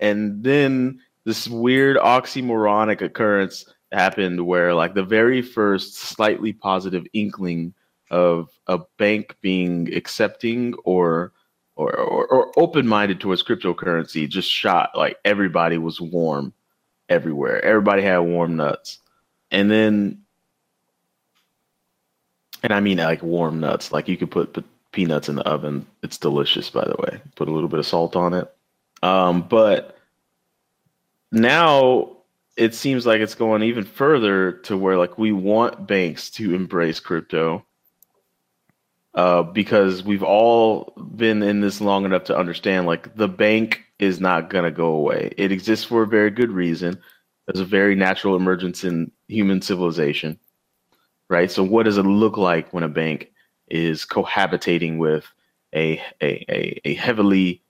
and 0.00 0.42
then 0.42 1.00
this 1.24 1.48
weird 1.48 1.96
oxymoronic 1.98 3.00
occurrence 3.00 3.64
happened 3.92 4.46
where 4.46 4.74
like 4.74 4.94
the 4.94 5.04
very 5.04 5.42
first 5.42 5.94
slightly 5.96 6.52
positive 6.52 7.06
inkling 7.12 7.74
of 8.10 8.48
a 8.66 8.78
bank 8.98 9.36
being 9.40 9.92
accepting 9.94 10.74
or 10.84 11.32
or, 11.74 11.94
or, 11.96 12.26
or 12.26 12.52
open-minded 12.58 13.18
towards 13.18 13.42
cryptocurrency 13.42 14.28
just 14.28 14.50
shot 14.50 14.90
like 14.94 15.16
everybody 15.24 15.78
was 15.78 16.02
warm 16.02 16.52
everywhere. 17.08 17.64
Everybody 17.64 18.02
had 18.02 18.18
warm 18.18 18.56
nuts 18.56 18.98
and 19.52 19.70
then 19.70 20.20
and 22.64 22.72
i 22.72 22.80
mean 22.80 22.98
like 22.98 23.22
warm 23.22 23.60
nuts 23.60 23.92
like 23.92 24.08
you 24.08 24.16
could 24.16 24.30
put, 24.30 24.52
put 24.52 24.64
peanuts 24.90 25.28
in 25.28 25.36
the 25.36 25.46
oven 25.48 25.86
it's 26.02 26.18
delicious 26.18 26.68
by 26.68 26.84
the 26.84 26.96
way 26.98 27.20
put 27.36 27.48
a 27.48 27.52
little 27.52 27.68
bit 27.68 27.78
of 27.78 27.86
salt 27.86 28.16
on 28.16 28.34
it 28.34 28.52
um, 29.04 29.42
but 29.42 29.98
now 31.32 32.16
it 32.56 32.74
seems 32.74 33.06
like 33.06 33.20
it's 33.20 33.34
going 33.34 33.62
even 33.62 33.84
further 33.84 34.52
to 34.52 34.76
where 34.76 34.98
like 34.98 35.18
we 35.18 35.32
want 35.32 35.86
banks 35.86 36.30
to 36.30 36.54
embrace 36.54 37.00
crypto 37.00 37.64
uh, 39.14 39.42
because 39.42 40.02
we've 40.02 40.22
all 40.22 40.92
been 41.16 41.42
in 41.42 41.60
this 41.60 41.80
long 41.80 42.04
enough 42.04 42.24
to 42.24 42.36
understand 42.36 42.86
like 42.86 43.14
the 43.16 43.28
bank 43.28 43.84
is 43.98 44.20
not 44.20 44.50
going 44.50 44.64
to 44.64 44.70
go 44.70 44.86
away. 44.86 45.32
It 45.36 45.52
exists 45.52 45.84
for 45.84 46.02
a 46.02 46.06
very 46.06 46.30
good 46.30 46.50
reason. 46.50 46.98
There's 47.52 47.66
a 47.66 47.68
very 47.68 47.94
natural 47.94 48.34
emergence 48.34 48.82
in 48.82 49.10
human 49.28 49.60
civilization, 49.60 50.38
right? 51.28 51.50
So, 51.50 51.62
what 51.62 51.84
does 51.84 51.98
it 51.98 52.04
look 52.04 52.38
like 52.38 52.72
when 52.72 52.82
a 52.82 52.88
bank 52.88 53.30
is 53.68 54.06
cohabitating 54.06 54.96
with 54.98 55.26
a 55.74 56.02
a, 56.22 56.46
a, 56.48 56.80
a 56.84 56.94
heavily 56.94 57.62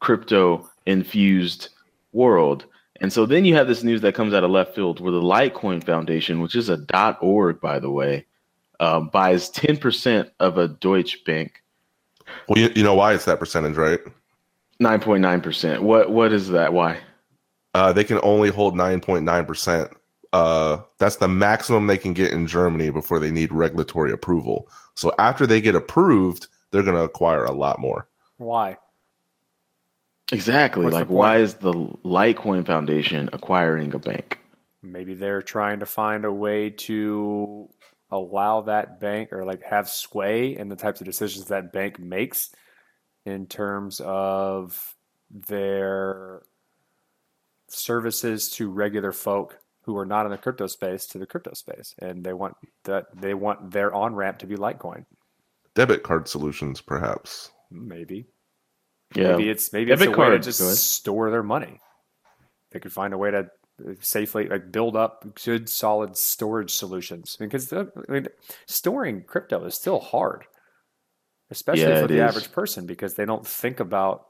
crypto 0.00 0.68
infused 0.86 1.68
world? 2.12 2.64
And 3.00 3.12
so 3.12 3.26
then 3.26 3.44
you 3.44 3.54
have 3.54 3.68
this 3.68 3.84
news 3.84 4.00
that 4.00 4.16
comes 4.16 4.34
out 4.34 4.42
of 4.42 4.50
left 4.50 4.74
field 4.74 4.98
where 4.98 5.12
the 5.12 5.22
Litecoin 5.22 5.84
Foundation, 5.84 6.40
which 6.40 6.56
is 6.56 6.68
a 6.68 6.76
dot 6.76 7.16
.org 7.20 7.60
by 7.60 7.78
the 7.78 7.90
way, 7.90 8.26
um, 8.80 9.08
buys 9.08 9.52
10% 9.52 10.28
of 10.40 10.58
a 10.58 10.66
Deutsche 10.66 11.24
Bank, 11.24 11.62
Well, 12.48 12.58
you, 12.58 12.72
you 12.74 12.82
know 12.82 12.94
why 12.94 13.14
it's 13.14 13.24
that 13.26 13.38
percentage, 13.38 13.76
right? 13.76 14.00
9.9%. 14.82 15.80
What 15.80 16.10
what 16.10 16.32
is 16.32 16.48
that? 16.48 16.72
Why? 16.72 16.98
Uh, 17.74 17.92
they 17.92 18.04
can 18.04 18.20
only 18.22 18.50
hold 18.50 18.74
9.9%. 18.74 19.92
Uh, 20.32 20.78
that's 20.98 21.16
the 21.16 21.28
maximum 21.28 21.86
they 21.86 21.98
can 21.98 22.12
get 22.12 22.32
in 22.32 22.46
Germany 22.46 22.90
before 22.90 23.18
they 23.18 23.30
need 23.30 23.52
regulatory 23.52 24.12
approval. 24.12 24.68
So 24.94 25.12
after 25.18 25.46
they 25.46 25.60
get 25.60 25.74
approved, 25.74 26.48
they're 26.70 26.82
going 26.82 26.96
to 26.96 27.02
acquire 27.02 27.44
a 27.44 27.52
lot 27.52 27.78
more. 27.78 28.08
Why? 28.36 28.76
Exactly. 30.30 30.84
What's 30.84 30.94
like 30.94 31.08
why 31.08 31.38
is 31.38 31.54
the 31.54 31.72
Litecoin 31.72 32.66
Foundation 32.66 33.30
acquiring 33.32 33.94
a 33.94 33.98
bank? 33.98 34.38
Maybe 34.82 35.14
they're 35.14 35.42
trying 35.42 35.80
to 35.80 35.86
find 35.86 36.24
a 36.24 36.32
way 36.32 36.70
to 36.70 37.68
allow 38.10 38.62
that 38.62 39.00
bank 39.00 39.32
or 39.32 39.44
like 39.44 39.62
have 39.62 39.88
sway 39.88 40.56
in 40.56 40.68
the 40.68 40.76
types 40.76 41.00
of 41.00 41.06
decisions 41.06 41.46
that 41.46 41.72
bank 41.72 41.98
makes 41.98 42.50
in 43.24 43.46
terms 43.46 44.00
of 44.04 44.94
their 45.30 46.42
services 47.68 48.48
to 48.50 48.68
regular 48.70 49.12
folk 49.12 49.58
who 49.82 49.96
are 49.96 50.06
not 50.06 50.26
in 50.26 50.32
the 50.32 50.38
crypto 50.38 50.66
space 50.66 51.06
to 51.06 51.18
the 51.18 51.26
crypto 51.26 51.52
space 51.54 51.94
and 52.00 52.24
they 52.24 52.32
want 52.32 52.54
that 52.84 53.06
they 53.14 53.34
want 53.34 53.70
their 53.70 53.94
on 53.94 54.14
ramp 54.14 54.38
to 54.38 54.46
be 54.46 54.56
litecoin 54.56 55.04
Debit 55.74 56.02
card 56.02 56.26
solutions, 56.28 56.80
perhaps. 56.80 57.50
maybe 57.70 58.26
Yeah. 59.14 59.32
maybe 59.32 59.48
it's 59.50 59.72
maybe 59.72 59.92
it's 59.92 60.00
Debit 60.02 60.14
a 60.16 60.18
way 60.18 60.30
to 60.30 60.38
just 60.38 60.60
store 60.94 61.30
their 61.30 61.42
money 61.42 61.80
they 62.72 62.80
could 62.80 62.92
find 62.92 63.14
a 63.14 63.18
way 63.18 63.30
to 63.30 63.50
safely 64.00 64.48
like 64.48 64.72
build 64.72 64.96
up 64.96 65.24
good 65.44 65.68
solid 65.68 66.16
storage 66.16 66.72
solutions 66.72 67.36
because 67.38 67.72
i 67.72 67.84
mean 68.08 68.26
storing 68.66 69.22
crypto 69.22 69.64
is 69.64 69.74
still 69.76 70.00
hard 70.00 70.44
especially 71.50 71.82
Yeah, 71.82 72.02
for 72.02 72.08
the 72.08 72.16
is. 72.16 72.20
average 72.20 72.52
person 72.52 72.86
because 72.86 73.14
they 73.14 73.24
don't 73.24 73.46
think 73.46 73.78
about 73.80 74.26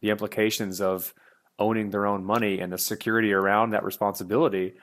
the 0.00 0.10
implications 0.10 0.80
of 0.80 1.12
owning 1.58 1.90
their 1.90 2.06
own 2.06 2.24
money 2.24 2.60
and 2.60 2.72
the 2.72 2.78
security 2.78 3.32
around 3.32 3.70
that 3.70 3.84
responsibility 3.84 4.74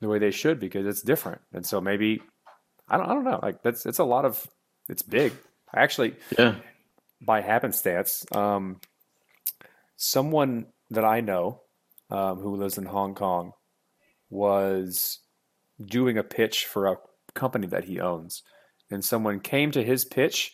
the 0.00 0.08
way 0.08 0.18
they 0.18 0.30
should 0.30 0.58
because 0.58 0.86
it's 0.86 1.02
different 1.02 1.40
and 1.52 1.64
so 1.66 1.80
maybe 1.80 2.20
i 2.88 2.96
don't, 2.96 3.06
I 3.08 3.14
don't 3.14 3.24
know 3.24 3.40
like 3.42 3.62
that's 3.62 3.86
it's 3.86 3.98
a 3.98 4.04
lot 4.04 4.24
of 4.24 4.46
it's 4.88 5.02
big 5.02 5.32
I 5.72 5.82
actually 5.82 6.14
Yeah. 6.38 6.54
by 7.20 7.40
happenstance, 7.40 8.24
um, 8.32 8.80
someone 9.96 10.66
that 10.90 11.04
I 11.04 11.20
know 11.20 11.62
um, 12.10 12.38
who 12.38 12.56
lives 12.56 12.78
in 12.78 12.84
Hong 12.86 13.14
Kong 13.14 13.52
was 14.30 15.18
doing 15.84 16.18
a 16.18 16.22
pitch 16.22 16.66
for 16.66 16.86
a 16.86 16.96
company 17.34 17.66
that 17.68 17.84
he 17.84 18.00
owns. 18.00 18.42
And 18.90 19.04
someone 19.04 19.40
came 19.40 19.70
to 19.72 19.82
his 19.82 20.04
pitch 20.04 20.52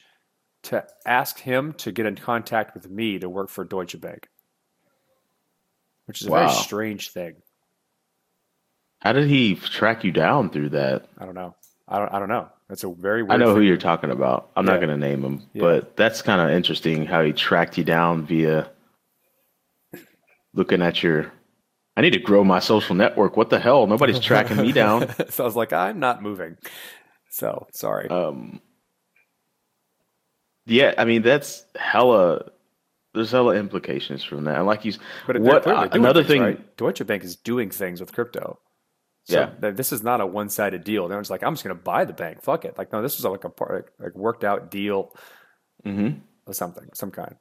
to 0.64 0.86
ask 1.04 1.38
him 1.40 1.72
to 1.74 1.92
get 1.92 2.06
in 2.06 2.16
contact 2.16 2.74
with 2.74 2.88
me 2.88 3.18
to 3.18 3.28
work 3.28 3.50
for 3.50 3.64
Deutsche 3.64 4.00
Bank, 4.00 4.28
which 6.10 6.22
is 6.22 6.26
a 6.26 6.30
Wow. 6.32 6.38
very 6.48 6.50
strange 6.64 7.10
thing. 7.12 7.36
How 8.98 9.12
did 9.12 9.28
he 9.28 9.54
track 9.54 10.02
you 10.02 10.10
down 10.10 10.50
through 10.50 10.70
that? 10.70 11.06
I 11.16 11.24
don't 11.24 11.36
know. 11.36 11.54
I 11.86 11.98
don't, 12.00 12.12
I 12.12 12.18
don't 12.18 12.28
know. 12.28 12.48
That's 12.68 12.82
a 12.82 12.92
very 12.92 13.22
weird 13.22 13.30
I 13.40 13.44
know 13.44 13.54
who 13.54 13.60
you're 13.60 13.76
talking 13.76 14.10
about. 14.10 14.50
I'm 14.56 14.66
Yeah. 14.66 14.72
not 14.72 14.80
going 14.80 14.90
to 14.90 14.96
name 15.08 15.22
him, 15.22 15.46
Yeah. 15.52 15.60
but 15.62 15.96
that's 15.96 16.20
kind 16.20 16.40
of 16.40 16.50
interesting 16.50 17.06
how 17.06 17.22
he 17.22 17.32
tracked 17.32 17.78
you 17.78 17.84
down 17.84 18.26
via 18.26 18.68
looking 20.52 20.82
at 20.82 21.00
your. 21.00 21.32
I 21.96 22.00
need 22.00 22.14
to 22.14 22.18
grow 22.18 22.42
my 22.42 22.58
social 22.58 22.96
network. 22.96 23.36
What 23.36 23.50
the 23.50 23.60
hell? 23.60 23.86
Nobody's 23.86 24.18
tracking 24.18 24.56
me 24.56 24.72
down. 24.72 25.14
so 25.30 25.44
I 25.44 25.46
was 25.46 25.54
like, 25.54 25.72
I'm 25.72 26.00
not 26.00 26.22
moving. 26.24 26.56
So 27.30 27.68
sorry. 27.70 28.08
Um, 28.08 28.60
yeah, 30.66 30.92
I 30.98 31.04
mean 31.04 31.22
that's 31.22 31.64
hella. 31.76 32.50
There's 33.14 33.30
hella 33.32 33.56
implications 33.56 34.24
from 34.24 34.44
that. 34.44 34.56
And 34.56 34.66
like 34.66 34.84
you, 34.84 34.92
s- 34.92 34.98
But 35.26 35.36
what 35.36 35.66
uh, 35.66 35.88
another 35.92 36.22
things, 36.22 36.24
thing? 36.24 36.36
right? 36.36 36.76
Deutsche 36.76 37.06
Bank 37.06 37.24
is 37.24 37.36
doing 37.36 37.70
things 37.70 38.00
with 38.00 38.12
crypto. 38.12 38.58
So 39.24 39.46
Yeah. 39.46 39.50
th- 39.60 39.76
this 39.76 39.92
is 39.92 40.02
not 40.02 40.20
a 40.20 40.26
one-sided 40.26 40.84
deal. 40.84 41.08
They're 41.08 41.20
just 41.20 41.30
like, 41.30 41.42
I'm 41.44 41.54
just 41.54 41.64
going 41.64 41.76
to 41.76 41.82
buy 41.82 42.04
the 42.06 42.12
bank. 42.14 42.42
Fuck 42.42 42.64
it. 42.66 42.78
Like, 42.78 42.92
no, 42.92 43.02
this 43.02 43.18
is 43.18 43.24
like 43.24 43.44
a 43.44 43.50
part, 43.50 43.92
like 44.00 44.16
worked 44.16 44.44
out 44.44 44.70
deal 44.70 45.14
hmm 45.84 46.22
of 46.46 46.56
something, 46.56 46.90
some 46.94 47.10
kind. 47.10 47.36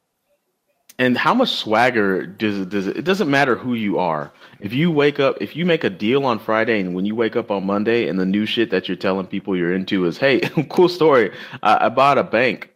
And 1.00 1.18
how 1.18 1.34
much 1.34 1.50
swagger 1.50 2.26
does 2.28 2.60
it? 2.60 2.70
Does 2.70 2.86
it? 2.88 2.98
It 2.98 3.02
doesn't 3.06 3.30
matter 3.30 3.56
who 3.56 3.74
you 3.74 3.98
are. 4.00 4.32
If 4.60 4.74
you 4.74 4.92
wake 4.92 5.20
up, 5.20 5.38
if 5.42 5.56
you 5.56 5.66
make 5.66 5.84
a 5.86 5.90
deal 5.90 6.26
on 6.26 6.40
Friday, 6.40 6.80
and 6.82 6.94
when 6.94 7.06
you 7.06 7.16
wake 7.16 7.38
up 7.38 7.52
on 7.52 7.66
Monday, 7.66 8.08
and 8.10 8.20
the 8.20 8.26
new 8.26 8.46
shit 8.46 8.70
that 8.72 8.88
you're 8.90 8.98
telling 8.98 9.26
people 9.26 9.56
you're 9.56 9.74
into 9.74 10.06
is, 10.06 10.18
"Hey, 10.18 10.40
cool 10.70 10.90
story. 10.90 11.32
I, 11.64 11.86
I 11.86 11.90
bought 11.90 12.18
a 12.18 12.24
bank. 12.24 12.72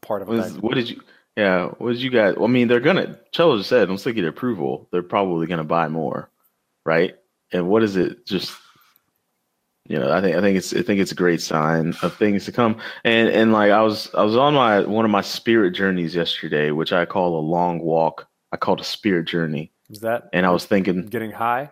Part 0.00 0.22
of 0.22 0.28
What, 0.28 0.36
a 0.38 0.38
is, 0.38 0.58
what 0.58 0.74
did 0.74 0.90
you? 0.90 1.00
Yeah, 1.36 1.66
what 1.78 1.92
did 1.92 2.02
you 2.02 2.10
guys? 2.10 2.34
I 2.40 2.46
mean, 2.46 2.68
they're 2.68 2.80
gonna. 2.80 3.18
Cello 3.32 3.58
just 3.58 3.68
said, 3.68 3.88
once 3.88 4.04
they 4.04 4.12
get 4.14 4.24
approval, 4.24 4.88
they're 4.90 5.02
probably 5.02 5.46
gonna 5.46 5.64
buy 5.64 5.88
more, 5.88 6.30
right? 6.84 7.14
And 7.52 7.68
what 7.68 7.82
is 7.82 7.96
it? 7.96 8.24
Just 8.26 8.56
you 9.88 9.98
know, 9.98 10.10
I 10.10 10.20
think 10.20 10.36
I 10.36 10.40
think 10.40 10.56
it's 10.56 10.72
I 10.74 10.82
think 10.82 10.98
it's 11.00 11.12
a 11.12 11.16
great 11.16 11.40
sign 11.42 11.94
of 12.02 12.16
things 12.16 12.46
to 12.46 12.52
come. 12.52 12.78
And 13.04 13.28
and 13.28 13.52
like 13.52 13.70
I 13.70 13.82
was 13.82 14.12
I 14.14 14.22
was 14.22 14.36
on 14.36 14.54
my 14.54 14.80
one 14.80 15.04
of 15.04 15.10
my 15.10 15.20
spirit 15.20 15.72
journeys 15.72 16.14
yesterday, 16.14 16.70
which 16.70 16.92
I 16.92 17.04
call 17.04 17.38
a 17.38 17.40
long 17.40 17.80
walk. 17.80 18.26
I 18.52 18.56
called 18.56 18.80
a 18.80 18.84
spirit 18.84 19.26
journey, 19.26 19.72
Is 19.90 20.00
that 20.00 20.30
and 20.32 20.46
I 20.46 20.50
was 20.50 20.64
thinking, 20.64 21.02
getting 21.06 21.32
high? 21.32 21.70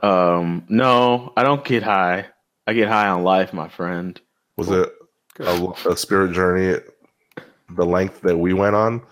um, 0.00 0.64
no, 0.68 1.32
I 1.36 1.42
don't 1.42 1.64
get 1.64 1.82
high. 1.82 2.26
I 2.66 2.72
get 2.72 2.88
high 2.88 3.08
on 3.08 3.24
life, 3.24 3.52
my 3.52 3.68
friend. 3.68 4.18
Was 4.56 4.70
it 4.70 4.88
a, 5.40 5.72
a 5.88 5.96
spirit 5.96 6.32
journey 6.32 6.80
the 7.70 7.84
length 7.86 8.20
that 8.22 8.36
we 8.38 8.52
went 8.52 8.74
on? 8.76 9.02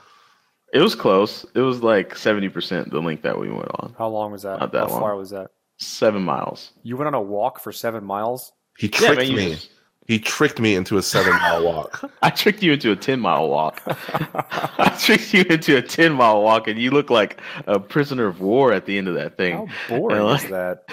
It 0.72 0.80
was 0.80 0.94
close. 0.94 1.44
It 1.54 1.60
was 1.60 1.82
like 1.82 2.16
seventy 2.16 2.48
percent 2.48 2.90
the 2.90 3.00
length 3.00 3.22
that 3.22 3.38
we 3.38 3.50
went 3.50 3.68
on. 3.80 3.94
How 3.96 4.08
long 4.08 4.32
was 4.32 4.42
that? 4.42 4.60
Not 4.60 4.72
that 4.72 4.84
How 4.86 4.88
long. 4.88 5.00
far 5.00 5.16
was 5.16 5.30
that? 5.30 5.50
Seven 5.78 6.22
miles. 6.22 6.72
You 6.82 6.96
went 6.96 7.06
on 7.08 7.14
a 7.14 7.20
walk 7.20 7.60
for 7.60 7.72
seven 7.72 8.04
miles? 8.04 8.52
He 8.78 8.88
Yeah, 8.88 8.98
tricked 8.98 9.16
man, 9.28 9.34
me. 9.36 9.50
just- 9.54 9.70
He 10.06 10.18
tricked 10.18 10.60
me 10.60 10.74
into 10.74 10.98
a 10.98 11.02
seven 11.02 11.32
mile 11.34 11.64
walk. 11.64 12.10
I 12.22 12.30
tricked 12.30 12.62
you 12.62 12.72
into 12.72 12.92
a 12.92 12.96
10 12.96 13.18
mile 13.20 13.48
walk. 13.48 13.82
I 13.86 14.96
tricked 15.00 15.34
you 15.34 15.42
into 15.50 15.76
a 15.76 15.82
10 15.82 16.12
mile 16.12 16.42
walk, 16.42 16.68
and 16.68 16.78
you 16.80 16.90
look 16.92 17.10
like 17.10 17.40
a 17.66 17.78
prisoner 17.80 18.26
of 18.26 18.40
war 18.40 18.72
at 18.72 18.86
the 18.86 18.96
end 18.98 19.08
of 19.08 19.14
that 19.14 19.36
thing. 19.36 19.66
How 19.66 19.98
boring 19.98 20.18
And, 20.28 20.40
is 20.44 20.48
that? 20.50 20.84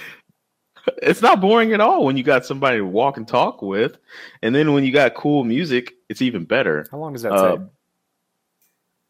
It's 1.02 1.22
not 1.22 1.40
boring 1.40 1.72
at 1.74 1.80
all 1.80 2.04
when 2.06 2.18
you 2.18 2.24
got 2.24 2.46
somebody 2.46 2.78
to 2.78 2.86
walk 2.86 3.18
and 3.18 3.28
talk 3.28 3.62
with. 3.62 3.98
And 4.42 4.54
then 4.54 4.74
when 4.74 4.84
you 4.84 4.92
got 4.92 5.14
cool 5.16 5.44
music, 5.44 5.94
it's 6.10 6.22
even 6.22 6.44
better. 6.46 6.86
How 6.92 6.98
long 6.98 7.14
does 7.14 7.22
that 7.22 7.32
Uh, 7.32 7.52
take? 7.58 7.62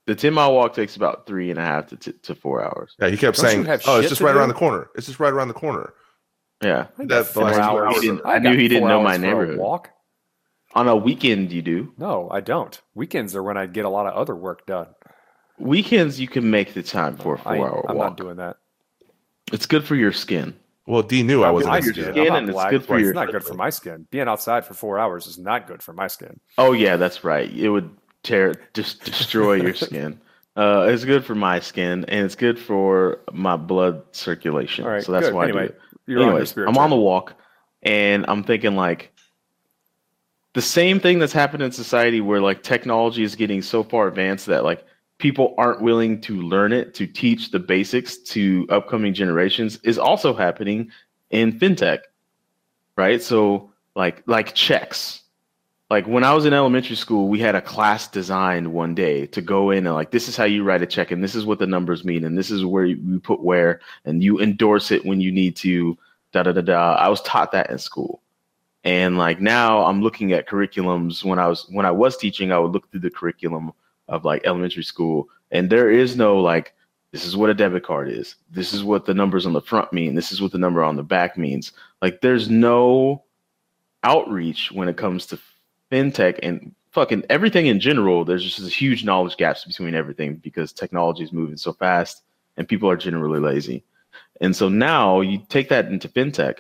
the 0.06 0.16
10 0.16 0.34
mile 0.34 0.54
walk 0.54 0.74
takes 0.74 0.96
about 0.96 1.26
three 1.26 1.50
and 1.50 1.58
a 1.60 1.64
half 1.64 1.88
to, 1.88 1.98
t- 1.98 2.12
to 2.24 2.36
four 2.36 2.64
hours. 2.64 2.96
Yeah, 3.00 3.08
he 3.10 3.18
kept 3.18 3.38
Don't 3.38 3.46
saying, 3.66 3.68
"Oh, 3.88 4.00
it's 4.00 4.10
just 4.10 4.22
right 4.22 4.34
do? 4.34 4.38
around 4.40 4.50
the 4.50 4.54
corner. 4.56 4.90
It's 4.96 5.08
just 5.08 5.20
right 5.20 5.32
around 5.34 5.48
the 5.48 5.54
corner." 5.54 5.94
Yeah. 6.62 6.88
I 7.00 7.06
that's 7.06 7.30
the 7.30 7.34
four 7.34 7.44
last 7.46 7.56
two 7.56 7.62
hours. 7.62 7.88
hours. 7.96 8.02
He 8.02 8.08
didn't- 8.10 8.26
I 8.26 8.34
I 8.36 8.40
knew 8.40 8.56
he 8.58 8.68
didn't 8.68 8.88
know 8.88 9.02
my 9.02 9.12
hours 9.12 9.20
for 9.20 9.26
a 9.26 9.28
neighborhood. 9.28 9.58
Walk? 9.58 9.90
On 10.76 10.88
a 10.88 10.96
weekend, 10.96 11.52
you 11.52 11.62
do. 11.62 11.94
No, 11.98 12.30
I 12.32 12.40
don't. 12.42 12.80
Weekends 12.96 13.36
are 13.36 13.44
when 13.44 13.58
I 13.58 13.66
get 13.68 13.86
a 13.86 13.90
lot 13.90 14.06
of 14.08 14.14
other 14.14 14.36
work 14.36 14.66
done. 14.66 14.88
Weekends, 15.60 16.20
you 16.20 16.28
can 16.28 16.50
make 16.50 16.74
the 16.74 16.82
time 16.84 17.16
for 17.16 17.36
a 17.36 17.40
I, 17.40 17.58
four 17.58 17.70
hour 17.70 17.86
I'm 17.90 17.96
walk. 17.98 18.08
not 18.10 18.18
doing 18.18 18.38
that. 18.38 18.58
It's 19.52 19.66
good 19.68 19.84
for 19.86 19.96
your 19.96 20.12
skin. 20.12 20.56
Well, 20.86 21.02
D 21.02 21.24
knew 21.24 21.44
I 21.44 21.50
wasn't 21.52 21.74
I'm 21.76 21.82
going 21.82 21.94
to 21.94 22.00
your 22.02 22.08
do 22.08 22.14
skin. 22.14 22.26
skin. 22.26 22.36
And 22.36 22.50
it's 22.50 22.70
good 22.70 22.86
for 22.86 23.00
your- 23.00 23.10
It's 23.12 23.16
not 23.16 23.32
good 23.32 23.44
for 23.44 23.54
my 23.54 23.70
skin. 23.70 24.06
Being 24.12 24.28
outside 24.28 24.66
for 24.66 24.74
four 24.74 25.00
hours 25.00 25.28
is 25.28 25.38
not 25.40 25.66
good 25.68 25.82
for 25.82 25.94
my 25.94 26.08
skin. 26.08 26.40
Oh 26.58 26.74
yeah, 26.74 26.98
that's 26.98 27.24
right. 27.24 27.50
It 27.52 27.70
would 27.70 27.90
tear, 28.24 28.54
just 28.74 29.04
destroy 29.06 29.54
your 29.54 29.74
skin. 29.88 30.20
Uh, 30.56 30.88
it's 30.90 31.06
good 31.06 31.26
for 31.26 31.36
my 31.36 31.60
skin, 31.60 32.06
and 32.10 32.26
it's 32.26 32.36
good 32.36 32.60
for 32.60 33.22
my 33.32 33.56
blood 33.56 34.04
circulation. 34.12 34.86
All 34.86 34.92
right, 34.92 35.04
so 35.04 35.12
that's 35.14 35.28
good. 35.28 35.34
why 35.36 35.42
I 35.42 35.48
Anyway, 35.50 35.68
do 35.68 35.74
it. 35.74 35.80
You're 36.06 36.18
on 36.20 36.24
your 36.26 36.32
Anyways, 36.34 36.50
spirit 36.50 36.70
I'm 36.70 36.78
on 36.78 36.90
the 36.90 36.96
walk, 36.98 37.34
and 37.82 38.26
I'm 38.28 38.44
thinking 38.44 38.76
like 38.76 39.12
the 40.54 40.62
same 40.62 41.00
thing 41.00 41.18
that's 41.18 41.34
happened 41.34 41.64
in 41.64 41.72
society, 41.72 42.22
where 42.22 42.40
like 42.42 42.62
technology 42.62 43.24
is 43.24 43.36
getting 43.36 43.62
so 43.62 43.84
far 43.84 44.08
advanced 44.08 44.46
that 44.48 44.64
like 44.64 44.86
people 45.24 45.56
aren't 45.58 45.82
willing 45.82 46.22
to 46.22 46.42
learn 46.42 46.72
it 46.72 46.94
to 46.94 47.08
teach 47.08 47.50
the 47.50 47.60
basics 47.60 48.18
to 48.18 48.68
upcoming 48.70 49.14
generations, 49.14 49.80
is 49.84 49.98
also 49.98 50.36
happening 50.36 50.92
in 51.32 51.52
fintech, 51.52 52.00
right? 52.96 53.24
So 53.24 53.72
like 53.96 54.22
like 54.28 54.54
checks 54.54 55.24
like 55.94 56.08
when 56.08 56.24
I 56.24 56.34
was 56.34 56.46
in 56.46 56.54
elementary 56.54 56.96
school, 56.96 57.28
we 57.28 57.40
had 57.40 57.54
a 57.54 57.62
class 57.62 58.08
designed 58.08 58.74
one 58.74 58.96
day 58.96 59.28
to 59.28 59.42
go 59.42 59.70
in 59.70 59.86
and 59.86 59.94
like 59.94 60.10
this 60.10 60.28
is 60.28 60.36
how 60.36 60.44
you 60.44 60.64
write 60.64 60.82
a 60.82 60.88
check, 60.88 61.12
and 61.12 61.24
this 61.24 61.36
is 61.36 61.46
what 61.46 61.60
the 61.60 61.68
numbers 61.68 62.04
mean, 62.04 62.24
and 62.24 62.36
this 62.36 62.50
is 62.50 62.66
where 62.66 62.86
you 62.86 63.20
put 63.20 63.42
where, 63.44 63.80
and 64.04 64.24
you 64.24 64.40
endorse 64.40 64.90
it 64.90 65.06
when 65.06 65.22
you 65.22 65.32
need 65.32 65.56
to. 65.58 65.96
Da 66.32 66.42
da 66.42 66.52
da 66.52 66.62
da. 66.62 66.96
I 66.96 67.10
was 67.10 67.22
taught 67.22 67.52
that 67.52 67.70
in 67.70 67.78
school, 67.78 68.24
and 68.84 69.20
like 69.20 69.40
now 69.40 69.86
I'm 69.86 70.02
looking 70.02 70.34
at 70.34 70.50
curriculums. 70.50 71.24
When 71.24 71.38
I 71.38 71.48
was 71.48 71.68
when 71.70 71.86
I 71.86 71.92
was 71.92 72.18
teaching, 72.18 72.52
I 72.52 72.58
would 72.58 72.72
look 72.72 72.90
through 72.90 73.02
the 73.02 73.12
curriculum 73.12 73.72
of 74.08 74.26
like 74.26 74.46
elementary 74.46 74.84
school, 74.84 75.30
and 75.52 75.70
there 75.70 75.90
is 75.90 76.16
no 76.16 76.40
like 76.40 76.74
This 77.14 77.26
is 77.26 77.38
what 77.38 77.52
a 77.52 77.54
debit 77.54 77.84
card 77.84 78.10
is. 78.10 78.36
This 78.50 78.74
is 78.74 78.84
what 78.84 79.06
the 79.06 79.14
numbers 79.14 79.46
on 79.46 79.54
the 79.54 79.62
front 79.62 79.94
mean. 79.94 80.16
This 80.16 80.32
is 80.32 80.42
what 80.42 80.52
the 80.52 80.58
number 80.58 80.84
on 80.84 80.96
the 80.96 81.04
back 81.04 81.38
means. 81.38 81.72
Like 82.02 82.22
there's 82.22 82.50
no 82.50 83.24
outreach 84.04 84.72
when 84.72 84.90
it 84.90 84.98
comes 84.98 85.28
to 85.28 85.40
fintech 85.92 86.40
and 86.42 86.74
fucking 86.90 87.24
everything 87.30 87.68
in 87.68 87.80
general. 87.80 88.26
There's 88.26 88.44
just 88.44 88.60
this 88.60 88.74
huge 88.74 89.04
knowledge 89.04 89.38
gaps 89.38 89.64
between 89.64 89.94
everything 89.94 90.38
because 90.38 90.74
technology 90.74 91.24
is 91.24 91.32
moving 91.32 91.56
so 91.56 91.72
fast 91.72 92.24
and 92.58 92.68
people 92.68 92.90
are 92.90 92.98
generally 92.98 93.40
lazy. 93.40 93.84
And 94.42 94.56
so 94.56 94.68
now 94.68 95.22
you 95.22 95.38
take 95.50 95.70
that 95.70 95.86
into 95.86 96.10
fintech 96.10 96.60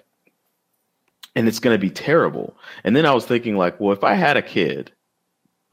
and 1.36 1.48
it's 1.48 1.60
going 1.60 1.74
to 1.74 1.82
be 1.82 1.90
terrible. 1.90 2.56
And 2.84 2.95
then 2.95 3.07
I 3.07 3.14
was 3.14 3.26
thinking 3.26 3.57
like, 3.57 3.80
well, 3.80 3.91
if 3.91 4.03
I 4.03 4.14
had 4.14 4.38
a 4.38 4.41
kid 4.44 4.91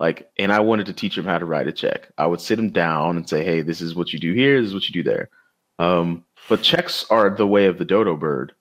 like 0.00 0.30
and 0.38 0.50
I 0.50 0.60
wanted 0.60 0.86
to 0.86 0.92
teach 0.92 1.16
him 1.16 1.24
how 1.26 1.38
to 1.38 1.44
write 1.44 1.68
a 1.68 1.72
check, 1.72 2.10
I 2.18 2.26
would 2.26 2.40
sit 2.40 2.58
him 2.58 2.70
down 2.70 3.16
and 3.16 3.28
say, 3.28 3.44
"Hey, 3.44 3.60
this 3.60 3.80
is 3.80 3.94
what 3.94 4.12
you 4.12 4.18
do 4.18 4.32
here, 4.32 4.60
this 4.60 4.68
is 4.68 4.74
what 4.74 4.88
you 4.88 4.92
do 4.94 5.08
there." 5.08 5.28
Um, 5.78 6.24
but 6.48 6.62
checks 6.62 7.04
are 7.10 7.30
the 7.30 7.46
way 7.46 7.66
of 7.66 7.78
the 7.78 7.84
dodo 7.84 8.16
bird. 8.16 8.52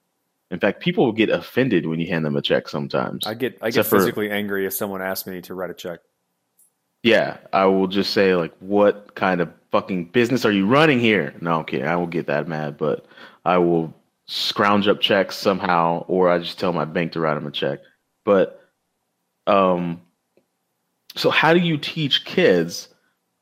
In 0.52 0.60
fact, 0.60 0.82
people 0.82 1.06
will 1.06 1.14
get 1.14 1.30
offended 1.30 1.86
when 1.86 2.00
you 2.00 2.08
hand 2.08 2.26
them 2.26 2.36
a 2.36 2.42
check 2.42 2.68
sometimes. 2.68 3.26
I 3.26 3.34
get 3.34 3.54
I 3.62 3.68
get 3.68 3.80
Except 3.80 3.88
for- 3.90 3.98
physically 4.00 4.30
angry 4.30 4.66
if 4.66 4.74
someone 4.74 5.02
asks 5.02 5.28
me 5.28 5.42
to 5.42 5.54
write 5.56 5.70
a 5.72 5.74
check. 5.74 6.02
Yeah, 7.02 7.38
I 7.54 7.66
will 7.66 7.88
just 7.88 8.12
say 8.14 8.36
like, 8.36 8.54
"What 8.60 9.16
kind 9.16 9.40
of 9.40 9.50
fucking 9.72 10.06
business 10.12 10.44
are 10.46 10.52
you 10.52 10.68
running 10.68 11.00
here?" 11.00 11.34
No, 11.40 11.60
I'm 11.60 11.66
kidding. 11.66 11.88
I 11.88 11.96
won't 11.96 12.12
get 12.12 12.28
that 12.28 12.48
mad, 12.50 12.78
but 12.78 13.06
I 13.46 13.58
will 13.60 13.94
scrounge 14.26 14.88
up 14.90 15.00
checks 15.00 15.38
somehow, 15.38 16.04
or 16.08 16.30
I 16.30 16.40
just 16.40 16.60
tell 16.60 16.74
my 16.74 16.86
bank 16.86 17.14
to 17.14 17.22
write 17.22 17.36
them 17.36 17.48
a 17.48 17.52
check. 17.52 17.80
But, 18.26 18.62
um, 19.48 20.02
so 21.20 21.30
how 21.30 21.54
do 21.54 21.60
you 21.60 21.78
teach 21.78 22.24
kids 22.24 22.88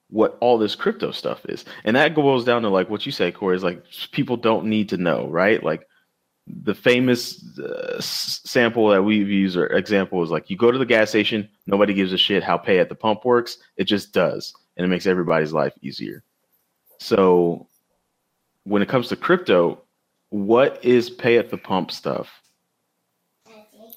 what 0.09 0.35
all 0.41 0.57
this 0.57 0.73
crypto 0.73 1.11
stuff 1.11 1.45
is? 1.45 1.63
And 1.83 1.95
that 1.95 2.15
boils 2.15 2.43
down 2.43 2.63
to 2.63 2.69
like 2.69 2.89
what 2.89 3.05
you 3.05 3.11
say, 3.11 3.31
Corey, 3.31 3.55
is 3.55 3.63
like 3.63 3.83
people 4.11 4.35
don't 4.35 4.65
need 4.65 4.89
to 4.89 4.97
know, 4.97 5.27
right? 5.27 5.63
Like 5.63 5.87
the 6.47 6.73
famous 6.73 7.43
uh, 7.59 8.01
sample 8.01 8.89
that 8.89 9.03
we've 9.03 9.29
used 9.29 9.55
or 9.55 9.67
example 9.67 10.23
is 10.23 10.31
like 10.31 10.49
you 10.49 10.57
go 10.57 10.71
to 10.71 10.77
the 10.79 10.87
gas 10.87 11.09
station, 11.09 11.47
nobody 11.67 11.93
gives 11.93 12.11
a 12.13 12.17
shit 12.17 12.41
how 12.41 12.57
pay 12.57 12.79
at 12.79 12.89
the 12.89 12.95
pump 12.95 13.23
works. 13.25 13.59
It 13.75 13.83
just 13.83 14.11
does, 14.11 14.53
and 14.75 14.83
it 14.83 14.89
makes 14.89 15.05
everybody's 15.05 15.53
life 15.53 15.73
easier. 15.83 16.23
So 16.97 17.67
when 18.63 18.81
it 18.81 18.89
comes 18.89 19.09
to 19.09 19.15
crypto, 19.15 19.83
what 20.29 20.83
is 20.83 21.11
pay 21.11 21.37
at 21.37 21.51
the 21.51 21.57
pump 21.57 21.91
stuff, 21.91 22.41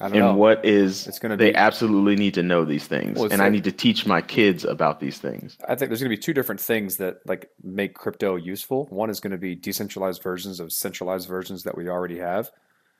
and 0.00 0.14
know. 0.14 0.34
what 0.34 0.64
is 0.64 1.06
It's 1.06 1.18
gonna 1.18 1.36
they 1.36 1.50
be- 1.50 1.56
absolutely 1.56 2.16
need 2.16 2.34
to 2.34 2.42
know 2.42 2.64
these 2.64 2.86
things, 2.86 3.18
Well, 3.18 3.28
and 3.30 3.42
I 3.42 3.48
need 3.48 3.64
to 3.64 3.72
teach 3.72 4.06
my 4.06 4.22
kids 4.22 4.64
about 4.64 5.00
these 5.00 5.18
things. 5.18 5.56
I 5.68 5.74
think 5.74 5.90
there's 5.90 6.00
going 6.00 6.10
to 6.10 6.16
be 6.16 6.20
two 6.22 6.32
different 6.32 6.60
things 6.60 6.96
that 6.96 7.18
like 7.26 7.50
make 7.62 7.94
crypto 7.94 8.36
useful. 8.36 8.86
One 8.90 9.10
is 9.10 9.20
going 9.20 9.32
to 9.32 9.38
be 9.38 9.54
decentralized 9.54 10.22
versions 10.22 10.58
of 10.60 10.72
centralized 10.72 11.28
versions 11.28 11.64
that 11.64 11.76
we 11.76 11.88
already 11.88 12.18
have, 12.18 12.50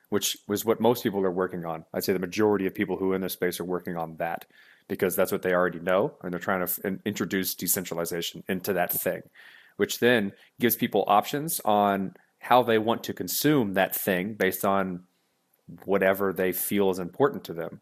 which 0.09 0.37
was 0.47 0.63
what 0.63 0.79
most 0.79 1.03
people 1.03 1.21
are 1.21 1.31
working 1.31 1.65
on. 1.65 1.85
I'd 1.93 2.03
say 2.03 2.13
the 2.13 2.19
majority 2.19 2.67
of 2.67 2.75
people 2.75 2.97
who 2.97 3.11
are 3.11 3.15
in 3.15 3.21
this 3.21 3.33
space 3.33 3.59
are 3.59 3.65
working 3.65 3.97
on 3.97 4.17
that 4.17 4.45
because 4.87 5.15
that's 5.15 5.31
what 5.31 5.41
they 5.41 5.53
already 5.53 5.79
know, 5.79 6.13
and 6.21 6.31
they're 6.33 6.39
trying 6.39 6.65
to 6.65 6.71
f- 6.85 6.97
introduce 7.05 7.55
decentralization 7.55 8.43
into 8.49 8.73
that 8.73 8.91
thing, 8.91 9.21
which 9.77 9.99
then 9.99 10.33
gives 10.59 10.75
people 10.75 11.05
options 11.07 11.61
on 11.63 12.13
how 12.39 12.61
they 12.63 12.77
want 12.77 13.03
to 13.05 13.13
consume 13.13 13.73
that 13.75 13.95
thing 13.95 14.33
based 14.33 14.65
on 14.65 15.03
whatever 15.85 16.33
they 16.33 16.51
feel 16.51 16.89
is 16.89 16.99
important 16.99 17.43
to 17.45 17.53
them. 17.53 17.81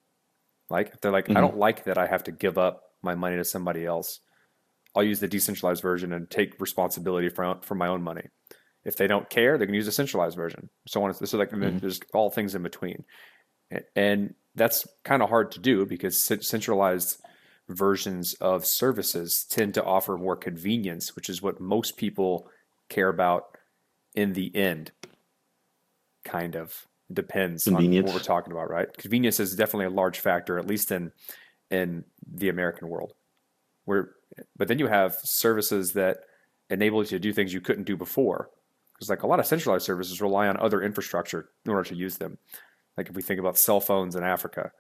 Like 0.70 0.92
if 0.94 1.02
they're 1.02 1.12
like, 1.12 1.30
I 1.30 1.34
Mhm. 1.34 1.42
don't 1.42 1.58
like 1.58 1.86
that 1.86 1.98
I 1.98 2.08
have 2.08 2.24
to 2.26 2.32
give 2.32 2.58
up 2.58 2.84
my 3.02 3.16
money 3.16 3.38
to 3.38 3.44
somebody 3.44 3.86
else. 3.86 4.20
I'll 4.96 5.04
use 5.04 5.20
the 5.20 5.28
decentralized 5.28 5.82
version 5.82 6.14
and 6.14 6.30
take 6.30 6.60
responsibility 6.60 7.30
for 7.30 7.60
for 7.62 7.76
my 7.76 7.88
own 7.88 8.02
money. 8.02 8.28
If 8.84 8.96
they 8.96 9.08
don't 9.08 9.30
care, 9.30 9.58
they 9.58 9.66
can 9.66 9.76
use 9.76 9.86
the 9.86 9.92
centralized 9.92 10.36
version. 10.36 10.70
So 10.88 11.04
on. 11.04 11.14
So 11.14 11.38
like 11.38 11.52
Mhm. 11.52 11.80
there's 11.82 12.00
all 12.14 12.30
things 12.30 12.56
in 12.56 12.64
between, 12.64 13.06
and 13.96 14.36
that's 14.56 14.88
kind 15.04 15.22
of 15.22 15.30
hard 15.30 15.52
to 15.54 15.60
do 15.60 15.86
because 15.86 16.24
centralized 16.24 17.22
versions 17.68 18.34
of 18.36 18.66
services 18.66 19.46
tend 19.46 19.74
to 19.76 19.84
offer 19.84 20.18
more 20.18 20.36
convenience, 20.36 21.16
which 21.16 21.30
is 21.30 21.42
what 21.42 21.60
most 21.62 21.98
people 21.98 22.50
care 22.90 23.10
about 23.10 23.58
in 24.16 24.34
the 24.34 24.56
end. 24.56 24.92
Kind 26.26 26.56
of 26.56 26.88
depends 27.12 27.68
on 27.68 27.74
what 27.74 28.14
we're 28.14 28.20
talking 28.20 28.52
about, 28.52 28.70
right? 28.70 28.96
Convenience 28.98 29.40
is 29.40 29.56
definitely 29.56 29.86
a 29.86 29.92
large 29.92 30.20
factor, 30.20 30.58
at 30.58 30.68
least 30.68 30.92
in 30.92 31.12
in 31.72 32.04
the 32.34 32.50
American 32.50 32.88
world. 32.88 33.14
Where, 33.86 34.12
but 34.58 34.68
then 34.68 34.80
you 34.80 34.88
have 34.88 35.16
services 35.24 35.94
that 35.94 36.20
enable 36.70 37.02
you 37.02 37.10
to 37.10 37.20
do 37.20 37.34
things 37.34 37.54
you 37.54 37.62
couldn't 37.62 37.86
do 37.86 37.98
before. 37.98 38.50
Because 38.94 39.10
like 39.10 39.24
a 39.24 39.28
lot 39.28 39.40
of 39.40 39.46
centralized 39.46 39.86
services 39.86 40.22
rely 40.22 40.48
on 40.48 40.58
other 40.58 40.82
infrastructure 40.82 41.50
in 41.66 41.72
order 41.72 41.88
to 41.90 41.96
use 41.96 42.18
them. 42.18 42.38
Like 42.98 43.10
if 43.10 43.16
we 43.16 43.22
think 43.22 43.40
about 43.40 43.58
cell 43.58 43.80
phones 43.80 44.16
in 44.16 44.24
Africa, 44.24 44.72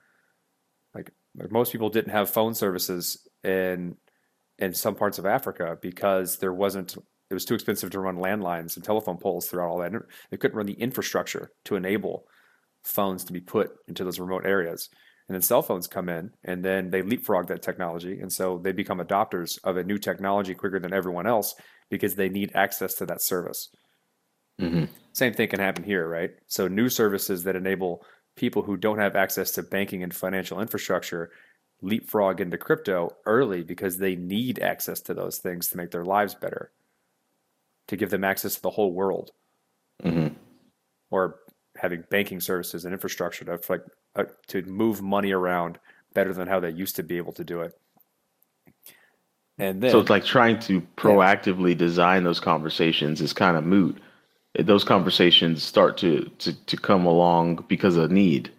like, 0.93 1.11
like 1.37 1.51
most 1.51 1.71
people 1.71 1.89
didn't 1.89 2.11
have 2.11 2.29
phone 2.29 2.53
services 2.53 3.27
in 3.43 3.95
in 4.57 4.73
some 4.73 4.93
parts 4.93 5.17
of 5.19 5.25
Africa 5.25 5.77
because 5.81 6.37
there 6.37 6.53
wasn't 6.53 6.97
it 7.29 7.33
was 7.33 7.45
too 7.45 7.53
expensive 7.53 7.91
to 7.91 7.99
run 7.99 8.17
landlines 8.17 8.75
and 8.75 8.83
telephone 8.83 9.17
poles 9.17 9.47
throughout 9.47 9.69
all 9.69 9.79
that. 9.79 9.91
They 10.29 10.37
couldn't 10.37 10.57
run 10.57 10.65
the 10.65 10.73
infrastructure 10.73 11.51
to 11.65 11.75
enable 11.75 12.27
phones 12.83 13.23
to 13.25 13.33
be 13.33 13.41
put 13.41 13.71
into 13.87 14.03
those 14.03 14.19
remote 14.19 14.45
areas. 14.45 14.89
And 15.27 15.35
then 15.35 15.41
cell 15.41 15.61
phones 15.61 15.87
come 15.87 16.09
in 16.09 16.31
and 16.43 16.65
then 16.65 16.89
they 16.89 17.03
leapfrog 17.03 17.47
that 17.47 17.61
technology. 17.61 18.19
And 18.19 18.31
so 18.33 18.57
they 18.57 18.71
become 18.71 18.99
adopters 18.99 19.59
of 19.63 19.77
a 19.77 19.83
new 19.83 19.99
technology 19.99 20.55
quicker 20.55 20.79
than 20.79 20.93
everyone 20.93 21.27
else 21.27 21.53
because 21.89 22.15
they 22.15 22.29
need 22.29 22.51
access 22.55 22.95
to 22.95 23.05
that 23.07 23.21
service. 23.21 23.69
hmm 24.59 24.85
Same 25.13 25.33
thing 25.33 25.49
can 25.49 25.59
happen 25.59 25.83
here, 25.83 26.07
right? 26.07 26.31
So 26.47 26.67
new 26.67 26.89
services 26.89 27.43
that 27.43 27.55
enable 27.55 28.05
people 28.35 28.61
who 28.63 28.77
don't 28.77 28.99
have 28.99 29.15
access 29.15 29.51
to 29.51 29.63
banking 29.63 30.03
and 30.03 30.13
financial 30.13 30.61
infrastructure 30.61 31.31
leapfrog 31.81 32.41
into 32.41 32.57
crypto 32.57 33.09
early 33.25 33.63
because 33.63 33.97
they 33.97 34.15
need 34.15 34.59
access 34.59 35.01
to 35.01 35.13
those 35.13 35.37
things 35.39 35.69
to 35.69 35.77
make 35.77 35.91
their 35.91 36.05
lives 36.05 36.35
better, 36.35 36.71
to 37.89 37.97
give 37.97 38.11
them 38.11 38.25
access 38.25 38.55
to 38.55 38.63
the 38.63 38.71
whole 38.71 38.93
world, 38.93 39.31
hmm 40.03 40.29
or 41.11 41.39
having 41.77 42.03
banking 42.09 42.39
services 42.39 42.85
and 42.85 42.93
infrastructure 42.93 43.45
to 43.45 43.59
like 43.69 43.81
uh, 44.15 44.23
to 44.47 44.61
move 44.63 45.01
money 45.01 45.31
around 45.31 45.79
better 46.13 46.33
than 46.33 46.47
how 46.47 46.59
they 46.59 46.69
used 46.71 46.95
to 46.95 47.03
be 47.03 47.17
able 47.17 47.33
to 47.33 47.43
do 47.43 47.61
it. 47.61 47.73
And 49.59 49.81
then 49.83 49.99
So 49.99 49.99
it's 49.99 50.09
like 50.09 50.23
trying 50.23 50.59
to 50.59 50.79
proactively 50.95 51.75
design 51.77 52.23
those 52.23 52.39
conversations 52.39 53.19
is 53.19 53.33
kind 53.33 53.57
of 53.57 53.65
moot. 53.65 53.99
Those 54.57 54.83
conversations 54.85 55.63
start 55.63 55.97
to, 55.97 56.31
to, 56.39 56.53
to 56.65 56.77
come 56.77 57.05
along 57.05 57.65
because 57.67 57.97
of 57.97 58.09
need. 58.11 58.51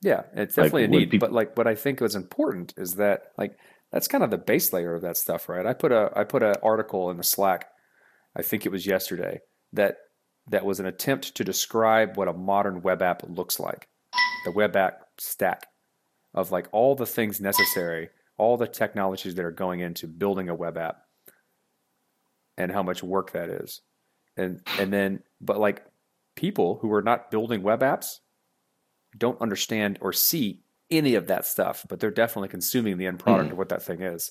Yeah, 0.00 0.22
it's 0.34 0.54
Like, 0.58 0.72
definitely 0.72 0.84
a 0.84 0.88
need. 0.88 1.10
peop- 1.10 1.18
but 1.18 1.32
like 1.32 1.56
what 1.56 1.66
I 1.66 1.74
think 1.74 2.00
was 2.00 2.14
important 2.14 2.74
is 2.76 2.94
that 2.96 3.32
like 3.36 3.58
that's 3.90 4.08
kind 4.08 4.22
of 4.22 4.30
the 4.30 4.38
base 4.38 4.72
layer 4.72 4.94
of 4.94 5.02
that 5.02 5.16
stuff, 5.16 5.48
right? 5.48 5.66
I 5.66 5.72
put 5.74 5.92
a 5.92 6.12
I 6.14 6.24
put 6.24 6.42
an 6.42 6.56
article 6.62 7.10
in 7.10 7.16
the 7.16 7.24
Slack, 7.24 7.68
I 8.38 8.42
think 8.42 8.64
it 8.64 8.72
was 8.72 8.86
yesterday, 8.86 9.40
that 9.72 9.96
that 10.50 10.64
was 10.64 10.80
an 10.80 10.86
attempt 10.86 11.34
to 11.34 11.44
describe 11.44 12.16
what 12.16 12.28
a 12.28 12.32
modern 12.32 12.80
web 12.82 13.02
app 13.02 13.22
looks 13.28 13.58
like. 13.60 13.88
The 14.44 14.52
web 14.52 14.76
app 14.76 15.02
stack 15.18 15.66
of 16.34 16.50
like 16.52 16.68
all 16.72 16.94
the 16.94 17.06
things 17.06 17.40
necessary, 17.40 18.10
all 18.38 18.56
the 18.56 18.68
technologies 18.68 19.34
that 19.34 19.44
are 19.44 19.50
going 19.50 19.80
into 19.80 20.06
building 20.06 20.48
a 20.48 20.54
web 20.54 20.78
app 20.78 21.02
and 22.56 22.72
how 22.72 22.82
much 22.82 23.02
work 23.02 23.32
that 23.32 23.50
is. 23.50 23.82
And 24.36 24.60
and 24.78 24.92
then 24.92 25.22
but 25.40 25.58
like 25.58 25.84
people 26.36 26.78
who 26.80 26.92
are 26.92 27.02
not 27.02 27.30
building 27.30 27.62
web 27.62 27.80
apps 27.80 28.18
don't 29.16 29.40
understand 29.40 29.98
or 30.00 30.12
see 30.12 30.62
any 30.90 31.14
of 31.16 31.26
that 31.26 31.44
stuff, 31.44 31.84
but 31.88 31.98
they're 32.00 32.10
definitely 32.10 32.48
consuming 32.48 32.96
the 32.96 33.06
end 33.06 33.18
product 33.18 33.48
Mhm. 33.48 33.52
of 33.52 33.58
what 33.58 33.68
that 33.70 33.82
thing 33.82 34.00
is. 34.00 34.30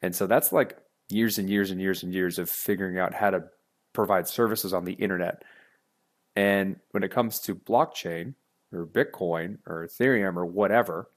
And 0.00 0.14
so 0.14 0.26
that's 0.26 0.52
like 0.52 0.78
years 1.10 1.38
and 1.38 1.48
years 1.50 1.70
and 1.70 1.80
years 1.80 2.02
and 2.02 2.14
years 2.14 2.38
of 2.38 2.50
figuring 2.50 2.98
out 2.98 3.14
how 3.14 3.30
to 3.30 3.44
provide 3.92 4.28
services 4.28 4.72
on 4.72 4.84
the 4.84 4.92
internet. 4.94 5.42
And 6.36 6.80
when 6.92 7.02
it 7.02 7.10
comes 7.10 7.40
to 7.40 7.54
blockchain 7.54 8.34
or 8.72 8.86
Bitcoin 8.86 9.58
or 9.66 9.86
Ethereum 9.86 10.36
or 10.36 10.46
whatever, 10.46 11.10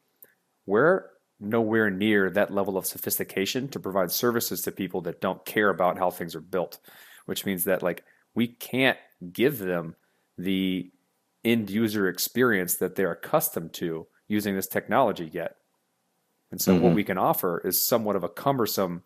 we're 0.65 1.05
nowhere 1.39 1.89
near 1.89 2.29
that 2.29 2.53
level 2.53 2.77
of 2.77 2.85
sophistication 2.85 3.67
to 3.69 3.79
provide 3.79 4.11
services 4.11 4.61
to 4.61 4.71
people 4.71 5.01
that 5.01 5.21
don't 5.21 5.45
care 5.45 5.69
about 5.69 5.97
how 5.97 6.09
things 6.09 6.35
are 6.35 6.41
built, 6.41 6.79
which 7.25 7.45
means 7.45 7.65
that 7.65 7.83
like 7.83 8.03
we 8.33 8.47
can't 8.47 8.97
give 9.31 9.59
them 9.59 9.95
the 10.37 10.91
end 11.43 11.69
user 11.69 12.07
experience 12.07 12.77
that 12.77 12.95
they're 12.95 13.11
accustomed 13.11 13.73
to 13.73 14.07
using 14.27 14.55
this 14.55 14.67
technology 14.67 15.29
yet. 15.33 15.57
And 16.51 16.61
so 16.61 16.75
what 16.75 16.93
Mhm. 16.93 16.95
we 16.95 17.03
can 17.03 17.17
offer 17.17 17.59
is 17.65 17.83
somewhat 17.83 18.15
of 18.15 18.23
a 18.23 18.29
cumbersome 18.29 19.03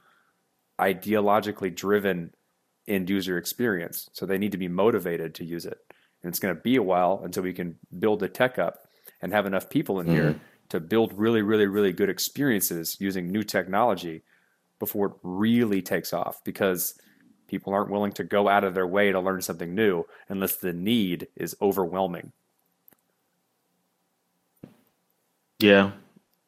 ideologically 0.80 1.74
driven 1.74 2.34
end 2.88 3.10
user 3.10 3.38
experience. 3.38 4.10
So 4.14 4.26
they 4.26 4.38
need 4.38 4.54
to 4.54 4.58
be 4.58 4.68
motivated 4.68 5.36
to 5.36 5.45
use 5.45 5.66
it. 5.66 5.78
And 6.24 6.30
it's 6.30 6.40
going 6.40 6.56
to 6.56 6.62
be 6.62 6.78
a 6.78 6.84
while 6.84 7.22
until 7.24 7.44
we 7.44 7.54
can 7.54 7.78
build 7.99 8.20
the 8.20 8.30
tech 8.30 8.58
up 8.58 8.80
and 9.22 9.34
have 9.34 9.45
enough 9.45 9.70
people 9.70 9.99
in 9.99 10.08
here 10.08 10.32
mm-hmm. 10.32 10.40
to 10.70 10.80
build 10.80 11.14
really, 11.14 11.41
really, 11.41 11.66
really 11.66 11.94
good 11.94 12.10
experiences 12.10 12.98
using 12.99 13.32
new 13.32 13.44
technology 13.44 14.24
before 14.80 15.08
it 15.08 15.14
really 15.24 15.82
takes 15.82 16.14
off. 16.14 16.44
Because 16.44 16.98
People 17.48 17.74
aren't 17.74 17.90
willing 17.90 18.12
to 18.14 18.24
go 18.24 18.49
out 18.49 18.64
of 18.64 18.74
their 18.74 18.88
way 18.88 19.12
to 19.12 19.20
learn 19.20 19.41
something 19.41 19.74
new 19.74 20.06
unless 20.28 20.58
the 20.58 20.74
need 20.74 21.28
is 21.36 21.56
overwhelming. 21.62 22.34
Yeah, 25.60 25.91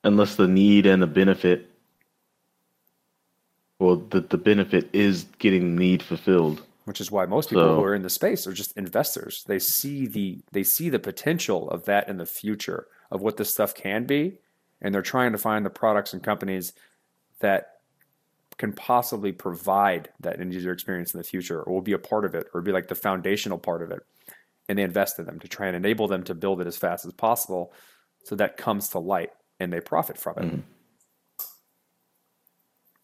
unless 0.03 0.35
the 0.35 0.47
need 0.47 0.85
and 0.85 1.01
the 1.01 1.07
benefit. 1.07 1.68
Well, 3.79 3.95
the 3.97 4.21
the 4.21 4.37
benefit 4.37 4.89
is 4.93 5.23
getting 5.39 5.75
need 5.75 6.03
fulfilled. 6.03 6.63
which 6.85 6.99
is 6.99 7.11
why 7.11 7.23
most 7.27 7.49
people 7.49 7.63
So- 7.65 7.75
who 7.75 7.83
are 7.83 7.93
in 7.93 8.01
the 8.01 8.09
space 8.09 8.47
are 8.47 8.51
just 8.53 8.75
investors. 8.75 9.43
They 9.47 9.59
see 9.59 10.07
the 10.07 10.39
they 10.51 10.63
see 10.63 10.89
the 10.89 10.97
potential 10.99 11.69
of 11.69 11.85
that 11.85 12.09
in 12.09 12.17
the 12.17 12.25
future 12.25 12.87
of 13.11 13.21
what 13.21 13.37
this 13.37 13.51
stuff 13.51 13.75
can 13.75 14.05
be, 14.05 14.39
and 14.81 14.93
they're 14.93 15.03
trying 15.03 15.31
to 15.33 15.37
find 15.37 15.63
the 15.65 15.69
products 15.69 16.13
and 16.13 16.23
companies 16.23 16.73
that 17.41 17.75
can 18.57 18.73
possibly 18.73 19.31
provide 19.31 20.09
that 20.19 20.39
end 20.39 20.51
user 20.53 20.71
experience 20.71 21.13
in 21.13 21.19
the 21.19 21.23
future, 21.23 21.61
or 21.61 21.73
will 21.73 21.81
be 21.81 21.93
a 21.93 21.99
part 21.99 22.25
of 22.25 22.33
it, 22.33 22.47
or 22.53 22.61
be 22.61 22.71
like 22.71 22.87
the 22.87 22.95
foundational 22.95 23.59
part 23.59 23.81
of 23.83 23.91
it, 23.91 23.99
and 24.67 24.77
they 24.79 24.83
invest 24.83 25.19
in 25.19 25.25
them 25.25 25.39
to 25.39 25.47
try 25.47 25.67
and 25.67 25.75
enable 25.75 26.07
them 26.07 26.23
to 26.23 26.33
build 26.33 26.59
it 26.59 26.65
as 26.67 26.75
fast 26.75 27.05
as 27.05 27.13
possible, 27.13 27.71
so 28.23 28.35
that 28.35 28.57
comes 28.57 28.89
to 28.89 28.99
light 28.99 29.31
and 29.59 29.71
they 29.71 29.79
profit 29.79 30.17
from 30.17 30.37
it. 30.39 30.43
Mhm. 30.55 30.63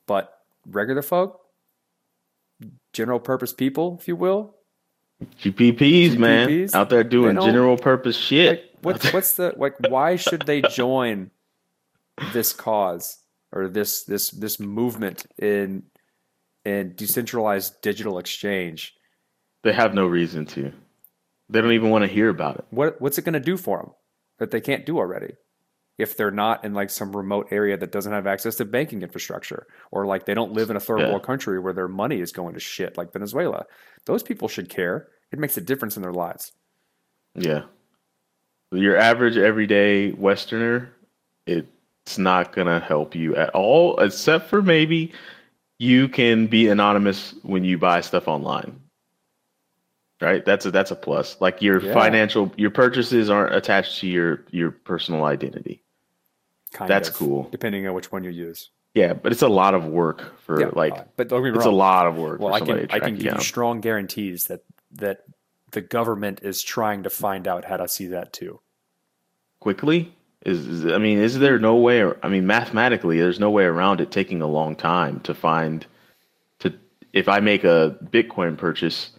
But 0.07 0.34
regular 0.65 1.01
folk, 1.01 1.41
general 2.93 3.19
purpose 3.19 3.53
people, 3.53 3.97
if 3.99 4.07
you 4.07 4.15
will, 4.15 4.55
GPPs, 5.41 6.17
man, 6.17 6.69
out 6.73 6.89
there 6.89 7.03
doing 7.03 7.35
general 7.39 7.77
purpose 7.77 8.17
shit. 8.17 8.49
like 8.49 8.63
what's 8.81 9.13
what's 9.13 9.33
the 9.33 9.53
like 9.57 9.75
why 9.89 10.15
should 10.17 10.41
they 10.45 10.61
join 10.61 11.31
this 12.33 12.51
cause 12.53 13.19
or 13.51 13.67
this 13.69 14.03
this 14.03 14.31
this 14.31 14.59
movement 14.59 15.25
in 15.39 15.83
in 16.65 16.93
decentralized 16.95 17.81
digital 17.81 18.17
exchange 18.19 18.93
They 19.63 19.71
have 19.73 19.93
no 19.93 20.05
reason 20.07 20.45
to. 20.47 20.71
They 21.49 21.61
don't 21.61 21.71
even 21.73 21.91
want 21.91 22.03
to 22.03 22.07
hear 22.11 22.27
about 22.29 22.57
it. 22.57 22.65
what 22.71 22.99
what's 22.99 23.17
it 23.17 23.23
going 23.23 23.33
to 23.33 23.39
do 23.39 23.55
for 23.55 23.77
them 23.79 23.91
that 24.39 24.51
they 24.51 24.59
can't 24.61 24.85
do 24.85 24.97
already 24.97 25.35
if 25.97 26.17
they're 26.17 26.31
not 26.31 26.63
in 26.65 26.73
like 26.73 26.89
some 26.89 27.15
remote 27.15 27.47
area 27.51 27.77
that 27.77 27.91
doesn't 27.91 28.11
have 28.11 28.27
access 28.27 28.55
to 28.55 28.65
banking 28.65 29.01
infrastructure 29.01 29.65
or 29.91 30.05
like 30.05 30.25
they 30.25 30.33
don't 30.33 30.51
live 30.51 30.69
in 30.69 30.75
a 30.75 30.79
third 30.79 30.99
Yeah. 30.99 31.09
world 31.09 31.23
country 31.23 31.59
where 31.59 31.73
their 31.73 31.87
money 31.87 32.19
is 32.19 32.31
going 32.31 32.53
to 32.53 32.59
shit 32.59 32.97
like 32.97 33.13
Venezuela 33.13 33.65
those 34.05 34.23
people 34.23 34.47
should 34.47 34.69
care 34.69 35.07
it 35.31 35.39
makes 35.39 35.57
a 35.57 35.61
difference 35.61 35.95
in 35.95 36.01
their 36.01 36.13
lives 36.13 36.51
Yeah. 37.35 37.63
Your 38.71 38.97
average 38.97 39.37
everyday 39.37 40.11
Westerner, 40.11 40.89
it's 41.45 42.17
not 42.17 42.51
going 42.51 42.67
to 42.67 42.79
help 42.79 43.15
you 43.15 43.35
at 43.35 43.49
all, 43.51 43.97
except 43.99 44.49
for 44.49 44.61
maybe 44.61 45.13
you 45.79 46.09
can 46.09 46.47
be 46.47 46.67
anonymous 46.67 47.35
when 47.43 47.63
you 47.63 47.77
buy 47.77 48.01
stuff 48.01 48.27
online. 48.27 48.81
Right? 50.19 50.43
That's 50.43 50.65
a 50.65 50.71
that's 50.71 50.91
a 50.91 50.95
plus. 50.95 51.39
Like 51.39 51.61
your 51.61 51.79
Yeah. 51.81 51.93
financial 51.93 52.51
your 52.57 52.71
purchases 52.71 53.29
aren't 53.29 53.53
attached 53.55 53.99
to 53.99 54.07
your 54.07 54.43
your 54.49 54.71
personal 54.71 55.25
identity. 55.25 55.83
Kind 56.75 56.89
That's 56.89 57.09
of, 57.09 57.15
cool. 57.15 57.47
depending 57.51 57.87
on 57.87 57.93
which 57.93 58.11
one 58.11 58.23
you 58.23 58.31
use 58.31 58.69
Yeah, 58.93 59.13
but 59.13 59.31
it's 59.31 59.41
a 59.41 59.47
lot 59.47 59.73
of 59.73 59.85
work 59.85 60.37
for 60.45 60.59
yeah 60.61 60.69
like 60.73 60.93
uh, 60.93 61.03
but 61.15 61.29
don't 61.29 61.41
get 61.43 61.51
me 61.53 61.57
it's 61.57 61.65
a 61.65 61.71
lot 61.71 62.05
of 62.05 62.17
work 62.17 62.39
Well, 62.39 62.53
I 62.53 62.59
can 62.59 62.87
I 62.91 62.99
can 62.99 63.15
give 63.15 63.33
you 63.33 63.41
strong 63.41 63.81
guarantees 63.81 64.45
that 64.45 64.63
that 64.91 65.23
the 65.71 65.81
government 65.81 66.39
is 66.43 66.61
trying 66.61 67.03
to 67.03 67.09
find 67.09 67.47
out 67.47 67.65
how 67.65 67.77
to 67.77 67.87
see 67.87 68.07
that 68.07 68.31
too. 68.31 68.59
quickly 69.59 70.13
is, 70.45 70.67
is 70.67 70.85
I 70.85 70.99
mean, 70.99 71.17
is 71.17 71.39
there 71.39 71.57
no 71.57 71.75
way? 71.75 72.01
Or, 72.03 72.17
I 72.21 72.29
mean, 72.29 72.45
mathematically, 72.45 73.19
there's 73.19 73.39
no 73.39 73.49
way 73.49 73.63
around 73.63 73.99
it 73.99 74.11
taking 74.11 74.41
a 74.43 74.47
long 74.47 74.75
time 74.75 75.19
to 75.21 75.33
find. 75.33 75.85
To 76.59 76.71
if 77.13 77.27
I 77.27 77.39
make 77.39 77.63
a 77.63 77.97
Bitcoin 78.03 78.55
purchase, 78.55 79.09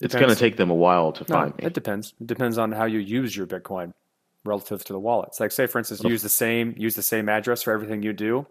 it's 0.00 0.14
going 0.14 0.28
to 0.28 0.36
take 0.36 0.56
them 0.58 0.70
a 0.70 0.74
while 0.74 1.10
to 1.12 1.24
No, 1.26 1.34
find 1.34 1.56
me. 1.56 1.64
it 1.64 1.72
depends. 1.72 2.12
It 2.20 2.26
depends 2.26 2.58
on 2.58 2.70
how 2.70 2.84
you 2.84 2.98
use 2.98 3.34
your 3.34 3.46
Bitcoin 3.46 3.94
relative 4.44 4.84
to 4.84 4.92
the 4.92 4.98
wallets. 4.98 5.40
Like, 5.40 5.52
say 5.52 5.66
for 5.66 5.78
instance, 5.78 6.02
you 6.02 6.10
use 6.10 6.22
the 6.22 6.28
same 6.28 6.74
use 6.76 6.94
the 6.94 7.02
same 7.02 7.28
address 7.28 7.62
for 7.62 7.72
everything 7.72 8.02
you 8.02 8.12
do, 8.12 8.46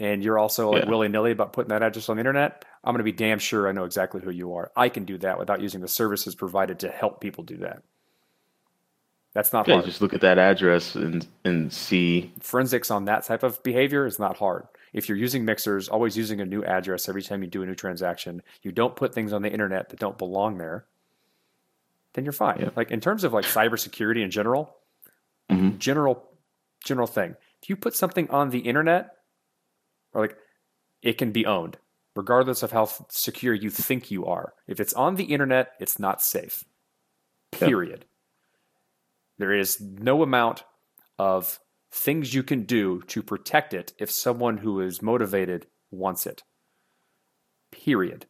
and 0.00 0.22
you're 0.22 0.38
also 0.38 0.70
like 0.70 0.84
Yeah. 0.84 0.90
willy 0.90 1.08
nilly 1.08 1.32
about 1.32 1.52
putting 1.52 1.68
that 1.70 1.82
address 1.82 2.08
on 2.08 2.16
the 2.16 2.20
internet. 2.20 2.64
I'm 2.84 2.92
going 2.94 2.98
to 2.98 3.04
be 3.04 3.12
damn 3.12 3.38
sure 3.38 3.68
I 3.68 3.72
know 3.72 3.84
exactly 3.84 4.20
who 4.22 4.30
you 4.30 4.54
are. 4.54 4.70
I 4.76 4.88
can 4.88 5.04
do 5.04 5.18
that 5.18 5.38
without 5.38 5.60
using 5.60 5.80
the 5.80 5.88
services 5.88 6.34
provided 6.34 6.78
to 6.80 6.88
help 6.88 7.20
people 7.20 7.44
do 7.44 7.58
that. 7.58 7.82
That's 9.34 9.52
not 9.52 9.68
Yeah, 9.68 9.74
hard. 9.74 9.86
just 9.86 10.00
look 10.00 10.14
at 10.14 10.22
that 10.22 10.38
address 10.38 10.94
and 10.94 11.26
and 11.44 11.72
see. 11.72 12.32
forensics 12.40 12.90
on 12.90 13.04
that 13.04 13.24
type 13.24 13.42
of 13.42 13.62
behavior 13.62 14.06
is 14.06 14.18
not 14.18 14.38
hard. 14.38 14.66
If 14.94 15.06
you're 15.08 15.18
using 15.18 15.44
mixers, 15.44 15.88
always 15.88 16.16
using 16.16 16.40
a 16.40 16.46
new 16.46 16.64
address 16.64 17.08
every 17.10 17.22
time 17.22 17.42
you 17.42 17.48
do 17.48 17.62
a 17.62 17.66
new 17.66 17.74
transaction, 17.74 18.42
you 18.62 18.72
don't 18.72 18.96
put 18.96 19.12
things 19.12 19.34
on 19.34 19.42
the 19.42 19.52
internet 19.52 19.90
that 19.90 20.00
don't 20.00 20.16
belong 20.16 20.56
there, 20.56 20.86
then 22.14 22.24
you're 22.24 22.32
fine. 22.32 22.58
Yeah. 22.60 22.70
Like 22.74 22.90
in 22.90 23.00
terms 23.00 23.22
of 23.22 23.34
like 23.34 23.44
cybersecurity 23.44 24.22
in 24.24 24.30
general, 24.30 24.74
Mhm. 25.50 25.78
general 25.78 26.24
general 26.84 27.06
thing. 27.06 27.34
If 27.62 27.68
you 27.68 27.76
put 27.76 27.94
something 27.94 28.30
on 28.30 28.50
the 28.50 28.60
internet, 28.60 29.16
or 30.12 30.22
like 30.22 30.36
it 31.02 31.18
can 31.18 31.32
be 31.32 31.44
owned, 31.46 31.76
regardless 32.14 32.62
of 32.62 32.70
how 32.72 32.84
f- 32.84 33.02
secure 33.10 33.52
you 33.54 33.68
think 33.70 34.10
you 34.10 34.26
are. 34.26 34.54
If 34.66 34.78
it's 34.80 34.92
on 34.94 35.16
the 35.16 35.24
internet, 35.24 35.72
it's 35.80 35.98
not 35.98 36.22
safe. 36.22 36.64
Period. 37.52 38.04
There 39.38 39.52
is 39.52 39.80
no 39.80 40.22
amount 40.22 40.64
of 41.18 41.60
things 41.90 42.34
you 42.34 42.42
can 42.42 42.64
do 42.64 43.02
to 43.02 43.22
protect 43.22 43.72
it 43.74 43.92
if 43.98 44.10
someone 44.10 44.58
who 44.58 44.80
is 44.80 45.00
motivated 45.02 45.66
wants 45.90 46.26
it. 46.26 46.42
Period. 47.70 48.26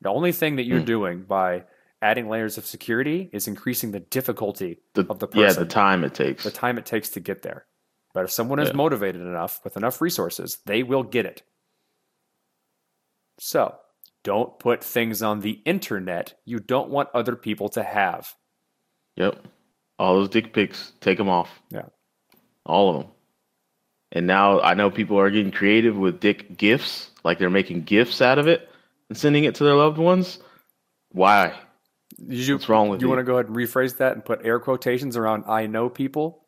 The 0.00 0.08
only 0.10 0.32
thing 0.32 0.56
that 0.56 0.64
you're 0.64 0.80
Hmm. 0.80 0.84
doing 0.86 1.22
by 1.24 1.64
adding 2.02 2.28
layers 2.28 2.56
of 2.58 2.66
security 2.66 3.28
is 3.32 3.46
increasing 3.48 3.90
the 3.92 4.00
difficulty 4.00 4.78
The, 4.94 5.06
of 5.08 5.18
the 5.18 5.26
person. 5.28 5.42
yeah, 5.42 5.52
the 5.52 5.66
time 5.66 6.04
it 6.04 6.14
takes. 6.14 6.44
the 6.44 6.50
time 6.50 6.78
it 6.78 6.86
takes 6.86 7.10
to 7.10 7.20
get 7.20 7.42
there. 7.42 7.66
But 8.14 8.24
if 8.24 8.30
someone 8.32 8.58
is 8.58 8.68
Yeah. 8.70 8.74
motivated 8.76 9.20
enough 9.22 9.60
with 9.64 9.76
enough 9.76 10.00
resources, 10.00 10.58
they 10.66 10.82
will 10.82 11.02
get 11.02 11.26
it. 11.26 11.42
So, 13.38 13.76
don't 14.22 14.58
put 14.58 14.82
things 14.84 15.22
on 15.22 15.40
the 15.40 15.60
internet 15.64 16.34
you 16.44 16.58
don't 16.58 16.90
want 16.90 17.08
other 17.14 17.36
people 17.36 17.68
to 17.70 17.82
have. 17.82 18.34
Yep. 19.16 19.38
All 19.98 20.14
those 20.14 20.28
dick 20.28 20.52
pics, 20.52 20.92
take 21.00 21.18
them 21.18 21.28
off. 21.28 21.60
Yeah. 21.70 21.86
All 22.66 22.90
of 22.90 23.02
them. 23.02 23.12
And 24.12 24.26
now 24.26 24.60
I 24.60 24.74
know 24.74 24.90
people 24.90 25.18
are 25.18 25.30
getting 25.30 25.52
creative 25.52 25.96
with 25.96 26.20
dick 26.20 26.56
gifts, 26.56 27.10
like 27.22 27.38
they're 27.38 27.48
making 27.50 27.82
gifts 27.82 28.20
out 28.20 28.38
of 28.38 28.48
it 28.48 28.68
and 29.08 29.16
sending 29.16 29.44
it 29.44 29.54
to 29.56 29.64
their 29.64 29.74
loved 29.74 29.98
ones. 29.98 30.38
Why? 31.12 31.54
You, 32.28 32.54
What's 32.54 32.68
wrong 32.68 32.88
with 32.88 33.00
you 33.00 33.06
you? 33.06 33.08
want 33.08 33.20
to 33.20 33.24
go 33.24 33.34
ahead 33.34 33.46
and 33.46 33.56
rephrase 33.56 33.96
that 33.98 34.12
and 34.14 34.24
put 34.24 34.44
air 34.44 34.58
quotations 34.60 35.16
around 35.16 35.44
I 35.46 35.66
know 35.66 35.88
people? 35.88 36.46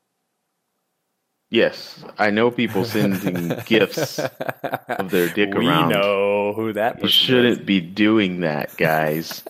Yes, 1.51 2.03
I 2.19 2.31
know 2.31 2.51
people 2.51 2.85
sending 2.85 3.49
gifts 3.67 4.19
of 4.19 5.11
their 5.11 5.29
dick 5.29 5.53
we 5.55 5.67
around. 5.69 5.91
know 5.91 6.55
who 6.55 6.73
that 6.73 7.03
You 7.03 7.09
shouldn't 7.09 7.67
be 7.67 7.81
doing 7.81 8.41
that, 8.41 8.75
guys. 8.79 9.45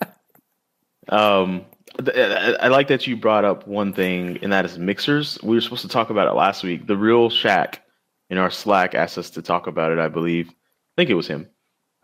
um, 1.08 1.64
I 1.98 2.68
like 2.68 2.88
that 2.88 3.06
you 3.06 3.16
brought 3.16 3.44
up 3.44 3.68
one 3.68 3.92
thing, 3.92 4.38
and 4.42 4.52
that 4.52 4.64
is 4.64 4.78
mixers. 4.78 5.38
We 5.42 5.56
were 5.56 5.60
supposed 5.60 5.82
to 5.82 5.88
talk 5.88 6.10
about 6.10 6.26
it 6.26 6.32
last 6.32 6.64
week. 6.64 6.86
The 6.88 6.96
real 6.96 7.30
Shack 7.30 7.82
in 8.30 8.38
our 8.38 8.50
Slack 8.50 8.94
asked 8.96 9.18
us 9.18 9.30
to 9.30 9.42
talk 9.42 9.66
about 9.68 9.92
it. 9.92 9.98
I 10.00 10.08
believe. 10.08 10.48
I 10.48 10.54
think 10.96 11.10
it 11.10 11.14
was 11.14 11.28
him. 11.28 11.48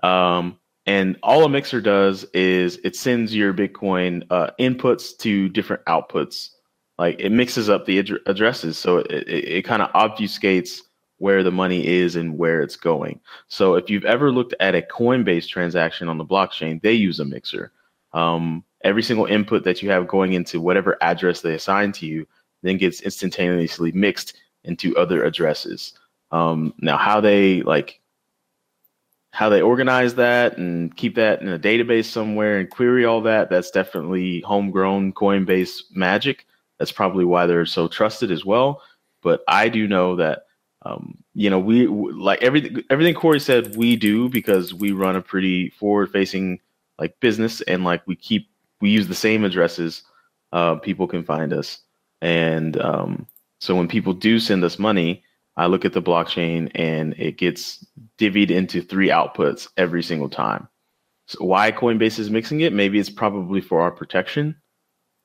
Um, 0.02 0.58
and 0.88 1.18
all 1.22 1.44
a 1.44 1.50
mixer 1.50 1.82
does 1.82 2.24
is 2.32 2.80
it 2.82 2.96
sends 2.96 3.36
your 3.36 3.52
Bitcoin 3.52 4.26
uh, 4.30 4.52
inputs 4.58 5.14
to 5.18 5.50
different 5.50 5.84
outputs. 5.84 6.48
Like 6.96 7.20
it 7.20 7.30
mixes 7.30 7.68
up 7.68 7.84
the 7.84 7.98
ad- 7.98 8.20
addresses, 8.24 8.78
so 8.78 8.96
it, 8.96 9.10
it, 9.10 9.28
it 9.28 9.64
kind 9.66 9.82
of 9.82 9.92
obfuscates 9.92 10.80
where 11.18 11.42
the 11.42 11.50
money 11.50 11.86
is 11.86 12.16
and 12.16 12.38
where 12.38 12.62
it's 12.62 12.76
going. 12.76 13.20
So 13.48 13.74
if 13.74 13.90
you've 13.90 14.06
ever 14.06 14.32
looked 14.32 14.54
at 14.60 14.74
a 14.74 14.80
Coinbase 14.80 15.46
transaction 15.46 16.08
on 16.08 16.16
the 16.16 16.24
blockchain, 16.24 16.80
they 16.80 16.94
use 16.94 17.20
a 17.20 17.24
mixer. 17.26 17.70
Um, 18.14 18.64
every 18.82 19.02
single 19.02 19.26
input 19.26 19.64
that 19.64 19.82
you 19.82 19.90
have 19.90 20.08
going 20.08 20.32
into 20.32 20.58
whatever 20.58 20.96
address 21.02 21.42
they 21.42 21.52
assign 21.52 21.92
to 21.92 22.06
you 22.06 22.26
then 22.62 22.78
gets 22.78 23.02
instantaneously 23.02 23.92
mixed 23.92 24.38
into 24.64 24.96
other 24.96 25.22
addresses. 25.22 25.92
Um, 26.30 26.72
now, 26.78 26.96
how 26.96 27.20
they 27.20 27.60
like 27.60 28.00
how 29.32 29.48
they 29.48 29.60
organize 29.60 30.14
that 30.14 30.56
and 30.56 30.96
keep 30.96 31.14
that 31.16 31.40
in 31.42 31.48
a 31.48 31.58
database 31.58 32.06
somewhere 32.06 32.58
and 32.58 32.70
query 32.70 33.04
all 33.04 33.20
that, 33.22 33.50
that's 33.50 33.70
definitely 33.70 34.40
homegrown 34.40 35.12
Coinbase 35.12 35.82
magic. 35.92 36.46
That's 36.78 36.92
probably 36.92 37.24
why 37.24 37.46
they're 37.46 37.66
so 37.66 37.88
trusted 37.88 38.30
as 38.30 38.44
well. 38.44 38.82
But 39.22 39.42
I 39.48 39.68
do 39.68 39.86
know 39.86 40.16
that 40.16 40.44
um, 40.82 41.18
you 41.34 41.50
know, 41.50 41.58
we 41.58 41.86
like 41.86 42.42
everything 42.42 42.84
everything 42.88 43.14
Corey 43.14 43.40
said 43.40 43.76
we 43.76 43.96
do 43.96 44.28
because 44.28 44.72
we 44.72 44.92
run 44.92 45.16
a 45.16 45.22
pretty 45.22 45.70
forward 45.70 46.10
facing 46.10 46.60
like 46.98 47.18
business 47.20 47.60
and 47.62 47.84
like 47.84 48.06
we 48.06 48.16
keep 48.16 48.48
we 48.80 48.90
use 48.90 49.08
the 49.08 49.14
same 49.14 49.44
addresses 49.44 50.02
uh, 50.52 50.76
people 50.76 51.06
can 51.06 51.24
find 51.24 51.52
us. 51.52 51.80
And 52.20 52.80
um, 52.80 53.26
so 53.60 53.74
when 53.74 53.88
people 53.88 54.12
do 54.12 54.38
send 54.38 54.64
us 54.64 54.78
money, 54.78 55.22
I 55.58 55.66
look 55.66 55.84
at 55.84 55.92
the 55.92 56.00
blockchain 56.00 56.70
and 56.76 57.14
it 57.18 57.36
gets 57.36 57.84
divvied 58.16 58.50
into 58.50 58.80
three 58.80 59.08
outputs 59.08 59.68
every 59.76 60.04
single 60.04 60.28
time. 60.28 60.68
So 61.26 61.44
why 61.44 61.72
Coinbase 61.72 62.20
is 62.20 62.30
mixing 62.30 62.60
it? 62.60 62.72
Maybe 62.72 62.98
it's 62.98 63.10
probably 63.10 63.60
for 63.60 63.80
our 63.80 63.90
protection 63.90 64.56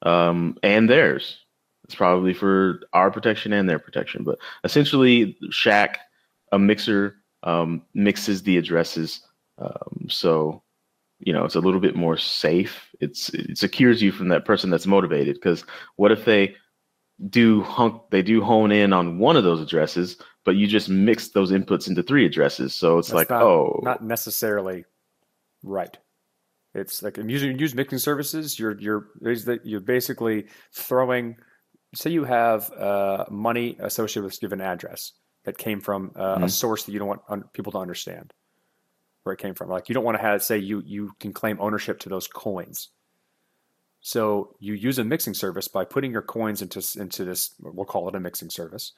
um, 0.01 0.57
and 0.64 0.89
theirs. 0.89 1.38
It's 1.85 1.95
probably 1.95 2.34
for 2.34 2.81
our 2.93 3.11
protection 3.11 3.53
and 3.53 3.69
their 3.69 3.77
protection. 3.77 4.23
But 4.23 4.39
essentially, 4.64 5.38
Shack, 5.51 5.99
a 6.51 6.57
mixer, 6.57 7.15
um, 7.43 7.84
mixes 7.93 8.41
the 8.41 8.57
addresses. 8.57 9.22
Um, 9.60 10.07
so, 10.10 10.64
you 11.19 11.31
know, 11.31 11.45
it's 11.45 11.55
a 11.55 11.61
little 11.61 11.80
bit 11.80 11.95
more 11.95 12.18
safe. 12.18 12.89
It's 12.99 13.30
it 13.30 13.57
secures 13.57 14.01
you 14.01 14.11
from 14.11 14.30
that 14.30 14.45
person 14.45 14.72
that's 14.72 14.88
motivated. 14.88 15.35
Because 15.35 15.64
what 15.97 16.11
if 16.11 16.26
they 16.26 16.55
do 17.30 17.61
hunk 17.61 18.02
they 18.10 18.22
do 18.22 18.41
hone 18.44 18.72
in 18.72 18.91
on 18.94 19.18
one 19.19 19.38
of 19.38 19.44
those 19.44 19.61
addresses, 19.61 20.18
but 20.45 20.56
you 20.56 20.68
just 20.68 20.90
mix 20.90 21.30
those 21.30 21.52
inputs 21.52 21.88
into 21.88 22.03
three 22.03 22.26
addresses. 22.26 22.73
So 22.73 22.98
it's 22.98 23.10
That's 23.10 23.15
like, 23.15 23.30
not, 23.30 23.41
oh, 23.44 23.80
not 23.84 24.03
necessarily 24.03 24.85
right. 25.64 25.98
It's 26.76 27.03
like 27.03 27.18
you 27.18 27.23
use, 27.26 27.76
mixing 27.76 27.99
services, 27.99 28.57
you're 28.57 28.80
you're 28.80 29.07
you're 29.64 29.80
basically 29.80 30.48
throwing. 30.73 31.38
Say 31.94 32.10
you 32.10 32.23
have 32.23 32.72
uh, 32.72 33.26
money 33.30 33.77
associated 33.80 34.23
with 34.23 34.34
a 34.34 34.40
given 34.40 34.60
address 34.61 35.11
that 35.45 35.57
came 35.57 35.80
from 35.80 36.11
uh, 36.15 36.40
a 36.41 36.45
Mhm. 36.45 36.49
source 36.49 36.85
that 36.85 36.91
you 36.91 36.98
don't 36.98 37.07
want 37.07 37.22
un- 37.30 37.44
people 37.53 37.72
to 37.73 37.77
understand 37.77 38.34
where 39.22 39.34
it 39.34 39.40
came 39.40 39.53
from. 39.53 39.69
Like 39.69 39.88
you 39.88 39.94
don't 39.94 40.03
want 40.03 40.18
to 40.18 40.22
have 40.23 40.44
say 40.44 40.57
you 40.57 40.81
you 40.84 41.11
can 41.19 41.31
claim 41.31 41.57
ownership 41.61 41.99
to 41.99 42.10
those 42.10 42.27
coins. 42.27 42.90
So 44.03 44.55
you 44.59 44.73
use 44.73 44.99
a 44.99 45.03
mixing 45.03 45.34
service 45.34 45.69
by 45.69 45.85
putting 45.85 46.11
your 46.11 46.21
coins 46.21 46.61
into 46.61 46.85
into 46.99 47.23
this. 47.23 47.55
We'll 47.59 47.85
call 47.85 48.09
it 48.09 48.15
a 48.15 48.19
mixing 48.19 48.49
service. 48.49 48.91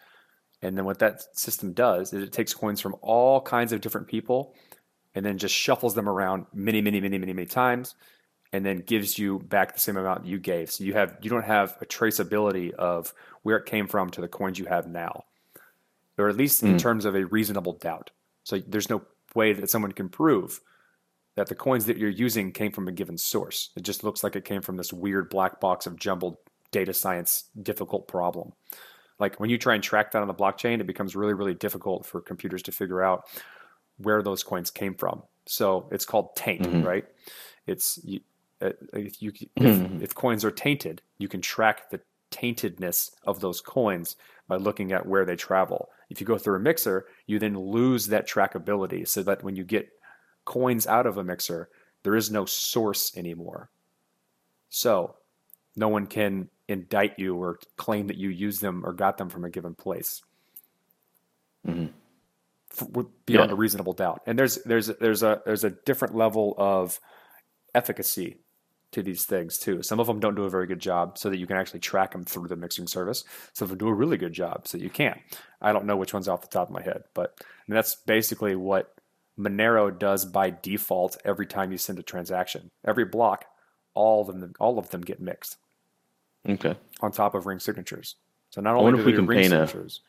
And 0.64 0.76
then 0.76 0.84
what 0.84 0.98
that 1.00 1.38
system 1.38 1.74
does 1.74 2.12
is 2.12 2.24
it 2.24 2.32
takes 2.32 2.54
coins 2.56 2.82
from 2.82 2.96
all 3.02 3.40
kinds 3.40 3.72
of 3.72 3.82
different 3.82 4.08
people 4.08 4.56
and 5.14 5.24
then 5.24 5.38
just 5.38 5.54
shuffles 5.54 5.94
them 5.94 6.10
around 6.10 6.48
many, 6.54 6.82
many, 6.82 7.00
many, 7.00 7.20
many, 7.20 7.34
many 7.34 7.46
times 7.46 7.94
and 8.52 8.66
then 8.66 8.80
gives 8.80 9.20
you 9.20 9.40
back 9.40 9.74
the 9.74 9.80
same 9.80 9.96
amount 9.98 10.26
you 10.26 10.40
gave. 10.40 10.72
So 10.72 10.84
you 10.84 10.94
have 10.94 11.18
you 11.22 11.30
don't 11.30 11.46
have 11.46 11.78
a 11.82 11.86
traceability 11.86 12.72
of 12.74 13.14
where 13.44 13.58
it 13.58 13.68
came 13.68 13.86
from 13.88 14.10
to 14.12 14.22
the 14.22 14.28
coins 14.28 14.58
you 14.58 14.66
have 14.66 14.88
now. 14.88 15.26
Or 16.18 16.30
at 16.30 16.36
least 16.38 16.64
in 16.64 16.78
Mm. 16.78 16.80
terms 16.80 17.06
of 17.06 17.16
a 17.16 17.26
reasonable 17.26 17.74
doubt. 17.74 18.10
So 18.44 18.58
there's 18.58 18.90
no 18.90 19.04
way 19.36 19.54
that 19.54 19.70
someone 19.70 19.92
can 19.92 20.10
prove 20.10 20.62
that 21.36 21.48
the 21.48 21.56
coins 21.56 21.86
that 21.86 21.98
you're 21.98 22.10
using 22.10 22.52
came 22.52 22.72
from 22.72 22.88
a 22.88 22.92
given 22.92 23.18
source. 23.18 23.70
It 23.76 23.84
just 23.84 24.04
looks 24.04 24.24
like 24.24 24.36
it 24.36 24.46
came 24.46 24.62
from 24.62 24.78
this 24.78 24.94
weird 24.94 25.30
black 25.30 25.60
box 25.60 25.86
of 25.86 25.98
jumbled 25.98 26.38
data 26.72 26.94
science 26.94 27.46
difficult 27.62 28.08
problem. 28.08 28.54
Like 29.20 29.40
when 29.40 29.50
you 29.50 29.58
try 29.58 29.76
and 29.76 29.84
track 29.84 30.12
that 30.12 30.22
on 30.22 30.28
the 30.28 30.34
blockchain, 30.34 30.80
it 30.82 30.88
becomes 30.88 31.16
really, 31.16 31.34
really 31.34 31.54
difficult 31.54 32.06
for 32.06 32.22
computers 32.22 32.62
to 32.64 32.72
figure 32.72 33.02
out 33.02 33.28
where 33.98 34.22
those 34.22 34.44
coins 34.44 34.72
came 34.72 34.96
from. 34.96 35.24
So 35.46 35.88
it's 35.92 36.06
called 36.06 36.36
taint, 36.36 36.64
Mhm. 36.64 36.84
right? 36.84 37.06
It's 37.66 38.00
you, 38.04 38.20
uh, 38.62 38.72
if 38.94 39.22
you 39.22 39.32
if, 39.56 39.80
Mhm. 39.80 40.02
if 40.02 40.16
coins 40.16 40.44
are 40.44 40.52
tainted, 40.52 41.02
you 41.18 41.28
can 41.28 41.42
track 41.42 41.90
the 41.92 42.02
taintedness 42.32 43.12
of 43.24 43.40
those 43.40 43.62
coins 43.62 44.18
by 44.48 44.58
looking 44.58 44.92
at 44.92 45.06
where 45.06 45.24
they 45.26 45.36
travel. 45.36 45.90
If 46.10 46.20
you 46.20 46.28
go 46.28 46.38
through 46.38 46.58
a 46.58 46.60
mixer, 46.60 47.08
you 47.26 47.40
then 47.40 47.58
lose 47.58 48.08
that 48.08 48.28
trackability, 48.28 49.08
so 49.08 49.24
that 49.24 49.44
when 49.44 49.56
you 49.56 49.64
get 49.64 49.95
coins 50.46 50.88
out 50.88 51.06
of 51.06 51.18
a 51.18 51.24
mixer, 51.24 51.70
there 52.04 52.16
is 52.16 52.32
no 52.32 52.46
source 52.46 53.16
anymore. 53.18 53.70
So 54.70 55.16
no 55.76 55.88
one 55.90 56.06
can 56.08 56.50
indict 56.68 57.20
you 57.20 57.36
or 57.36 57.60
claim 57.78 58.08
that 58.08 58.18
you 58.18 58.30
used 58.30 58.62
them 58.62 58.86
or 58.86 58.94
got 58.94 59.18
them 59.18 59.30
from 59.30 59.44
a 59.46 59.50
given 59.50 59.76
place 59.76 60.22
Mhm. 61.66 61.92
f- 62.72 62.90
with- 62.90 63.26
beyond 63.26 63.50
Yeah. 63.50 63.54
a 63.54 63.58
reasonable 63.58 63.94
doubt. 63.94 64.22
And 64.26 64.38
there's 64.38 64.56
there's 64.64 64.88
there's 64.88 65.24
a 65.24 65.42
there's 65.46 65.64
a 65.64 65.70
different 65.72 66.16
level 66.16 66.54
of 66.58 67.00
efficacy 67.74 68.40
to 68.92 69.04
these 69.04 69.26
things 69.26 69.58
too. 69.58 69.82
Some 69.84 70.00
of 70.00 70.08
them 70.08 70.20
don't 70.20 70.36
do 70.36 70.46
a 70.46 70.50
very 70.50 70.68
good 70.68 70.80
job, 70.80 71.18
so 71.18 71.30
that 71.30 71.38
you 71.38 71.46
can 71.48 71.58
actually 71.58 71.82
track 71.82 72.12
them 72.12 72.24
through 72.24 72.48
the 72.48 72.56
mixing 72.56 72.88
service. 72.88 73.24
Some 73.54 73.66
of 73.66 73.70
them 73.70 73.78
do 73.80 73.88
a 73.90 73.94
really 73.94 74.18
good 74.18 74.32
job, 74.34 74.68
so 74.68 74.78
you 74.78 74.90
can't. 74.90 75.20
I 75.62 75.74
don't 75.74 75.86
know 75.86 75.98
which 75.98 76.14
one's 76.14 76.28
off 76.30 76.42
the 76.42 76.48
top 76.48 76.70
of 76.70 76.74
my 76.74 76.82
head, 76.82 77.04
but 77.14 77.38
that's 77.68 77.96
basically 77.96 78.56
what 78.56 78.96
Monero 79.38 79.98
does 79.98 80.26
by 80.26 80.50
default 80.50 81.18
every 81.26 81.46
time 81.46 81.72
you 81.72 81.78
send 81.78 82.00
a 82.00 82.04
transaction. 82.04 82.72
Every 82.86 83.06
block, 83.06 83.46
all 83.94 84.22
of 84.22 84.28
them 84.28 84.54
all 84.60 84.80
of 84.80 84.90
them 84.90 85.02
get 85.02 85.20
mixed 85.20 85.58
okay. 86.48 86.76
on 87.02 87.12
top 87.12 87.36
of 87.36 87.46
ring 87.46 87.60
signatures. 87.60 88.16
So 88.50 88.62
not 88.62 88.76
only 88.76 88.94
do 88.94 89.00
if 89.00 89.06
we 89.06 89.14
can 89.14 89.26
ring 89.26 89.40
paint 89.42 89.54
a- 89.54 89.68
signatures, 89.68 90.02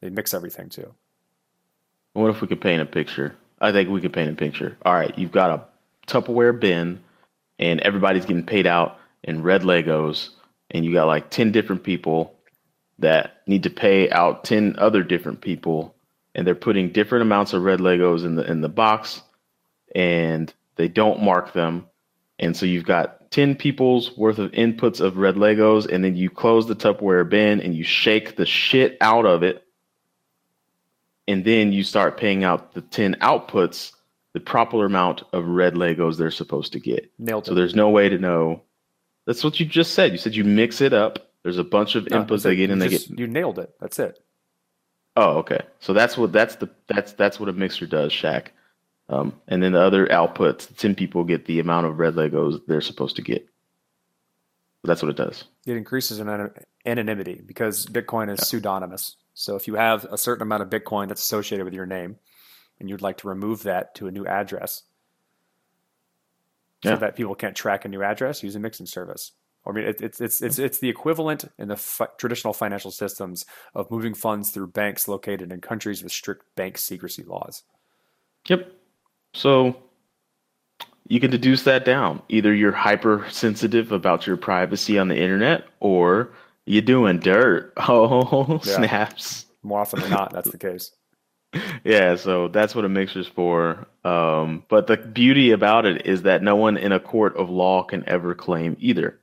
they 0.00 0.10
mix 0.10 0.34
everything 0.34 0.68
too. 0.68 0.94
What 2.12 2.30
if 2.30 2.40
we 2.40 2.48
could 2.48 2.60
paint 2.60 2.82
a 2.82 2.86
picture? 2.86 3.36
I 3.60 3.72
think 3.72 3.88
we 3.88 4.00
could 4.00 4.12
paint 4.12 4.30
a 4.30 4.34
picture. 4.34 4.76
All 4.84 4.94
right, 4.94 5.16
you've 5.18 5.32
got 5.32 5.50
a 5.50 5.64
Tupperware 6.06 6.58
bin, 6.58 7.00
and 7.58 7.80
everybody's 7.80 8.24
getting 8.24 8.46
paid 8.46 8.66
out 8.66 8.98
in 9.22 9.42
red 9.42 9.62
Legos, 9.62 10.30
and 10.70 10.84
you 10.84 10.92
got 10.92 11.06
like 11.06 11.30
10 11.30 11.52
different 11.52 11.82
people 11.82 12.34
that 12.98 13.42
need 13.46 13.62
to 13.64 13.70
pay 13.70 14.10
out 14.10 14.44
10 14.44 14.76
other 14.78 15.02
different 15.02 15.40
people, 15.40 15.94
and 16.36 16.46
they're 16.46 16.54
putting 16.54 16.90
different 16.92 17.22
amounts 17.22 17.52
of 17.52 17.62
red 17.62 17.80
Legos 17.80 18.24
in 18.24 18.36
the 18.36 18.48
in 18.48 18.60
the 18.60 18.68
box, 18.68 19.22
and 19.94 20.52
they 20.76 20.86
don't 20.86 21.20
mark 21.22 21.52
them. 21.52 21.86
And 22.38 22.54
so 22.56 22.66
you've 22.66 22.84
got 22.84 23.30
10 23.32 23.56
people's 23.56 24.16
worth 24.16 24.38
of 24.38 24.52
inputs 24.52 25.00
of 25.00 25.16
red 25.16 25.34
Legos, 25.36 25.90
and 25.90 26.04
then 26.04 26.14
you 26.14 26.30
close 26.30 26.68
the 26.68 26.76
Tupperware 26.76 27.28
bin 27.28 27.60
and 27.60 27.74
you 27.74 27.82
shake 27.82 28.36
the 28.36 28.46
shit 28.46 28.96
out 29.00 29.24
of 29.26 29.42
it 29.42 29.64
and 31.28 31.44
then 31.44 31.72
you 31.72 31.82
start 31.82 32.16
paying 32.16 32.44
out 32.44 32.72
the 32.74 32.80
10 32.82 33.14
outputs 33.16 33.92
the 34.32 34.38
proper 34.40 34.84
amount 34.84 35.22
of 35.32 35.44
red 35.46 35.74
legos 35.74 36.16
they're 36.18 36.30
supposed 36.30 36.72
to 36.72 36.78
get 36.78 37.10
Nailed 37.18 37.44
it. 37.44 37.46
so 37.48 37.54
there's 37.54 37.74
no 37.74 37.88
way 37.90 38.08
to 38.08 38.18
know 38.18 38.62
that's 39.24 39.42
what 39.42 39.58
you 39.58 39.66
just 39.66 39.94
said 39.94 40.12
you 40.12 40.18
said 40.18 40.36
you 40.36 40.44
mix 40.44 40.80
it 40.80 40.92
up 40.92 41.30
there's 41.42 41.58
a 41.58 41.64
bunch 41.64 41.94
of 41.96 42.08
No, 42.10 42.22
inputs 42.22 42.42
they 42.42 42.54
get 42.54 42.70
and 42.70 42.80
they 42.80 42.88
just- 42.88 43.08
get 43.10 43.18
you 43.18 43.26
nailed 43.26 43.58
it. 43.58 43.74
That's 43.80 43.98
it. 43.98 44.20
Oh 45.16 45.38
okay 45.38 45.60
so 45.80 45.92
that's 45.92 46.16
what 46.16 46.32
that's 46.32 46.56
the 46.56 46.68
that's 46.88 47.12
that's 47.12 47.38
what 47.40 47.48
a 47.48 47.52
mixer 47.52 47.86
does 47.86 48.12
Shaq. 48.12 48.48
um, 49.08 49.32
and 49.48 49.62
then 49.62 49.72
the 49.72 49.80
other 49.80 50.06
outputs 50.08 50.74
10 50.76 50.94
people 50.94 51.24
get 51.24 51.46
the 51.46 51.58
amount 51.60 51.86
of 51.86 51.98
red 51.98 52.14
legos 52.14 52.60
they're 52.66 52.80
supposed 52.80 53.16
to 53.16 53.22
get 53.22 53.46
that's 54.84 55.02
what 55.02 55.10
it 55.10 55.16
does 55.16 55.44
It 55.66 55.76
increases 55.76 56.20
an- 56.20 56.50
anonymity 56.84 57.42
because 57.44 57.86
Bitcoin 57.86 58.30
is 58.30 58.38
pseudonymous. 58.48 59.16
So 59.34 59.56
if 59.56 59.66
you 59.66 59.74
have 59.74 60.04
a 60.04 60.16
certain 60.16 60.42
amount 60.42 60.62
of 60.62 60.70
Bitcoin 60.70 61.08
that's 61.08 61.20
associated 61.22 61.64
with 61.64 61.74
your 61.74 61.86
name, 61.86 62.16
and 62.78 62.88
you'd 62.88 63.02
like 63.02 63.16
to 63.18 63.28
remove 63.28 63.64
that 63.64 63.96
to 63.96 64.06
a 64.06 64.12
new 64.12 64.24
address, 64.26 64.84
Yeah. 66.84 66.92
so 66.92 66.96
that 66.98 67.16
people 67.16 67.34
can't 67.34 67.56
track 67.56 67.84
a 67.84 67.88
new 67.88 68.00
address, 68.02 68.44
use 68.44 68.54
a 68.54 68.60
mixing 68.60 68.86
service. 68.86 69.32
I 69.66 69.72
mean, 69.72 69.84
it, 69.84 70.00
it's 70.00 70.20
it's 70.20 70.42
it's 70.42 70.58
it's 70.58 70.78
the 70.78 70.88
equivalent 70.88 71.44
in 71.58 71.68
the 71.68 71.76
fi- 71.76 72.08
traditional 72.18 72.52
financial 72.52 72.90
systems 72.90 73.44
of 73.74 73.90
moving 73.90 74.14
funds 74.14 74.50
through 74.50 74.68
banks 74.68 75.08
located 75.08 75.50
in 75.52 75.60
countries 75.60 76.02
with 76.02 76.12
strict 76.12 76.44
bank 76.54 76.78
secrecy 76.78 77.24
laws. 77.24 77.62
Yep. 78.48 78.70
So 79.34 79.76
you 81.08 81.20
can 81.20 81.30
deduce 81.30 81.62
that 81.64 81.84
down. 81.84 82.22
Either 82.28 82.54
you're 82.54 82.72
hypersensitive 82.72 83.92
about 83.92 84.26
your 84.26 84.36
privacy 84.36 84.98
on 84.98 85.08
the 85.08 85.16
internet 85.16 85.64
or 85.80 86.30
you're 86.66 86.82
doing 86.82 87.18
dirt. 87.18 87.72
Oh, 87.88 88.60
Yeah. 88.64 88.76
snaps. 88.76 89.46
More 89.62 89.80
often 89.80 90.00
than 90.00 90.10
not, 90.10 90.32
that's 90.32 90.50
the 90.50 90.58
case. 90.58 90.92
Yeah, 91.84 92.16
so 92.16 92.48
that's 92.48 92.74
what 92.74 92.84
a 92.84 92.88
mixer's 92.88 93.28
for. 93.28 93.86
Um, 94.04 94.64
but 94.68 94.88
the 94.88 94.96
beauty 94.98 95.52
about 95.52 95.86
it 95.86 96.04
is 96.04 96.22
that 96.22 96.42
no 96.42 96.54
one 96.56 96.76
in 96.76 96.92
a 96.92 97.00
court 97.00 97.34
of 97.36 97.48
law 97.48 97.82
can 97.82 98.06
ever 98.06 98.34
claim 98.34 98.76
either. 98.78 99.18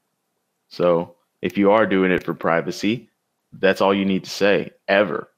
So 0.74 1.16
if 1.44 1.56
you 1.56 1.70
are 1.72 1.86
doing 1.86 2.12
it 2.12 2.24
for 2.24 2.34
privacy, 2.34 3.10
that's 3.54 3.80
all 3.80 3.94
you 3.94 4.06
need 4.06 4.24
to 4.24 4.30
say 4.30 4.72
ever. 4.88 5.30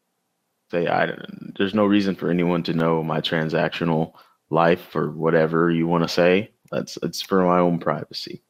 Say 0.71 0.87
I 0.87 1.13
there's 1.57 1.73
no 1.73 1.85
reason 1.85 2.15
for 2.15 2.29
anyone 2.29 2.63
to 2.63 2.73
know 2.73 3.03
my 3.03 3.19
transactional 3.19 4.13
life 4.49 4.95
or 4.95 5.11
whatever 5.11 5.69
you 5.69 5.87
want 5.87 6.03
to 6.03 6.07
say. 6.07 6.51
That's 6.71 6.97
it's 7.03 7.21
for 7.21 7.43
my 7.43 7.59
own 7.59 7.79
privacy. 7.79 8.41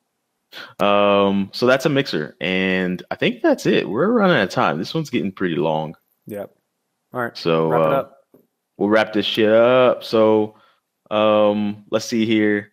Um, 0.80 1.50
so 1.54 1.66
that's 1.66 1.88
a 1.88 1.90
mixer, 1.90 2.38
and 2.40 3.02
I 3.10 3.16
think 3.16 3.42
that's 3.42 3.66
it. 3.66 3.90
We're 3.90 4.12
running 4.12 4.38
out 4.38 4.44
of 4.44 4.50
time. 4.52 4.78
This 4.78 4.94
one's 4.94 5.10
getting 5.10 5.32
pretty 5.32 5.56
long. 5.56 5.96
Yep. 6.28 6.56
All 7.14 7.22
right. 7.22 7.36
So 7.36 7.70
Wrap 7.70 7.82
uh, 7.82 8.38
we'll 8.78 8.90
wrap 8.90 9.12
this 9.12 9.26
shit 9.26 9.52
up. 9.52 10.04
So 10.04 10.56
um, 11.10 11.84
let's 11.90 12.06
see 12.06 12.28
here. 12.28 12.72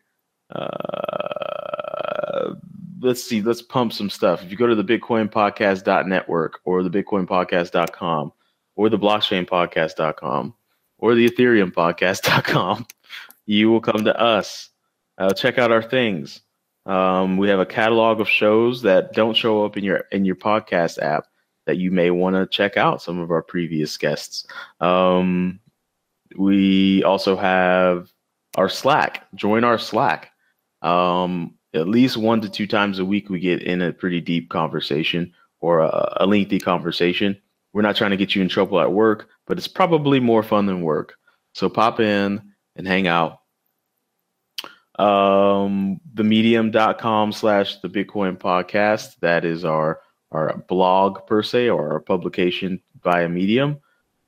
Uh, 0.55 1.52
let's 3.03 3.23
see. 3.23 3.43
Let's 3.43 3.63
pump 3.63 3.93
some 3.93 4.09
stuff. 4.09 4.43
If 4.43 4.51
you 4.51 4.57
go 4.57 4.67
to 4.67 4.75
the 4.75 4.85
Bitcoin 4.85 5.29
Network 6.07 6.61
or 6.65 6.83
the 6.83 6.91
bitcoinpodcast.com 6.91 8.33
or 8.77 8.89
the 8.89 8.99
blockchainpodcast.com 8.99 10.55
or 10.99 11.15
the 11.15 11.29
ethereum 11.29 11.73
podcast.com, 11.73 12.87
you 13.47 13.71
will 13.71 13.81
come 13.81 14.05
to 14.05 14.19
us. 14.19 14.71
Uh, 15.19 15.33
check 15.35 15.59
out 15.59 15.73
our 15.73 15.83
things. 15.83 16.41
Um, 16.87 17.37
we 17.37 17.49
have 17.49 17.61
a 17.61 17.67
catalog 17.67 18.21
of 18.21 18.29
shows 18.29 18.83
that 18.83 19.13
don't 19.13 19.37
show 19.37 19.65
up 19.65 19.77
in 19.77 19.85
your 19.85 20.05
in 20.11 20.25
your 20.25 20.35
podcast 20.35 21.01
app 21.01 21.27
that 21.67 21.77
you 21.77 21.93
may 21.93 22.11
want 22.11 22.35
to 22.35 22.47
check 22.47 22.77
out 22.77 23.03
some 23.03 23.19
of 23.19 23.31
our 23.31 23.43
previous 23.43 23.97
guests. 23.97 24.47
Um, 24.81 25.61
we 26.37 27.05
also 27.05 27.37
have 27.37 28.13
our 28.57 28.69
Slack. 28.69 29.27
Join 29.35 29.63
our 29.65 29.79
Slack. 29.79 30.33
Um, 30.81 31.55
at 31.75 31.89
least 31.89 32.17
one 32.17 32.41
to 32.41 32.49
two 32.49 32.67
times 32.67 32.99
a 32.99 33.05
week, 33.05 33.29
we 33.29 33.41
get 33.41 33.63
in 33.63 33.83
a 33.83 33.93
pretty 33.93 34.21
deep 34.21 34.51
conversation 34.51 35.33
or 35.61 35.81
a, 35.81 36.17
a 36.21 36.27
lengthy 36.27 36.59
conversation. 36.59 37.41
We're 37.73 37.83
not 37.83 37.97
trying 37.97 38.11
to 38.11 38.17
get 38.17 38.35
you 38.35 38.43
in 38.43 38.49
trouble 38.49 38.81
at 38.81 38.93
work, 38.93 39.29
but 39.47 39.57
it's 39.57 39.69
probably 39.69 40.21
more 40.21 40.43
fun 40.43 40.67
than 40.67 40.83
work. 40.83 41.15
So 41.55 41.69
pop 41.69 42.01
in 42.01 42.43
and 42.77 42.87
hang 42.87 43.07
out. 43.07 43.39
Um, 44.99 46.01
themedium.com 46.15 47.33
slash 47.33 47.79
the 47.79 47.89
Bitcoin 47.89 48.37
podcast. 48.37 49.19
That 49.21 49.45
is 49.45 49.65
our 49.65 50.01
our 50.31 50.57
blog 50.69 51.27
per 51.27 51.43
se 51.43 51.69
or 51.69 51.93
our 51.93 52.01
publication 52.01 52.81
via 53.03 53.29
Medium. 53.29 53.81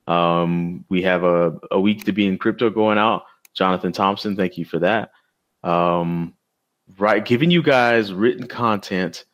Um, 0.06 0.84
we 0.90 1.02
have 1.02 1.24
a, 1.24 1.58
a 1.70 1.80
week 1.80 2.04
to 2.04 2.12
be 2.12 2.26
in 2.26 2.36
crypto 2.36 2.68
going 2.68 2.98
out. 2.98 3.24
Jonathan 3.54 3.92
Thompson, 3.92 4.36
thank 4.36 4.58
you 4.58 4.64
for 4.64 4.80
that. 4.80 5.12
Um, 5.62 6.34
right, 6.98 7.24
giving 7.24 7.50
you 7.50 7.62
guys 7.62 8.12
written 8.12 8.46
content 8.46 9.24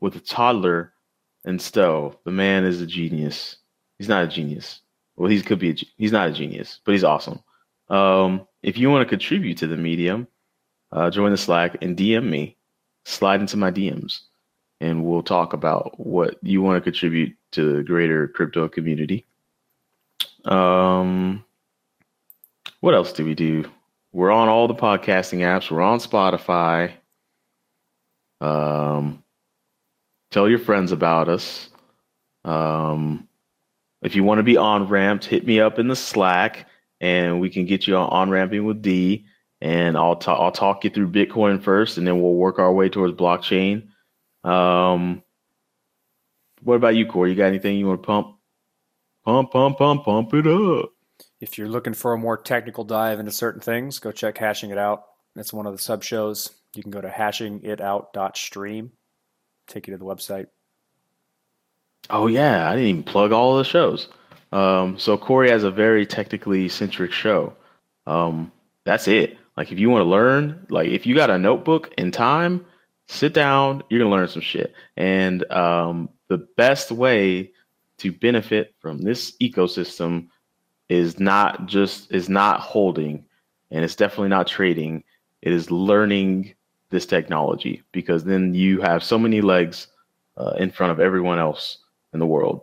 with 0.00 0.16
a 0.16 0.20
toddler 0.20 0.92
and 1.44 1.60
Stowe. 1.60 2.18
The 2.24 2.30
man 2.30 2.64
is 2.64 2.80
a 2.80 2.86
genius. 2.86 3.56
He's 3.98 4.08
not 4.08 4.24
a 4.24 4.28
genius. 4.28 4.80
Well, 5.16 5.30
he 5.30 5.40
could 5.42 5.58
be. 5.58 5.70
A, 5.70 5.76
he's 5.96 6.12
not 6.12 6.28
a 6.28 6.32
genius, 6.32 6.80
but 6.84 6.92
he's 6.92 7.04
awesome. 7.04 7.40
Um, 7.88 8.46
if 8.62 8.78
you 8.78 8.90
want 8.90 9.06
to 9.06 9.08
contribute 9.08 9.58
to 9.58 9.66
the 9.66 9.76
medium, 9.76 10.26
uh, 10.90 11.10
join 11.10 11.30
the 11.30 11.36
Slack 11.36 11.76
and 11.82 11.96
DM 11.96 12.28
me. 12.28 12.56
Slide 13.04 13.40
into 13.40 13.56
my 13.56 13.70
DMs, 13.70 14.20
and 14.80 15.04
we'll 15.04 15.22
talk 15.22 15.52
about 15.52 15.98
what 15.98 16.36
you 16.42 16.62
want 16.62 16.76
to 16.76 16.90
contribute 16.90 17.36
to 17.52 17.76
the 17.76 17.82
greater 17.82 18.28
crypto 18.28 18.68
community. 18.68 19.26
Um, 20.44 21.44
what 22.80 22.94
else 22.94 23.12
do 23.12 23.24
we 23.24 23.34
do? 23.34 23.64
We're 24.12 24.30
on 24.30 24.48
all 24.48 24.68
the 24.68 24.74
podcasting 24.74 25.38
apps. 25.38 25.70
We're 25.70 25.80
on 25.80 25.98
Spotify. 25.98 26.92
Um, 28.42 29.22
tell 30.30 30.48
your 30.48 30.58
friends 30.58 30.92
about 30.92 31.28
us. 31.28 31.70
Um, 32.44 33.26
if 34.02 34.14
you 34.14 34.22
want 34.24 34.38
to 34.38 34.42
be 34.42 34.56
on 34.58 34.88
ramped, 34.88 35.24
hit 35.24 35.46
me 35.46 35.60
up 35.60 35.78
in 35.78 35.88
the 35.88 35.96
Slack, 35.96 36.66
and 37.00 37.40
we 37.40 37.48
can 37.48 37.64
get 37.64 37.86
you 37.86 37.96
on 37.96 38.28
ramping 38.30 38.64
with 38.66 38.82
D. 38.82 39.24
And 39.62 39.96
I'll 39.96 40.16
ta- 40.16 40.42
I'll 40.42 40.52
talk 40.52 40.84
you 40.84 40.90
through 40.90 41.12
Bitcoin 41.12 41.62
first, 41.62 41.96
and 41.96 42.06
then 42.06 42.20
we'll 42.20 42.34
work 42.34 42.58
our 42.58 42.72
way 42.72 42.88
towards 42.88 43.14
blockchain. 43.14 43.88
Um, 44.44 45.22
what 46.62 46.74
about 46.74 46.96
you, 46.96 47.06
Corey? 47.06 47.30
You 47.30 47.36
got 47.36 47.46
anything 47.46 47.78
you 47.78 47.86
want 47.86 48.02
to 48.02 48.06
pump? 48.06 48.36
Pump, 49.24 49.52
pump, 49.52 49.78
pump, 49.78 50.04
pump 50.04 50.34
it 50.34 50.46
up. 50.48 50.90
If 51.42 51.58
you're 51.58 51.68
looking 51.68 51.92
for 51.92 52.12
a 52.12 52.18
more 52.18 52.36
technical 52.36 52.84
dive 52.84 53.18
into 53.18 53.32
certain 53.32 53.60
things, 53.60 53.98
go 53.98 54.12
check 54.12 54.38
Hashing 54.38 54.70
It 54.70 54.78
Out. 54.78 55.06
It's 55.34 55.52
one 55.52 55.66
of 55.66 55.72
the 55.72 55.82
sub 55.82 56.04
shows. 56.04 56.50
You 56.76 56.84
can 56.84 56.92
go 56.92 57.00
to 57.00 57.08
hashingitout.stream, 57.08 58.92
take 59.66 59.88
you 59.88 59.92
to 59.92 59.98
the 59.98 60.04
website. 60.04 60.46
Oh 62.10 62.28
yeah, 62.28 62.70
I 62.70 62.76
didn't 62.76 62.88
even 62.88 63.02
plug 63.02 63.32
all 63.32 63.58
the 63.58 63.64
shows. 63.64 64.06
Um, 64.52 64.96
so 65.00 65.18
Corey 65.18 65.50
has 65.50 65.64
a 65.64 65.70
very 65.72 66.06
technically 66.06 66.68
centric 66.68 67.10
show. 67.10 67.56
Um, 68.06 68.52
that's 68.84 69.08
it. 69.08 69.36
Like 69.56 69.72
if 69.72 69.80
you 69.80 69.90
want 69.90 70.02
to 70.02 70.08
learn, 70.08 70.64
like 70.70 70.90
if 70.90 71.06
you 71.06 71.16
got 71.16 71.28
a 71.28 71.38
notebook 71.38 71.92
and 71.98 72.14
time, 72.14 72.64
sit 73.08 73.34
down. 73.34 73.82
You're 73.90 73.98
gonna 73.98 74.14
learn 74.14 74.28
some 74.28 74.42
shit. 74.42 74.74
And 74.96 75.50
um, 75.50 76.08
the 76.28 76.46
best 76.56 76.92
way 76.92 77.50
to 77.98 78.12
benefit 78.12 78.76
from 78.78 78.98
this 78.98 79.36
ecosystem 79.42 80.28
is 80.88 81.18
not 81.18 81.66
just 81.66 82.12
is 82.12 82.28
not 82.28 82.60
holding, 82.60 83.24
and 83.70 83.84
it's 83.84 83.96
definitely 83.96 84.28
not 84.28 84.46
trading. 84.46 85.04
It 85.42 85.52
is 85.52 85.70
learning 85.70 86.54
this 86.90 87.06
technology 87.06 87.82
because 87.92 88.24
then 88.24 88.54
you 88.54 88.80
have 88.80 89.02
so 89.02 89.18
many 89.18 89.40
legs 89.40 89.88
uh, 90.36 90.54
in 90.58 90.70
front 90.70 90.92
of 90.92 91.00
everyone 91.00 91.38
else 91.38 91.78
in 92.12 92.20
the 92.20 92.26
world. 92.26 92.62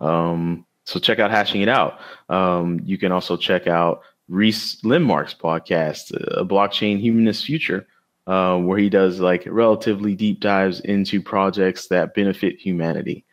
Um, 0.00 0.66
so 0.84 0.98
check 0.98 1.18
out 1.18 1.30
hashing 1.30 1.62
it 1.62 1.68
out. 1.68 2.00
Um, 2.28 2.80
you 2.84 2.98
can 2.98 3.12
also 3.12 3.36
check 3.36 3.66
out 3.66 4.02
Rhys 4.28 4.80
Lindmark's 4.82 5.34
podcast, 5.34 6.12
a 6.36 6.44
blockchain 6.44 6.98
humanist 6.98 7.44
future, 7.44 7.86
uh, 8.26 8.56
where 8.58 8.78
he 8.78 8.88
does 8.88 9.20
like 9.20 9.44
relatively 9.46 10.14
deep 10.14 10.40
dives 10.40 10.80
into 10.80 11.20
projects 11.20 11.88
that 11.88 12.14
benefit 12.14 12.58
humanity 12.58 13.24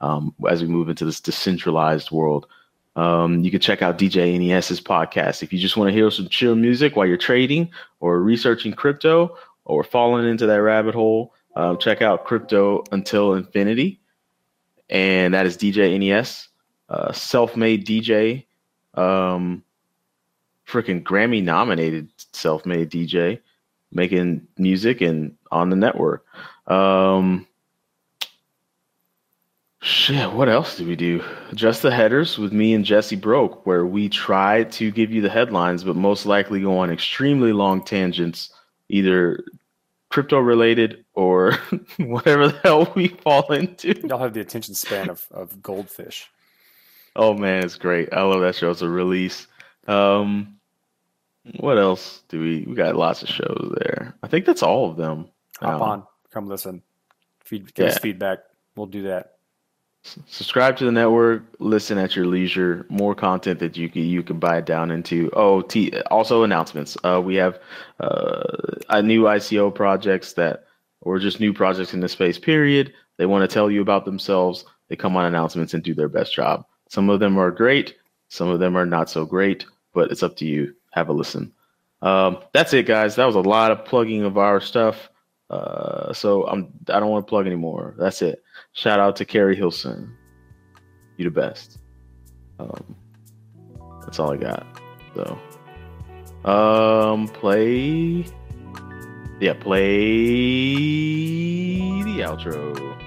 um, 0.00 0.34
as 0.48 0.62
we 0.62 0.68
move 0.68 0.88
into 0.88 1.04
this 1.04 1.20
decentralized 1.20 2.10
world. 2.10 2.46
Um, 2.96 3.44
you 3.44 3.50
can 3.50 3.60
check 3.60 3.82
out 3.82 3.98
DJ 3.98 4.38
NES's 4.40 4.80
podcast 4.80 5.42
if 5.42 5.52
you 5.52 5.58
just 5.58 5.76
want 5.76 5.88
to 5.88 5.94
hear 5.94 6.10
some 6.10 6.28
chill 6.28 6.56
music 6.56 6.96
while 6.96 7.06
you're 7.06 7.16
trading 7.16 7.70
or 8.00 8.20
researching 8.20 8.72
crypto 8.72 9.36
or 9.64 9.84
falling 9.84 10.26
into 10.26 10.46
that 10.46 10.62
rabbit 10.62 10.94
hole. 10.94 11.32
Uh, 11.54 11.76
check 11.76 12.02
out 12.02 12.24
Crypto 12.24 12.82
Until 12.92 13.34
Infinity 13.34 14.00
and 14.88 15.34
that 15.34 15.46
is 15.46 15.56
DJ 15.56 15.98
NES, 15.98 16.48
uh, 16.88 17.12
self-made 17.12 17.86
DJ, 17.86 18.44
um, 18.94 19.62
freaking 20.66 21.02
Grammy 21.02 21.42
nominated 21.42 22.08
self-made 22.32 22.90
DJ, 22.90 23.40
making 23.92 24.46
music 24.58 25.00
and 25.00 25.36
on 25.50 25.70
the 25.70 25.76
network. 25.76 26.24
Um, 26.66 27.46
shit, 29.82 30.32
what 30.32 30.48
else 30.48 30.76
do 30.76 30.86
we 30.86 30.96
do? 30.96 31.22
Just 31.54 31.82
the 31.82 31.90
headers 31.90 32.38
with 32.38 32.52
me 32.52 32.74
and 32.74 32.84
Jesse 32.84 33.16
Broke, 33.16 33.64
where 33.66 33.86
we 33.86 34.08
try 34.08 34.64
to 34.64 34.90
give 34.90 35.10
you 35.12 35.20
the 35.22 35.28
headlines, 35.30 35.84
but 35.84 35.96
most 35.96 36.26
likely 36.26 36.60
go 36.60 36.78
on 36.78 36.90
extremely 36.90 37.52
long 37.52 37.84
tangents, 37.84 38.52
either 38.88 39.44
crypto 40.10 40.38
related 40.38 41.04
or 41.14 41.52
whatever 41.98 42.48
the 42.48 42.58
hell 42.62 42.92
we 42.94 43.08
fall 43.08 43.52
into. 43.52 43.94
Y'all 44.06 44.18
have 44.18 44.34
the 44.34 44.40
attention 44.40 44.74
span 44.74 45.08
of, 45.10 45.26
of 45.30 45.62
goldfish. 45.62 46.30
Oh 47.14 47.34
man, 47.34 47.64
it's 47.64 47.76
great. 47.76 48.12
I 48.12 48.22
love 48.22 48.40
that 48.42 48.54
show. 48.54 48.70
It's 48.70 48.82
a 48.82 48.88
release. 48.88 49.46
Um, 49.86 50.56
what 51.60 51.78
else 51.78 52.22
do 52.28 52.40
we? 52.40 52.64
We 52.68 52.74
got 52.74 52.96
lots 52.96 53.22
of 53.22 53.28
shows 53.28 53.74
there. 53.80 54.14
I 54.22 54.26
think 54.28 54.44
that's 54.44 54.62
all 54.62 54.90
of 54.90 54.96
them. 54.96 55.28
Hop 55.60 55.74
Um, 55.74 55.82
on, 55.82 56.06
come 56.30 56.46
listen, 56.46 56.82
feed, 57.44 57.72
give 57.72 57.86
us 57.86 57.98
feedback. 57.98 58.40
We'll 58.74 58.86
do 58.86 59.04
that. 59.04 59.35
Subscribe 60.26 60.76
to 60.76 60.84
the 60.84 60.92
network 60.92 61.42
listen 61.58 61.98
at 61.98 62.16
your 62.16 62.26
leisure 62.26 62.86
more 62.88 63.14
content 63.14 63.58
that 63.60 63.76
you 63.76 63.88
can 63.88 64.02
you 64.02 64.22
can 64.22 64.38
buy 64.38 64.60
down 64.60 64.90
into. 64.90 65.30
Oh 65.34 65.62
t- 65.62 65.98
also 66.10 66.44
announcements. 66.44 66.96
Uh, 67.04 67.20
we 67.22 67.36
have 67.36 67.58
uh, 68.00 68.42
a 68.88 69.02
new 69.02 69.24
ico 69.24 69.74
projects 69.74 70.34
that 70.34 70.64
or 71.00 71.18
just 71.18 71.40
new 71.40 71.52
projects 71.52 71.94
in 71.94 72.00
the 72.00 72.08
space 72.08 72.38
period. 72.38 72.92
They 73.16 73.26
want 73.26 73.48
to 73.48 73.52
tell 73.52 73.70
you 73.70 73.80
about 73.82 74.04
themselves. 74.04 74.64
They 74.88 74.96
come 74.96 75.16
on 75.16 75.24
announcements 75.24 75.74
and 75.74 75.82
do 75.82 75.94
their 75.94 76.08
best 76.08 76.34
job. 76.34 76.64
Some 76.88 77.10
of 77.10 77.20
them 77.20 77.38
are 77.38 77.50
great 77.50 77.96
some 78.28 78.48
of 78.48 78.58
them 78.58 78.76
are 78.76 78.86
not 78.86 79.10
so 79.10 79.24
great 79.24 79.66
but 79.94 80.10
it's 80.10 80.22
up 80.22 80.36
to 80.36 80.44
you. 80.44 80.74
Have 80.92 81.08
a 81.08 81.12
listen. 81.12 81.52
Um, 82.02 82.38
that's 82.52 82.74
it 82.74 82.86
guys. 82.86 83.16
That 83.16 83.24
was 83.24 83.34
a 83.34 83.40
lot 83.40 83.70
of 83.72 83.84
plugging 83.86 84.24
of 84.24 84.36
our 84.36 84.60
stuff 84.60 85.08
uh, 85.50 86.12
so 86.12 86.46
I'm 86.46 86.72
I 86.88 86.98
don't 87.00 87.10
want 87.10 87.26
to 87.26 87.30
plug 87.30 87.46
anymore. 87.46 87.94
That's 87.98 88.22
it. 88.22 88.42
Shout 88.72 89.00
out 89.00 89.16
to 89.16 89.24
Carrie 89.24 89.56
Hilson. 89.56 90.12
You 91.16 91.24
the 91.24 91.30
best. 91.30 91.78
Um, 92.58 92.96
that's 94.02 94.18
all 94.18 94.32
I 94.32 94.36
got. 94.36 94.66
So, 95.14 95.38
um, 96.50 97.28
play. 97.28 98.24
Yeah, 99.40 99.54
play 99.54 99.86
the 102.02 102.20
outro. 102.22 103.05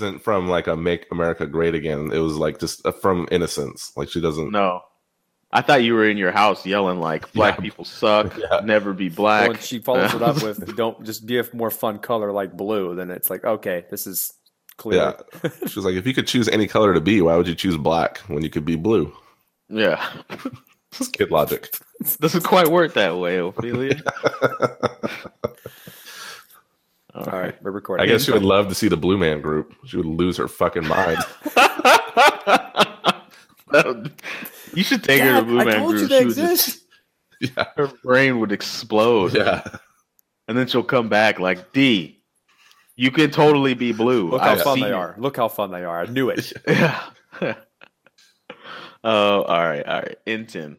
Wasn't 0.00 0.22
from 0.22 0.48
like 0.48 0.66
a 0.66 0.76
"Make 0.76 1.06
America 1.12 1.46
Great 1.46 1.74
Again." 1.74 2.10
It 2.12 2.18
was 2.18 2.36
like 2.36 2.58
just 2.58 2.84
uh, 2.86 2.92
from 2.92 3.28
innocence. 3.30 3.92
Like 3.96 4.08
she 4.08 4.20
doesn't. 4.20 4.50
No. 4.50 4.80
I 5.52 5.62
thought 5.62 5.82
you 5.82 5.94
were 5.94 6.08
in 6.08 6.16
your 6.16 6.30
house 6.30 6.64
yelling 6.64 7.00
like 7.00 7.30
black 7.34 7.56
Yeah. 7.56 7.62
people 7.62 7.84
suck, 7.84 8.36
Yeah. 8.38 8.60
never 8.64 8.92
be 8.92 9.08
Well, 9.08 9.16
black. 9.16 9.48
when 9.48 9.58
she 9.58 9.78
follows 9.80 10.14
it 10.14 10.22
up 10.22 10.42
with 10.42 10.76
"Don't 10.76 11.04
just 11.04 11.26
be 11.26 11.38
a 11.38 11.44
more 11.52 11.70
fun 11.70 11.98
color 11.98 12.32
like 12.32 12.56
blue," 12.56 12.94
then 12.94 13.10
it's 13.10 13.28
like, 13.30 13.44
okay, 13.44 13.84
this 13.90 14.06
is 14.06 14.32
clear. 14.76 15.14
Yeah. 15.42 15.50
She 15.66 15.74
was 15.78 15.84
like, 15.84 15.94
if 15.96 16.06
you 16.06 16.14
could 16.14 16.26
choose 16.26 16.48
any 16.48 16.66
color 16.66 16.94
to 16.94 17.00
be, 17.00 17.20
why 17.20 17.36
would 17.36 17.48
you 17.48 17.54
choose 17.54 17.76
black 17.76 18.18
when 18.28 18.42
you 18.42 18.50
could 18.50 18.64
be 18.64 18.76
blue? 18.76 19.12
yeah. 19.68 20.02
It's 20.98 21.08
kid 21.08 21.30
logic. 21.30 21.68
Doesn't 22.18 22.42
quite 22.42 22.66
work 22.66 22.94
that 22.94 23.16
way, 23.16 23.36
Ophelia. 23.38 24.00
All 27.14 27.24
right, 27.26 27.60
we're 27.62 27.70
recording. 27.72 28.04
I 28.04 28.06
guess 28.06 28.24
she 28.24 28.32
would 28.32 28.44
love 28.44 28.68
to 28.68 28.74
see 28.74 28.88
the 28.88 28.96
Blue 28.96 29.18
Man 29.18 29.40
Group. 29.40 29.74
She 29.86 29.96
would 29.96 30.06
lose 30.06 30.36
her 30.36 30.46
fucking 30.48 30.86
mind. 30.86 31.18
you 34.74 34.84
should 34.84 35.02
take 35.02 35.20
her 35.22 35.32
Dad, 35.32 35.40
to 35.40 35.46
Blue 35.46 35.60
I 35.60 35.64
Man 35.64 35.78
told 35.80 35.92
you 35.98 36.06
Group. 36.06 36.10
they 36.10 36.20
She 36.20 36.24
would 36.26 36.36
just, 36.36 36.80
yeah, 37.40 37.64
her 37.76 37.88
brain 38.04 38.38
would 38.40 38.52
explode. 38.52 39.34
yeah. 39.34 39.62
And 40.48 40.56
then 40.58 40.66
she'll 40.66 40.82
come 40.82 41.08
back 41.08 41.38
like, 41.40 41.72
D, 41.72 42.22
you 42.96 43.10
can 43.10 43.30
totally 43.30 43.74
be 43.74 43.92
blue. 43.92 44.30
Look 44.30 44.42
how 44.42 44.52
I've 44.52 44.62
fun 44.62 44.80
they 44.80 44.88
it." 44.88 44.92
are. 44.92 45.14
Look 45.18 45.36
how 45.36 45.48
fun 45.48 45.70
they 45.72 45.84
are. 45.84 46.02
I 46.02 46.06
knew 46.06 46.30
it. 46.30 46.52
Yeah. 46.68 47.54
Oh, 49.02 49.42
all 49.44 49.64
right, 49.66 49.86
all 49.86 50.00
right. 50.00 50.18
In 50.26 50.46
10. 50.46 50.76